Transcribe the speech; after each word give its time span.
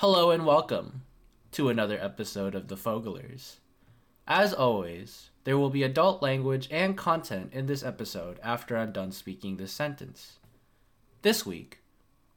Hello 0.00 0.30
and 0.30 0.46
welcome 0.46 1.02
to 1.52 1.68
another 1.68 1.98
episode 2.00 2.54
of 2.54 2.68
The 2.68 2.74
Foglers. 2.74 3.56
As 4.26 4.54
always, 4.54 5.28
there 5.44 5.58
will 5.58 5.68
be 5.68 5.82
adult 5.82 6.22
language 6.22 6.68
and 6.70 6.96
content 6.96 7.52
in 7.52 7.66
this 7.66 7.82
episode 7.82 8.40
after 8.42 8.78
I'm 8.78 8.92
done 8.92 9.12
speaking 9.12 9.58
this 9.58 9.72
sentence. 9.72 10.38
This 11.20 11.44
week, 11.44 11.80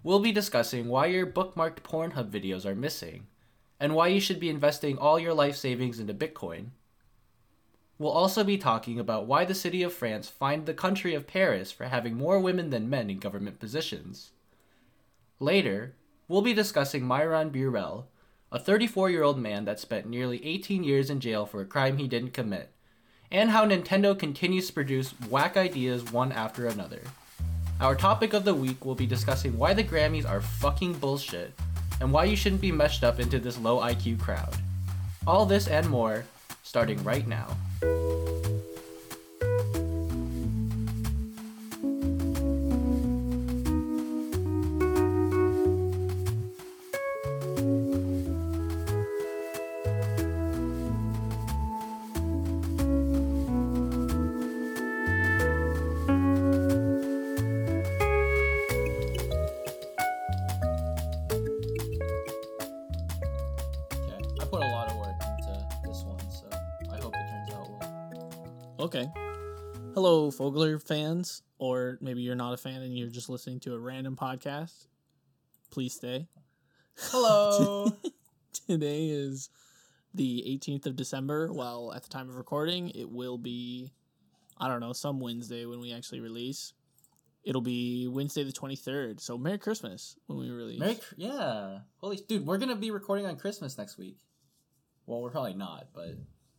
we'll 0.04 0.20
be 0.20 0.34
discussing 0.34 0.90
why 0.90 1.06
your 1.06 1.26
bookmarked 1.26 1.84
Pornhub 1.84 2.30
videos 2.30 2.66
are 2.66 2.76
missing 2.76 3.28
and 3.80 3.96
why 3.96 4.10
you 4.10 4.20
should 4.20 4.42
be 4.42 4.50
investing 4.50 4.98
all 4.98 5.18
your 5.18 5.34
life 5.34 5.56
savings 5.56 6.02
into 6.02 6.14
Bitcoin. 6.14 6.72
We'll 7.98 8.12
also 8.12 8.44
be 8.44 8.58
talking 8.58 9.00
about 9.00 9.26
why 9.26 9.46
the 9.46 9.56
city 9.56 9.84
of 9.84 9.94
France 9.94 10.28
fined 10.28 10.66
the 10.66 10.74
country 10.74 11.14
of 11.16 11.28
Paris 11.28 11.72
for 11.72 11.86
having 11.86 12.16
more 12.16 12.42
women 12.42 12.72
than 12.72 12.90
men 12.90 13.10
in 13.10 13.20
government 13.20 13.62
positions. 13.62 14.32
Later, 15.40 15.96
we'll 16.34 16.42
be 16.42 16.52
discussing 16.52 17.04
Myron 17.04 17.50
Burrell, 17.50 18.08
a 18.52 18.58
34 18.58 19.12
year 19.12 19.22
old 19.22 19.38
man 19.38 19.66
that 19.66 19.80
spent 19.80 20.10
nearly 20.10 20.44
18 20.44 20.84
years 20.84 21.12
in 21.12 21.20
jail 21.20 21.46
for 21.46 21.62
a 21.62 21.66
crime 21.66 21.98
he 21.98 22.08
didn't 22.08 22.34
commit, 22.34 22.72
and 23.32 23.52
how 23.52 23.68
Nintendo 23.68 24.18
continues 24.18 24.66
to 24.66 24.74
produce 24.74 25.12
whack 25.30 25.56
ideas 25.56 26.12
one 26.12 26.32
after 26.32 26.66
another. 26.66 27.02
Our 27.80 27.94
topic 27.94 28.34
of 28.34 28.46
the 28.46 28.56
week 28.56 28.84
will 28.84 28.96
be 28.96 29.06
discussing 29.06 29.60
why 29.60 29.76
the 29.76 29.84
Grammys 29.84 30.28
are 30.28 30.42
fucking 30.42 30.94
bullshit 30.94 31.54
and 32.02 32.12
why 32.12 32.24
you 32.24 32.36
shouldn't 32.36 32.62
be 32.62 32.72
meshed 32.72 33.04
up 33.04 33.20
into 33.20 33.38
this 33.38 33.60
low 33.60 33.80
IQ 33.82 34.20
crowd. 34.20 34.56
All 35.28 35.46
this 35.46 35.68
and 35.68 35.88
more, 35.88 36.26
starting 36.64 37.04
right 37.04 37.28
now. 37.28 37.56
Fans, 71.24 71.42
or 71.58 71.98
maybe 72.02 72.22
you're 72.22 72.36
not 72.36 72.54
a 72.54 72.58
fan 72.58 72.82
and 72.82 72.98
you're 72.98 73.10
just 73.10 73.30
listening 73.30 73.60
to 73.62 73.74
a 73.74 73.80
random 73.80 74.16
podcast. 74.16 74.88
Please 75.72 75.94
stay. 75.94 76.28
Hello! 76.98 77.92
Today 78.68 79.08
is 79.10 79.50
the 80.14 80.44
18th 80.48 80.86
of 80.86 80.96
December. 80.96 81.52
Well, 81.52 81.92
at 81.96 82.04
the 82.04 82.10
time 82.10 82.30
of 82.30 82.36
recording, 82.36 82.90
it 82.92 83.10
will 83.10 83.38
be, 83.38 83.92
I 84.58 84.68
don't 84.68 84.80
know, 84.80 84.94
some 84.94 85.20
Wednesday 85.20 85.66
when 85.66 85.80
we 85.80 85.92
actually 85.94 86.20
release. 86.20 86.74
It'll 87.44 87.62
be 87.62 88.08
Wednesday 88.08 88.44
the 88.44 88.52
23rd. 88.54 89.20
So, 89.20 89.38
Merry 89.38 89.58
Christmas 89.58 90.16
when 90.28 90.38
we 90.40 90.50
release. 90.50 90.80
Merry, 90.80 91.00
yeah. 91.18 91.80
Holy, 91.98 92.18
dude, 92.28 92.46
we're 92.46 92.58
gonna 92.60 92.76
be 92.76 92.92
recording 92.92 93.26
on 93.26 93.36
Christmas 93.38 93.78
next 93.78 93.98
week. 93.98 94.18
Well, 95.08 95.22
we're 95.22 95.32
probably 95.32 95.56
not, 95.56 95.88
but 95.94 96.16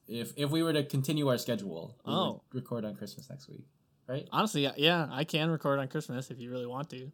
if 0.09 0.35
if 0.37 0.51
we 0.51 0.62
were 0.62 0.75
to 0.75 0.85
continue 0.85 1.29
our 1.29 1.39
schedule, 1.39 1.97
we 2.05 2.12
Oh. 2.12 2.42
record 2.53 2.85
on 2.85 2.95
Christmas 2.97 3.31
next 3.31 3.48
week, 3.48 3.65
right? 4.07 4.29
Honestly, 4.33 4.63
yeah, 4.63 4.73
yeah, 4.77 5.09
I 5.11 5.25
can 5.25 5.51
record 5.51 5.79
on 5.79 5.89
Christmas 5.89 6.31
if 6.31 6.39
you 6.39 6.51
really 6.51 6.67
want 6.67 6.91
to. 6.91 7.13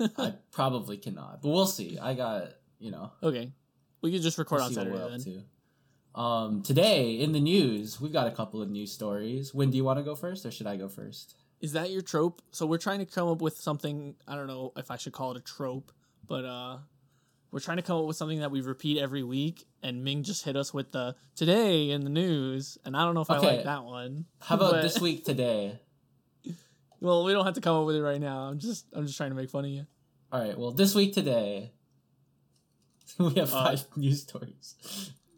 I 0.18 0.34
probably 0.52 0.96
cannot, 0.96 1.42
but 1.42 1.48
we'll 1.48 1.66
see. 1.66 1.98
I 1.98 2.14
got 2.14 2.52
you 2.78 2.90
know. 2.90 3.12
okay. 3.22 3.52
We 4.02 4.12
could 4.12 4.22
just 4.22 4.38
record 4.38 4.58
we'll 4.58 4.66
on 4.66 4.72
Saturday 4.74 5.08
then. 5.10 5.20
to. 5.20 6.20
Um, 6.20 6.62
today 6.62 7.12
in 7.12 7.32
the 7.32 7.40
news, 7.40 8.00
we've 8.00 8.12
got 8.12 8.26
a 8.26 8.30
couple 8.30 8.62
of 8.62 8.70
news 8.70 8.92
stories. 8.92 9.52
When 9.52 9.70
do 9.70 9.76
you 9.76 9.84
want 9.84 9.98
to 9.98 10.02
go 10.02 10.14
first, 10.14 10.46
or 10.46 10.50
should 10.50 10.66
I 10.66 10.76
go 10.76 10.88
first? 10.88 11.34
Is 11.60 11.72
that 11.72 11.90
your 11.90 12.02
trope? 12.02 12.42
So 12.52 12.66
we're 12.66 12.78
trying 12.78 13.00
to 13.00 13.06
come 13.06 13.28
up 13.28 13.40
with 13.42 13.56
something. 13.56 14.14
I 14.28 14.34
don't 14.34 14.46
know 14.46 14.72
if 14.76 14.90
I 14.90 14.96
should 14.96 15.12
call 15.12 15.32
it 15.32 15.38
a 15.38 15.40
trope, 15.40 15.92
but 16.26 16.44
uh, 16.44 16.78
we're 17.50 17.60
trying 17.60 17.78
to 17.78 17.82
come 17.82 17.98
up 17.98 18.04
with 18.04 18.16
something 18.16 18.40
that 18.40 18.50
we 18.50 18.60
repeat 18.60 18.98
every 18.98 19.22
week. 19.22 19.66
And 19.82 20.04
Ming 20.04 20.22
just 20.22 20.44
hit 20.44 20.56
us 20.56 20.72
with 20.74 20.92
the 20.92 21.16
today 21.34 21.90
in 21.90 22.02
the 22.04 22.10
news, 22.10 22.78
and 22.84 22.96
I 22.96 23.04
don't 23.04 23.14
know 23.14 23.22
if 23.22 23.30
I 23.30 23.38
like 23.38 23.64
that 23.64 23.84
one. 23.84 24.26
How 24.40 24.56
about 24.56 24.72
But- 24.72 24.82
this 24.82 25.00
week 25.00 25.24
today? 25.24 25.80
Well, 27.00 27.24
we 27.24 27.32
don't 27.32 27.44
have 27.44 27.54
to 27.54 27.60
come 27.60 27.76
up 27.76 27.86
with 27.86 27.96
it 27.96 28.02
right 28.02 28.20
now. 28.20 28.40
I'm 28.48 28.58
just 28.58 28.86
I'm 28.92 29.06
just 29.06 29.16
trying 29.16 29.30
to 29.30 29.36
make 29.36 29.50
fun 29.50 29.64
of 29.64 29.70
you. 29.70 29.86
All 30.32 30.40
right. 30.40 30.58
Well, 30.58 30.72
this 30.72 30.94
week 30.94 31.12
today, 31.14 31.72
we 33.18 33.34
have 33.34 33.52
Uh, 33.52 33.64
five 33.64 33.84
news 33.96 34.22
stories. 34.22 34.74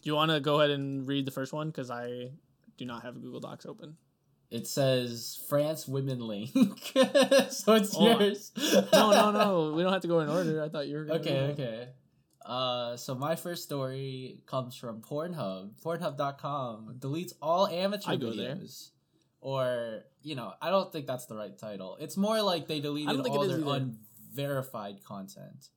Do 0.02 0.08
you 0.10 0.14
want 0.14 0.30
to 0.30 0.40
go 0.40 0.58
ahead 0.60 0.70
and 0.70 1.06
read 1.06 1.26
the 1.26 1.30
first 1.32 1.52
one 1.52 1.68
because 1.68 1.90
I 1.90 2.30
do 2.76 2.84
not 2.84 3.02
have 3.02 3.20
Google 3.20 3.40
Docs 3.40 3.66
open. 3.66 3.96
It 4.50 4.66
says 4.66 5.38
France 5.48 5.86
women 5.86 6.20
link, 6.20 6.50
so 7.50 7.74
it's 7.74 7.94
Oh, 7.94 8.18
yours. 8.18 8.50
No, 8.92 9.10
no, 9.10 9.30
no. 9.32 9.72
we 9.76 9.82
don't 9.82 9.92
have 9.92 10.00
to 10.02 10.08
go 10.08 10.20
in 10.20 10.28
order. 10.30 10.62
I 10.62 10.70
thought 10.70 10.86
you 10.88 10.96
were. 10.96 11.06
Okay, 11.16 11.30
go. 11.54 11.62
okay. 11.62 11.88
Uh, 12.46 12.96
so 12.96 13.14
my 13.14 13.36
first 13.36 13.64
story 13.64 14.40
comes 14.46 14.74
from 14.74 15.02
Pornhub. 15.02 15.72
Pornhub.com 15.84 16.94
deletes 16.98 17.34
all 17.42 17.66
amateur 17.66 18.10
I 18.12 18.16
go 18.16 18.32
there. 18.32 18.56
Or, 19.40 20.02
you 20.22 20.34
know, 20.34 20.52
I 20.60 20.70
don't 20.70 20.92
think 20.92 21.06
that's 21.06 21.26
the 21.26 21.36
right 21.36 21.56
title. 21.56 21.96
It's 22.00 22.16
more 22.16 22.42
like 22.42 22.66
they 22.66 22.80
deleted 22.80 23.20
all 23.26 23.46
their 23.46 23.60
either. 23.60 23.92
unverified 24.32 25.04
content. 25.04 25.68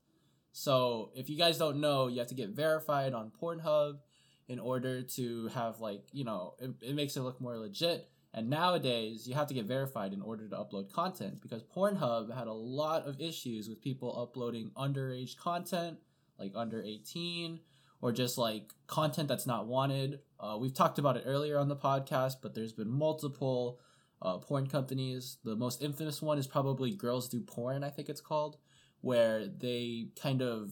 So 0.51 1.11
if 1.15 1.29
you 1.29 1.37
guys 1.37 1.57
don't 1.57 1.79
know, 1.79 2.07
you 2.07 2.19
have 2.19 2.27
to 2.27 2.35
get 2.35 2.49
verified 2.49 3.13
on 3.13 3.31
Pornhub 3.41 3.99
in 4.47 4.59
order 4.59 5.01
to 5.01 5.47
have 5.49 5.79
like, 5.79 6.03
you 6.11 6.23
know, 6.23 6.55
it, 6.59 6.71
it 6.81 6.95
makes 6.95 7.15
it 7.15 7.21
look 7.21 7.39
more 7.39 7.57
legit. 7.57 8.09
And 8.33 8.49
nowadays, 8.49 9.27
you 9.27 9.35
have 9.35 9.47
to 9.47 9.53
get 9.53 9.65
verified 9.65 10.13
in 10.13 10.21
order 10.21 10.47
to 10.47 10.55
upload 10.55 10.91
content 10.91 11.41
because 11.41 11.63
Pornhub 11.63 12.33
had 12.33 12.47
a 12.47 12.53
lot 12.53 13.05
of 13.05 13.19
issues 13.19 13.67
with 13.67 13.81
people 13.81 14.17
uploading 14.17 14.71
underage 14.77 15.35
content, 15.37 15.97
like 16.39 16.53
under 16.55 16.81
18, 16.81 17.59
or 18.01 18.11
just 18.11 18.37
like 18.37 18.73
content 18.87 19.27
that's 19.27 19.47
not 19.47 19.67
wanted. 19.67 20.19
Uh, 20.41 20.57
we've 20.57 20.73
talked 20.73 20.97
about 20.97 21.17
it 21.17 21.23
earlier 21.25 21.59
on 21.59 21.67
the 21.67 21.75
podcast, 21.75 22.37
but 22.41 22.55
there's 22.55 22.73
been 22.73 22.89
multiple 22.89 23.79
uh, 24.21 24.37
porn 24.39 24.65
companies. 24.65 25.37
The 25.43 25.55
most 25.55 25.83
infamous 25.83 26.21
one 26.21 26.39
is 26.39 26.47
probably 26.47 26.95
Girls 26.95 27.29
Do 27.29 27.41
Porn, 27.41 27.83
I 27.83 27.89
think 27.89 28.09
it's 28.09 28.21
called, 28.21 28.57
where 29.01 29.47
they 29.47 30.07
kind 30.19 30.41
of 30.41 30.71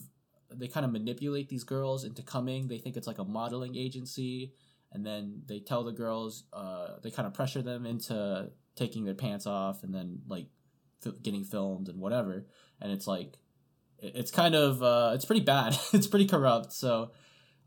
they 0.51 0.67
kind 0.67 0.83
of 0.83 0.91
manipulate 0.91 1.49
these 1.49 1.63
girls 1.63 2.03
into 2.03 2.23
coming. 2.23 2.67
They 2.67 2.79
think 2.79 2.97
it's 2.97 3.05
like 3.05 3.19
a 3.19 3.23
modeling 3.23 3.75
agency, 3.75 4.53
and 4.91 5.05
then 5.05 5.43
they 5.45 5.59
tell 5.59 5.83
the 5.83 5.91
girls, 5.91 6.45
uh, 6.51 6.95
they 7.03 7.11
kind 7.11 7.27
of 7.27 7.35
pressure 7.35 7.61
them 7.61 7.85
into 7.85 8.49
taking 8.75 9.05
their 9.05 9.13
pants 9.13 9.45
off, 9.45 9.83
and 9.83 9.93
then 9.93 10.21
like 10.27 10.47
f- 11.05 11.21
getting 11.21 11.43
filmed 11.43 11.89
and 11.89 11.99
whatever. 11.99 12.47
And 12.81 12.91
it's 12.91 13.05
like, 13.05 13.37
it's 13.99 14.31
kind 14.31 14.55
of, 14.55 14.81
uh, 14.81 15.11
it's 15.13 15.25
pretty 15.25 15.43
bad. 15.43 15.77
it's 15.93 16.07
pretty 16.07 16.25
corrupt. 16.25 16.73
So. 16.73 17.11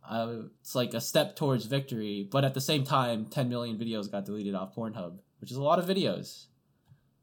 Uh, 0.09 0.45
it's 0.61 0.75
like 0.75 0.95
a 0.95 1.01
step 1.01 1.37
towards 1.37 1.67
victory, 1.67 2.29
but 2.31 2.45
at 2.45 2.55
the 2.55 2.61
same 2.61 2.85
time, 2.85 3.27
10 3.27 3.49
million 3.49 3.79
videos 3.79 4.11
got 4.11 4.25
deleted 4.25 4.55
off 4.55 4.75
Pornhub, 4.75 5.19
which 5.41 5.51
is 5.51 5.57
a 5.57 5.63
lot 5.63 5.79
of 5.79 5.87
videos. 5.87 6.47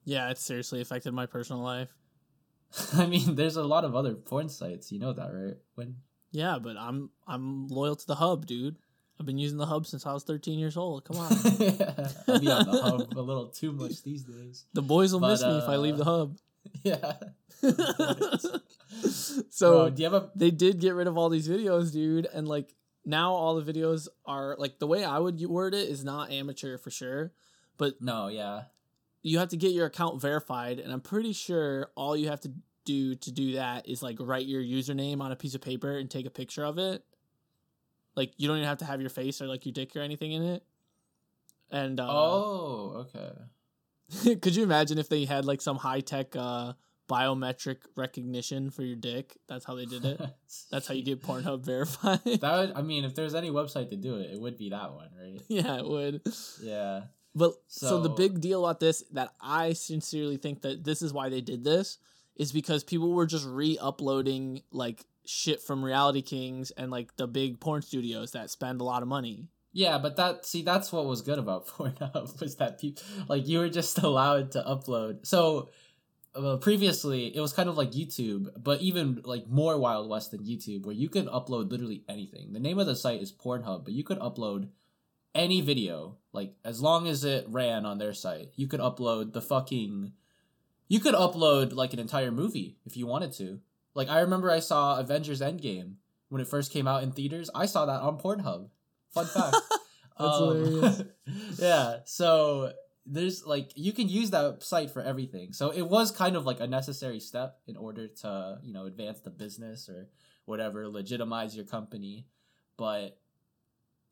Yeah, 0.06 0.30
it 0.30 0.38
seriously 0.38 0.82
affected 0.82 1.14
my 1.14 1.26
personal 1.26 1.62
life. 1.62 1.90
I 2.94 3.06
mean, 3.06 3.36
there's 3.36 3.58
a 3.58 3.64
lot 3.64 3.84
of 3.84 3.96
other 3.96 4.14
porn 4.14 4.50
sites. 4.50 4.92
You 4.92 5.00
know 5.00 5.14
that, 5.14 5.30
right? 5.34 5.58
When 5.76 5.98
Yeah, 6.32 6.58
but 6.62 6.78
I'm 6.78 7.10
I'm 7.28 7.68
loyal 7.68 7.96
to 7.96 8.08
the 8.08 8.16
hub, 8.16 8.46
dude. 8.46 8.78
I've 9.20 9.26
been 9.26 9.38
using 9.38 9.58
the 9.58 9.66
hub 9.66 9.86
since 9.86 10.06
I 10.06 10.14
was 10.14 10.24
13 10.24 10.58
years 10.58 10.78
old. 10.78 11.04
Come 11.04 11.18
on. 11.18 11.32
I 11.34 12.38
be 12.40 12.50
on 12.50 12.66
the 12.66 12.80
hub 12.82 13.18
a 13.18 13.22
little 13.22 13.48
too 13.48 13.74
much 13.74 14.02
these 14.04 14.24
days. 14.24 14.66
the 14.74 14.82
boys 14.82 15.12
will 15.12 15.20
But, 15.20 15.32
miss 15.32 15.44
me 15.44 15.58
if 15.58 15.68
I 15.68 15.76
leave 15.76 15.98
the 15.98 16.06
hub. 16.06 16.38
Yeah. 16.84 17.13
so 19.09 19.72
Bro, 19.72 19.90
do 19.91 20.02
you 20.03 20.09
have 20.09 20.24
a? 20.24 20.30
they 20.35 20.52
did 20.52 20.80
get 20.80 20.94
rid 20.96 21.07
of 21.07 21.18
all 21.18 21.30
these 21.30 21.47
videos, 21.47 21.91
dude, 21.91 22.27
and 22.33 22.48
like 22.48 22.74
now 23.06 23.33
all 23.33 23.56
the 23.60 23.74
videos 23.74 24.07
are 24.25 24.56
like 24.57 24.80
the 24.80 24.88
way 24.88 25.04
I 25.04 25.19
would 25.19 25.42
word 25.48 25.74
it 25.74 25.89
is 25.89 26.04
not 26.04 26.31
amateur 26.31 26.77
for 26.77 26.89
sure, 26.92 27.31
but 27.77 28.01
No, 28.01 28.27
yeah. 28.27 28.63
you 29.21 29.39
have 29.39 29.50
to 29.50 29.57
get 29.57 29.71
your 29.74 29.88
account 29.88 30.21
verified, 30.21 30.80
and 30.80 30.92
I'm 30.94 31.01
pretty 31.01 31.33
sure 31.33 31.89
all 31.95 32.16
you 32.16 32.30
have 32.30 32.42
to 32.42 32.51
do 32.86 33.15
to 33.15 33.31
do 33.31 33.54
that 33.54 33.88
is 33.88 34.01
like 34.01 34.18
write 34.19 34.45
your 34.45 34.62
username 34.62 35.22
on 35.22 35.31
a 35.31 35.36
piece 35.36 35.56
of 35.56 35.62
paper 35.62 35.98
and 35.98 36.10
take 36.10 36.25
a 36.25 36.30
picture 36.31 36.63
of 36.63 36.77
it. 36.77 37.04
Like 38.15 38.33
you 38.38 38.48
don't 38.48 38.57
even 38.57 38.68
have 38.68 38.80
to 38.80 38.86
have 38.86 39.01
your 39.01 39.10
face 39.10 39.42
or 39.42 39.48
like 39.48 39.65
your 39.65 39.74
dick 39.74 39.95
or 39.95 40.00
anything 40.01 40.31
in 40.31 40.44
it. 40.44 40.63
And 41.72 42.00
uh, 42.00 42.07
oh, 42.10 43.06
okay. 43.15 43.31
could 44.42 44.56
you 44.56 44.64
imagine 44.64 44.98
if 44.98 45.10
they 45.10 45.26
had 45.26 45.46
like 45.46 45.62
some 45.62 45.78
high 45.78 46.00
tech 46.00 46.36
uh, 46.36 46.74
biometric 47.10 47.78
recognition 47.96 48.70
for 48.72 48.84
your 48.84 48.96
dick? 48.96 49.38
That's 49.48 49.66
how 49.66 49.76
they 49.76 49.86
did 49.86 50.06
it. 50.06 50.22
That's 50.72 50.88
how 50.88 50.94
you 50.94 51.04
get 51.04 51.22
Pornhub 51.22 51.64
verified. 51.66 52.22
that 52.26 52.42
would. 52.42 52.74
I 52.76 52.82
mean, 52.82 53.06
if 53.06 53.16
there's 53.16 53.36
any 53.36 53.50
website 53.50 53.90
to 53.90 53.96
do 53.96 54.16
it, 54.16 54.32
it 54.32 54.40
would 54.40 54.58
be 54.58 54.70
that 54.70 54.94
one, 54.94 55.10
right? 55.20 55.42
yeah, 55.48 55.78
it 55.78 55.86
would. 55.86 56.22
Yeah. 56.62 57.02
But 57.36 57.54
so, 57.68 58.02
the 58.02 58.10
big 58.10 58.42
deal 58.42 58.66
about 58.66 58.80
this 58.80 59.04
that 59.12 59.34
I 59.40 59.74
sincerely 59.74 60.38
think 60.38 60.64
that 60.64 60.84
this 60.84 61.02
is 61.02 61.14
why 61.14 61.30
they 61.30 61.42
did 61.42 61.64
this 61.64 62.00
is 62.36 62.52
because 62.52 62.84
people 62.84 63.14
were 63.14 63.28
just 63.28 63.46
re-uploading 63.46 64.64
like 64.72 65.06
shit 65.26 65.62
from 65.62 65.86
Reality 65.86 66.22
Kings 66.22 66.72
and 66.72 66.90
like 66.90 67.16
the 67.18 67.28
big 67.28 67.60
porn 67.60 67.82
studios 67.82 68.32
that 68.32 68.50
spend 68.50 68.82
a 68.82 68.84
lot 68.84 69.04
of 69.04 69.08
money. 69.08 69.48
Yeah, 69.71 69.98
but 70.00 70.16
that 70.16 70.45
see 70.45 70.63
that's 70.63 70.92
what 70.92 71.06
was 71.06 71.21
good 71.21 71.39
about 71.39 71.68
Pornhub 71.68 72.39
was 72.42 72.56
that 72.57 72.80
people 72.80 73.04
like 73.27 73.48
you 73.48 73.60
were 73.60 73.69
just 73.69 73.98
allowed 74.04 74.51
to 74.51 74.62
upload. 74.62 75.25
So 75.25 75.69
uh, 76.36 76.57
previously 76.57 77.36
it 77.36 77.39
was 77.39 77.54
kind 77.54 77.69
of 77.69 77.77
like 77.77 77.92
YouTube, 77.92 78.50
but 78.57 78.81
even 78.81 79.21
like 79.24 79.48
more 79.48 79.77
Wild 79.77 80.10
West 80.10 80.31
than 80.31 80.44
YouTube, 80.44 80.86
where 80.86 80.95
you 80.95 81.10
could 81.10 81.27
upload 81.27 81.71
literally 81.71 82.04
anything. 82.07 82.54
The 82.54 82.60
name 82.60 82.80
of 82.80 82.88
the 82.88 82.95
site 82.95 83.21
is 83.21 83.31
Pornhub, 83.31 83.83
but 83.83 83.94
you 83.94 84.04
could 84.04 84.19
upload 84.19 84.69
any 85.36 85.62
video, 85.62 86.18
like 86.33 86.54
as 86.65 86.81
long 86.81 87.07
as 87.07 87.24
it 87.24 87.45
ran 87.48 87.86
on 87.86 87.98
their 87.98 88.13
site. 88.13 88.51
You 88.56 88.68
could 88.68 88.80
upload 88.80 89.33
the 89.33 89.42
fucking, 89.42 90.13
you 90.88 91.00
could 91.00 91.15
upload 91.15 91.74
like 91.74 91.94
an 91.94 92.00
entire 92.00 92.31
movie 92.31 92.77
if 92.86 92.98
you 92.98 93.06
wanted 93.06 93.33
to. 93.33 93.60
Like 93.94 94.10
I 94.10 94.19
remember 94.22 94.50
I 94.50 94.60
saw 94.60 95.00
Avengers 95.00 95.42
Endgame 95.42 95.95
when 96.30 96.42
it 96.42 96.48
first 96.48 96.72
came 96.72 96.88
out 96.88 97.04
in 97.04 97.12
theaters. 97.12 97.50
I 97.54 97.65
saw 97.65 97.86
that 97.86 98.01
on 98.01 98.18
Pornhub. 98.18 98.69
Fun 99.14 99.26
fact. 99.26 99.56
That's 100.20 100.38
um, 100.38 100.56
hilarious. 100.56 101.04
yeah. 101.58 101.98
So 102.06 102.74
there's 103.06 103.46
like 103.46 103.72
you 103.76 103.94
can 103.94 104.10
use 104.10 104.32
that 104.32 104.62
site 104.64 104.92
for 104.92 105.02
everything. 105.02 105.54
So 105.54 105.72
it 105.72 105.84
was 105.84 106.12
kind 106.12 106.36
of 106.36 106.46
like 106.46 106.60
a 106.60 106.68
necessary 106.68 107.20
step 107.20 107.60
in 107.68 107.76
order 107.76 108.08
to, 108.08 108.60
you 108.64 108.74
know, 108.74 108.86
advance 108.86 109.22
the 109.22 109.30
business 109.30 109.90
or 109.90 110.10
whatever, 110.46 110.88
legitimize 110.88 111.56
your 111.56 111.66
company. 111.66 112.28
But 112.78 113.18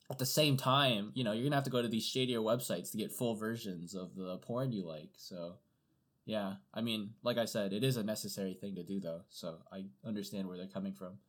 at 0.10 0.18
the 0.18 0.26
same 0.26 0.58
time, 0.58 1.12
you 1.14 1.24
know, 1.24 1.34
you're 1.34 1.44
gonna 1.44 1.56
have 1.56 1.66
to 1.66 1.70
go 1.70 1.82
to 1.82 1.88
these 1.88 2.06
shadier 2.06 2.40
websites 2.40 2.92
to 2.92 2.98
get 2.98 3.12
full 3.12 3.36
versions 3.36 3.94
of 3.94 4.16
the 4.16 4.38
porn 4.38 4.72
you 4.72 4.86
like. 4.86 5.12
So 5.18 5.56
yeah, 6.26 6.56
I 6.74 6.82
mean, 6.82 7.12
like 7.24 7.38
I 7.38 7.46
said, 7.46 7.74
it 7.74 7.84
is 7.84 7.98
a 7.98 8.04
necessary 8.04 8.54
thing 8.54 8.76
to 8.76 8.84
do 8.84 9.00
though. 9.00 9.22
So 9.30 9.60
I 9.72 9.86
understand 10.06 10.48
where 10.48 10.58
they're 10.58 10.68
coming 10.68 10.94
from. 10.94 11.20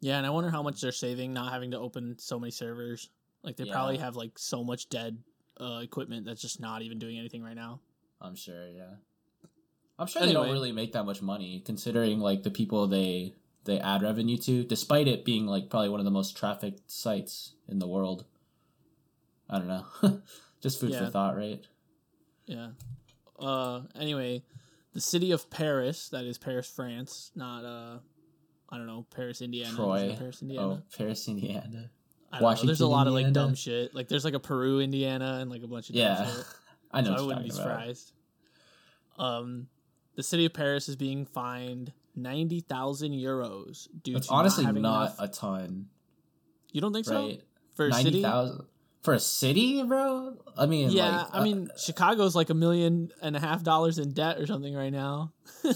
Yeah, 0.00 0.18
and 0.18 0.26
I 0.26 0.30
wonder 0.30 0.50
how 0.50 0.62
much 0.62 0.80
they're 0.80 0.92
saving 0.92 1.32
not 1.32 1.52
having 1.52 1.70
to 1.72 1.78
open 1.78 2.16
so 2.18 2.38
many 2.38 2.50
servers. 2.50 3.10
Like 3.42 3.56
they 3.56 3.64
Yeah. 3.64 3.72
probably 3.72 3.98
have 3.98 4.16
like 4.16 4.38
so 4.38 4.62
much 4.64 4.88
dead 4.88 5.18
uh, 5.58 5.80
equipment 5.82 6.26
that's 6.26 6.42
just 6.42 6.60
not 6.60 6.82
even 6.82 6.98
doing 6.98 7.18
anything 7.18 7.42
right 7.42 7.56
now. 7.56 7.80
I'm 8.20 8.34
sure, 8.36 8.68
yeah. 8.68 8.96
I'm 9.98 10.06
sure 10.06 10.26
they 10.26 10.32
don't 10.32 10.50
really 10.50 10.72
make 10.72 10.92
that 10.92 11.04
much 11.04 11.22
money 11.22 11.60
considering 11.64 12.20
like 12.20 12.42
the 12.42 12.50
people 12.50 12.86
they 12.86 13.34
they 13.64 13.80
add 13.80 14.02
revenue 14.02 14.36
to, 14.36 14.62
despite 14.64 15.08
it 15.08 15.24
being 15.24 15.46
like 15.46 15.70
probably 15.70 15.88
one 15.88 16.00
of 16.00 16.04
the 16.04 16.10
most 16.10 16.36
trafficked 16.36 16.90
sites 16.90 17.54
in 17.66 17.78
the 17.78 17.86
world. 17.88 18.24
I 19.48 19.58
don't 19.58 19.68
know. 19.68 19.86
Just 20.60 20.80
food 20.80 20.94
for 20.94 21.06
thought, 21.06 21.36
right? 21.36 21.64
Yeah. 22.46 22.70
Uh. 23.38 23.82
Anyway, 23.94 24.42
the 24.92 25.00
city 25.00 25.30
of 25.32 25.48
Paris, 25.50 26.08
that 26.10 26.24
is 26.24 26.38
Paris, 26.38 26.68
France, 26.68 27.30
not 27.34 27.64
uh, 27.64 27.98
I 28.70 28.76
don't 28.78 28.86
know, 28.86 29.06
Paris, 29.14 29.42
Indiana. 29.42 29.74
Troy. 29.76 30.16
Paris, 30.18 30.42
Indiana. 30.42 30.66
Oh, 30.66 30.82
Paris, 30.96 31.28
Indiana. 31.28 31.90
I 32.32 32.40
don't 32.40 32.42
know. 32.42 32.62
There's 32.66 32.80
a 32.80 32.86
Washington, 32.86 32.88
lot 32.88 33.06
of 33.06 33.12
like 33.14 33.32
dumb 33.32 33.54
shit. 33.54 33.94
Like 33.94 34.08
there's 34.08 34.24
like 34.24 34.34
a 34.34 34.40
Peru, 34.40 34.80
Indiana, 34.80 35.38
and 35.40 35.50
like 35.50 35.62
a 35.62 35.66
bunch 35.68 35.88
of 35.90 35.94
dumb 35.94 36.02
Yeah. 36.02 36.26
shit. 36.26 36.44
I 36.92 37.00
know 37.02 37.16
so 37.16 37.22
I 37.22 37.26
wouldn't 37.26 37.44
be 37.44 37.50
about. 37.50 37.56
surprised. 37.62 38.12
Um, 39.18 39.68
the 40.14 40.22
city 40.22 40.44
of 40.46 40.52
Paris 40.52 40.88
is 40.88 40.96
being 40.96 41.24
fined 41.26 41.92
ninety 42.14 42.60
thousand 42.60 43.12
euros 43.12 43.88
due 44.02 44.16
It's 44.16 44.26
to 44.28 44.32
honestly 44.32 44.64
not, 44.64 44.74
not 44.74 45.02
enough- 45.02 45.16
a 45.20 45.28
ton, 45.28 45.86
You 46.72 46.80
don't 46.80 46.92
think 46.92 47.06
so? 47.06 47.32
For 47.74 47.86
a 47.86 47.90
Ninety 47.90 48.04
city? 48.10 48.22
thousand 48.22 48.64
for 49.06 49.14
a 49.14 49.20
city, 49.20 49.82
bro. 49.84 50.34
I 50.58 50.66
mean, 50.66 50.90
Yeah, 50.90 51.18
like, 51.18 51.26
I 51.32 51.44
mean 51.44 51.70
uh, 51.72 51.78
Chicago's 51.78 52.34
like 52.34 52.50
a 52.50 52.54
million 52.54 53.10
and 53.22 53.36
a 53.36 53.40
half 53.40 53.62
dollars 53.62 53.98
in 53.98 54.12
debt 54.12 54.38
or 54.38 54.46
something 54.46 54.74
right 54.74 54.92
now. 54.92 55.32
yeah, 55.64 55.72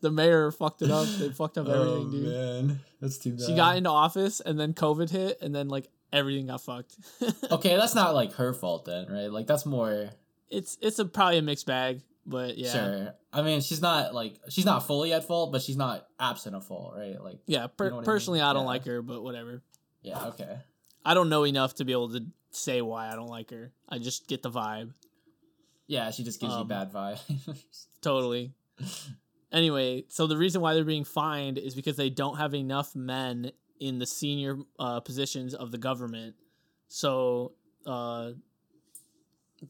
the 0.00 0.10
mayor 0.10 0.50
fucked 0.50 0.80
it 0.82 0.90
up. 0.90 1.06
They 1.06 1.28
fucked 1.28 1.58
up 1.58 1.68
everything, 1.68 2.06
oh, 2.06 2.10
dude. 2.10 2.32
man, 2.32 2.80
that's 3.00 3.18
too 3.18 3.32
bad. 3.32 3.46
She 3.46 3.54
got 3.54 3.76
into 3.76 3.90
office 3.90 4.40
and 4.40 4.58
then 4.58 4.72
COVID 4.72 5.10
hit 5.10 5.38
and 5.42 5.54
then 5.54 5.68
like 5.68 5.88
everything 6.10 6.46
got 6.46 6.62
fucked. 6.62 6.96
okay, 7.50 7.76
that's 7.76 7.94
not 7.94 8.14
like 8.14 8.32
her 8.34 8.54
fault 8.54 8.86
then, 8.86 9.06
right? 9.10 9.30
Like 9.30 9.46
that's 9.46 9.66
more 9.66 10.08
it's 10.48 10.78
it's 10.80 10.98
a 10.98 11.04
probably 11.04 11.36
a 11.38 11.42
mixed 11.42 11.66
bag, 11.66 12.00
but 12.24 12.56
yeah. 12.56 12.72
sure. 12.72 13.14
I 13.30 13.42
mean, 13.42 13.60
she's 13.60 13.82
not 13.82 14.14
like 14.14 14.36
she's 14.48 14.64
not 14.64 14.86
fully 14.86 15.12
at 15.12 15.24
fault, 15.24 15.52
but 15.52 15.60
she's 15.60 15.76
not 15.76 16.06
absent 16.18 16.56
of 16.56 16.64
fault, 16.66 16.94
right? 16.96 17.22
Like 17.22 17.40
Yeah, 17.46 17.66
per- 17.66 17.84
You 17.84 17.90
know 17.90 17.96
what 17.96 17.98
I 17.98 18.02
mean? 18.02 18.06
personally 18.06 18.40
I 18.40 18.54
don't 18.54 18.62
Yeah. 18.62 18.68
like 18.68 18.86
her, 18.86 19.02
but 19.02 19.22
whatever. 19.22 19.62
yeah, 20.02 20.28
okay. 20.28 20.56
I 21.04 21.14
don't 21.14 21.28
know 21.28 21.44
enough 21.44 21.74
to 21.76 21.84
be 21.84 21.92
able 21.92 22.10
to 22.10 22.24
say 22.50 22.80
why 22.82 23.08
I 23.10 23.14
don't 23.14 23.28
like 23.28 23.50
her. 23.50 23.72
I 23.88 23.98
just 23.98 24.26
get 24.28 24.42
the 24.42 24.50
vibe. 24.50 24.92
Yeah, 25.86 26.10
she 26.10 26.24
just 26.24 26.40
gives 26.40 26.52
you 26.54 26.60
Um, 26.60 26.68
bad 26.68 26.92
vibes. 26.92 27.20
Totally. 28.00 28.52
Anyway, 29.52 30.04
so 30.08 30.26
the 30.26 30.36
reason 30.36 30.60
why 30.60 30.74
they're 30.74 30.84
being 30.84 31.04
fined 31.04 31.58
is 31.58 31.74
because 31.74 31.96
they 31.96 32.10
don't 32.10 32.38
have 32.38 32.54
enough 32.54 32.96
men 32.96 33.52
in 33.78 33.98
the 33.98 34.06
senior 34.06 34.58
uh, 34.78 35.00
positions 35.00 35.54
of 35.54 35.70
the 35.70 35.78
government. 35.78 36.34
So 36.88 37.52
uh, 37.86 38.32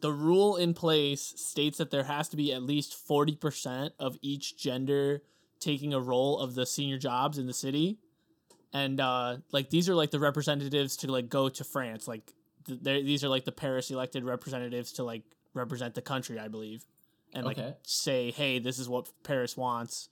the 0.01 0.13
rule 0.13 0.57
in 0.57 0.73
place 0.73 1.21
states 1.37 1.79
that 1.79 1.91
there 1.91 2.05
has 2.05 2.29
to 2.31 2.37
be 2.37 2.53
at 2.53 2.63
least 2.63 2.97
40% 3.09 3.91
of 3.99 4.17
each 4.23 4.57
gender 4.57 5.23
taking 5.61 5.93
a 5.93 6.01
role 6.01 6.39
of 6.39 6.55
the 6.55 6.65
senior 6.67 6.99
jobs 6.99 7.39
in 7.39 7.47
the 7.47 7.53
city. 7.55 7.99
And 8.75 9.01
uh, 9.01 9.37
like 9.53 9.71
these 9.71 9.89
are 9.89 9.95
like 9.95 10.11
the 10.11 10.19
representatives 10.21 10.97
to 10.99 11.11
like 11.11 11.29
go 11.31 11.49
to 11.49 11.65
France. 11.65 12.07
Like 12.09 12.33
th- 12.67 12.83
these 12.83 13.23
are 13.25 13.29
like 13.29 13.45
the 13.45 13.53
Paris 13.53 13.91
elected 13.91 14.25
representatives 14.25 14.93
to 14.95 15.05
like 15.05 15.23
represent 15.55 15.95
the 15.95 16.03
country, 16.03 16.39
I 16.41 16.49
believe, 16.49 16.85
and 17.33 17.47
like 17.47 17.57
Okay. 17.57 17.75
say, 17.85 18.33
hey, 18.33 18.59
this 18.59 18.79
is 18.81 18.89
what 18.89 19.09
Paris 19.23 19.57
wants 19.57 20.09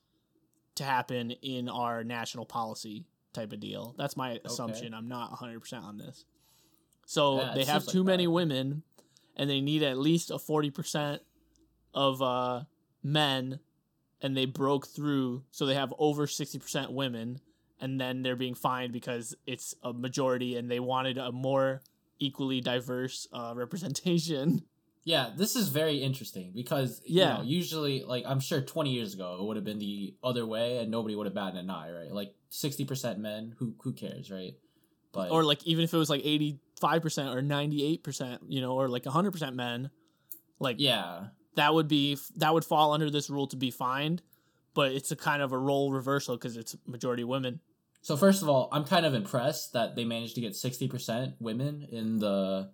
to 0.76 0.84
happen 0.84 1.32
in 1.42 1.68
our 1.68 2.04
national 2.04 2.46
policy 2.46 3.04
type 3.32 3.52
of 3.52 3.58
deal. 3.60 3.94
That's 3.98 4.16
my 4.16 4.38
assumption. 4.44 4.94
I'm 4.94 5.08
not 5.08 5.32
100% 5.32 5.82
on 5.82 5.98
this. 5.98 6.24
So 7.04 7.40
Yeah, 7.42 7.54
they 7.54 7.64
have 7.64 7.82
seems 7.82 7.88
like 7.88 7.92
too 7.94 8.04
many 8.04 8.24
that. 8.26 8.30
women 8.30 8.82
and 9.36 9.50
they 9.50 9.60
need 9.60 9.82
at 9.82 9.98
least 9.98 10.30
a 10.30 10.34
40% 10.34 11.18
of 11.94 12.22
uh, 12.22 12.62
men 13.02 13.58
and 14.20 14.36
they 14.36 14.44
broke 14.46 14.86
through 14.86 15.42
so 15.50 15.66
they 15.66 15.74
have 15.74 15.92
over 15.98 16.26
60% 16.26 16.92
women 16.92 17.40
and 17.82 18.00
then 18.00 18.22
they're 18.22 18.36
being 18.36 18.54
fined 18.54 18.92
because 18.92 19.34
it's 19.46 19.74
a 19.82 19.92
majority 19.92 20.56
and 20.56 20.70
they 20.70 20.80
wanted 20.80 21.18
a 21.18 21.30
more 21.32 21.82
equally 22.18 22.60
diverse 22.60 23.26
uh, 23.32 23.52
representation 23.54 24.62
yeah, 25.04 25.30
this 25.36 25.56
is 25.56 25.68
very 25.68 25.96
interesting 25.96 26.52
because 26.54 27.02
Yeah. 27.04 27.38
you 27.38 27.38
know, 27.38 27.42
usually 27.50 28.04
like 28.04 28.24
I'm 28.24 28.38
sure 28.38 28.60
20 28.60 28.90
years 28.92 29.14
ago 29.14 29.36
it 29.40 29.44
would 29.44 29.56
have 29.56 29.64
been 29.64 29.80
the 29.80 30.14
other 30.22 30.46
way 30.46 30.78
and 30.78 30.90
nobody 30.90 31.16
would 31.16 31.26
have 31.26 31.34
batted 31.34 31.58
an 31.58 31.70
eye, 31.70 31.90
right? 31.90 32.12
Like 32.12 32.34
60% 32.52 33.18
men, 33.18 33.54
who 33.58 33.74
who 33.82 33.92
cares, 33.92 34.30
right? 34.30 34.54
But 35.12 35.32
or 35.32 35.42
like 35.42 35.66
even 35.66 35.82
if 35.82 35.92
it 35.92 35.96
was 35.96 36.08
like 36.08 36.22
85% 36.22 36.54
or 37.34 37.42
98% 37.42 38.38
you 38.46 38.60
know 38.60 38.74
or 38.74 38.88
like 38.88 39.02
100% 39.02 39.54
men 39.54 39.90
like 40.60 40.76
yeah, 40.78 41.26
that 41.56 41.74
would 41.74 41.88
be 41.88 42.16
that 42.36 42.54
would 42.54 42.64
fall 42.64 42.92
under 42.92 43.10
this 43.10 43.28
rule 43.28 43.48
to 43.48 43.56
be 43.56 43.70
fined 43.72 44.22
but 44.74 44.92
it's 44.92 45.10
a 45.10 45.16
kind 45.16 45.42
of 45.42 45.52
a 45.52 45.58
role 45.58 45.92
reversal 45.92 46.36
because 46.36 46.56
it's 46.56 46.76
majority 46.86 47.24
women 47.24 47.60
So 48.02 48.16
first 48.16 48.42
of 48.42 48.48
all, 48.48 48.68
I'm 48.72 48.84
kind 48.84 49.06
of 49.06 49.14
impressed 49.14 49.72
that 49.74 49.94
they 49.96 50.04
managed 50.04 50.34
to 50.34 50.40
get 50.40 50.52
60% 50.52 51.34
women 51.40 51.86
in 51.90 52.18
the 52.18 52.70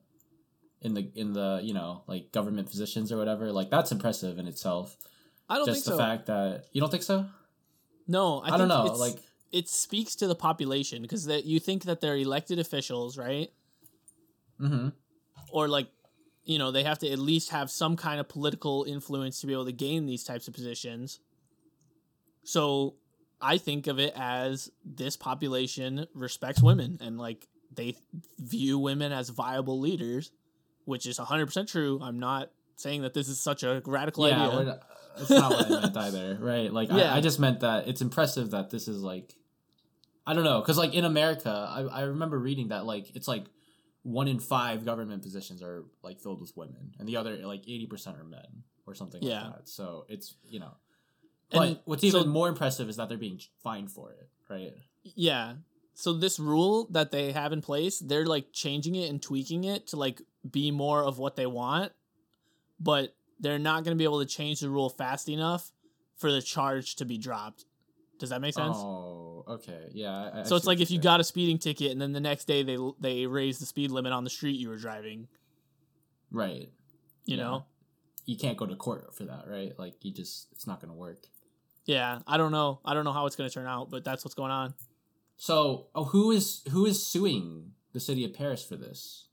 in 0.80 0.94
the 0.94 1.10
in 1.14 1.32
the, 1.32 1.60
you 1.62 1.74
know, 1.74 2.02
like 2.06 2.32
government 2.32 2.68
positions 2.70 3.10
or 3.12 3.16
whatever. 3.18 3.52
Like 3.52 3.68
that's 3.70 3.92
impressive 3.92 4.38
in 4.38 4.46
itself. 4.48 4.96
i 5.50 5.56
don't 5.56 5.66
Just 5.66 5.84
think 5.84 5.84
the 5.86 5.90
so 5.92 5.98
fact 5.98 6.26
that 6.26 6.64
you 6.72 6.80
don't 6.80 6.90
think 6.90 7.02
so? 7.02 7.26
no 8.06 8.38
i, 8.40 8.46
I, 8.46 8.48
think 8.48 8.58
don't 8.58 8.68
know. 8.68 8.84
it's- 8.86 8.98
Like 8.98 9.18
it 9.52 9.68
speaks 9.68 10.14
to 10.16 10.26
the 10.26 10.34
population 10.34 11.02
because 11.02 11.24
that 11.26 11.44
you 11.44 11.58
think 11.60 11.84
that 11.84 12.00
they're 12.00 12.16
elected 12.16 12.58
officials 12.58 13.16
right 13.18 13.50
mhm. 14.60 14.92
or 15.52 15.68
like 15.68 15.88
you 16.44 16.58
know 16.58 16.70
they 16.70 16.84
have 16.84 16.98
to 17.00 17.10
at 17.10 17.18
least 17.18 17.50
have 17.50 17.70
some 17.70 17.96
kind 17.96 18.18
of 18.20 18.28
political 18.28 18.84
influence 18.84 19.40
to 19.40 19.46
be 19.46 19.52
able 19.52 19.64
to 19.66 19.72
gain 19.72 20.06
these 20.06 20.22
types 20.24 20.48
of 20.48 20.54
positions 20.54 21.20
so 22.44 22.94
i 23.40 23.58
think 23.58 23.86
of 23.86 23.98
it 23.98 24.12
as 24.16 24.70
this 24.84 25.16
population 25.16 26.06
respects 26.14 26.62
women 26.62 26.98
and 27.00 27.18
like 27.18 27.46
they 27.74 27.94
view 28.38 28.78
women 28.78 29.12
as 29.12 29.28
viable 29.28 29.78
leaders 29.80 30.30
which 30.84 31.06
is 31.06 31.18
100% 31.18 31.68
true 31.70 31.98
i'm 32.02 32.18
not 32.18 32.50
saying 32.76 33.02
that 33.02 33.12
this 33.14 33.28
is 33.28 33.40
such 33.40 33.62
a 33.62 33.82
radical 33.86 34.28
yeah, 34.28 34.46
idea 34.48 34.64
not- 34.64 34.82
it's 35.20 35.30
not 35.30 35.50
what 35.50 35.66
I 35.66 35.80
meant 35.80 35.96
either, 36.06 36.38
right? 36.40 36.72
Like 36.72 36.90
Yeah. 36.90 37.12
I, 37.12 37.16
I 37.16 37.20
just 37.20 37.40
meant 37.40 37.58
that 37.60 37.88
it's 37.88 38.00
impressive 38.02 38.52
that 38.52 38.70
this 38.70 38.86
is 38.86 39.02
like 39.02 39.34
I 40.24 40.32
don't 40.32 40.44
know, 40.44 40.60
because 40.60 40.78
like 40.78 40.94
in 40.94 41.04
America, 41.04 41.50
I, 41.50 41.80
I 41.80 42.02
remember 42.02 42.38
reading 42.38 42.68
that 42.68 42.84
like 42.86 43.16
it's 43.16 43.26
like 43.26 43.46
one 44.04 44.28
in 44.28 44.38
five 44.38 44.84
government 44.84 45.24
positions 45.24 45.60
are 45.60 45.86
like 46.04 46.20
filled 46.20 46.40
with 46.40 46.56
women, 46.56 46.92
and 47.00 47.08
the 47.08 47.16
other 47.16 47.34
like 47.38 47.62
eighty 47.62 47.86
percent 47.88 48.16
are 48.16 48.22
men 48.22 48.62
or 48.86 48.94
something 48.94 49.20
Yeah. 49.20 49.42
like 49.46 49.56
that. 49.56 49.68
So 49.68 50.04
it's 50.08 50.36
you 50.44 50.60
know, 50.60 50.74
And 51.50 51.76
but 51.76 51.82
what's 51.84 52.04
even 52.04 52.22
so- 52.22 52.28
more 52.28 52.48
impressive 52.48 52.88
is 52.88 52.96
that 52.96 53.08
they're 53.08 53.18
being 53.18 53.40
fined 53.62 53.90
for 53.90 54.12
it, 54.12 54.28
right? 54.50 54.72
Yeah. 55.02 55.54
So 55.94 56.12
this 56.12 56.38
rule 56.38 56.86
that 56.90 57.10
they 57.10 57.32
have 57.32 57.52
in 57.52 57.60
place, 57.60 57.98
they're 57.98 58.26
like 58.26 58.52
changing 58.52 58.94
it 58.94 59.10
and 59.10 59.20
tweaking 59.20 59.64
it 59.64 59.88
to 59.88 59.96
like 59.96 60.20
be 60.48 60.70
more 60.70 61.02
of 61.02 61.18
what 61.18 61.34
they 61.36 61.46
want, 61.46 61.92
but 62.78 63.14
they're 63.40 63.58
not 63.58 63.82
going 63.84 63.96
to 63.96 63.98
be 63.98 64.04
able 64.04 64.20
to 64.20 64.26
change 64.26 64.60
the 64.60 64.68
rule 64.70 64.88
fast 64.90 65.28
enough 65.28 65.72
for 66.16 66.30
the 66.30 66.42
charge 66.42 66.96
to 66.96 67.04
be 67.04 67.18
dropped. 67.18 67.64
Does 68.20 68.30
that 68.30 68.40
make 68.40 68.54
sense? 68.54 68.76
Oh, 68.76 69.44
okay. 69.48 69.88
Yeah. 69.92 70.30
I, 70.34 70.40
I 70.40 70.42
so 70.42 70.56
it's 70.56 70.66
like 70.66 70.80
if 70.80 70.90
you 70.90 71.00
got 71.00 71.20
a 71.20 71.24
speeding 71.24 71.58
ticket 71.58 71.90
and 71.92 72.00
then 72.00 72.12
the 72.12 72.20
next 72.20 72.44
day 72.46 72.62
they 72.62 72.76
they 73.00 73.26
raise 73.26 73.58
the 73.58 73.66
speed 73.66 73.90
limit 73.90 74.12
on 74.12 74.24
the 74.24 74.30
street 74.30 74.56
you 74.58 74.68
were 74.68 74.76
driving, 74.76 75.28
right. 76.30 76.68
you 77.24 77.36
Yeah. 77.36 77.42
know? 77.42 77.64
You 78.26 78.36
can't 78.36 78.56
go 78.58 78.66
to 78.66 78.76
court 78.76 79.14
for 79.14 79.24
that, 79.24 79.44
right? 79.48 79.72
Like 79.78 80.04
you 80.04 80.12
just 80.12 80.48
it's 80.52 80.66
not 80.66 80.80
gonna 80.80 80.94
work. 80.94 81.26
Yeah, 81.88 82.18
I 82.26 82.36
don't 82.36 82.52
know. 82.52 82.80
I 82.84 82.92
don't 82.92 83.04
know 83.04 83.14
how 83.14 83.24
it's 83.24 83.34
going 83.34 83.48
to 83.48 83.54
turn 83.54 83.66
out, 83.66 83.90
but 83.90 84.04
that's 84.04 84.22
what's 84.22 84.34
going 84.34 84.50
on. 84.50 84.74
So, 85.38 85.86
oh, 85.94 86.04
who 86.04 86.30
is 86.30 86.60
who 86.70 86.84
is 86.84 87.04
suing 87.04 87.72
the 87.94 87.98
city 87.98 88.26
of 88.26 88.34
Paris 88.34 88.62
for 88.62 88.76
this? 88.76 89.28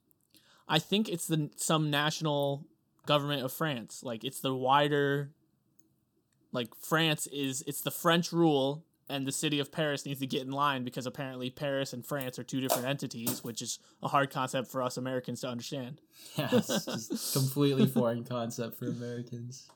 I 0.66 0.80
think 0.80 1.10
it's 1.10 1.28
the 1.28 1.50
some 1.58 1.92
national 1.92 2.66
government 3.06 3.44
of 3.44 3.52
France. 3.52 4.04
Like 4.04 4.24
it's 4.24 4.40
the 4.40 4.56
wider 4.56 5.32
like 6.54 6.74
France 6.76 7.28
is 7.28 7.62
it's 7.68 7.82
the 7.82 7.92
French 7.92 8.32
rule 8.32 8.86
and 9.10 9.28
the 9.28 9.34
city 9.34 9.60
of 9.60 9.70
Paris 9.70 10.06
needs 10.06 10.22
to 10.22 10.28
get 10.28 10.44
in 10.44 10.52
line 10.52 10.86
because 10.86 11.06
apparently 11.06 11.50
Paris 11.50 11.92
and 11.92 12.06
France 12.06 12.40
are 12.40 12.44
two 12.44 12.62
different 12.62 12.86
entities, 12.86 13.44
which 13.44 13.62
is 13.62 13.80
a 14.02 14.08
hard 14.08 14.30
concept 14.32 14.72
for 14.72 14.82
us 14.82 14.96
Americans 14.96 15.42
to 15.42 15.50
understand. 15.50 16.00
Yeah, 16.38 16.48
it's 16.54 16.86
just 16.86 17.34
completely 17.34 17.86
foreign 17.86 18.24
concept 18.24 18.80
for 18.80 18.88
Americans. 18.88 19.70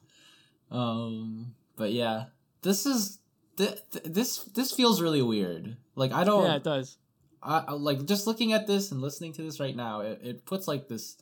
Um, 0.71 1.53
but 1.75 1.91
yeah, 1.91 2.25
this 2.61 2.85
is 2.85 3.19
th- 3.57 3.77
th- 3.91 4.05
this 4.05 4.43
this 4.45 4.71
feels 4.71 5.01
really 5.01 5.21
weird. 5.21 5.77
Like 5.95 6.11
I 6.11 6.23
don't 6.23 6.45
Yeah, 6.45 6.55
it 6.55 6.63
does. 6.63 6.97
I, 7.41 7.63
I 7.69 7.71
like 7.73 8.05
just 8.05 8.27
looking 8.27 8.51
at 8.53 8.67
this 8.67 8.91
and 8.91 9.01
listening 9.01 9.33
to 9.33 9.41
this 9.41 9.59
right 9.59 9.75
now. 9.75 10.01
It, 10.01 10.19
it 10.23 10.45
puts 10.45 10.67
like 10.67 10.87
this 10.87 11.15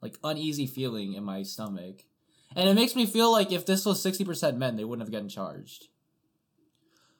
like 0.00 0.16
uneasy 0.24 0.66
feeling 0.66 1.14
in 1.14 1.22
my 1.24 1.42
stomach, 1.44 2.02
and 2.56 2.68
it 2.68 2.74
makes 2.74 2.96
me 2.96 3.06
feel 3.06 3.30
like 3.30 3.52
if 3.52 3.64
this 3.66 3.84
was 3.86 4.02
sixty 4.02 4.24
percent 4.24 4.58
men, 4.58 4.76
they 4.76 4.84
wouldn't 4.84 5.06
have 5.06 5.12
gotten 5.12 5.28
charged. 5.28 5.86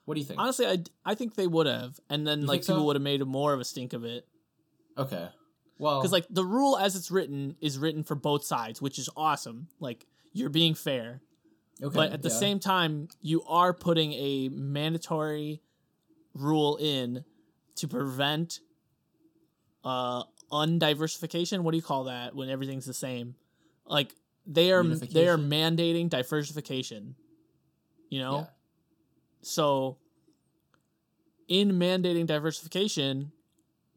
What 0.05 0.15
do 0.15 0.19
you 0.19 0.25
think? 0.27 0.39
Honestly, 0.39 0.67
I, 0.67 0.79
I 1.05 1.15
think 1.15 1.35
they 1.35 1.47
would 1.47 1.65
have, 1.67 1.97
and 2.09 2.27
then 2.27 2.41
You 2.41 2.47
like 2.47 2.57
think 2.57 2.65
so? 2.65 2.73
people 2.73 2.85
would 2.87 2.97
have 2.97 3.03
made 3.03 3.25
more 3.25 3.53
of 3.53 3.61
a 3.61 3.63
stink 3.65 3.93
of 3.93 4.03
it. 4.03 4.27
okay, 4.97 5.29
well, 5.77 6.01
because 6.01 6.11
like 6.11 6.25
the 6.29 6.43
rule 6.45 6.77
as 6.77 6.97
it's 6.97 7.09
written 7.09 7.55
is 7.61 7.79
written 7.79 8.03
for 8.03 8.15
both 8.15 8.43
sides 8.45 8.81
which 8.81 8.99
is 8.99 9.09
awesome 9.17 9.67
like 9.79 10.05
you're 10.33 10.49
being 10.49 10.75
fair 10.75 11.21
okay, 11.81 11.95
but 11.95 12.11
at 12.11 12.21
the 12.21 12.29
yeah. 12.29 12.35
same 12.35 12.59
time 12.59 13.07
you 13.21 13.43
are 13.43 13.73
putting 13.73 14.13
a 14.13 14.49
mandatory 14.49 15.61
rule 16.33 16.77
in 16.77 17.23
to 17.75 17.87
prevent 17.87 18.59
uh 19.83 20.23
undiversification 20.51 21.61
what 21.61 21.71
do 21.71 21.77
you 21.77 21.83
call 21.83 22.05
that 22.05 22.35
when 22.35 22.49
everything's 22.49 22.85
the 22.85 22.93
same 22.93 23.35
like 23.85 24.13
they 24.45 24.71
are 24.71 24.83
they 24.83 25.27
are 25.27 25.37
mandating 25.37 26.09
diversification 26.09 27.15
you 28.09 28.19
know 28.19 28.37
Yeah. 28.39 28.45
so 29.41 29.97
in 31.47 31.71
mandating 31.73 32.25
diversification 32.25 33.31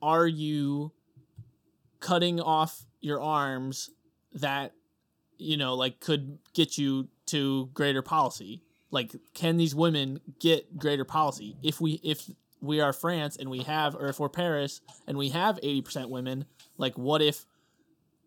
are 0.02 0.26
you 0.26 0.92
cutting 2.00 2.40
off 2.40 2.85
your 3.00 3.21
arms 3.21 3.90
that 4.33 4.73
you 5.38 5.56
know 5.56 5.75
like 5.75 6.00
could 6.00 6.38
get 6.54 6.78
you 6.78 7.09
to 7.26 7.71
greater 7.75 8.02
policy. 8.02 8.62
Like 8.90 9.14
can 9.35 9.56
these 9.56 9.75
women 9.75 10.21
get 10.40 10.78
greater 10.78 11.04
policy? 11.04 11.56
If 11.62 11.80
we 11.80 12.00
if 12.02 12.30
we 12.62 12.80
are 12.80 12.92
france 12.92 13.37
and 13.37 13.50
we 13.50 13.61
have 13.61 13.95
or 13.95 14.09
if 14.09 14.18
we're 14.18 14.30
paris 14.30 14.80
and 15.06 15.18
we 15.18 15.28
have 15.28 15.61
80% 15.61 16.09
women 16.09 16.47
like 16.78 16.97
what 16.97 17.21
if 17.21 17.45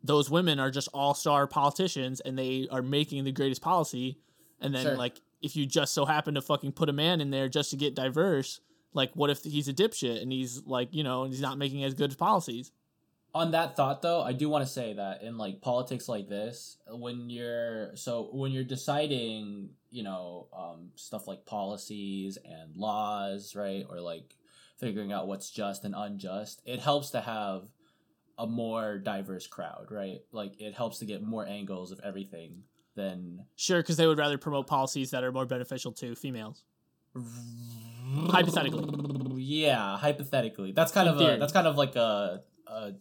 those 0.03 0.29
women 0.29 0.60
are 0.60 0.70
just 0.70 0.88
all-star 0.94 1.48
politicians 1.48 2.22
and 2.22 2.38
they 2.38 2.68
are 2.72 2.82
making 2.84 3.24
the 3.25 3.32
greatest 3.34 3.62
policy? 3.62 4.20
And 4.62 4.74
then 4.74 4.84
Sure. 4.86 4.96
like 4.96 5.20
if 5.41 5.56
you 5.56 5.65
just 5.65 5.94
so 5.94 6.06
happen 6.06 6.36
to 6.36 6.41
fucking 6.41 6.74
put 6.74 6.89
a 6.89 6.94
man 6.94 7.22
in 7.22 7.32
there 7.32 7.50
just 7.50 7.72
to 7.72 7.75
get 7.77 7.96
diverse 7.96 8.62
like 8.94 9.12
what 9.13 9.29
if 9.29 9.44
he's 9.44 9.68
a 9.68 9.74
dipshit 9.74 10.22
and 10.22 10.32
he's 10.32 10.63
like 10.65 10.89
you 10.91 11.03
know 11.03 11.24
and 11.24 11.34
he's 11.34 11.41
not 11.41 11.58
making 11.58 11.84
as 11.84 11.94
good 11.94 12.18
policies 12.18 12.72
on 13.36 13.51
that 13.51 13.75
thought 13.75 14.01
though 14.01 14.21
i 14.21 14.33
do 14.33 14.50
want 14.50 14.65
to 14.65 14.71
say 14.71 14.93
that 14.93 15.21
in 15.21 15.38
like 15.38 15.62
politics 15.62 16.09
like 16.09 16.27
this 16.29 16.77
when 16.89 17.29
you're 17.29 17.95
so 17.95 18.29
when 18.33 18.51
you're 18.51 18.63
deciding 18.63 19.69
you 19.91 20.03
know 20.03 20.48
um, 20.57 20.89
stuff 20.95 21.27
like 21.27 21.45
policies 21.45 22.38
and 22.43 22.75
laws 22.75 23.55
right 23.55 23.86
or 23.89 24.00
like 24.01 24.36
figuring 24.79 25.12
out 25.12 25.27
what's 25.27 25.50
just 25.51 25.83
and 25.86 25.93
unjust 25.95 26.62
it 26.65 26.79
helps 26.79 27.12
to 27.12 27.21
have 27.21 27.67
a 28.38 28.48
more 28.48 28.98
diverse 28.98 29.45
crowd 29.48 29.88
right 29.91 30.21
like 30.31 30.53
it 30.59 30.74
helps 30.74 31.00
to 31.00 31.05
get 31.05 31.21
more 31.21 31.45
angles 31.45 31.91
of 31.91 32.00
everything 32.03 32.63
than 32.95 33.45
Sure, 33.55 33.81
because 33.81 33.98
they 33.98 34.07
would 34.07 34.17
rather 34.17 34.38
promote 34.38 34.65
policies 34.67 35.12
that 35.12 35.24
are 35.24 35.31
more 35.31 35.45
beneficial 35.45 35.91
to 35.93 36.15
females. 36.15 36.63
Hypothetically. 38.29 39.41
yeah 39.41 39.98
hypothetically 39.98 40.71
that's 40.71 40.91
kind 40.91 41.07
In 41.07 41.13
of 41.13 41.19
theory. 41.19 41.36
a 41.36 41.38
that's 41.38 41.53
kind 41.53 41.67
of 41.67 41.75
like 41.77 41.95
a, 41.95 42.41
a 42.67 42.93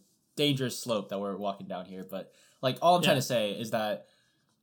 dangerous 0.43 0.77
slope 0.85 1.09
that 1.09 1.19
we're 1.23 1.37
walking 1.47 1.67
down 1.73 1.85
here 1.85 2.03
but 2.15 2.31
like 2.61 2.77
all 2.81 2.95
i'm 2.95 3.03
trying 3.03 3.21
to 3.23 3.29
say 3.35 3.51
is 3.63 3.69
that 3.71 4.05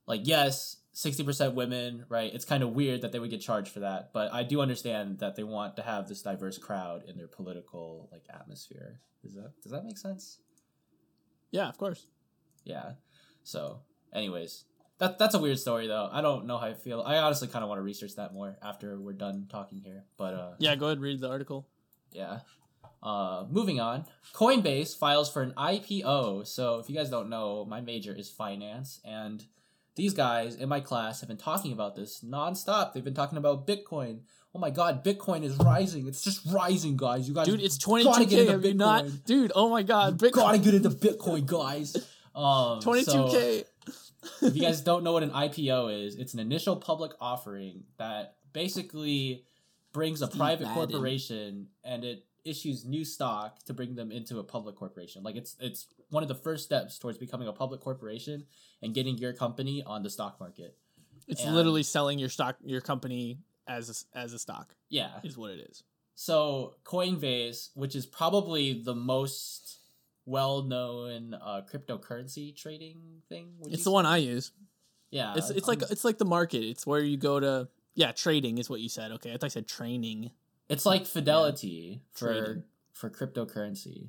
like 0.07 0.23
yes 0.25 0.77
60% 0.95 1.53
women 1.53 2.07
right? 2.09 2.33
It's 2.37 2.47
kind 2.47 2.63
of 2.63 2.71
weird 2.81 3.03
that 3.03 3.13
they 3.13 3.19
would 3.19 3.29
get 3.37 3.43
charged 3.43 3.71
for 3.75 3.81
that 3.81 4.03
but 4.17 4.33
i 4.33 4.43
do 4.53 4.57
understand 4.67 5.19
that 5.19 5.37
they 5.37 5.45
want 5.45 5.77
to 5.77 5.83
have 5.83 6.09
this 6.09 6.23
diverse 6.23 6.57
crowd 6.67 7.05
in 7.09 7.15
their 7.19 7.29
political 7.39 8.09
like 8.11 8.25
atmosphere. 8.41 8.91
Does 9.23 9.35
that 9.35 9.51
does 9.63 9.73
that 9.73 9.85
make 9.85 9.99
sense? 9.99 10.39
Yeah, 11.51 11.69
of 11.69 11.77
course. 11.77 12.07
yeah. 12.65 12.93
So 13.43 13.81
anyways 14.21 14.65
that 15.01 15.19
that's 15.19 15.35
a 15.35 15.39
weird 15.39 15.59
story 15.59 15.87
though. 15.87 16.09
I 16.11 16.21
don't 16.27 16.47
know 16.47 16.57
how 16.57 16.69
i 16.69 16.75
feel. 16.75 17.03
I 17.03 17.19
honestly 17.19 17.49
kind 17.49 17.63
of 17.63 17.69
want 17.69 17.79
to 17.81 17.83
research 17.93 18.15
that 18.17 18.33
more 18.33 18.57
after 18.63 18.99
we're 18.99 19.21
done 19.27 19.47
talking 19.57 19.79
here 19.89 20.01
but 20.17 20.33
uh 20.43 20.53
Yeah, 20.59 20.75
go 20.81 20.87
ahead 20.87 20.97
and 20.99 21.05
read 21.05 21.21
the 21.21 21.29
article. 21.29 21.61
Yeah. 22.13 22.41
Uh, 23.07 23.47
moving 23.49 23.79
on. 23.79 24.05
Coinbase 24.35 24.99
files 24.99 25.33
for 25.33 25.41
an 25.41 25.53
IPO. 25.57 26.45
So, 26.45 26.81
if 26.81 26.91
you 26.91 26.97
guys 26.97 27.09
don't 27.09 27.31
know, 27.31 27.65
my 27.65 27.81
major 27.81 28.13
is 28.13 28.29
finance, 28.29 29.01
and 29.05 29.45
these 29.95 30.13
guys 30.13 30.57
in 30.57 30.69
my 30.69 30.81
class 30.81 31.21
have 31.21 31.29
been 31.29 31.37
talking 31.37 31.73
about 31.73 31.95
this 31.95 32.25
nonstop. 32.25 32.93
They've 32.93 33.05
been 33.05 33.15
talking 33.15 33.39
about 33.39 33.65
Bitcoin. 33.65 34.23
Oh 34.53 34.59
my 34.59 34.71
God, 34.71 35.05
Bitcoin 35.05 35.45
is 35.45 35.57
rising! 35.59 36.09
It's 36.09 36.25
just 36.25 36.41
rising, 36.53 36.97
guys. 36.97 37.29
You 37.29 37.35
guys, 37.35 37.47
Dude, 37.47 37.61
it's 37.61 37.79
22K. 37.79 38.49
Have 38.49 38.65
you 38.65 38.75
not? 38.75 39.07
Dude, 39.25 39.53
oh 39.55 39.71
my 39.71 39.85
god. 39.85 40.19
Bitcoin. 40.19 40.25
You 40.25 40.31
gotta 40.31 40.59
get 40.59 40.75
into 40.75 40.91
Bitcoin, 40.91 41.47
guys. 41.47 41.97
Um, 42.37 42.81
22K. 42.81 43.65
if 44.43 44.55
you 44.55 44.61
guys 44.61 44.81
don't 44.83 45.03
know 45.03 45.15
what 45.15 45.23
an 45.23 45.31
IPO 45.31 46.05
is, 46.05 46.17
it's 46.17 46.35
an 46.35 46.39
initial 46.39 46.77
public 46.77 47.13
offering 47.19 47.85
that 47.97 48.35
basically 48.53 49.47
brings 49.95 50.21
a 50.21 50.29
private 50.29 50.69
corporation 50.75 51.69
and 51.83 52.05
it 52.05 52.26
issues 52.47 52.85
new 52.85 53.05
stock 53.05 53.59
to 53.65 53.75
bring 53.75 53.95
them 53.95 54.11
into 54.13 54.39
a 54.39 54.45
public 54.45 54.77
corporation. 54.77 55.23
Like 55.23 55.37
it's 55.37 55.57
it's 55.61 55.87
one 56.11 56.23
of 56.23 56.29
the 56.29 56.35
first 56.35 56.65
steps 56.65 56.99
towards 56.99 57.19
becoming 57.19 57.49
a 57.49 57.53
public 57.53 57.81
corporation 57.81 58.47
and 58.83 58.95
getting 58.95 59.19
your 59.19 59.33
company 59.33 59.83
on 59.85 60.03
the 60.03 60.11
stock 60.11 60.39
market. 60.41 60.77
It's 61.29 61.43
and- 61.45 61.55
literally 61.55 61.83
selling 61.83 62.19
your 62.19 62.29
stock, 62.29 62.57
your 62.65 62.81
company 62.81 63.39
as 63.69 64.07
a, 64.15 64.19
as 64.19 64.33
a 64.33 64.39
stock, 64.39 64.75
Yeah. 64.89 65.11
is 65.25 65.37
what 65.37 65.51
it 65.51 65.59
is. 65.69 65.83
So 66.15 66.77
Coinbase, 66.85 67.71
which 67.75 67.97
is 67.97 68.07
probably 68.07 68.73
the 68.83 68.95
most 68.95 69.81
well-known 70.25 71.35
uh, 71.35 71.63
cryptocurrency 71.71 72.55
trading 72.57 73.23
thing. 73.29 73.55
would 73.61 73.73
It's 73.73 73.85
the 73.85 73.91
say? 73.91 73.95
one 73.95 74.07
I 74.07 74.19
use. 74.19 74.53
Yeah, 75.11 75.35
It's 75.37 75.51
it's 75.51 75.69
I'm- 75.69 75.79
like 75.81 75.91
it's 75.91 76.05
like 76.05 76.19
the 76.19 76.25
market. 76.25 76.63
It's 76.65 76.87
where 76.87 77.01
you 77.03 77.17
go 77.17 77.41
to. 77.41 77.69
Yeah, 77.95 78.13
trading 78.13 78.59
is 78.59 78.69
what 78.69 78.81
you 78.81 78.89
said. 78.91 79.13
Okay, 79.13 79.31
I 79.31 79.35
thought 79.39 79.47
I 79.47 79.49
said 79.49 79.67
training. 79.67 80.31
It's 80.69 80.85
like 80.87 81.07
Fidelity 81.07 82.03
for 82.13 82.33
Trading. 82.33 82.63
for 82.93 83.11
cryptocurrency. 83.11 84.09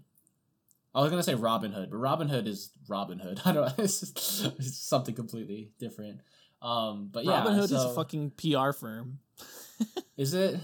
I 0.96 1.02
was 1.02 1.12
gonna 1.12 1.24
say 1.24 1.36
Robinhood, 1.36 1.92
but 1.92 2.00
Robinhood 2.00 2.48
is 2.48 2.72
Robinhood. 2.90 3.42
I 3.46 3.52
don't. 3.52 3.72
It's, 3.78 4.00
just, 4.00 4.46
it's 4.58 4.78
something 4.78 5.14
completely 5.14 5.72
different. 5.80 6.22
Um, 6.62 7.10
but 7.12 7.24
yeah, 7.26 7.44
Robinhood 7.44 7.64
is 7.66 7.70
so- 7.70 7.92
a 7.92 7.94
fucking 7.96 8.32
PR 8.32 8.72
firm. 8.72 9.20
Is 10.18 10.34
it? 10.34 10.60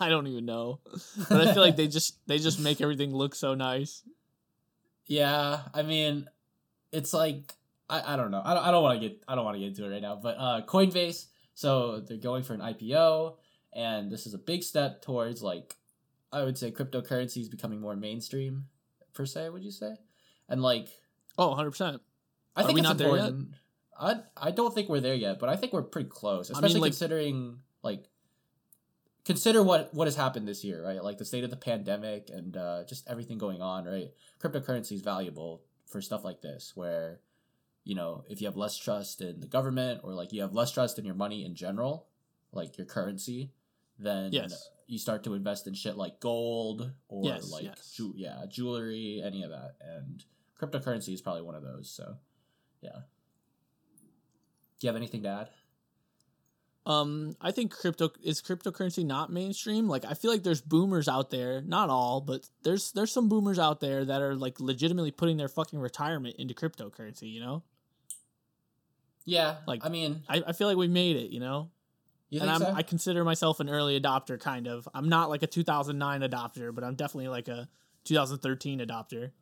I 0.00 0.08
don't 0.08 0.26
even 0.26 0.44
know, 0.46 0.80
but 1.28 1.46
I 1.46 1.52
feel 1.54 1.62
like 1.62 1.76
they 1.76 1.86
just 1.86 2.16
they 2.26 2.38
just 2.38 2.58
make 2.58 2.80
everything 2.80 3.14
look 3.14 3.34
so 3.36 3.54
nice. 3.54 4.02
Yeah, 5.06 5.60
I 5.74 5.82
mean, 5.82 6.28
it's 6.90 7.12
like 7.12 7.54
I, 7.88 8.14
I 8.14 8.16
don't 8.16 8.30
know. 8.30 8.42
I 8.44 8.54
don't, 8.54 8.64
I 8.64 8.70
don't 8.70 8.82
want 8.82 9.00
to 9.00 9.08
get 9.08 9.22
I 9.28 9.34
don't 9.36 9.44
want 9.44 9.54
to 9.56 9.60
get 9.60 9.68
into 9.68 9.84
it 9.84 9.90
right 9.90 10.02
now. 10.02 10.16
But 10.20 10.36
uh, 10.38 10.62
Coinbase, 10.66 11.26
so 11.54 12.00
they're 12.00 12.16
going 12.16 12.42
for 12.42 12.54
an 12.54 12.60
IPO, 12.60 13.34
and 13.72 14.10
this 14.10 14.26
is 14.26 14.34
a 14.34 14.38
big 14.38 14.62
step 14.62 15.02
towards 15.02 15.42
like 15.42 15.76
I 16.32 16.44
would 16.44 16.56
say 16.58 16.70
cryptocurrencies 16.70 17.50
becoming 17.50 17.80
more 17.80 17.96
mainstream 17.96 18.66
per 19.14 19.26
se. 19.26 19.50
Would 19.50 19.64
you 19.64 19.70
say? 19.70 19.96
And 20.48 20.62
like 20.62 20.88
Oh, 21.38 21.48
100 21.48 21.70
percent. 21.70 22.02
I 22.54 22.60
Are 22.62 22.64
think 22.66 22.74
we 22.74 22.80
it's 22.80 22.88
not 22.88 22.98
there 22.98 23.08
yet? 23.16 23.18
important. 23.28 23.48
I 23.98 24.20
I 24.36 24.50
don't 24.50 24.74
think 24.74 24.88
we're 24.88 25.00
there 25.00 25.14
yet, 25.14 25.38
but 25.38 25.48
I 25.48 25.56
think 25.56 25.72
we're 25.72 25.82
pretty 25.82 26.08
close, 26.10 26.50
I 26.50 26.54
mean, 26.54 26.56
especially 26.64 26.80
like- 26.80 26.90
considering 26.92 27.58
like 27.82 28.04
consider 29.24 29.62
what 29.62 29.92
what 29.94 30.06
has 30.06 30.16
happened 30.16 30.46
this 30.48 30.64
year, 30.64 30.84
right? 30.84 31.02
Like 31.02 31.18
the 31.18 31.24
state 31.24 31.44
of 31.44 31.50
the 31.50 31.56
pandemic 31.56 32.28
and 32.32 32.56
uh, 32.56 32.84
just 32.84 33.08
everything 33.08 33.38
going 33.38 33.62
on, 33.62 33.84
right? 33.84 34.10
Cryptocurrency 34.42 34.92
is 34.92 35.00
valuable 35.02 35.62
for 35.86 36.00
stuff 36.00 36.24
like 36.24 36.40
this, 36.40 36.72
where 36.74 37.20
you 37.84 37.94
know 37.94 38.24
if 38.28 38.40
you 38.40 38.46
have 38.46 38.56
less 38.56 38.76
trust 38.76 39.20
in 39.20 39.40
the 39.40 39.46
government 39.46 40.00
or 40.04 40.12
like 40.14 40.32
you 40.32 40.40
have 40.42 40.52
less 40.54 40.70
trust 40.72 40.98
in 40.98 41.04
your 41.04 41.14
money 41.14 41.44
in 41.44 41.54
general, 41.54 42.06
like 42.52 42.76
your 42.78 42.86
currency, 42.86 43.52
then 43.98 44.32
Yes. 44.32 44.70
you 44.86 44.98
start 44.98 45.24
to 45.24 45.34
invest 45.34 45.66
in 45.66 45.74
shit 45.74 45.96
like 45.96 46.20
gold 46.20 46.92
or 47.08 47.24
Yes, 47.24 47.50
like 47.50 47.64
yes. 47.64 47.92
ju- 47.96 48.14
yeah, 48.16 48.44
jewelry, 48.48 49.20
any 49.24 49.42
of 49.42 49.50
that. 49.50 49.76
And 49.80 50.24
cryptocurrency 50.58 51.12
is 51.14 51.20
probably 51.22 51.42
one 51.42 51.54
of 51.54 51.62
those. 51.62 51.90
So, 51.90 52.16
yeah. 52.80 53.00
Do 54.80 54.86
you 54.86 54.88
have 54.88 54.96
anything 54.96 55.22
to 55.22 55.28
add? 55.28 55.50
Um, 56.84 57.36
I 57.40 57.52
think 57.52 57.70
crypto 57.70 58.10
is 58.24 58.42
cryptocurrency 58.42 59.06
not 59.06 59.30
mainstream. 59.32 59.88
Like, 59.88 60.04
I 60.04 60.14
feel 60.14 60.32
like 60.32 60.42
there's 60.42 60.60
boomers 60.60 61.06
out 61.06 61.30
there, 61.30 61.60
not 61.62 61.90
all, 61.90 62.20
but 62.20 62.48
there's 62.64 62.90
there's 62.90 63.12
some 63.12 63.28
boomers 63.28 63.60
out 63.60 63.78
there 63.78 64.04
that 64.04 64.20
are 64.20 64.34
like 64.34 64.58
legitimately 64.58 65.12
putting 65.12 65.36
their 65.36 65.46
fucking 65.46 65.78
retirement 65.78 66.34
into 66.40 66.54
cryptocurrency. 66.54 67.30
You 67.30 67.38
know, 67.38 67.62
Yeah, 69.24 69.58
Like, 69.68 69.84
I 69.86 69.90
mean, 69.90 70.24
I, 70.28 70.42
I 70.48 70.52
feel 70.52 70.66
like 70.66 70.76
we 70.76 70.88
made 70.88 71.14
it. 71.14 71.30
You 71.30 71.38
know, 71.38 71.70
and 72.40 72.50
I'm 72.50 72.60
so? 72.60 72.72
I 72.74 72.82
consider 72.82 73.24
myself 73.24 73.60
an 73.60 73.68
early 73.68 74.00
adopter, 74.00 74.40
kind 74.40 74.66
of. 74.66 74.88
I'm 74.94 75.08
not 75.08 75.28
like 75.28 75.42
a 75.42 75.46
2009 75.46 76.22
adopter, 76.22 76.74
but 76.74 76.84
I'm 76.84 76.94
definitely 76.94 77.28
like 77.28 77.48
a 77.48 77.68
2013 78.04 78.80
adopter. 78.80 79.32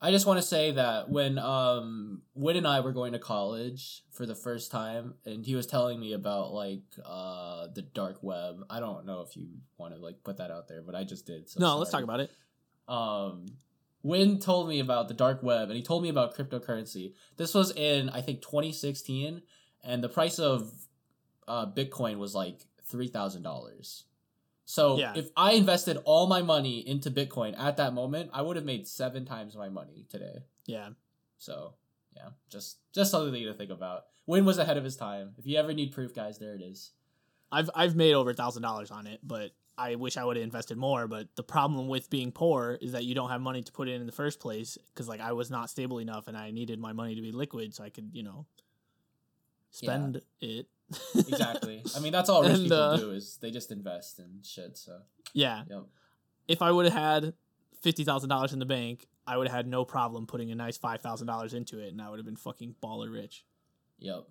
I 0.00 0.12
just 0.12 0.26
want 0.26 0.38
to 0.40 0.46
say 0.46 0.70
that 0.72 1.10
when 1.10 1.38
um 1.38 2.22
Win 2.34 2.56
and 2.56 2.66
I 2.66 2.80
were 2.80 2.92
going 2.92 3.12
to 3.14 3.18
college 3.18 4.02
for 4.12 4.26
the 4.26 4.34
first 4.34 4.70
time, 4.70 5.14
and 5.26 5.44
he 5.44 5.56
was 5.56 5.66
telling 5.66 5.98
me 5.98 6.12
about 6.12 6.52
like 6.52 6.82
uh 7.04 7.66
the 7.74 7.82
dark 7.82 8.18
web. 8.22 8.64
I 8.70 8.78
don't 8.80 9.06
know 9.06 9.22
if 9.28 9.36
you 9.36 9.48
want 9.76 9.94
to 9.94 10.00
like 10.00 10.22
put 10.22 10.36
that 10.36 10.50
out 10.50 10.68
there, 10.68 10.82
but 10.82 10.94
I 10.94 11.02
just 11.04 11.26
did. 11.26 11.48
So 11.48 11.60
no, 11.60 11.76
let's 11.78 11.90
talk 11.90 12.04
about 12.04 12.20
it. 12.20 12.30
um 12.86 13.46
Win 14.04 14.38
told 14.38 14.68
me 14.68 14.78
about 14.78 15.08
the 15.08 15.14
dark 15.14 15.42
web 15.42 15.68
and 15.68 15.76
he 15.76 15.82
told 15.82 16.04
me 16.04 16.08
about 16.08 16.36
cryptocurrency. 16.36 17.14
This 17.36 17.52
was 17.52 17.72
in 17.72 18.08
I 18.10 18.20
think 18.20 18.40
2016 18.42 19.42
and 19.82 20.04
the 20.04 20.08
price 20.08 20.38
of 20.38 20.72
uh 21.48 21.66
Bitcoin 21.66 22.18
was 22.18 22.34
like 22.34 22.60
$3,000. 22.88 24.04
So 24.64 24.98
Yeah. 24.98 25.14
if 25.16 25.30
I 25.36 25.52
invested 25.52 25.96
all 26.04 26.26
my 26.26 26.42
money 26.42 26.86
into 26.86 27.10
Bitcoin 27.10 27.58
at 27.58 27.76
that 27.78 27.94
moment, 27.94 28.30
I 28.32 28.42
would 28.42 28.56
have 28.56 28.64
made 28.64 28.86
7 28.86 29.24
times 29.24 29.56
my 29.56 29.68
money 29.68 30.06
today. 30.08 30.44
Yeah, 30.66 30.90
So, 31.38 31.74
yeah, 32.14 32.30
just 32.50 32.78
just 32.92 33.10
something 33.10 33.32
to 33.42 33.54
think 33.54 33.70
about. 33.70 34.06
Win 34.26 34.44
was 34.44 34.58
ahead 34.58 34.76
of 34.76 34.84
his 34.84 34.96
time. 34.96 35.34
If 35.38 35.46
you 35.46 35.56
ever 35.56 35.72
need 35.72 35.92
proof, 35.92 36.14
guys, 36.14 36.38
there 36.38 36.54
it 36.54 36.60
is. 36.60 36.92
I've 37.50 37.70
I've 37.74 37.96
made 37.96 38.12
over 38.12 38.30
a 38.30 38.34
thousand 38.34 38.62
dollars 38.62 38.90
on 38.90 39.06
it, 39.06 39.20
but 39.22 39.52
I 39.78 39.94
wish 39.94 40.16
I 40.18 40.24
would 40.24 40.36
have 40.36 40.42
invested 40.44 40.76
more. 40.76 41.06
But 41.06 41.28
the 41.36 41.42
problem 41.44 41.88
with 41.88 42.10
being 42.10 42.32
poor 42.32 42.76
is 42.82 42.92
that 42.92 43.04
you 43.04 43.14
don't 43.14 43.30
have 43.30 43.40
money 43.40 43.62
to 43.62 43.72
put 43.72 43.88
in 43.88 44.00
in 44.00 44.06
the 44.06 44.12
first 44.12 44.40
place 44.40 44.76
because 44.88 45.08
like 45.08 45.20
I 45.20 45.32
was 45.32 45.50
not 45.50 45.70
stable 45.70 45.98
enough 45.98 46.28
and 46.28 46.36
I 46.36 46.50
needed 46.50 46.78
my 46.78 46.92
money 46.92 47.14
to 47.14 47.22
be 47.22 47.32
liquid 47.32 47.74
so 47.74 47.84
I 47.84 47.88
could 47.90 48.10
you 48.12 48.22
know 48.24 48.44
spend 49.70 50.20
it. 50.40 50.66
Exactly. 51.14 51.82
I 51.96 52.00
mean, 52.00 52.12
that's 52.12 52.28
all 52.28 52.42
rich 52.42 52.52
And, 52.52 52.62
people 52.62 52.78
uh, 52.78 52.96
do 52.96 53.10
is 53.10 53.38
they 53.40 53.50
just 53.50 53.70
invest 53.70 54.18
in 54.18 54.40
shit. 54.42 54.76
So, 54.78 55.00
yeah. 55.34 55.62
yep. 55.68 55.84
If 56.46 56.62
I 56.62 56.70
would 56.70 56.86
have 56.86 56.94
had 56.94 57.34
fifty 57.82 58.04
thousand 58.04 58.30
dollars 58.30 58.52
in 58.52 58.58
the 58.58 58.66
bank, 58.66 59.06
I 59.26 59.36
would 59.36 59.46
have 59.46 59.56
had 59.56 59.66
no 59.66 59.84
problem 59.84 60.26
putting 60.26 60.50
a 60.50 60.54
nice 60.54 60.78
five 60.78 61.00
thousand 61.00 61.26
dollars 61.26 61.52
into 61.52 61.78
it, 61.78 61.88
and 61.92 62.00
I 62.00 62.08
would 62.08 62.18
have 62.18 62.26
been 62.26 62.36
fucking 62.36 62.76
baller 62.82 63.12
rich. 63.12 63.44
Yep. 63.98 64.24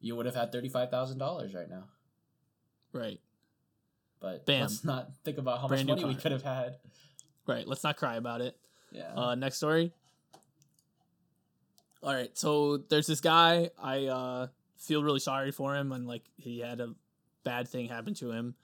You 0.00 0.16
would 0.16 0.26
have 0.26 0.34
had 0.34 0.50
thirty-five 0.52 0.90
thousand 0.90 1.18
dollars 1.18 1.54
right 1.54 1.68
now. 1.68 1.84
Right. 2.92 3.20
But 4.20 4.46
Bam. 4.46 4.62
let's 4.62 4.84
not 4.84 5.10
think 5.24 5.38
about 5.38 5.60
how 5.60 5.68
Brand 5.68 5.86
much 5.86 6.00
money 6.00 6.14
we 6.14 6.20
could 6.20 6.32
have 6.32 6.42
had. 6.42 6.76
Right. 7.46 7.66
Let's 7.68 7.84
not 7.84 7.96
cry 7.96 8.16
about 8.16 8.40
it. 8.40 8.56
Yeah. 8.92 9.12
Uh, 9.14 9.34
next 9.34 9.56
story. 9.56 9.92
All 12.00 12.14
right, 12.14 12.30
so 12.38 12.76
there's 12.76 13.08
this 13.08 13.20
guy. 13.20 13.70
I 13.82 14.04
uh, 14.06 14.46
feel 14.78 15.02
really 15.02 15.20
sorry 15.20 15.50
for 15.50 15.74
him, 15.74 15.92
and 15.92 16.06
like 16.06 16.24
he 16.36 16.60
had 16.60 16.80
a 16.80 16.94
bad 17.44 17.68
thing 17.68 17.88
happen 17.88 18.14
to 18.14 18.30
him. 18.30 18.54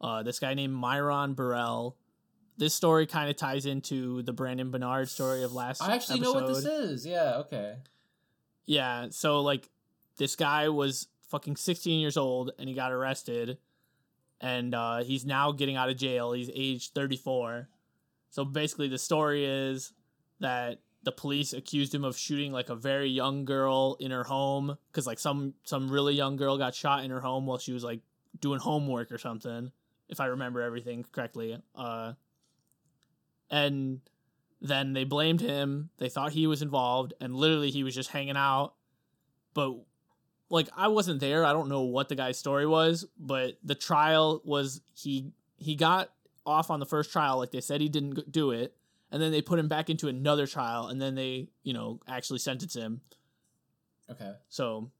Uh, 0.00 0.22
this 0.22 0.38
guy 0.38 0.54
named 0.54 0.74
Myron 0.74 1.34
Burrell. 1.34 1.96
This 2.56 2.74
story 2.74 3.06
kind 3.06 3.30
of 3.30 3.36
ties 3.36 3.64
into 3.64 4.22
the 4.22 4.32
Brandon 4.32 4.70
Bernard 4.70 5.08
story 5.08 5.42
of 5.42 5.52
last. 5.52 5.82
I 5.82 5.94
actually 5.94 6.20
know 6.20 6.32
what 6.32 6.46
this 6.46 6.64
is. 6.64 7.06
Yeah. 7.06 7.36
Okay. 7.38 7.76
Yeah, 8.66 9.06
so 9.10 9.40
like 9.40 9.68
this 10.16 10.36
guy 10.36 10.68
was 10.68 11.08
fucking 11.28 11.56
16 11.56 11.98
years 11.98 12.16
old 12.16 12.52
and 12.58 12.68
he 12.68 12.74
got 12.74 12.92
arrested 12.92 13.58
and 14.40 14.74
uh, 14.74 14.98
he's 15.02 15.24
now 15.24 15.52
getting 15.52 15.76
out 15.76 15.88
of 15.88 15.96
jail. 15.96 16.32
He's 16.32 16.50
age 16.54 16.92
34. 16.92 17.68
So 18.30 18.44
basically 18.44 18.88
the 18.88 18.98
story 18.98 19.44
is 19.44 19.92
that 20.40 20.78
the 21.02 21.12
police 21.12 21.52
accused 21.52 21.94
him 21.94 22.04
of 22.04 22.16
shooting 22.16 22.52
like 22.52 22.68
a 22.68 22.74
very 22.74 23.08
young 23.08 23.44
girl 23.44 23.96
in 24.00 24.10
her 24.10 24.24
home 24.24 24.76
cuz 24.92 25.06
like 25.06 25.18
some 25.18 25.54
some 25.64 25.90
really 25.90 26.14
young 26.14 26.36
girl 26.36 26.58
got 26.58 26.74
shot 26.74 27.04
in 27.04 27.10
her 27.10 27.20
home 27.20 27.46
while 27.46 27.58
she 27.58 27.72
was 27.72 27.82
like 27.82 28.00
doing 28.38 28.60
homework 28.60 29.10
or 29.10 29.18
something 29.18 29.72
if 30.08 30.20
I 30.20 30.26
remember 30.26 30.60
everything 30.60 31.04
correctly. 31.12 31.60
Uh 31.74 32.14
and 33.50 34.00
then 34.60 34.92
they 34.92 35.04
blamed 35.04 35.40
him. 35.40 35.90
They 35.98 36.08
thought 36.08 36.32
he 36.32 36.46
was 36.46 36.62
involved, 36.62 37.14
and 37.20 37.34
literally 37.34 37.70
he 37.70 37.82
was 37.82 37.94
just 37.94 38.10
hanging 38.10 38.36
out. 38.36 38.74
But 39.54 39.74
like 40.48 40.68
I 40.76 40.88
wasn't 40.88 41.20
there. 41.20 41.44
I 41.44 41.52
don't 41.52 41.68
know 41.68 41.82
what 41.82 42.08
the 42.08 42.14
guy's 42.14 42.38
story 42.38 42.66
was, 42.66 43.06
but 43.18 43.58
the 43.64 43.74
trial 43.74 44.40
was 44.44 44.80
he 44.94 45.32
he 45.56 45.74
got 45.76 46.10
off 46.46 46.70
on 46.70 46.80
the 46.80 46.86
first 46.86 47.12
trial 47.12 47.38
like 47.38 47.50
they 47.50 47.60
said 47.60 47.80
he 47.80 47.88
didn't 47.88 48.30
do 48.30 48.50
it, 48.50 48.74
and 49.12 49.20
then 49.20 49.32
they 49.32 49.42
put 49.42 49.58
him 49.58 49.68
back 49.68 49.90
into 49.90 50.08
another 50.08 50.46
trial, 50.46 50.88
and 50.88 51.00
then 51.00 51.14
they 51.14 51.48
you 51.62 51.72
know 51.72 52.00
actually 52.06 52.38
sentenced 52.38 52.76
him. 52.76 53.00
Okay. 54.10 54.32
So 54.48 54.90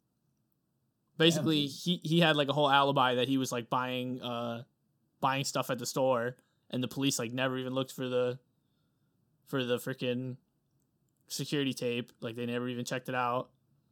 basically, 1.16 1.66
dude. 1.66 1.70
he 1.70 2.00
he 2.02 2.20
had 2.20 2.36
like 2.36 2.48
a 2.48 2.52
whole 2.52 2.70
alibi 2.70 3.16
that 3.16 3.28
he 3.28 3.38
was 3.38 3.52
like 3.52 3.70
buying 3.70 4.20
uh 4.22 4.62
buying 5.20 5.44
stuff 5.44 5.70
at 5.70 5.78
the 5.78 5.86
store, 5.86 6.36
and 6.70 6.82
the 6.82 6.88
police 6.88 7.18
like 7.18 7.32
never 7.32 7.58
even 7.58 7.74
looked 7.74 7.92
for 7.92 8.08
the 8.08 8.38
for 9.46 9.64
the 9.64 9.78
freaking 9.78 10.36
security 11.28 11.74
tape. 11.74 12.12
Like 12.20 12.36
they 12.36 12.46
never 12.46 12.68
even 12.68 12.84
checked 12.84 13.08
it 13.08 13.14
out. 13.14 13.50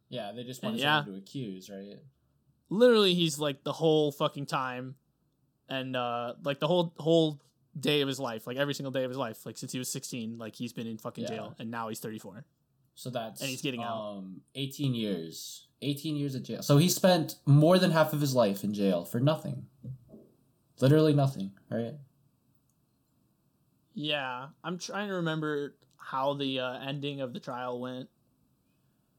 Yeah, 0.09 0.31
they 0.35 0.43
just 0.43 0.63
wanted 0.63 0.79
yeah. 0.79 1.03
to 1.05 1.15
accuse, 1.15 1.69
right? 1.69 1.99
Literally, 2.69 3.13
he's 3.13 3.39
like 3.39 3.63
the 3.63 3.73
whole 3.73 4.11
fucking 4.11 4.47
time, 4.47 4.95
and 5.69 5.95
uh 5.95 6.33
like 6.43 6.59
the 6.59 6.67
whole 6.67 6.93
whole 6.97 7.41
day 7.77 8.01
of 8.01 8.07
his 8.07 8.19
life, 8.19 8.47
like 8.47 8.57
every 8.57 8.73
single 8.73 8.91
day 8.91 9.03
of 9.03 9.09
his 9.09 9.17
life, 9.17 9.45
like 9.45 9.57
since 9.57 9.71
he 9.71 9.79
was 9.79 9.91
sixteen, 9.91 10.37
like 10.37 10.55
he's 10.55 10.71
been 10.73 10.87
in 10.87 10.97
fucking 10.97 11.23
Yeah. 11.25 11.29
jail, 11.29 11.55
and 11.59 11.69
now 11.69 11.89
he's 11.89 11.99
thirty 11.99 12.19
four. 12.19 12.45
So 12.95 13.09
that's 13.09 13.39
And 13.41 13.49
he's 13.49 13.61
getting 13.61 13.81
out. 13.81 13.97
um, 14.17 14.41
18 14.55 14.93
years. 14.93 15.67
18 15.81 16.17
years 16.17 16.35
of 16.35 16.43
jail. 16.43 16.61
So 16.61 16.75
he 16.77 16.89
spent 16.89 17.35
more 17.45 17.79
than 17.79 17.91
half 17.91 18.11
of 18.11 18.19
his 18.19 18.35
life 18.35 18.65
in 18.65 18.73
jail 18.73 19.05
for 19.05 19.21
nothing. 19.21 19.67
Literally 20.81 21.13
nothing, 21.13 21.51
right? 21.69 21.93
Yeah, 23.93 24.47
I'm 24.63 24.77
trying 24.77 25.07
to 25.09 25.15
remember 25.15 25.75
how 25.97 26.33
the 26.33 26.59
uh, 26.59 26.79
ending 26.79 27.21
of 27.21 27.33
the 27.33 27.39
trial 27.39 27.79
went. 27.79 28.09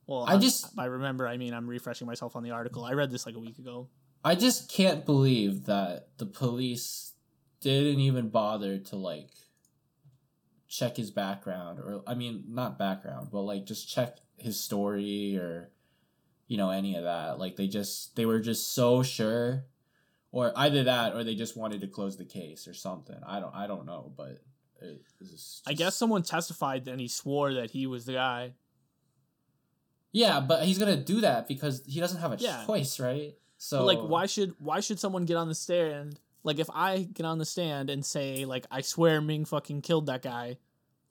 Well, 0.07 0.25
I 0.25 0.33
I'm- 0.33 0.41
just- 0.41 0.79
I 0.79 0.87
remember. 0.87 1.27
I 1.27 1.37
mean, 1.37 1.55
I'm 1.55 1.67
refreshing 1.69 2.07
myself 2.07 2.37
on 2.37 2.43
the 2.43 2.51
article. 2.51 2.85
I 2.85 2.93
read 2.93 3.11
this 3.11 3.27
like 3.27 3.35
a 3.37 3.41
week 3.41 3.59
ago. 3.59 3.89
I 4.25 4.35
just 4.35 4.71
can't 4.71 5.07
believe 5.07 5.65
that 5.65 6.09
the 6.19 6.27
police 6.27 7.10
didn't 7.61 8.01
even 8.01 8.29
bother 8.29 8.79
to 8.79 8.96
like 8.96 9.31
check 10.68 10.96
his 10.96 11.11
background 11.11 11.79
or 11.81 12.03
I 12.07 12.14
mean 12.14 12.44
not 12.49 12.79
background, 12.79 13.29
but 13.33 13.42
like 13.42 13.66
just 13.66 13.88
check 13.88 14.18
his 14.37 14.59
story 14.59 15.37
or 15.37 15.70
you 16.46 16.57
know 16.57 16.70
any 16.70 16.96
of 16.96 17.05
that. 17.05 17.38
Like 17.38 17.57
they 17.57 17.68
just 17.68 18.16
they 18.16 18.27
were 18.27 18.40
just 18.40 18.73
so 18.73 19.03
sure 19.03 19.64
or 20.33 20.53
either 20.57 20.85
that 20.85 21.14
or 21.14 21.25
they 21.25 21.35
just 21.35 21.57
wanted 21.57 21.81
to 21.81 21.88
close 21.88 22.16
the 22.16 22.25
case 22.25 22.68
or 22.68 22.75
something. 22.75 23.16
I 23.27 23.40
don't 23.40 23.55
I 23.55 23.66
don't 23.66 23.87
know, 23.87 24.12
but 24.16 24.42
it 24.81 25.03
was 25.18 25.62
I 25.66 25.75
guess 25.75 25.96
someone 25.96 26.23
testified 26.23 26.87
and 26.88 27.01
he 27.01 27.09
swore 27.09 27.55
that 27.55 27.73
he 27.73 27.87
was 27.87 28.07
the 28.07 28.14
guy. 28.14 28.53
Yeah, 30.12 30.40
but 30.40 30.64
he's 30.64 30.79
to 30.79 30.96
do 30.96 31.20
that 31.20 31.46
because 31.46 31.85
he 31.87 32.01
doesn't 32.01 32.20
have 32.20 32.33
a 32.33 32.37
Yeah. 32.37 32.64
choice, 32.66 32.99
right? 32.99 33.35
So 33.59 33.79
But 33.81 33.85
like, 33.85 34.01
why 34.01 34.27
should 34.27 34.55
why 34.59 34.81
should 34.81 34.99
someone 34.99 35.25
get 35.25 35.37
on 35.37 35.49
the 35.49 35.55
stand? 35.55 36.18
Like, 36.42 36.59
if 36.59 36.68
I 36.72 37.03
get 37.12 37.26
on 37.26 37.38
the 37.38 37.44
stand 37.44 37.90
and 37.90 38.05
say 38.05 38.44
like 38.46 38.66
I 38.70 38.81
swear 38.81 39.20
Ming 39.20 39.44
fucking 39.44 39.83
killed 39.83 40.07
that 40.07 40.22
guy, 40.22 40.57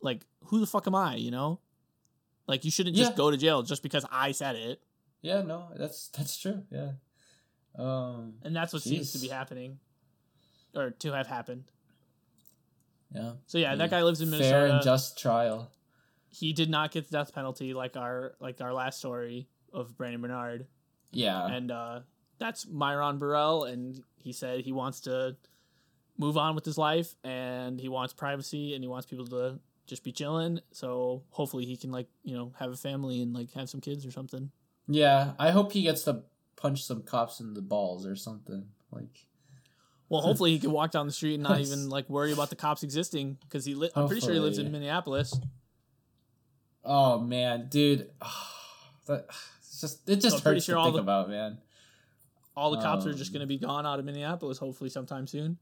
like 0.01 0.25
who 0.45 0.59
the 0.59 0.65
fuck 0.67 0.87
am 0.87 0.95
I? 0.95 1.15
You 1.15 1.31
know, 1.31 1.59
like 2.47 2.65
you 2.65 2.71
shouldn't 2.71 2.95
just 2.95 3.11
Yeah. 3.11 3.17
go 3.17 3.29
to 3.31 3.37
jail 3.37 3.61
just 3.63 3.83
because 3.83 4.05
I 4.11 4.31
said 4.31 4.55
it. 4.55 4.81
Yeah, 5.21 5.41
no, 5.41 5.67
that's 5.75 6.07
that's 6.09 6.37
true. 6.37 6.63
Yeah. 6.71 6.93
Um 7.77 8.35
And 8.41 8.55
that's 8.55 8.73
what 8.73 8.81
seems 8.81 9.11
to 9.13 9.19
be 9.19 9.27
happening, 9.27 9.79
or 10.75 10.91
to 10.91 11.11
have 11.11 11.27
happened. 11.27 11.65
yeah. 13.13 13.33
So 13.47 13.57
yeah, 13.57 13.71
Yeah. 13.71 13.75
that 13.75 13.89
guy 13.91 14.01
lives 14.03 14.21
in 14.21 14.29
Minnesota. 14.29 14.51
Fair 14.55 14.65
and 14.67 14.83
just 14.83 15.17
trial. 15.19 15.69
he 16.31 16.53
did 16.53 16.69
not 16.69 16.91
get 16.91 17.05
the 17.09 17.11
death 17.17 17.33
penalty 17.33 17.73
like 17.73 17.97
our 17.97 18.35
like 18.39 18.61
our 18.61 18.73
last 18.73 18.99
story 18.99 19.47
of 19.73 19.95
Brandon 19.97 20.21
Bernard, 20.21 20.67
Yeah. 21.11 21.45
and 21.47 21.71
uh, 21.71 22.01
that's 22.39 22.67
Myron 22.67 23.19
Burrell, 23.19 23.65
and 23.65 24.02
he 24.17 24.32
said 24.34 24.62
he 24.62 24.71
wants 24.71 25.02
to 25.02 25.36
move 26.17 26.38
on 26.38 26.56
with 26.56 26.65
his 26.65 26.78
life, 26.78 27.15
and 27.23 27.80
he 27.80 27.89
wants 27.89 28.13
privacy, 28.13 28.73
and 28.73 28.84
he 28.84 28.88
wants 28.88 29.06
people 29.06 29.28
to 29.28 29.60
just 29.86 30.04
be 30.04 30.12
chilling. 30.12 30.60
So 30.71 31.23
hopefully 31.30 31.65
he 31.65 31.75
can 31.78 31.91
like 31.91 32.08
you 32.23 32.36
know 32.36 32.54
have 32.60 32.71
a 32.71 32.75
family 32.78 33.21
and 33.21 33.34
like 33.34 33.52
have 33.54 33.69
some 33.69 33.82
kids 33.82 34.06
or 34.06 34.12
something. 34.12 34.52
yeah, 34.88 35.34
I 35.38 35.52
hope 35.52 35.71
he 35.71 35.82
gets 35.84 36.04
to 36.04 36.23
punch 36.56 36.84
some 36.84 37.04
cops 37.04 37.39
in 37.39 37.54
the 37.54 37.62
balls 37.62 38.06
or 38.06 38.15
something. 38.15 38.65
Like 38.91 39.25
Well, 40.10 40.21
hopefully 40.28 40.52
he 40.52 40.60
can 40.60 40.71
walk 40.71 40.91
down 40.91 41.06
the 41.08 41.13
street 41.13 41.36
and 41.36 41.43
not 41.43 41.60
even 41.60 41.89
like 41.89 42.10
worry 42.10 42.32
about 42.34 42.49
the 42.49 42.56
cops 42.56 42.84
existing 42.84 43.38
because 43.41 43.65
he. 43.65 43.75
Li- 43.75 43.91
I'm 43.95 44.08
pretty 44.08 44.21
sure 44.21 44.34
he 44.34 44.39
lives 44.39 44.58
in 44.58 44.71
Minneapolis. 44.71 45.39
Oh 46.84 47.19
man, 47.19 47.67
dude, 47.69 48.10
that 49.08 49.25
it's 49.60 49.82
just 49.82 50.10
it 50.10 50.17
just 50.21 50.43
hurts 50.43 50.65
sure 50.65 50.75
to 50.75 50.84
think 50.84 50.95
the- 50.95 51.02
about, 51.02 51.30
man. 51.30 51.58
All 52.59 52.71
the 52.71 52.81
cops 52.81 53.05
are 53.05 53.13
just 53.13 53.29
Um, 53.31 53.33
going 53.33 53.41
to 53.41 53.47
be 53.47 53.57
gone 53.57 53.85
out 53.85 53.99
of 53.99 54.05
Minneapolis 54.05 54.57
hopefully 54.57 54.89
sometime 54.89 55.25
soon. 55.27 55.57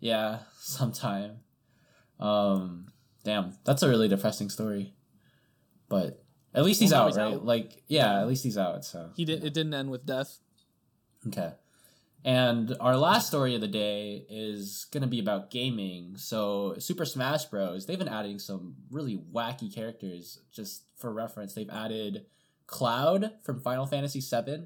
Yeah, 0.00 0.38
sometime. 0.58 1.40
Um, 2.20 2.86
damn, 3.24 3.54
that's 3.64 3.82
a 3.82 3.88
really 3.88 4.08
depressing 4.08 4.48
story. 4.50 4.94
But 5.88 6.22
at 6.54 6.64
least 6.64 6.80
he's 6.80 6.92
Well, 6.92 7.02
out, 7.02 7.06
he's 7.08 7.16
right? 7.16 7.34
out. 7.34 7.44
Like, 7.44 7.82
yeah, 7.88 8.20
at 8.20 8.28
least 8.28 8.44
he's 8.44 8.58
out. 8.58 8.84
So 8.84 9.10
He 9.16 9.24
didn't. 9.24 9.46
It 9.46 9.54
didn't 9.54 9.74
end 9.74 9.90
with 9.90 10.06
death. 10.06 10.38
Okay. 11.26 11.52
And 12.24 12.76
our 12.80 12.96
last 12.96 13.28
story 13.28 13.54
of 13.54 13.60
the 13.60 13.68
day 13.68 14.26
is 14.28 14.86
going 14.90 15.02
to 15.02 15.06
be 15.08 15.20
about 15.20 15.50
gaming. 15.50 16.16
So, 16.16 16.74
Super 16.78 17.04
Smash 17.04 17.44
Bros. 17.46 17.86
They've 17.86 17.98
been 17.98 18.08
adding 18.08 18.38
some 18.40 18.74
really 18.90 19.16
wacky 19.32 19.72
characters. 19.72 20.40
Just 20.50 20.82
for 20.96 21.12
reference, 21.12 21.54
they've 21.54 21.70
added 21.70 22.26
Cloud 22.66 23.32
from 23.44 23.60
Final 23.60 23.86
Fantasy 23.86 24.20
VII. 24.20 24.64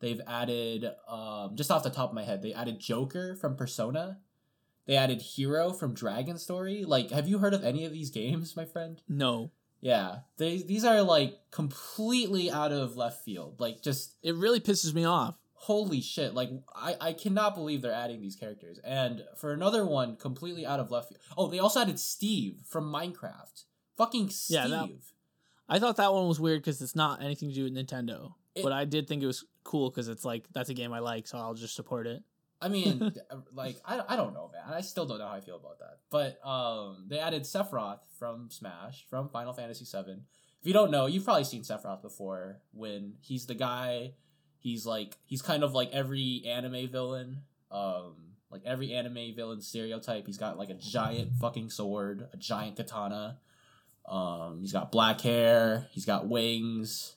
They've 0.00 0.20
added, 0.26 0.90
um, 1.08 1.56
just 1.56 1.70
off 1.70 1.82
the 1.82 1.90
top 1.90 2.10
of 2.10 2.14
my 2.14 2.24
head, 2.24 2.42
they 2.42 2.52
added 2.52 2.78
Joker 2.78 3.34
from 3.34 3.56
Persona. 3.56 4.18
They 4.86 4.96
added 4.96 5.20
Hero 5.22 5.72
from 5.72 5.94
Dragon 5.94 6.38
Story. 6.38 6.84
Like, 6.84 7.10
have 7.10 7.26
you 7.28 7.38
heard 7.38 7.54
of 7.54 7.64
any 7.64 7.84
of 7.84 7.92
these 7.92 8.10
games, 8.10 8.56
my 8.56 8.64
friend? 8.64 9.00
No, 9.08 9.50
Yeah, 9.80 10.18
they 10.36 10.58
these 10.58 10.84
are 10.84 11.02
like 11.02 11.38
completely 11.50 12.50
out 12.50 12.72
of 12.72 12.96
left 12.96 13.24
field. 13.24 13.58
Like, 13.60 13.82
just 13.82 14.16
it 14.22 14.34
really 14.34 14.60
pisses 14.60 14.92
me 14.94 15.04
off. 15.04 15.34
holy 15.54 16.00
shit 16.02 16.34
like 16.34 16.50
I, 16.74 16.96
I 17.00 17.12
cannot 17.14 17.54
believe 17.54 17.80
they're 17.82 17.90
adding 18.04 18.20
these 18.20 18.36
characters 18.36 18.78
and 18.84 19.24
for 19.36 19.52
another 19.52 19.84
one 19.86 20.16
completely 20.16 20.66
out 20.66 20.78
of 20.80 20.90
left 20.90 21.08
field 21.08 21.20
oh 21.36 21.48
they 21.48 21.58
also 21.58 21.80
added 21.80 21.98
steve 21.98 22.60
from 22.68 22.92
minecraft 22.92 23.64
fucking 23.96 24.28
steve 24.28 24.54
Yeah, 24.54 24.66
that- 24.68 24.88
I 25.68 25.78
thought 25.80 25.96
that 25.96 26.12
one 26.12 26.28
was 26.28 26.38
weird 26.38 26.60
because 26.60 26.80
it's 26.82 26.94
not 26.94 27.22
anything 27.22 27.48
to 27.48 27.54
do 27.54 27.64
with 27.64 27.74
Nintendo. 27.74 28.34
It- 28.54 28.62
but 28.62 28.72
I 28.72 28.84
did 28.84 29.08
think 29.08 29.22
it 29.22 29.26
was 29.26 29.44
cool 29.66 29.90
because 29.90 30.08
it's 30.08 30.24
like 30.24 30.44
that's 30.54 30.70
a 30.70 30.74
game 30.74 30.92
I 30.92 31.00
like, 31.00 31.26
so 31.26 31.36
I'll 31.38 31.54
just 31.54 31.74
support 31.74 32.06
it. 32.06 32.22
i 32.62 32.68
mean 32.68 33.12
like 33.52 33.76
I, 33.84 34.00
I 34.08 34.16
don't 34.16 34.32
know 34.32 34.50
man. 34.52 34.74
I 34.74 34.80
still 34.80 35.04
don't 35.04 35.18
know 35.18 35.26
how 35.28 35.34
i 35.34 35.40
feel 35.40 35.56
about 35.56 35.78
that. 35.80 35.98
But 36.10 36.38
um 36.48 37.04
they 37.08 37.18
added 37.18 37.42
sephiroth 37.42 38.00
from 38.18 38.48
smash 38.50 39.04
from 39.10 39.28
final 39.28 39.52
fantasy 39.52 39.84
7 39.84 40.22
if 40.60 40.66
you 40.66 40.72
don't 40.72 40.90
know 40.90 41.04
you've 41.06 41.24
probably 41.24 41.44
seen 41.44 41.62
sephiroth 41.62 42.00
before 42.00 42.62
when 42.72 43.14
he's 43.20 43.44
the 43.46 43.54
guy 43.54 44.14
he's 44.58 44.86
like 44.86 45.18
he's 45.26 45.42
kind 45.42 45.62
of 45.62 45.74
like 45.74 45.90
every 45.92 46.42
anime 46.46 46.88
villain 46.88 47.42
um 47.70 48.14
like 48.50 48.62
every 48.64 48.92
anime 48.94 49.34
villain 49.34 49.60
stereotype. 49.60 50.24
He's 50.24 50.38
got 50.38 50.56
like 50.56 50.70
a 50.70 50.74
giant 50.74 51.32
fucking 51.40 51.68
sword 51.68 52.28
a 52.32 52.36
giant 52.36 52.76
katana. 52.76 53.38
Um 54.08 54.60
he's 54.60 54.72
got 54.72 54.92
black 54.92 55.20
hair 55.20 55.88
he's 55.90 56.06
got 56.06 56.28
wings 56.28 57.15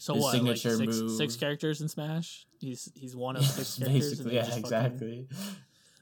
So 0.00 0.14
His 0.14 0.22
what? 0.22 0.42
Like 0.42 0.56
six, 0.56 0.78
move. 0.78 1.10
six 1.10 1.36
characters 1.36 1.80
in 1.80 1.88
Smash. 1.88 2.46
He's 2.60 2.90
he's 2.94 3.14
one 3.16 3.36
of 3.36 3.44
six 3.58 3.78
characters. 3.78 4.10
basically 4.10 4.34
yeah 4.36 4.44
fucking- 4.44 4.58
exactly 4.60 5.28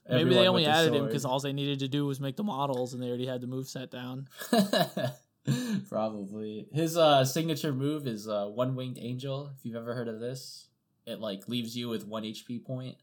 Maybe 0.09 0.21
Everyone 0.21 0.43
they 0.43 0.49
only 0.49 0.67
added 0.67 0.95
him 0.95 1.07
because 1.07 1.25
all 1.25 1.41
they 1.41 1.53
needed 1.53 1.81
to 1.81 1.89
do 1.89 2.07
was 2.07 2.21
make 2.21 2.37
the 2.37 2.45
models, 2.45 2.95
and 2.95 3.03
they 3.03 3.09
already 3.09 3.27
had 3.27 3.41
the 3.41 3.49
move 3.49 3.67
set 3.69 3.91
down. 3.91 4.29
Probably. 5.89 6.69
His 6.73 6.97
uh 6.97 7.25
signature 7.25 7.73
move 7.73 8.07
is 8.07 8.29
uh 8.29 8.47
one 8.47 8.75
winged 8.77 8.99
angel. 9.01 9.51
If 9.59 9.65
you've 9.65 9.77
ever 9.77 9.95
heard 9.95 10.09
of 10.09 10.21
this, 10.21 10.69
it 11.07 11.21
like 11.21 11.49
leaves 11.49 11.77
you 11.77 11.89
with 11.89 12.07
one 12.07 12.23
HP 12.25 12.65
point. 12.65 12.97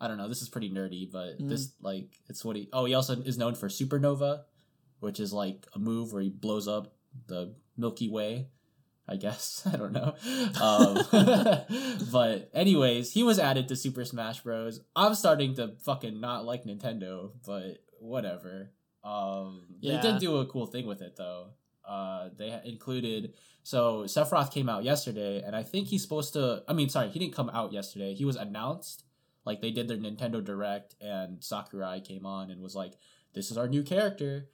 I 0.00 0.08
don't 0.08 0.16
know. 0.16 0.28
This 0.28 0.42
is 0.42 0.48
pretty 0.48 0.70
nerdy, 0.70 1.10
but 1.10 1.38
Mm. 1.40 1.48
this 1.48 1.72
like 1.80 2.08
it's 2.28 2.44
what 2.44 2.56
he. 2.56 2.68
Oh, 2.72 2.84
he 2.84 2.94
also 2.94 3.14
is 3.22 3.38
known 3.38 3.54
for 3.54 3.68
supernova, 3.68 4.42
which 5.00 5.20
is 5.20 5.32
like 5.32 5.66
a 5.74 5.78
move 5.78 6.12
where 6.12 6.22
he 6.22 6.28
blows 6.30 6.68
up 6.68 6.94
the 7.26 7.54
Milky 7.76 8.08
Way. 8.08 8.48
I 9.08 9.16
guess 9.16 9.62
I 9.72 9.76
don't 9.76 9.92
know. 9.92 10.14
Um, 10.60 11.64
but 12.12 12.50
anyways, 12.54 13.12
he 13.12 13.22
was 13.22 13.38
added 13.38 13.68
to 13.68 13.76
Super 13.76 14.04
Smash 14.04 14.40
Bros. 14.40 14.80
I'm 14.94 15.14
starting 15.14 15.54
to 15.56 15.74
fucking 15.84 16.20
not 16.20 16.44
like 16.44 16.64
Nintendo, 16.64 17.30
but 17.46 17.78
whatever. 18.00 18.70
Um, 19.04 19.66
Yeah. 19.80 20.00
They 20.00 20.10
did 20.12 20.20
do 20.20 20.36
a 20.38 20.46
cool 20.46 20.66
thing 20.66 20.86
with 20.86 21.02
it 21.02 21.16
though. 21.16 21.50
Uh, 21.86 22.30
they 22.36 22.60
included 22.64 23.34
so 23.66 24.04
Sephiroth 24.04 24.52
came 24.52 24.68
out 24.68 24.84
yesterday, 24.84 25.42
and 25.44 25.56
I 25.56 25.64
think 25.64 25.88
he's 25.88 26.02
supposed 26.02 26.32
to. 26.34 26.62
I 26.68 26.72
mean, 26.72 26.88
sorry, 26.88 27.08
he 27.08 27.18
didn't 27.18 27.34
come 27.34 27.50
out 27.50 27.72
yesterday. 27.72 28.14
He 28.14 28.24
was 28.24 28.36
announced. 28.36 29.02
Like 29.44 29.60
they 29.60 29.72
did 29.72 29.88
their 29.88 29.96
Nintendo 29.96 30.44
Direct, 30.44 30.94
and 31.00 31.42
Sakurai 31.42 32.00
came 32.00 32.26
on 32.26 32.52
and 32.52 32.60
was 32.60 32.76
like, 32.76 32.92
"This 33.34 33.50
is 33.50 33.58
our 33.58 33.66
new 33.66 33.82
character." 33.82 34.48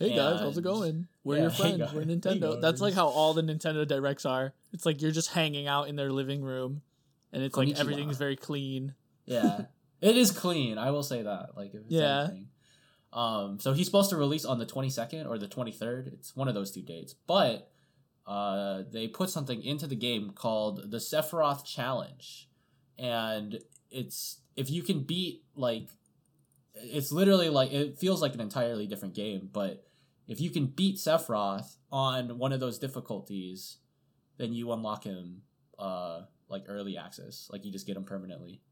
Hey 0.00 0.16
guys, 0.16 0.40
how's 0.40 0.56
it 0.56 0.64
going? 0.64 1.08
We're 1.24 1.36
yeah, 1.36 1.42
your 1.42 1.50
hey 1.50 1.56
friends. 1.62 1.78
guys, 1.78 1.92
We're 1.92 2.04
hey 2.04 2.16
Nintendo. 2.16 2.58
That's 2.58 2.80
like 2.80 2.94
how 2.94 3.08
all 3.08 3.34
the 3.34 3.42
Nintendo 3.42 3.86
directs 3.86 4.24
are. 4.24 4.54
It's 4.72 4.86
like 4.86 5.02
you're 5.02 5.10
just 5.10 5.28
hanging 5.30 5.66
out 5.66 5.88
in 5.88 5.96
their 5.96 6.10
living 6.10 6.42
room, 6.42 6.80
and 7.34 7.42
it's 7.42 7.54
like 7.54 7.78
everything's 7.78 8.16
very 8.16 8.36
clean. 8.36 8.94
Yeah, 9.26 9.66
it 10.00 10.16
is 10.16 10.30
clean. 10.30 10.78
I 10.78 10.90
will 10.90 11.02
say 11.02 11.22
that. 11.22 11.50
Like, 11.54 11.74
if 11.74 11.82
it's 11.82 11.90
Yeah. 11.90 12.22
anything. 12.22 12.48
Um, 13.12 13.58
so 13.60 13.74
he's 13.74 13.84
supposed 13.86 14.08
to 14.10 14.16
release 14.16 14.46
on 14.46 14.58
the 14.58 14.64
twenty 14.64 14.88
second 14.88 15.26
or 15.26 15.36
the 15.36 15.48
twenty 15.48 15.72
third. 15.72 16.08
It's 16.14 16.34
one 16.34 16.48
of 16.48 16.54
those 16.54 16.70
two 16.70 16.80
dates. 16.82 17.14
But 17.26 17.70
uh, 18.26 18.84
they 18.90 19.06
put 19.06 19.28
something 19.28 19.62
into 19.62 19.86
the 19.86 19.96
game 19.96 20.30
called 20.30 20.90
the 20.90 20.96
Sephiroth 20.96 21.66
Challenge, 21.66 22.48
and 22.98 23.58
it's 23.90 24.40
if 24.56 24.70
you 24.70 24.82
can 24.82 25.02
beat 25.02 25.42
like, 25.54 25.88
it's 26.74 27.12
literally 27.12 27.50
like 27.50 27.70
it 27.70 27.98
feels 27.98 28.22
like 28.22 28.32
an 28.32 28.40
entirely 28.40 28.86
different 28.86 29.14
game. 29.14 29.50
But 29.52 29.84
if 30.30 30.40
you 30.40 30.48
can 30.48 30.66
beat 30.66 30.96
Sephiroth 30.96 31.76
on 31.90 32.38
one 32.38 32.52
of 32.52 32.60
those 32.60 32.78
difficulties, 32.78 33.78
then 34.38 34.54
you 34.54 34.72
unlock 34.72 35.04
him 35.04 35.42
uh 35.78 36.22
like 36.48 36.64
early 36.68 36.96
access. 36.96 37.48
Like 37.52 37.64
you 37.64 37.72
just 37.72 37.86
get 37.86 37.96
him 37.96 38.04
permanently. 38.04 38.62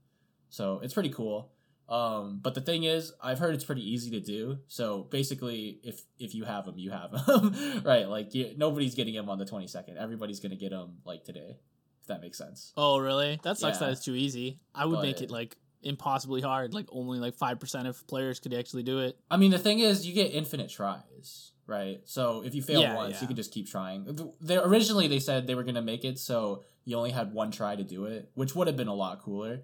So 0.51 0.81
it's 0.83 0.95
pretty 0.95 1.11
cool. 1.11 1.51
Um, 1.89 2.41
but 2.43 2.55
the 2.55 2.61
thing 2.61 2.85
is, 2.85 3.13
I've 3.21 3.39
heard 3.39 3.55
it's 3.55 3.65
pretty 3.65 3.89
easy 3.89 4.11
to 4.11 4.21
do. 4.21 4.59
So 4.69 5.05
basically, 5.11 5.81
if 5.83 6.03
if 6.19 6.35
you 6.35 6.45
have 6.45 6.67
him, 6.67 6.79
you 6.79 6.91
have 6.91 7.13
him, 7.13 7.83
right? 7.85 8.09
Like 8.09 8.35
you, 8.35 8.53
nobody's 8.57 8.95
getting 8.95 9.15
him 9.15 9.29
on 9.29 9.39
the 9.39 9.47
twenty 9.47 9.67
second. 9.67 9.99
Everybody's 9.99 10.39
gonna 10.39 10.57
get 10.57 10.71
him 10.71 10.99
like 11.05 11.25
today, 11.25 11.59
if 12.01 12.07
that 12.07 12.21
makes 12.21 12.39
sense. 12.39 12.73
Oh, 12.77 12.99
really? 12.99 13.41
That 13.43 13.59
sucks 13.59 13.79
that 13.79 13.91
it's 13.91 14.05
too 14.05 14.15
easy. 14.15 14.61
I 14.75 14.85
would 14.85 15.01
make 15.01 15.23
it 15.23 15.31
like 15.31 15.57
impossibly 15.83 16.41
hard. 16.41 16.75
Like 16.75 16.87
only 16.91 17.19
like 17.19 17.35
five 17.35 17.61
percent 17.61 17.87
of 17.89 18.07
players 18.07 18.41
could 18.41 18.55
actually 18.55 18.83
do 18.83 19.01
it. 19.01 19.19
I 19.31 19.37
mean, 19.37 19.51
the 19.51 19.59
thing 19.59 19.79
is, 19.81 20.07
you 20.07 20.13
get 20.15 20.33
infinite 20.35 20.71
tries, 20.71 21.53
right? 21.67 22.01
So 22.05 22.43
if 22.45 22.55
you 22.55 22.63
fail 22.63 22.81
Yeah, 22.81 22.95
once, 22.97 23.15
yeah. 23.15 23.21
you 23.23 23.27
can 23.27 23.37
just 23.37 23.53
keep 23.53 23.69
trying. 23.69 24.19
They 24.41 24.57
originally 24.57 25.09
they 25.09 25.21
said 25.21 25.47
they 25.47 25.55
were 25.55 25.65
gonna 25.65 25.83
make 25.83 26.05
it 26.05 26.19
so 26.19 26.65
you 26.85 26.97
only 26.97 27.11
had 27.11 27.33
one 27.33 27.51
try 27.51 27.77
to 27.77 27.85
do 27.85 28.07
it, 28.07 28.31
which 28.35 28.55
would 28.55 28.67
have 28.67 28.77
been 28.77 28.89
a 28.89 28.95
lot 28.95 29.21
cooler. 29.21 29.61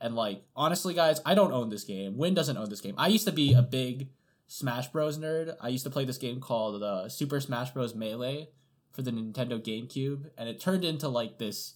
And 0.00 0.14
like 0.14 0.44
honestly, 0.54 0.94
guys, 0.94 1.20
I 1.26 1.34
don't 1.34 1.52
own 1.52 1.70
this 1.70 1.84
game. 1.84 2.16
Win 2.16 2.34
doesn't 2.34 2.56
own 2.56 2.70
this 2.70 2.80
game. 2.80 2.94
I 2.98 3.08
used 3.08 3.26
to 3.26 3.32
be 3.32 3.52
a 3.52 3.62
big 3.62 4.10
Smash 4.46 4.88
Bros 4.88 5.18
nerd. 5.18 5.56
I 5.60 5.68
used 5.68 5.84
to 5.84 5.90
play 5.90 6.04
this 6.04 6.18
game 6.18 6.40
called 6.40 6.82
uh, 6.82 7.08
Super 7.08 7.40
Smash 7.40 7.70
Bros 7.72 7.94
Melee 7.94 8.48
for 8.92 9.02
the 9.02 9.10
Nintendo 9.10 9.60
GameCube, 9.62 10.30
and 10.38 10.48
it 10.48 10.58
turned 10.60 10.84
into 10.84 11.08
like 11.08 11.38
this 11.38 11.74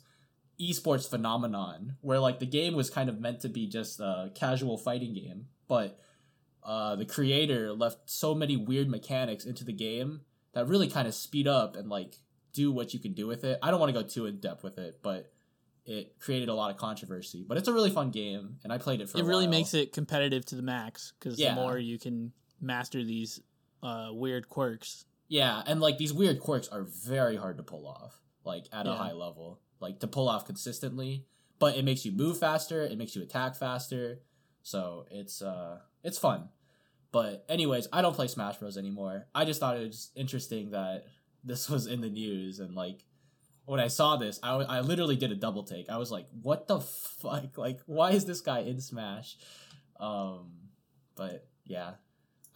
esports 0.60 1.08
phenomenon 1.08 1.96
where 2.00 2.18
like 2.18 2.38
the 2.38 2.46
game 2.46 2.74
was 2.74 2.90
kind 2.90 3.08
of 3.08 3.20
meant 3.20 3.40
to 3.40 3.48
be 3.48 3.66
just 3.66 4.00
a 4.00 4.30
casual 4.34 4.76
fighting 4.78 5.14
game, 5.14 5.46
but 5.68 5.98
uh, 6.62 6.94
the 6.96 7.04
creator 7.06 7.72
left 7.72 8.08
so 8.08 8.34
many 8.34 8.56
weird 8.56 8.88
mechanics 8.88 9.44
into 9.44 9.64
the 9.64 9.72
game 9.72 10.20
that 10.52 10.68
really 10.68 10.88
kind 10.88 11.08
of 11.08 11.14
speed 11.14 11.48
up 11.48 11.76
and 11.76 11.88
like 11.88 12.14
do 12.52 12.70
what 12.70 12.92
you 12.94 13.00
can 13.00 13.12
do 13.14 13.26
with 13.26 13.44
it. 13.44 13.58
I 13.62 13.70
don't 13.70 13.80
want 13.80 13.92
to 13.94 14.00
go 14.00 14.06
too 14.06 14.26
in 14.26 14.38
depth 14.38 14.62
with 14.62 14.78
it, 14.78 15.00
but 15.02 15.32
it 15.84 16.20
created 16.20 16.48
a 16.48 16.54
lot 16.54 16.70
of 16.70 16.76
controversy. 16.76 17.44
But 17.48 17.56
it's 17.58 17.66
a 17.66 17.72
really 17.72 17.90
fun 17.90 18.10
game, 18.10 18.58
and 18.62 18.72
I 18.72 18.78
played 18.78 19.00
it 19.00 19.08
for. 19.08 19.18
it 19.18 19.24
really 19.24 19.46
while. 19.46 19.50
makes 19.50 19.74
it 19.74 19.92
competitive 19.92 20.44
to 20.46 20.54
the 20.54 20.62
max 20.62 21.12
because 21.18 21.40
Yeah. 21.40 21.54
the 21.54 21.60
more 21.60 21.78
you 21.78 21.98
can 21.98 22.32
master 22.60 23.02
these 23.02 23.40
uh, 23.82 24.10
weird 24.12 24.48
quirks. 24.48 25.06
Yeah, 25.28 25.62
and 25.66 25.80
like 25.80 25.98
these 25.98 26.12
weird 26.12 26.38
quirks 26.38 26.68
are 26.68 26.82
very 26.82 27.36
hard 27.36 27.56
to 27.56 27.62
pull 27.64 27.88
off, 27.88 28.20
like 28.44 28.66
at 28.72 28.86
a 28.86 28.92
high 28.92 29.12
level, 29.12 29.58
like 29.82 30.00
to 30.00 30.06
pull 30.06 30.28
off 30.28 30.46
consistently. 30.46 31.26
But 31.58 31.76
it 31.76 31.84
makes 31.84 32.04
you 32.04 32.12
move 32.12 32.38
faster, 32.38 32.82
it 32.82 32.98
makes 32.98 33.14
you 33.14 33.22
attack 33.22 33.54
faster, 33.56 34.20
so 34.62 35.06
it's 35.10 35.42
uh 35.42 35.78
it's 36.02 36.18
fun. 36.18 36.48
But 37.12 37.44
anyways, 37.48 37.88
I 37.92 38.00
don't 38.00 38.16
play 38.16 38.26
Smash 38.26 38.56
Bros 38.56 38.78
anymore. 38.78 39.26
I 39.34 39.44
just 39.44 39.60
thought 39.60 39.76
it 39.76 39.86
was 39.86 40.10
interesting 40.16 40.70
that 40.70 41.04
this 41.44 41.68
was 41.68 41.86
in 41.86 42.00
the 42.00 42.08
news 42.08 42.58
and 42.58 42.74
like 42.74 43.04
when 43.64 43.78
I 43.78 43.88
saw 43.88 44.16
this, 44.16 44.40
I, 44.42 44.48
w- 44.48 44.68
I 44.68 44.80
literally 44.80 45.14
did 45.14 45.30
a 45.30 45.36
double 45.36 45.62
take. 45.62 45.88
I 45.88 45.96
was 45.96 46.10
like, 46.10 46.26
"What 46.42 46.66
the 46.66 46.80
fuck? 46.80 47.44
Like, 47.56 47.78
why 47.86 48.10
is 48.10 48.24
this 48.24 48.40
guy 48.40 48.60
in 48.60 48.80
Smash?" 48.80 49.36
Um, 50.00 50.50
but 51.14 51.46
yeah, 51.64 51.92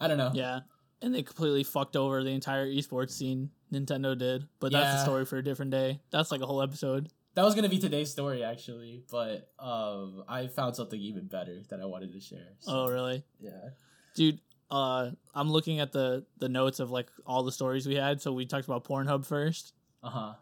I 0.01 0.09
don't 0.09 0.17
know. 0.17 0.31
Yeah, 0.33 0.59
and 1.01 1.15
they 1.15 1.23
completely 1.23 1.63
fucked 1.63 1.95
over 1.95 2.23
the 2.23 2.31
entire 2.31 2.67
esports 2.67 3.11
scene. 3.11 3.51
Nintendo 3.71 4.17
did, 4.17 4.47
but 4.59 4.71
that's 4.71 5.01
a 5.01 5.03
story 5.03 5.25
for 5.25 5.37
a 5.37 5.43
different 5.43 5.71
day. 5.71 5.99
That's 6.11 6.31
like 6.31 6.41
a 6.41 6.45
whole 6.45 6.61
episode. 6.61 7.09
That 7.37 7.45
was 7.45 7.53
gonna 7.53 7.69
be 7.69 7.77
today's 7.77 8.09
story 8.11 8.43
actually, 8.43 9.03
but 9.11 9.51
um, 9.59 10.23
I 10.27 10.47
found 10.47 10.75
something 10.75 10.99
even 10.99 11.27
better 11.27 11.61
that 11.69 11.79
I 11.79 11.85
wanted 11.85 12.11
to 12.13 12.19
share. 12.19 12.47
So, 12.59 12.71
Oh, 12.71 12.87
really? 12.87 13.23
yeah. 13.39 13.51
Dude, 14.15 14.39
uh, 14.71 15.11
I'm 15.35 15.51
looking 15.51 15.79
at 15.79 15.91
the 15.91 16.25
the 16.39 16.49
notes 16.49 16.79
of 16.79 16.89
like 16.89 17.09
all 17.27 17.43
the 17.43 17.51
stories 17.51 17.87
we 17.87 17.93
had. 17.93 18.23
So 18.23 18.33
we 18.33 18.47
talked 18.47 18.65
about 18.65 18.85
Pornhub 18.85 19.23
first. 19.23 19.73
Uh 20.01 20.09
huh. 20.09 20.33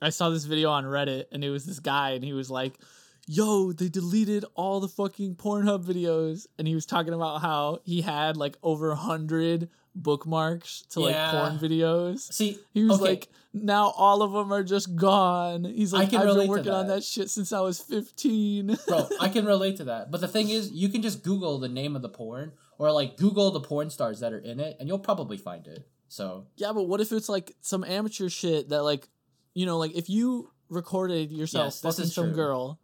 I 0.00 0.08
saw 0.08 0.30
this 0.30 0.44
video 0.46 0.70
on 0.70 0.84
Reddit 0.84 1.26
and 1.30 1.44
it 1.44 1.50
was 1.50 1.66
this 1.66 1.78
guy 1.78 2.12
and 2.12 2.24
he 2.24 2.32
was 2.32 2.50
like, 2.50 2.78
Yo, 3.26 3.72
they 3.72 3.90
deleted 3.90 4.46
all 4.54 4.80
the 4.80 4.88
fucking 4.88 5.36
Pornhub 5.36 5.84
videos. 5.84 6.46
And 6.58 6.66
he 6.66 6.74
was 6.74 6.86
talking 6.86 7.12
about 7.12 7.42
how 7.42 7.80
he 7.84 8.00
had 8.00 8.38
like 8.38 8.56
over 8.62 8.90
a 8.90 8.96
hundred 8.96 9.68
bookmarks 9.94 10.82
to 10.90 11.00
like 11.00 11.12
Yeah. 11.12 11.30
porn 11.30 11.58
videos. 11.58 12.32
See, 12.32 12.58
He 12.72 12.84
was 12.84 13.00
okay, 13.00 13.10
like, 13.10 13.28
now 13.52 13.90
all 13.90 14.22
of 14.22 14.32
them 14.32 14.52
are 14.52 14.64
just 14.64 14.94
gone. 14.96 15.64
He's 15.64 15.94
I 15.94 15.98
like, 16.00 16.10
can 16.10 16.20
I've 16.26 16.34
been 16.36 16.48
working 16.48 16.72
on 16.72 16.86
that. 16.88 16.96
that 16.96 17.04
shit 17.04 17.30
since 17.30 17.52
I 17.52 17.60
was 17.60 17.80
15. 17.80 18.76
bro, 18.88 19.08
I 19.20 19.28
can 19.28 19.44
relate 19.44 19.76
to 19.78 19.84
that. 19.84 20.10
But 20.10 20.20
the 20.20 20.28
thing 20.28 20.50
is, 20.50 20.72
you 20.72 20.88
can 20.88 21.02
just 21.02 21.22
Google 21.22 21.58
the 21.58 21.68
name 21.68 21.94
of 21.96 22.02
the 22.02 22.08
porn 22.08 22.52
or 22.78 22.90
like 22.92 23.16
Google 23.16 23.50
the 23.52 23.60
porn 23.60 23.90
stars 23.90 24.20
that 24.20 24.32
are 24.32 24.38
in 24.38 24.58
it, 24.60 24.76
and 24.80 24.88
you'll 24.88 24.98
probably 24.98 25.36
find 25.36 25.66
it. 25.66 25.86
So 26.08 26.46
yeah, 26.56 26.72
but 26.72 26.84
what 26.84 27.00
if 27.00 27.12
it's 27.12 27.28
like 27.28 27.54
some 27.60 27.84
amateur 27.84 28.28
shit 28.28 28.68
that 28.70 28.82
like, 28.82 29.08
you 29.54 29.66
know, 29.66 29.78
like 29.78 29.96
if 29.96 30.08
you 30.10 30.50
recorded 30.68 31.30
yourself 31.30 31.66
Yes, 31.66 31.80
this 31.80 31.94
fucking 31.96 32.04
is 32.08 32.14
some 32.14 32.26
true. 32.26 32.34
girl 32.34 32.80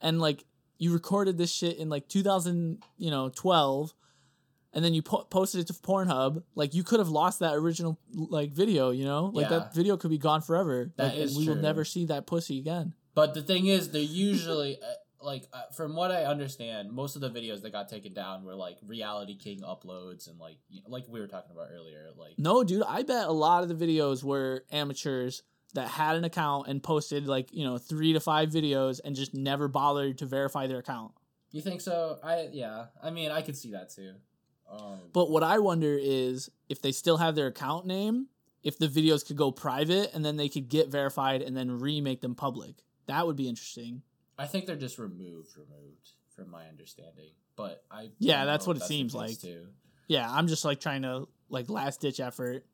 and 0.00 0.20
like 0.20 0.44
you 0.78 0.92
recorded 0.92 1.36
this 1.38 1.50
shit 1.52 1.76
in 1.78 1.88
like 1.88 2.08
2000, 2.08 2.82
you 2.98 3.10
know, 3.10 3.30
12 3.34 3.94
and 4.72 4.84
then 4.84 4.94
you 4.94 5.02
po- 5.02 5.24
posted 5.24 5.60
it 5.60 5.66
to 5.68 5.72
Pornhub, 5.74 6.42
like 6.54 6.74
you 6.74 6.84
could 6.84 6.98
have 6.98 7.08
lost 7.08 7.40
that 7.40 7.54
original 7.54 7.98
like 8.12 8.52
video, 8.52 8.90
you 8.90 9.04
know? 9.04 9.30
Like 9.32 9.50
Yeah. 9.50 9.58
that 9.60 9.74
video 9.74 9.96
could 9.96 10.10
be 10.10 10.18
gone 10.18 10.42
forever. 10.42 10.92
That 10.96 11.04
like, 11.04 11.12
and 11.14 11.22
is 11.22 11.36
we 11.36 11.48
will 11.48 11.56
never 11.56 11.84
see 11.84 12.06
that 12.06 12.26
pussy 12.26 12.58
again. 12.58 12.94
But 13.14 13.34
the 13.34 13.42
thing 13.42 13.66
is, 13.66 13.90
they're 13.90 14.02
usually 14.02 14.76
uh, 14.82 14.86
like, 15.20 15.44
uh, 15.52 15.62
from 15.74 15.96
what 15.96 16.10
I 16.10 16.24
understand, 16.24 16.92
most 16.92 17.16
of 17.16 17.22
the 17.22 17.30
videos 17.30 17.62
that 17.62 17.72
got 17.72 17.88
taken 17.88 18.12
down 18.12 18.44
were 18.44 18.54
like 18.54 18.76
Reality 18.86 19.36
King 19.36 19.60
uploads 19.60 20.28
and 20.28 20.38
like, 20.38 20.58
you 20.68 20.82
know, 20.82 20.90
like 20.90 21.04
we 21.08 21.20
were 21.20 21.26
talking 21.26 21.52
about 21.52 21.68
earlier. 21.72 22.08
Like, 22.16 22.38
No, 22.38 22.62
dude, 22.62 22.82
I 22.86 23.02
bet 23.02 23.26
a 23.26 23.32
lot 23.32 23.62
of 23.62 23.68
the 23.70 23.74
videos 23.86 24.22
were 24.22 24.64
amateurs 24.70 25.42
that 25.74 25.88
had 25.88 26.16
an 26.16 26.24
account 26.24 26.68
and 26.68 26.82
posted 26.82 27.26
like, 27.26 27.48
you 27.52 27.64
know, 27.64 27.78
3 27.78 28.12
to 28.12 28.20
5 28.20 28.50
videos 28.50 29.00
and 29.04 29.16
just 29.16 29.34
never 29.34 29.68
bothered 29.68 30.18
to 30.18 30.26
verify 30.26 30.66
their 30.66 30.78
account. 30.78 31.12
you 31.50 31.62
think 31.62 31.80
so? 31.80 32.18
I 32.22 32.48
yeah. 32.52 32.86
I 33.02 33.10
mean, 33.10 33.30
I 33.30 33.40
could 33.40 33.56
see 33.56 33.72
that 33.72 33.88
too. 33.90 34.12
Um, 34.70 34.98
But 35.12 35.30
what 35.30 35.42
I 35.42 35.58
wonder 35.58 35.96
is 36.00 36.50
if 36.68 36.82
they 36.82 36.92
still 36.92 37.16
have 37.18 37.34
their 37.34 37.46
account 37.46 37.86
name, 37.86 38.28
if 38.62 38.78
the 38.78 38.88
videos 38.88 39.24
could 39.24 39.36
go 39.36 39.52
private 39.52 40.12
and 40.12 40.24
then 40.24 40.36
they 40.36 40.48
could 40.48 40.68
get 40.68 40.88
verified 40.88 41.40
and 41.42 41.56
then 41.56 41.78
remake 41.78 42.20
them 42.20 42.34
public. 42.34 42.74
That 43.06 43.26
would 43.26 43.36
be 43.36 43.48
interesting. 43.48 44.02
I 44.38 44.46
think 44.46 44.66
they're 44.66 44.74
just 44.76 44.98
removed, 44.98 45.56
removed 45.56 46.10
from 46.34 46.50
my 46.50 46.66
understanding. 46.68 47.30
But 47.54 47.84
I 47.90 48.10
Yeah, 48.18 48.44
that's 48.44 48.66
what 48.66 48.76
it 48.76 48.80
the 48.80 48.86
seems 48.86 49.14
like. 49.14 49.40
Too. 49.40 49.68
Yeah, 50.08 50.30
I'm 50.30 50.48
just 50.48 50.64
like 50.64 50.80
trying 50.80 51.02
to 51.02 51.28
like 51.48 51.70
last 51.70 52.00
ditch 52.00 52.18
effort. 52.20 52.66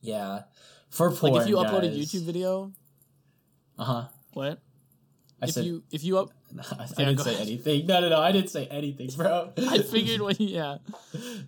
Yeah, 0.00 0.44
for 0.90 1.10
porn, 1.10 1.32
Like 1.34 1.42
if 1.42 1.48
you 1.48 1.56
upload 1.56 1.82
a. 1.84 1.88
YouTube 1.88 2.22
video, 2.24 2.72
uh 3.78 3.84
huh. 3.84 4.08
what? 4.32 4.60
I 5.40 5.46
if 5.46 5.52
said 5.52 5.64
you 5.64 5.82
if 5.90 6.04
you 6.04 6.18
up 6.18 6.30
I 6.78 6.86
Yeah, 6.98 7.04
didn't 7.06 7.20
say 7.20 7.36
anything. 7.36 7.86
No, 7.86 8.00
no, 8.00 8.08
no. 8.08 8.20
I 8.20 8.32
didn't 8.32 8.50
say 8.50 8.66
anything, 8.66 9.10
bro. 9.16 9.52
I 9.56 9.78
figured 9.82 10.20
when 10.20 10.36
yeah. 10.38 10.78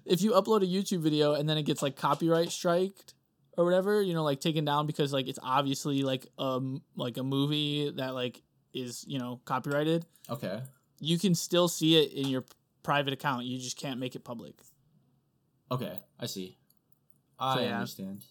If 0.05 0.23
you 0.23 0.33
upload 0.33 0.63
a 0.63 0.67
YouTube 0.67 1.01
video 1.01 1.35
and 1.35 1.49
then 1.49 1.59
it 1.59 1.65
gets 1.65 1.83
like 1.83 1.97
copyright 1.97 2.51
striked 2.51 3.15
or 3.57 3.65
whatever, 3.65 4.03
you 4.03 4.15
know, 4.15 4.25
like 4.25 4.41
taken 4.41 4.65
down 4.65 4.87
because 4.87 5.13
like 5.13 5.29
it's 5.29 5.39
obviously 5.43 6.03
like 6.03 6.27
um 6.39 6.83
like 6.97 7.17
a 7.17 7.23
movie 7.23 7.91
that 7.91 8.15
like 8.15 8.43
is, 8.73 9.05
you 9.07 9.19
know, 9.19 9.41
copyrighted, 9.45 10.05
Okay. 10.29 10.61
you 11.01 11.19
can 11.19 11.35
still 11.35 11.69
see 11.69 11.97
it 12.03 12.13
in 12.13 12.29
your 12.29 12.45
private 12.83 13.13
account. 13.13 13.45
You 13.45 13.59
just 13.59 13.77
can't 13.79 14.01
make 14.01 14.17
it 14.17 14.25
public. 14.25 14.55
Okay. 15.71 15.93
I 16.19 16.27
see. 16.27 16.57
I 17.39 17.63
yeah. 17.63 17.75
understand. 17.75 18.25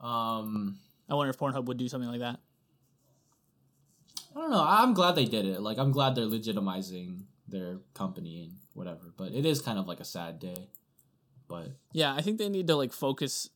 Um, 0.00 0.78
I 1.08 1.14
wonder 1.14 1.30
if 1.30 1.38
Pornhub 1.38 1.64
would 1.66 1.76
do 1.78 1.88
something 1.88 2.10
like 2.10 2.20
that. 2.20 2.40
I 4.36 4.40
don't 4.40 4.50
know. 4.50 4.64
I'm 4.66 4.92
glad 4.92 5.14
they 5.14 5.24
did 5.24 5.46
it. 5.46 5.62
Like, 5.62 5.78
I'm 5.78 5.92
glad 5.92 6.14
they're 6.14 6.26
legitimizing 6.26 7.22
their 7.48 7.78
company 7.94 8.42
and 8.42 8.52
whatever. 8.74 9.12
But 9.16 9.32
it 9.32 9.46
is 9.46 9.62
kind 9.62 9.78
of 9.78 9.88
like 9.88 9.98
a 10.00 10.04
sad 10.04 10.38
day. 10.38 10.68
But 11.48 11.68
Yeah, 11.92 12.12
I 12.14 12.20
think 12.20 12.36
they 12.38 12.48
need 12.50 12.66
to 12.66 12.76
like 12.76 12.92
focus 12.92 13.48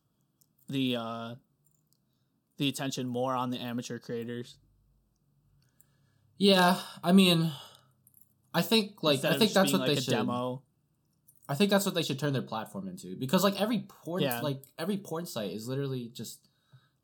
the 0.68 0.96
uh 0.96 1.34
the 2.56 2.68
attention 2.68 3.08
more 3.08 3.34
on 3.34 3.50
the 3.50 3.58
amateur 3.58 3.98
creators. 3.98 4.56
yeah, 6.38 6.78
I 7.02 7.12
mean, 7.12 7.50
I 8.54 8.62
think 8.62 9.02
like 9.02 9.14
instead 9.16 9.34
I 9.34 9.38
think 9.38 9.52
that's 9.52 9.72
what 9.72 9.80
like 9.82 9.88
they 9.94 10.00
should. 10.00 10.10
demo. 10.12 10.62
I 11.48 11.54
think 11.54 11.70
that's 11.70 11.84
what 11.84 11.94
they 11.94 12.02
should 12.02 12.18
turn 12.18 12.32
their 12.32 12.42
platform 12.42 12.86
into 12.88 13.16
because 13.16 13.42
like 13.42 13.60
every 13.60 13.80
porn 13.88 14.22
Yeah. 14.22 14.40
like 14.40 14.62
every 14.78 14.96
porn 14.98 15.26
site 15.26 15.50
is 15.50 15.66
literally 15.66 16.10
just 16.14 16.38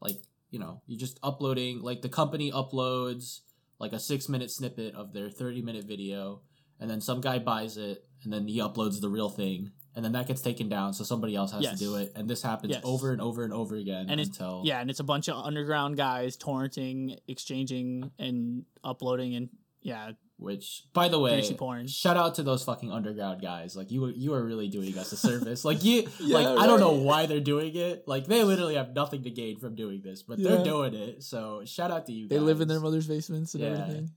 like 0.01 0.17
you 0.51 0.59
know 0.61 0.83
you're 0.87 0.99
just 1.01 1.19
uploading 1.23 1.81
like 1.83 2.01
the 2.03 2.09
company 2.09 2.53
uploads 2.53 3.41
like 3.79 3.93
a 3.93 3.99
six 4.01 4.29
minute 4.29 4.51
snippet 4.51 4.95
of 4.95 5.13
their 5.13 5.29
30 5.31 5.63
minute 5.63 5.85
video 5.85 6.41
and 6.81 6.91
then 6.91 7.01
some 7.01 7.21
guy 7.21 7.39
buys 7.39 7.77
it 7.77 8.05
and 8.25 8.33
then 8.33 8.47
he 8.49 8.59
uploads 8.59 9.01
the 9.01 9.09
real 9.09 9.29
thing 9.31 9.71
and 9.95 10.05
then 10.05 10.13
that 10.13 10.27
gets 10.27 10.43
taken 10.43 10.69
down 10.69 10.93
so 10.93 11.05
somebody 11.05 11.35
else 11.35 11.53
has 11.53 11.63
Yes. 11.63 11.79
to 11.79 11.85
do 11.85 11.95
it 11.97 12.13
and 12.15 12.29
this 12.29 12.43
happens 12.43 12.73
Yes. 12.75 12.83
over 12.85 13.13
and 13.13 13.21
over 13.21 13.45
and 13.45 13.53
over 13.53 13.77
again 13.77 14.09
And 14.09 14.21
it's- 14.21 14.29
until 14.29 14.63
Yeah, 14.65 14.81
and 14.81 14.91
it's 14.91 15.01
a 15.01 15.05
bunch 15.05 15.29
of 15.29 15.37
underground 15.45 15.97
guys 15.97 16.37
torrenting, 16.37 17.19
exchanging, 17.29 18.11
and 18.19 18.65
uploading, 18.85 19.35
and 19.37 19.49
yeah, 19.83 20.13
which 20.39 20.83
by 20.93 21.09
the 21.09 21.19
way 21.19 21.33
Greasy 21.35 21.55
porn. 21.55 21.87
shout 21.87 22.17
out 22.17 22.35
to 22.35 22.43
those 22.43 22.63
fucking 22.63 22.93
underground 22.93 23.41
guys 23.41 23.75
like 23.75 23.91
you 23.91 24.07
you 24.09 24.35
are 24.35 24.45
really 24.45 24.69
doing 24.69 24.97
us 24.99 25.11
a 25.13 25.17
service 25.17 25.65
like 25.65 25.83
you 25.83 26.07
Yeah, 26.21 26.37
like 26.39 26.47
i 26.59 26.67
don't 26.67 26.79
know 26.81 26.93
why 26.93 27.25
they're 27.27 27.41
doing 27.41 27.75
it 27.75 28.07
like 28.07 28.27
they 28.27 28.45
literally 28.45 28.75
have 28.75 28.95
nothing 28.95 29.23
to 29.23 29.31
gain 29.31 29.59
from 29.59 29.75
doing 29.75 30.03
this 30.03 30.23
but 30.23 30.39
Yeah. 30.39 30.51
they're 30.57 30.65
doing 30.65 30.93
it 30.95 31.23
so 31.23 31.63
shout 31.65 31.91
out 31.91 32.05
to 32.07 32.13
you 32.13 32.29
they 32.29 32.39
live 32.39 32.61
in 32.61 32.69
their 32.69 32.81
mother's 32.81 33.07
basements 33.07 33.55
and 33.55 33.63
Yeah. 33.63 33.71
everything. 33.71 34.11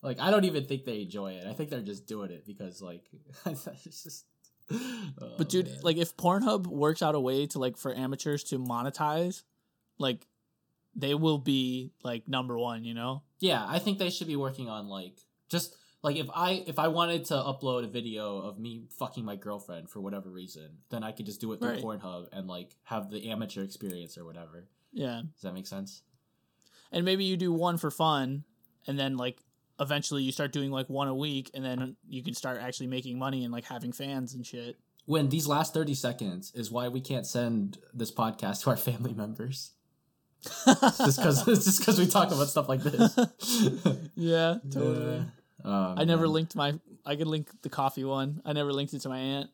like 0.00 0.18
i 0.20 0.30
don't 0.30 0.44
even 0.46 0.64
think 0.64 0.84
they 0.86 1.02
enjoy 1.02 1.32
it 1.32 1.46
i 1.46 1.52
think 1.52 1.68
they're 1.68 1.80
just 1.82 2.06
doing 2.06 2.30
it 2.30 2.46
because 2.46 2.80
like 2.80 3.04
it's 3.46 4.02
just 4.02 4.24
oh, 4.72 5.34
But 5.36 5.48
dude, 5.50 5.66
man. 5.66 5.78
like 5.82 5.96
if 5.98 6.16
Pornhub 6.16 6.66
works 6.66 7.02
out 7.02 7.14
a 7.14 7.20
way 7.20 7.46
to 7.48 7.58
like 7.58 7.76
for 7.76 7.94
amateurs 7.94 8.44
to 8.44 8.58
monetize, 8.58 9.42
like 9.98 10.26
they 10.94 11.14
will 11.14 11.38
be 11.38 11.92
like 12.02 12.26
number 12.28 12.58
one. 12.58 12.84
You 12.84 12.94
know? 12.94 13.22
yeah 13.40 13.64
i 13.68 13.78
think 13.78 13.98
they 13.98 14.10
should 14.10 14.26
be 14.26 14.36
working 14.36 14.68
on 14.68 14.88
like 14.88 15.16
just 15.48 15.74
like 16.02 16.16
if 16.16 16.28
i 16.34 16.62
if 16.66 16.78
i 16.78 16.88
wanted 16.88 17.24
to 17.24 17.34
upload 17.34 17.84
a 17.84 17.88
video 17.88 18.38
of 18.38 18.58
me 18.58 18.84
fucking 18.98 19.24
my 19.24 19.36
girlfriend 19.36 19.88
for 19.90 20.00
whatever 20.00 20.28
reason 20.30 20.68
then 20.90 21.02
i 21.02 21.10
could 21.12 21.26
just 21.26 21.40
do 21.40 21.52
it 21.52 21.60
through 21.60 21.70
Right. 21.70 21.82
pornhub 21.82 22.28
and 22.32 22.46
like 22.46 22.76
have 22.84 23.10
the 23.10 23.30
amateur 23.30 23.62
experience 23.62 24.16
or 24.18 24.24
whatever 24.24 24.68
Yeah. 24.92 25.22
does 25.34 25.42
that 25.42 25.54
make 25.54 25.66
sense 25.66 26.02
and 26.92 27.04
maybe 27.04 27.24
you 27.24 27.36
do 27.36 27.52
one 27.52 27.76
for 27.78 27.90
fun 27.90 28.44
and 28.86 28.98
then 28.98 29.16
like 29.16 29.42
eventually 29.80 30.22
you 30.22 30.32
start 30.32 30.52
doing 30.52 30.70
like 30.70 30.88
one 30.88 31.08
a 31.08 31.14
week 31.14 31.50
and 31.54 31.64
then 31.64 31.96
you 32.08 32.22
can 32.22 32.34
start 32.34 32.58
actually 32.60 32.86
making 32.88 33.18
money 33.18 33.44
and 33.44 33.52
like 33.52 33.64
having 33.64 33.92
fans 33.92 34.34
and 34.34 34.46
shit 34.46 34.76
when 35.06 35.28
these 35.30 35.46
last 35.46 35.72
30 35.74 35.94
seconds 35.94 36.52
is 36.54 36.70
why 36.70 36.88
we 36.88 37.00
can't 37.00 37.26
send 37.26 37.78
this 37.94 38.10
podcast 38.12 38.62
to 38.64 38.70
our 38.70 38.76
family 38.76 39.14
members 39.14 39.72
just 40.64 41.18
because 41.18 41.44
just 41.64 41.80
because 41.80 41.98
we 41.98 42.06
talk 42.06 42.28
about 42.30 42.48
stuff 42.48 42.68
like 42.68 42.82
this 42.82 43.18
yeah 44.14 44.58
totally 44.70 45.16
Yeah. 45.16 45.22
Oh, 45.64 45.94
i 45.96 46.04
never 46.04 46.28
linked 46.28 46.54
my 46.54 46.78
i 47.04 47.16
could 47.16 47.26
link 47.26 47.48
the 47.62 47.68
coffee 47.68 48.04
one. 48.04 48.40
I 48.44 48.52
never 48.52 48.72
linked 48.72 48.94
it 48.94 49.00
to 49.00 49.08
my 49.08 49.18
aunt 49.18 49.50